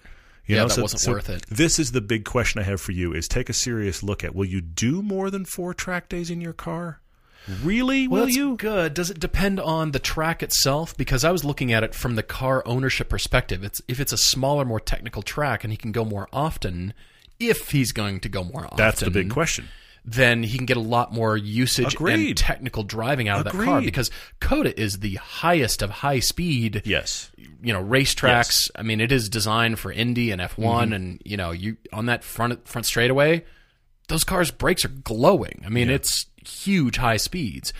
You 0.50 0.56
yeah, 0.56 0.64
know, 0.64 0.68
that 0.70 0.74
so- 0.74 0.82
wasn't 0.82 1.02
so 1.02 1.12
worth 1.12 1.30
it. 1.30 1.45
This 1.47 1.78
is 1.78 1.91
the 1.91 2.02
big 2.02 2.26
question 2.26 2.60
I 2.60 2.64
have 2.64 2.82
for 2.82 2.91
you: 2.91 3.14
is 3.14 3.28
take 3.28 3.50
a 3.50 3.54
serious 3.54 4.02
look 4.02 4.24
at 4.24 4.34
will 4.34 4.47
you 4.47 4.62
do 4.62 5.04
more 5.04 5.30
than 5.30 5.45
four 5.45 5.76
track 5.76 6.10
days 6.10 6.32
in 6.32 6.41
your 6.41 6.54
car? 6.54 7.02
Really? 7.64 8.08
Well, 8.08 8.24
will 8.24 8.30
you? 8.30 8.58
good. 8.58 8.95
Does 8.95 9.12
it 9.12 9.20
depend 9.20 9.60
on 9.60 9.91
the 9.91 10.00
track 10.00 10.41
itself? 10.41 10.97
Because 10.97 11.24
I 11.24 11.32
was 11.32 11.45
looking 11.45 11.72
at 11.72 11.84
it 11.84 11.93
from 11.93 12.16
the 12.16 12.24
car 12.24 12.64
ownership 12.66 13.10
perspective. 13.10 13.64
It's 13.64 13.80
if 13.88 14.00
it's 14.00 14.12
a 14.12 14.18
smaller, 14.18 14.66
more 14.66 14.80
technical 14.80 15.22
track, 15.22 15.64
and 15.64 15.72
he 15.72 15.78
can 15.78 15.91
go 15.91 16.04
more 16.04 16.28
often. 16.34 16.95
If 17.39 17.70
he's 17.70 17.91
going 17.91 18.20
to 18.22 18.30
go 18.30 18.43
more 18.43 18.66
often, 18.66 18.78
That's 18.78 19.00
the 19.02 19.12
big 19.12 19.30
question. 19.30 19.70
Then 20.06 20.43
he 20.43 20.58
can 20.58 20.66
get 20.66 20.78
a 20.78 20.82
lot 20.82 21.14
more 21.14 21.36
usage 21.38 21.93
Agreed. 21.93 22.28
and 22.30 22.38
technical 22.38 22.84
driving 22.84 23.28
out 23.30 23.45
of 23.45 23.52
that 23.54 23.64
car 23.66 23.82
because 23.82 24.10
COTA 24.39 24.80
is 24.80 25.00
the 25.00 25.16
highest 25.16 25.82
of 25.82 25.89
high 25.89 26.20
speed 26.20 26.82
Yes. 26.86 27.32
you 27.62 27.74
know 27.74 27.84
racetracks 27.84 28.72
I 28.76 28.82
mean 28.84 29.02
it 29.02 29.12
is 29.12 29.30
designed 29.30 29.78
for 29.80 29.91
Indy 29.91 30.32
and 30.32 30.41
F1 30.41 30.56
Mm-hmm. 30.58 30.93
and 30.93 31.22
you 31.26 31.38
know 31.38 31.52
you 31.52 31.78
on 31.93 32.06
that 32.08 32.24
front 32.24 32.68
front 32.68 32.86
straightaway 32.86 33.43
those 34.08 34.24
cars 34.24 34.50
brakes 34.52 34.84
are 34.86 34.89
glowing 34.89 35.62
I 35.66 35.70
mean 35.70 35.89
it's 35.89 36.26
huge 36.43 36.97
high 36.97 37.18
speeds 37.18 37.74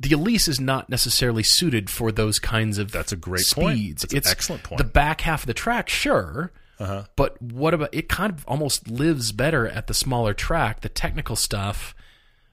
the 0.00 0.12
Elise 0.14 0.48
is 0.48 0.60
not 0.60 0.88
necessarily 0.90 1.42
suited 1.42 1.88
for 1.90 2.10
those 2.10 2.38
kinds 2.38 2.78
of 2.78 2.90
That's 2.90 3.12
a 3.12 3.16
great 3.16 3.44
point. 3.54 3.76
speeds. 3.78 4.02
That's 4.02 4.12
an 4.12 4.18
it's 4.18 4.30
excellent 4.30 4.62
point. 4.64 4.78
The 4.78 4.84
back 4.84 5.20
half 5.20 5.42
of 5.44 5.46
the 5.46 5.54
track, 5.54 5.88
sure, 5.88 6.52
Uh-huh. 6.78 7.04
but 7.16 7.40
what 7.40 7.72
about 7.74 7.90
it? 7.92 8.08
Kind 8.08 8.32
of 8.32 8.44
almost 8.48 8.88
lives 8.90 9.30
better 9.32 9.66
at 9.68 9.86
the 9.86 9.94
smaller 9.94 10.34
track. 10.34 10.80
The 10.80 10.88
technical 10.88 11.36
stuff. 11.36 11.94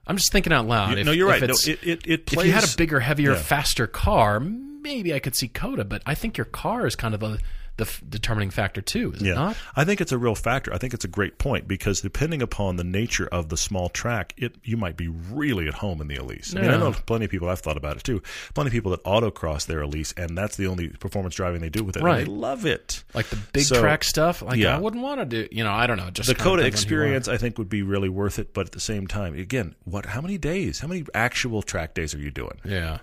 I'm 0.08 0.18
just 0.18 0.32
thinking 0.32 0.52
out 0.54 0.68
loud. 0.68 0.98
if, 0.98 1.06
no, 1.06 1.12
you're 1.12 1.28
right. 1.28 1.42
No, 1.42 1.54
it, 1.54 1.80
it, 1.84 2.08
it 2.08 2.34
if 2.34 2.44
you 2.46 2.52
had 2.52 2.64
a 2.64 2.78
bigger, 2.78 3.00
heavier, 3.00 3.32
Yeah. 3.34 3.38
faster 3.40 3.88
car, 3.88 4.40
maybe 4.40 5.14
I 5.14 5.20
could 5.20 5.36
see 5.36 5.48
COTA. 5.48 5.86
But 5.86 6.02
I 6.06 6.16
think 6.16 6.38
your 6.38 6.46
car 6.46 6.86
is 6.86 6.96
kind 6.96 7.14
of 7.14 7.20
the 7.20 7.40
the 7.82 7.88
f- 7.88 8.02
determining 8.08 8.52
factor 8.52 8.80
too, 8.82 9.12
is 9.14 9.24
it 9.24 9.34
not? 9.34 9.58
I 9.76 9.84
think 9.86 10.02
it's 10.02 10.12
a 10.12 10.18
real 10.18 10.36
factor. 10.36 10.72
I 10.74 10.78
think 10.78 10.94
it's 10.94 11.04
a 11.04 11.08
great 11.08 11.40
point 11.40 11.68
because 11.68 12.02
depending 12.02 12.42
upon 12.42 12.76
the 12.76 12.84
nature 12.84 13.28
of 13.32 13.50
the 13.50 13.58
small 13.58 13.90
track, 13.90 14.34
it 14.38 14.56
you 14.64 14.78
might 14.78 14.96
be 14.98 15.08
really 15.08 15.68
at 15.68 15.74
home 15.74 16.00
in 16.02 16.08
the 16.08 16.16
Elise. 16.16 16.56
I 16.56 16.62
mean, 16.62 16.70
I 16.72 16.78
know 16.78 16.92
plenty 16.92 17.26
of 17.26 17.32
people. 17.32 17.50
I've 17.50 17.60
thought 17.60 17.78
about 17.78 17.98
it 17.98 18.04
too. 18.04 18.22
Plenty 18.54 18.68
of 18.68 18.72
people 18.74 18.92
that 18.92 19.04
autocross 19.04 19.66
their 19.66 19.82
Elise, 19.82 20.14
and 20.16 20.38
that's 20.38 20.56
the 20.58 20.68
only 20.68 20.90
performance 20.90 21.36
driving 21.36 21.62
they 21.62 21.70
do 21.70 21.84
with 21.84 21.96
it. 21.96 22.00
and 22.00 22.06
Right. 22.06 22.26
they 22.26 22.32
love 22.32 22.66
it. 22.66 23.04
Like 23.14 23.28
the 23.30 23.38
big 23.54 23.64
So, 23.64 23.82
track 23.82 24.04
stuff. 24.04 24.42
Like 24.44 24.58
yeah. 24.58 24.76
I 24.76 24.80
wouldn't 24.80 25.02
want 25.02 25.20
to 25.22 25.26
do. 25.26 25.48
You 25.52 25.64
know, 25.64 25.72
I 25.72 25.88
don't 25.88 25.98
know. 25.98 26.10
Just 26.12 26.28
The 26.30 26.36
COTA 26.36 26.44
depends 26.44 26.52
on 26.52 26.58
who 26.58 26.62
you 26.62 26.64
are. 26.66 26.68
experience, 26.68 27.28
I 27.28 27.38
think, 27.38 27.58
would 27.58 27.70
be 27.70 27.82
really 27.82 28.10
worth 28.10 28.38
it. 28.38 28.54
But 28.54 28.68
at 28.68 28.72
the 28.74 28.80
same 28.80 29.08
time, 29.08 29.34
again, 29.34 29.74
what? 29.86 30.06
How 30.06 30.22
many 30.22 30.38
days? 30.38 30.80
How 30.80 30.88
many 30.88 31.06
actual 31.16 31.62
track 31.64 31.94
days 31.96 32.14
are 32.14 32.20
you 32.20 32.32
doing? 32.32 32.60
Yeah. 32.64 33.00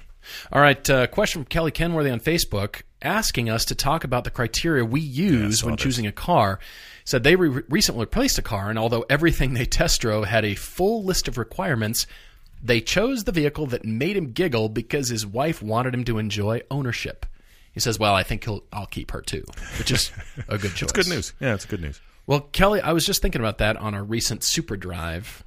All 0.53 0.61
right. 0.61 0.89
Uh, 0.89 1.07
question 1.07 1.43
from 1.43 1.49
Kelly 1.49 1.71
Kenworthy 1.71 2.11
on 2.11 2.21
Facebook 2.21 2.83
asking 3.03 3.49
us 3.49 3.65
to 3.67 3.75
talk 3.75 4.05
about 4.05 4.25
the 4.25 4.31
criteria 4.31 4.85
we 4.85 5.01
use 5.01 5.61
saw 5.61 5.67
when 5.67 5.77
this. 5.77 5.83
choosing 5.85 6.07
a 6.07 6.13
car. 6.13 6.59
Said 7.05 7.25
they 7.25 7.37
re- 7.37 7.63
recently 7.69 8.01
replaced 8.01 8.39
a 8.39 8.43
car, 8.43 8.69
and 8.69 8.79
although 8.79 9.05
everything 9.09 9.55
they 9.55 9.65
test 9.65 10.01
drove 10.01 10.27
had 10.27 10.45
a 10.45 10.55
full 10.55 11.05
list 11.05 11.27
of 11.29 11.39
requirements, 11.39 12.07
they 12.63 12.81
chose 12.81 13.25
the 13.25 13.33
vehicle 13.33 13.67
that 13.67 13.85
made 13.85 14.17
him 14.17 14.33
giggle 14.33 14.69
because 14.69 15.09
his 15.09 15.25
wife 15.27 15.63
wanted 15.63 15.95
him 15.95 16.05
to 16.05 16.19
enjoy 16.19 16.61
ownership. 16.71 17.25
He 17.73 17.81
says, 17.81 17.99
"Well, 17.99 18.15
I 18.15 18.25
think 18.25 18.45
he'll, 18.45 18.65
I'll 18.73 18.87
keep 18.87 19.13
her 19.13 19.23
too," 19.23 19.45
which 19.79 19.91
is 19.91 20.11
a 20.49 20.59
good 20.59 20.71
choice. 20.75 20.83
It's 20.83 20.93
good 20.93 21.09
news. 21.09 21.33
Yeah, 21.41 21.55
it's 21.55 21.65
good 21.65 21.81
news. 21.81 22.01
Well, 22.27 22.41
Kelly, 22.41 22.81
I 22.83 22.93
was 22.93 23.07
just 23.07 23.23
thinking 23.23 23.41
about 23.41 23.59
that 23.59 23.77
on 23.79 23.95
our 23.95 24.05
recent 24.05 24.43
Super 24.45 24.77
Drive, 24.77 25.45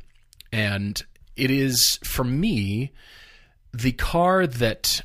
and 0.52 1.00
it 1.36 1.52
is 1.52 2.00
for 2.04 2.24
me 2.24 2.92
the 3.74 3.92
car 3.94 4.48
that 4.48 5.02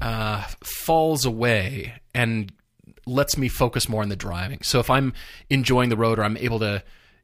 uh, 0.00 0.44
falls 0.62 1.24
away 1.24 1.94
and 2.14 2.52
lets 3.06 3.36
me 3.36 3.48
focus 3.48 3.88
more 3.88 4.02
on 4.02 4.08
the 4.08 4.16
driving. 4.16 4.60
So 4.62 4.78
if 4.78 4.90
I'm 4.90 5.12
enjoying 5.48 5.88
the 5.88 5.96
road 5.96 6.18
or 6.18 6.24
I'm 6.24 6.36
able 6.36 6.58
to, 6.60 6.82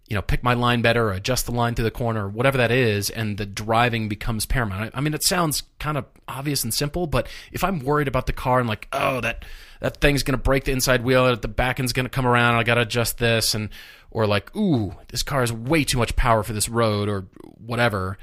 you 0.09 0.15
know, 0.15 0.23
pick 0.23 0.43
my 0.43 0.55
line 0.55 0.83
better 0.83 1.09
or 1.09 1.13
adjust 1.13 1.47
the 1.47 1.53
line 1.53 1.75
through 1.75 1.85
the 1.85 1.91
corner 1.91 2.27
or 2.27 2.29
whatever 2.29 2.59
that 2.59 2.71
is, 2.71 3.11
and 3.11 3.39
the 3.39 3.47
driving 3.47 4.09
becomes 4.09 4.47
paramount. 4.47 4.93
I 4.95 5.01
mean, 5.01 5.15
it 5.15 5.25
sounds 5.25 5.65
kind 5.79 5.99
of 5.99 6.07
obvious 6.29 6.65
and 6.65 6.73
simple, 6.73 7.07
but 7.07 7.29
if 7.53 7.63
I'm 7.65 7.81
worried 7.81 8.09
about 8.09 8.27
the 8.27 8.33
car 8.33 8.59
and 8.61 8.69
like, 8.69 8.89
oh, 8.93 9.21
that 9.21 9.45
that 9.81 9.99
thing's 10.01 10.23
going 10.23 10.39
to 10.39 10.43
break 10.43 10.65
the 10.65 10.73
inside 10.73 11.05
wheel, 11.05 11.37
the 11.37 11.49
back 11.49 11.79
end's 11.79 11.93
going 11.93 12.07
to 12.07 12.11
come 12.11 12.27
around, 12.27 12.55
I 12.55 12.63
got 12.63 12.77
to 12.77 12.83
adjust 12.83 13.19
this, 13.19 13.55
and 13.55 13.69
or 14.11 14.27
like, 14.27 14.55
ooh, 14.57 14.95
this 15.09 15.23
car 15.23 15.41
has 15.41 15.53
way 15.53 15.85
too 15.85 15.99
much 15.99 16.17
power 16.17 16.43
for 16.43 16.53
this 16.53 16.69
road, 16.69 17.09
or 17.09 17.27
whatever 17.59 18.17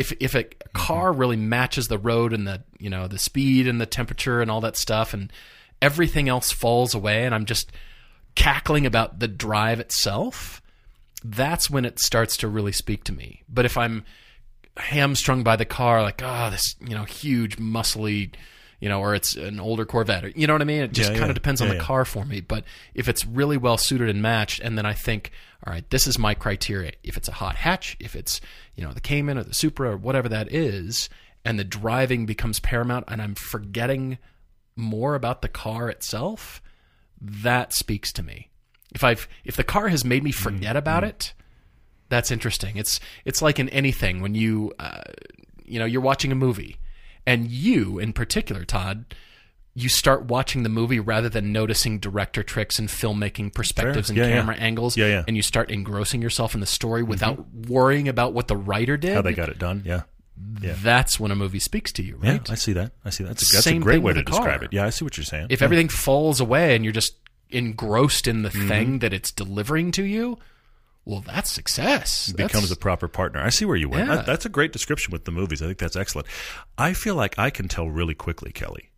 if 0.00 0.12
if 0.18 0.34
a 0.34 0.44
mm-hmm. 0.44 0.68
car 0.72 1.12
really 1.12 1.36
matches 1.36 1.88
the 1.88 1.98
road 1.98 2.32
and 2.32 2.48
the 2.48 2.62
you 2.78 2.90
know 2.90 3.06
the 3.06 3.18
speed 3.18 3.68
and 3.68 3.80
the 3.80 3.86
temperature 3.86 4.40
and 4.40 4.50
all 4.50 4.62
that 4.62 4.76
stuff 4.76 5.12
and 5.14 5.30
everything 5.82 6.28
else 6.28 6.50
falls 6.50 6.94
away 6.94 7.24
and 7.24 7.34
I'm 7.34 7.44
just 7.44 7.70
cackling 8.34 8.86
about 8.86 9.18
the 9.18 9.28
drive 9.28 9.78
itself, 9.78 10.62
that's 11.22 11.68
when 11.70 11.84
it 11.84 11.98
starts 12.00 12.38
to 12.38 12.48
really 12.48 12.72
speak 12.72 13.04
to 13.04 13.12
me. 13.12 13.42
But 13.48 13.66
if 13.66 13.76
I'm 13.76 14.04
hamstrung 14.78 15.42
by 15.42 15.56
the 15.56 15.66
car, 15.66 16.02
like 16.02 16.22
oh 16.24 16.48
this 16.50 16.74
you 16.80 16.94
know 16.94 17.04
huge 17.04 17.56
muscly 17.58 18.32
you 18.80 18.88
know, 18.88 19.00
or 19.00 19.14
it's 19.14 19.36
an 19.36 19.60
older 19.60 19.84
Corvette, 19.84 20.24
or, 20.24 20.28
you 20.28 20.46
know 20.46 20.54
what 20.54 20.62
I 20.62 20.64
mean? 20.64 20.80
It 20.80 20.92
just 20.92 21.10
Yeah, 21.10 21.16
kind 21.18 21.26
yeah. 21.26 21.32
of 21.32 21.34
depends 21.34 21.60
on 21.60 21.66
Yeah, 21.66 21.74
the 21.74 21.80
yeah. 21.80 21.84
car 21.84 22.06
for 22.06 22.24
me. 22.24 22.40
But 22.40 22.64
if 22.94 23.10
it's 23.10 23.26
really 23.26 23.58
well 23.58 23.76
suited 23.76 24.08
and 24.08 24.22
matched, 24.22 24.58
and 24.60 24.78
then 24.78 24.86
I 24.86 24.94
think, 24.94 25.32
all 25.66 25.72
right, 25.72 25.88
this 25.90 26.06
is 26.06 26.18
my 26.18 26.34
criteria. 26.34 26.92
If 27.02 27.16
it's 27.16 27.28
a 27.28 27.32
hot 27.32 27.56
hatch, 27.56 27.96
if 28.00 28.16
it's 28.16 28.40
you 28.74 28.84
know 28.84 28.92
the 28.92 29.00
Cayman 29.00 29.38
or 29.38 29.44
the 29.44 29.54
Supra 29.54 29.92
or 29.92 29.96
whatever 29.96 30.28
that 30.28 30.52
is, 30.52 31.08
and 31.44 31.58
the 31.58 31.64
driving 31.64 32.26
becomes 32.26 32.60
paramount, 32.60 33.04
and 33.08 33.20
I'm 33.20 33.34
forgetting 33.34 34.18
more 34.76 35.14
about 35.14 35.42
the 35.42 35.48
car 35.48 35.90
itself, 35.90 36.62
that 37.20 37.72
speaks 37.72 38.12
to 38.14 38.22
me. 38.22 38.48
If 38.92 39.04
I've 39.04 39.28
if 39.44 39.56
the 39.56 39.64
car 39.64 39.88
has 39.88 40.04
made 40.04 40.24
me 40.24 40.32
forget 40.32 40.76
about 40.76 41.04
it, 41.04 41.34
that's 42.08 42.30
interesting. 42.30 42.76
It's 42.76 42.98
it's 43.24 43.42
like 43.42 43.58
in 43.58 43.68
anything 43.68 44.20
when 44.20 44.34
you 44.34 44.72
uh, 44.78 45.02
you 45.64 45.78
know 45.78 45.84
you're 45.84 46.00
watching 46.00 46.32
a 46.32 46.36
movie, 46.36 46.78
and 47.26 47.50
you 47.50 47.98
in 47.98 48.12
particular, 48.14 48.64
Todd, 48.64 49.14
you 49.74 49.88
start 49.88 50.24
watching 50.24 50.62
the 50.64 50.68
movie 50.68 50.98
rather 51.00 51.28
than 51.28 51.52
noticing 51.52 51.98
director 51.98 52.42
tricks 52.42 52.78
and 52.78 52.88
filmmaking 52.88 53.54
perspectives 53.54 54.08
and 54.10 54.16
Yeah, 54.18 54.26
yeah. 54.26 54.34
camera 54.40 54.56
angles, 54.56 54.96
Yeah, 54.96 55.06
yeah. 55.06 55.24
and 55.28 55.36
you 55.36 55.42
start 55.42 55.70
engrossing 55.70 56.20
yourself 56.20 56.54
in 56.54 56.60
the 56.60 56.66
story 56.66 57.02
without 57.02 57.46
worrying 57.54 58.08
about 58.08 58.32
what 58.32 58.48
the 58.48 58.56
writer 58.56 58.96
did. 58.96 59.14
How 59.14 59.22
they 59.22 59.32
got 59.32 59.48
it 59.48 59.58
done? 59.58 59.82
Yeah. 59.84 60.02
Yeah. 60.60 60.74
That's 60.82 61.20
when 61.20 61.30
a 61.30 61.36
movie 61.36 61.58
speaks 61.60 61.92
to 61.92 62.02
you, 62.02 62.18
Yeah, 62.22 62.32
right? 62.32 62.50
I 62.50 62.54
see 62.54 62.72
that. 62.72 62.92
I 63.04 63.10
see 63.10 63.24
that. 63.24 63.28
That's 63.30 63.52
a, 63.52 63.56
that's 63.56 63.66
a 63.66 63.78
great 63.78 64.02
way 64.02 64.12
to 64.14 64.22
car. 64.24 64.38
describe 64.38 64.62
it. 64.62 64.72
Yeah, 64.72 64.86
I 64.86 64.90
see 64.90 65.04
what 65.04 65.16
you're 65.16 65.24
saying. 65.24 65.48
if 65.50 65.60
Yeah. 65.60 65.64
everything 65.66 65.88
falls 65.88 66.40
away 66.40 66.74
and 66.74 66.84
you're 66.84 66.92
just 66.94 67.14
engrossed 67.50 68.26
in 68.26 68.42
the 68.42 68.48
Mm-hmm. 68.48 68.68
thing 68.68 68.98
that 69.00 69.12
it's 69.12 69.30
delivering 69.30 69.92
to 69.92 70.02
you, 70.02 70.38
well, 71.04 71.20
that's 71.20 71.50
success. 71.52 72.32
becomes 72.32 72.52
That's- 72.52 72.70
a 72.72 72.76
proper 72.76 73.06
partner. 73.08 73.40
I 73.40 73.50
see 73.50 73.64
where 73.64 73.76
you 73.76 73.88
went. 73.88 74.08
Yeah. 74.08 74.16
That- 74.16 74.26
that's 74.26 74.46
a 74.46 74.48
great 74.48 74.72
description 74.72 75.12
with 75.12 75.24
the 75.24 75.30
movies. 75.32 75.62
I 75.62 75.66
think 75.66 75.78
that's 75.78 75.96
excellent. 75.96 76.26
I 76.78 76.92
feel 76.94 77.14
like 77.14 77.38
I 77.38 77.50
can 77.50 77.68
tell 77.68 77.88
really 77.90 78.14
quickly, 78.14 78.50
Kelly, 78.52 78.89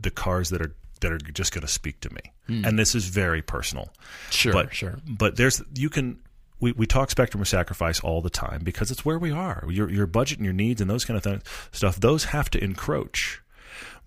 the 0.00 0.10
cars 0.10 0.50
that 0.50 0.60
are 0.60 0.74
that 1.00 1.12
are 1.12 1.18
just 1.18 1.52
going 1.52 1.62
to 1.62 1.72
speak 1.72 2.00
to 2.00 2.14
me, 2.14 2.20
hmm. 2.46 2.64
and 2.64 2.78
this 2.78 2.94
is 2.94 3.06
very 3.06 3.42
personal. 3.42 3.90
Sure, 4.30 4.52
but 4.52 4.74
sure. 4.74 4.98
but 5.06 5.36
there's 5.36 5.62
you 5.74 5.90
can 5.90 6.18
we, 6.62 6.72
we 6.72 6.86
talk 6.86 7.10
spectrum 7.10 7.42
of 7.42 7.48
sacrifice 7.48 8.00
all 8.00 8.22
the 8.22 8.30
time 8.30 8.60
because 8.62 8.90
it's 8.90 9.04
where 9.04 9.18
we 9.18 9.32
are 9.32 9.64
your 9.68 9.90
your 9.90 10.06
budget 10.06 10.38
and 10.38 10.44
your 10.44 10.54
needs 10.54 10.80
and 10.80 10.88
those 10.88 11.04
kind 11.04 11.16
of 11.18 11.24
things 11.24 11.42
stuff 11.72 12.00
those 12.00 12.26
have 12.26 12.48
to 12.50 12.62
encroach 12.62 13.42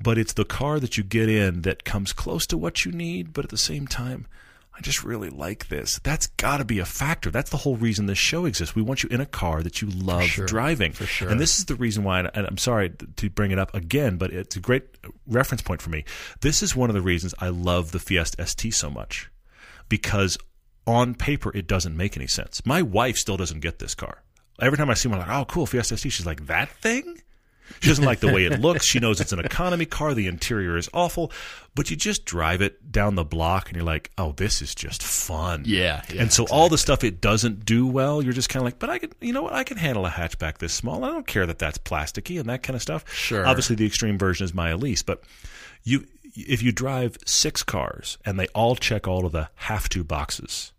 but 0.02 0.18
it's 0.18 0.34
the 0.34 0.46
car 0.46 0.80
that 0.80 0.98
you 0.98 1.04
get 1.04 1.30
in 1.30 1.62
that 1.64 1.84
comes 1.84 2.14
close 2.14 2.48
to 2.48 2.58
what 2.58 2.86
you 2.86 2.92
need 2.92 3.34
but 3.34 3.44
at 3.44 3.52
the 3.52 3.58
same 3.58 3.86
time 3.86 4.26
I 4.78 4.82
just 4.82 5.04
really 5.04 5.30
like 5.30 5.70
this. 5.70 6.00
That's 6.04 6.28
got 6.28 6.58
to 6.58 6.66
be 6.66 6.80
a 6.80 6.86
factor. 6.86 7.32
That's 7.32 7.50
the 7.50 7.58
whole 7.58 7.78
reason 7.78 8.08
this 8.08 8.18
show 8.18 8.46
exists. 8.46 8.76
We 8.76 8.82
want 8.82 9.04
you 9.04 9.10
in 9.10 9.22
a 9.22 9.26
car 9.26 9.64
that 9.64 9.82
you 9.82 9.88
love 9.90 10.24
sure. 10.24 10.46
driving. 10.46 10.92
For 10.92 11.06
sure. 11.06 11.30
And 11.30 11.40
this 11.40 11.60
is 11.60 11.66
the 11.66 11.76
reason 11.76 12.04
why, 12.04 12.20
and 12.20 12.46
I'm 12.46 12.58
sorry 12.58 12.92
to 13.16 13.30
bring 13.30 13.52
it 13.52 13.60
up 13.60 13.74
again, 13.74 14.18
but 14.18 14.34
it's 14.34 14.58
a 14.58 14.60
great 14.60 14.84
reference 15.28 15.62
point 15.62 15.82
for 15.82 15.90
me. 15.90 16.04
This 16.42 16.62
is 16.62 16.76
one 16.76 16.90
of 16.90 16.94
the 16.94 17.02
reasons 17.02 17.34
I 17.40 17.50
love 17.50 17.94
the 17.94 18.00
Fiesta 18.00 18.46
ST 18.46 18.74
so 18.74 18.90
much 18.90 19.30
because 19.88 20.38
on 20.86 21.16
paper 21.16 21.56
it 21.56 21.68
doesn't 21.68 21.96
make 21.96 22.18
any 22.18 22.28
sense. 22.28 22.66
My 22.66 22.82
wife 22.82 23.16
still 23.16 23.38
doesn't 23.38 23.62
get 23.62 23.80
this 23.80 23.96
car. 23.96 24.24
Every 24.60 24.78
time 24.78 24.90
I 24.90 24.94
see 24.94 25.08
one, 25.08 25.20
I'm 25.20 25.28
like, 25.28 25.38
oh, 25.38 25.46
cool, 25.46 25.66
Fiesta 25.66 25.98
ST. 25.98 26.12
She's 26.12 26.26
like, 26.26 26.48
that 26.48 26.70
thing? 26.70 27.22
She 27.82 27.90
doesn't 27.90 28.06
like 28.06 28.20
the 28.20 28.32
way 28.32 28.46
it 28.46 28.60
looks. 28.60 28.86
She 28.86 29.00
knows 29.00 29.20
it's 29.20 29.34
an 29.34 29.40
economy 29.40 29.86
car. 29.86 30.14
The 30.14 30.28
interior 30.28 30.78
is 30.78 30.90
awful, 30.94 31.32
but 31.74 31.90
you 31.90 31.96
just 31.96 32.26
drive 32.26 32.62
it 32.62 32.92
down 32.92 33.16
the 33.16 33.24
block 33.24 33.68
and 33.68 33.76
you're 33.76 33.86
like, 33.86 34.12
oh, 34.18 34.34
this 34.34 34.62
is 34.62 34.74
just 34.74 35.04
fun. 35.04 35.64
Yeah, 35.66 36.02
yeah, 36.12 36.22
and 36.22 36.34
so 36.34 36.46
all 36.52 36.70
the 36.70 36.78
stuff 36.78 37.04
it 37.04 37.22
doesn't 37.22 37.66
do 37.66 37.86
well, 37.88 38.22
you're 38.22 38.34
just 38.34 38.50
kind 38.50 38.62
of 38.62 38.66
like, 38.66 38.80
but 38.80 38.90
I 38.90 39.00
can, 39.00 39.12
you 39.22 39.34
know 39.34 39.44
what? 39.44 39.54
I 39.54 39.64
can 39.64 39.78
handle 39.78 40.06
a 40.06 40.10
hatchback 40.10 40.60
this 40.60 40.74
small. 40.74 41.04
I 41.04 41.10
don't 41.10 41.28
care 41.28 41.46
that 41.46 41.60
that's 41.60 41.78
plasticky 41.78 42.40
and 42.40 42.50
that 42.50 42.64
kind 42.64 42.76
of 42.76 42.82
stuff. 42.82 43.12
Sure. 43.14 43.46
Obviously, 43.46 43.76
the 43.76 43.86
extreme 43.86 44.18
version 44.18 44.46
is 44.46 44.54
my 44.54 44.70
Elise, 44.70 45.04
but 45.04 45.24
you, 45.84 46.06
if 46.36 46.62
you 46.64 46.72
drive 46.72 47.18
six 47.26 47.64
cars 47.64 48.18
and 48.26 48.40
they 48.40 48.48
all 48.48 48.76
check 48.76 49.08
all 49.08 49.26
of 49.26 49.32
the 49.32 49.50
have 49.56 49.90
to 49.90 50.04
boxes, 50.04 50.72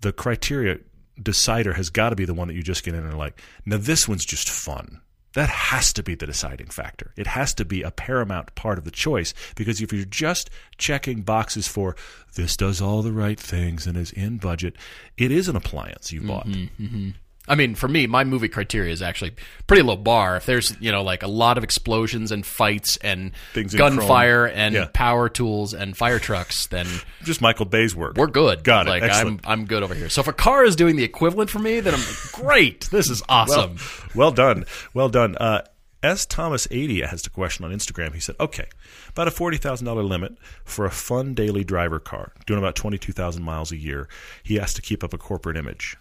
the 0.00 0.12
criteria 0.12 0.78
decider 1.20 1.74
has 1.74 1.90
got 1.90 2.10
to 2.10 2.16
be 2.16 2.24
the 2.24 2.34
one 2.34 2.48
that 2.48 2.54
you 2.54 2.62
just 2.62 2.84
get 2.84 2.94
in 2.94 3.00
and 3.04 3.14
are 3.14 3.16
like, 3.16 3.40
now 3.64 3.76
this 3.76 4.08
one's 4.08 4.24
just 4.24 4.50
fun. 4.50 5.00
That 5.34 5.48
has 5.48 5.92
to 5.94 6.02
be 6.02 6.14
the 6.14 6.26
deciding 6.26 6.68
factor. 6.68 7.12
It 7.16 7.26
has 7.26 7.54
to 7.54 7.64
be 7.64 7.82
a 7.82 7.90
paramount 7.90 8.54
part 8.54 8.78
of 8.78 8.84
the 8.84 8.90
choice 8.90 9.34
because 9.56 9.80
if 9.80 9.92
you're 9.92 10.04
just 10.04 10.48
checking 10.78 11.22
boxes 11.22 11.68
for 11.68 11.96
this 12.34 12.56
does 12.56 12.80
all 12.80 13.02
the 13.02 13.12
right 13.12 13.38
things 13.38 13.86
and 13.86 13.96
is 13.96 14.12
in 14.12 14.38
budget, 14.38 14.76
it 15.16 15.30
is 15.30 15.48
an 15.48 15.56
appliance 15.56 16.12
you 16.12 16.20
bought. 16.20 16.46
Mm-hmm, 16.46 16.84
mm-hmm. 16.84 17.10
I 17.46 17.56
mean, 17.56 17.74
for 17.74 17.88
me, 17.88 18.06
my 18.06 18.24
movie 18.24 18.48
criteria 18.48 18.90
is 18.92 19.02
actually 19.02 19.32
pretty 19.66 19.82
low 19.82 19.96
bar. 19.96 20.36
If 20.36 20.46
there's, 20.46 20.74
you 20.80 20.90
know, 20.90 21.02
like 21.02 21.22
a 21.22 21.26
lot 21.28 21.58
of 21.58 21.64
explosions 21.64 22.32
and 22.32 22.44
fights 22.44 22.96
and 23.02 23.32
Things 23.52 23.74
in 23.74 23.78
gunfire 23.78 24.46
and 24.46 24.74
Yeah. 24.74 24.86
power 24.94 25.28
tools 25.28 25.74
and 25.74 25.94
fire 25.96 26.18
trucks, 26.18 26.66
then 26.68 26.86
Just 27.22 27.42
Michael 27.42 27.66
Bay's 27.66 27.94
work. 27.94 28.16
we're 28.16 28.28
good. 28.28 28.64
Got 28.64 28.86
it. 28.86 28.90
Like 28.90 29.02
Excellent. 29.02 29.40
I'm 29.44 29.60
I'm 29.60 29.66
good 29.66 29.82
over 29.82 29.94
here. 29.94 30.08
So 30.08 30.22
if 30.22 30.28
a 30.28 30.32
car 30.32 30.64
is 30.64 30.74
doing 30.74 30.96
the 30.96 31.04
equivalent 31.04 31.50
for 31.50 31.58
me, 31.58 31.80
then 31.80 31.94
I'm 31.94 32.00
great. 32.32 32.88
This 32.90 33.10
is 33.10 33.22
awesome. 33.28 33.76
Well 34.14 34.30
done. 34.32 34.64
Well 34.94 35.10
done. 35.10 35.36
Uh, 35.36 35.62
S. 36.02 36.26
Thomas 36.26 36.68
80 36.70 37.00
has 37.02 37.26
a 37.26 37.30
question 37.30 37.64
on 37.64 37.72
Instagram. 37.72 38.12
He 38.14 38.20
said, 38.20 38.36
okay, 38.38 38.66
about 39.08 39.26
a 39.26 39.30
$40,000 39.30 40.06
limit 40.06 40.36
for 40.62 40.84
a 40.84 40.90
fun 40.90 41.32
daily 41.32 41.64
driver 41.64 41.98
car, 41.98 42.32
doing 42.46 42.58
about 42.58 42.74
22,000 42.76 43.42
miles 43.42 43.72
a 43.72 43.76
year. 43.78 44.06
He 44.42 44.56
has 44.56 44.74
to 44.74 44.82
keep 44.82 45.02
up 45.02 45.14
a 45.14 45.18
corporate 45.18 45.56
image. 45.56 45.96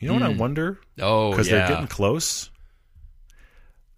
You 0.00 0.08
know 0.08 0.14
what 0.14 0.22
I 0.22 0.32
hmm. 0.32 0.38
wonder? 0.38 0.80
oh, 1.00 1.30
Because 1.30 1.48
yeah. 1.48 1.58
they're 1.58 1.68
getting 1.68 1.86
close. 1.88 2.50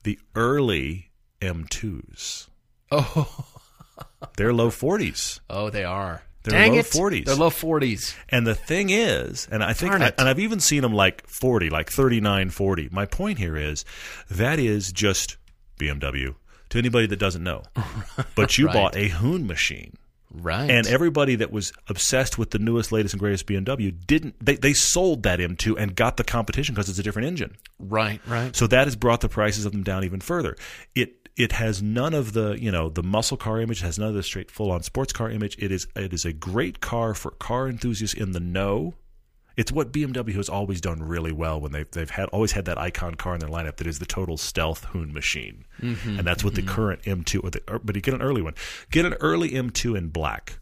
The 0.03 0.19
early 0.35 1.11
M2s. 1.41 2.49
oh, 2.91 3.45
They're 4.37 4.53
low 4.53 4.71
40s. 4.71 5.41
oh, 5.51 5.71
they 5.71 5.85
are. 5.85 6.23
They're 6.43 6.59
Dang 6.59 6.73
low 6.73 6.79
it. 6.79 6.87
40s. 6.87 7.25
They're 7.27 7.35
low 7.35 7.51
40s. 7.51 8.15
And 8.31 8.47
the 8.47 8.55
thing 8.55 8.89
is, 8.89 9.47
and 9.51 9.63
I 9.63 9.75
think, 9.75 9.95
it. 9.95 10.15
and 10.19 10.27
I've 10.29 10.39
even 10.39 10.59
seen 10.61 10.81
them 10.83 10.95
like 10.95 11.27
40, 11.27 11.69
like 11.69 11.91
39, 11.91 12.49
40. 12.51 12.89
My 12.93 13.05
point 13.05 13.39
here 13.39 13.57
is 13.57 13.85
that 14.31 14.59
is 14.59 14.91
just 14.93 15.37
BMW 15.79 16.35
to 16.71 16.79
anybody 16.79 17.07
that 17.09 17.19
doesn't 17.19 17.43
know. 17.45 17.63
But 18.35 18.57
you 18.57 18.67
Right. 18.67 18.73
bought 18.75 18.97
a 18.97 19.09
Hoon 19.09 19.47
machine 19.47 19.97
Right. 20.33 20.71
And 20.71 20.87
everybody 20.87 21.37
that 21.37 21.51
was 21.51 21.73
obsessed 21.89 22.39
with 22.39 22.51
the 22.51 22.59
newest, 22.59 22.93
latest, 22.93 23.15
and 23.15 23.21
greatest 23.21 23.47
BMW 23.47 23.95
didn't. 24.07 24.37
They, 24.45 24.57
they 24.57 24.73
sold 24.73 25.25
that 25.25 25.41
M2 25.41 25.77
and 25.77 25.97
got 25.97 26.17
the 26.17 26.25
competition 26.25 26.75
because 26.75 26.89
it's 26.89 26.99
a 26.99 27.03
different 27.03 27.27
engine. 27.27 27.57
right, 27.79 28.21
right. 28.27 28.55
So 28.55 28.67
that 28.69 28.87
has 28.87 28.95
brought 28.95 29.23
the 29.23 29.29
prices 29.29 29.67
of 29.67 29.73
them 29.73 29.83
down 29.83 30.05
even 30.05 30.21
further. 30.21 30.57
It 30.95 31.29
it 31.37 31.53
has 31.53 31.83
none 31.83 32.15
of 32.15 32.33
the 32.33 32.57
you 32.61 32.71
know 32.71 32.89
the 32.89 33.03
muscle 33.03 33.37
car 33.37 33.61
image. 33.61 33.83
It 33.83 33.87
has 33.87 33.99
none 33.99 34.09
of 34.09 34.15
the 34.15 34.23
straight 34.23 34.51
full 34.51 34.71
on 34.71 34.83
sports 34.83 35.13
car 35.13 35.31
image. 35.31 35.57
It 35.59 35.73
is 35.73 35.87
it 35.97 36.13
is 36.13 36.25
a 36.25 36.33
great 36.33 36.81
car 36.81 37.15
for 37.15 37.33
car 37.33 37.69
enthusiasts 37.69 38.15
in 38.15 38.33
the 38.33 38.41
know. 38.41 38.95
It's 39.57 39.73
what 39.73 39.93
BMW 39.93 40.35
has 40.35 40.49
always 40.49 40.81
done 40.81 41.03
really 41.03 41.33
well 41.33 41.61
when 41.61 41.73
they've 41.73 41.91
they've 41.91 42.09
had 42.11 42.29
always 42.29 42.53
had 42.53 42.65
that 42.67 42.79
icon 42.79 43.15
car 43.17 43.35
in 43.35 43.41
their 43.41 43.49
lineup 43.49 43.77
that 43.77 43.87
is 43.87 43.99
the 43.99 44.07
total 44.07 44.37
stealth 44.37 44.85
hoon 44.87 45.13
machine, 45.13 45.65
and 45.81 46.21
that's 46.21 46.43
what 46.45 46.55
the 46.55 46.63
current 46.63 47.03
M2. 47.03 47.45
Or 47.45 47.51
the, 47.51 47.81
but 47.83 47.95
you 47.97 48.03
get 48.03 48.15
an 48.15 48.23
early 48.23 48.43
one. 48.43 48.55
Get 48.91 49.05
an 49.05 49.15
early 49.15 49.51
M2 49.51 49.97
in 49.99 50.09
black. 50.09 50.59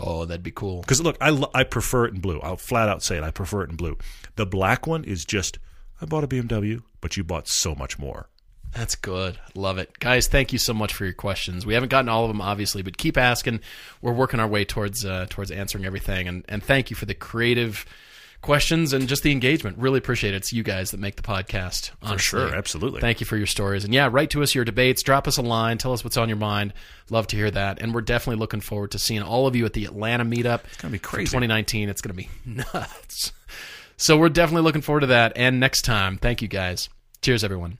Oh, 0.00 0.24
that'd 0.24 0.42
be 0.42 0.50
cool. 0.50 0.80
Because 0.80 1.00
look, 1.00 1.16
I, 1.20 1.30
lo- 1.30 1.50
I 1.54 1.62
prefer 1.62 2.06
it 2.06 2.14
in 2.14 2.20
blue. 2.20 2.40
I'll 2.40 2.56
flat 2.56 2.88
out 2.88 3.02
say 3.02 3.16
it. 3.16 3.22
I 3.22 3.30
prefer 3.30 3.62
it 3.62 3.70
in 3.70 3.76
blue. 3.76 3.96
The 4.36 4.46
black 4.46 4.86
one 4.86 5.04
is 5.04 5.24
just 5.24 5.58
I 6.00 6.06
bought 6.06 6.24
a 6.24 6.28
BMW, 6.28 6.82
but 7.00 7.16
you 7.16 7.22
bought 7.24 7.46
so 7.46 7.74
much 7.74 7.98
more. 7.98 8.28
That's 8.72 8.96
good. 8.96 9.38
Love 9.54 9.78
it. 9.78 10.00
Guys, 10.00 10.26
thank 10.26 10.52
you 10.52 10.58
so 10.58 10.74
much 10.74 10.92
for 10.92 11.04
your 11.04 11.14
questions. 11.14 11.64
We 11.64 11.74
haven't 11.74 11.90
gotten 11.90 12.08
all 12.08 12.24
of 12.24 12.28
them 12.28 12.40
obviously, 12.40 12.82
but 12.82 12.96
keep 12.98 13.16
asking. 13.16 13.60
We're 14.02 14.12
working 14.12 14.40
our 14.40 14.48
way 14.48 14.64
towards 14.64 15.04
uh, 15.04 15.26
towards 15.30 15.52
answering 15.52 15.84
everything 15.84 16.26
and 16.26 16.44
and 16.48 16.60
thank 16.62 16.90
you 16.90 16.96
for 16.96 17.06
the 17.06 17.14
creative 17.14 17.86
questions 18.44 18.92
and 18.92 19.08
just 19.08 19.22
the 19.22 19.32
engagement. 19.32 19.78
Really 19.78 19.98
appreciate 19.98 20.34
it. 20.34 20.36
It's 20.36 20.52
you 20.52 20.62
guys 20.62 20.90
that 20.92 21.00
make 21.00 21.16
the 21.16 21.22
podcast. 21.22 21.90
Honestly. 22.02 22.18
sure, 22.18 22.54
absolutely. 22.54 23.00
Thank 23.00 23.20
you 23.20 23.26
for 23.26 23.36
your 23.36 23.46
stories. 23.46 23.84
And 23.84 23.92
yeah, 23.92 24.08
write 24.10 24.30
to 24.30 24.42
us 24.42 24.54
your 24.54 24.64
debates, 24.64 25.02
drop 25.02 25.26
us 25.26 25.38
a 25.38 25.42
line, 25.42 25.78
tell 25.78 25.92
us 25.92 26.04
what's 26.04 26.16
on 26.16 26.28
your 26.28 26.36
mind. 26.36 26.72
Love 27.10 27.26
to 27.28 27.36
hear 27.36 27.50
that. 27.50 27.80
And 27.80 27.94
we're 27.94 28.02
definitely 28.02 28.38
looking 28.38 28.60
forward 28.60 28.92
to 28.92 28.98
seeing 28.98 29.22
all 29.22 29.46
of 29.46 29.56
you 29.56 29.64
at 29.64 29.72
the 29.72 29.84
Atlanta 29.84 30.24
meetup. 30.24 30.60
It's 30.64 30.76
gonna 30.76 30.92
be 30.92 30.98
crazy. 30.98 31.26
2019. 31.26 31.88
It's 31.88 32.02
going 32.02 32.16
to 32.16 32.22
be 32.22 32.28
nuts. 32.74 33.32
So 33.96 34.18
we're 34.18 34.28
definitely 34.28 34.62
looking 34.62 34.82
forward 34.82 35.00
to 35.00 35.06
that. 35.08 35.32
And 35.36 35.60
next 35.60 35.82
time, 35.82 36.18
thank 36.18 36.42
you 36.42 36.48
guys. 36.48 36.88
Cheers, 37.22 37.44
everyone. 37.44 37.78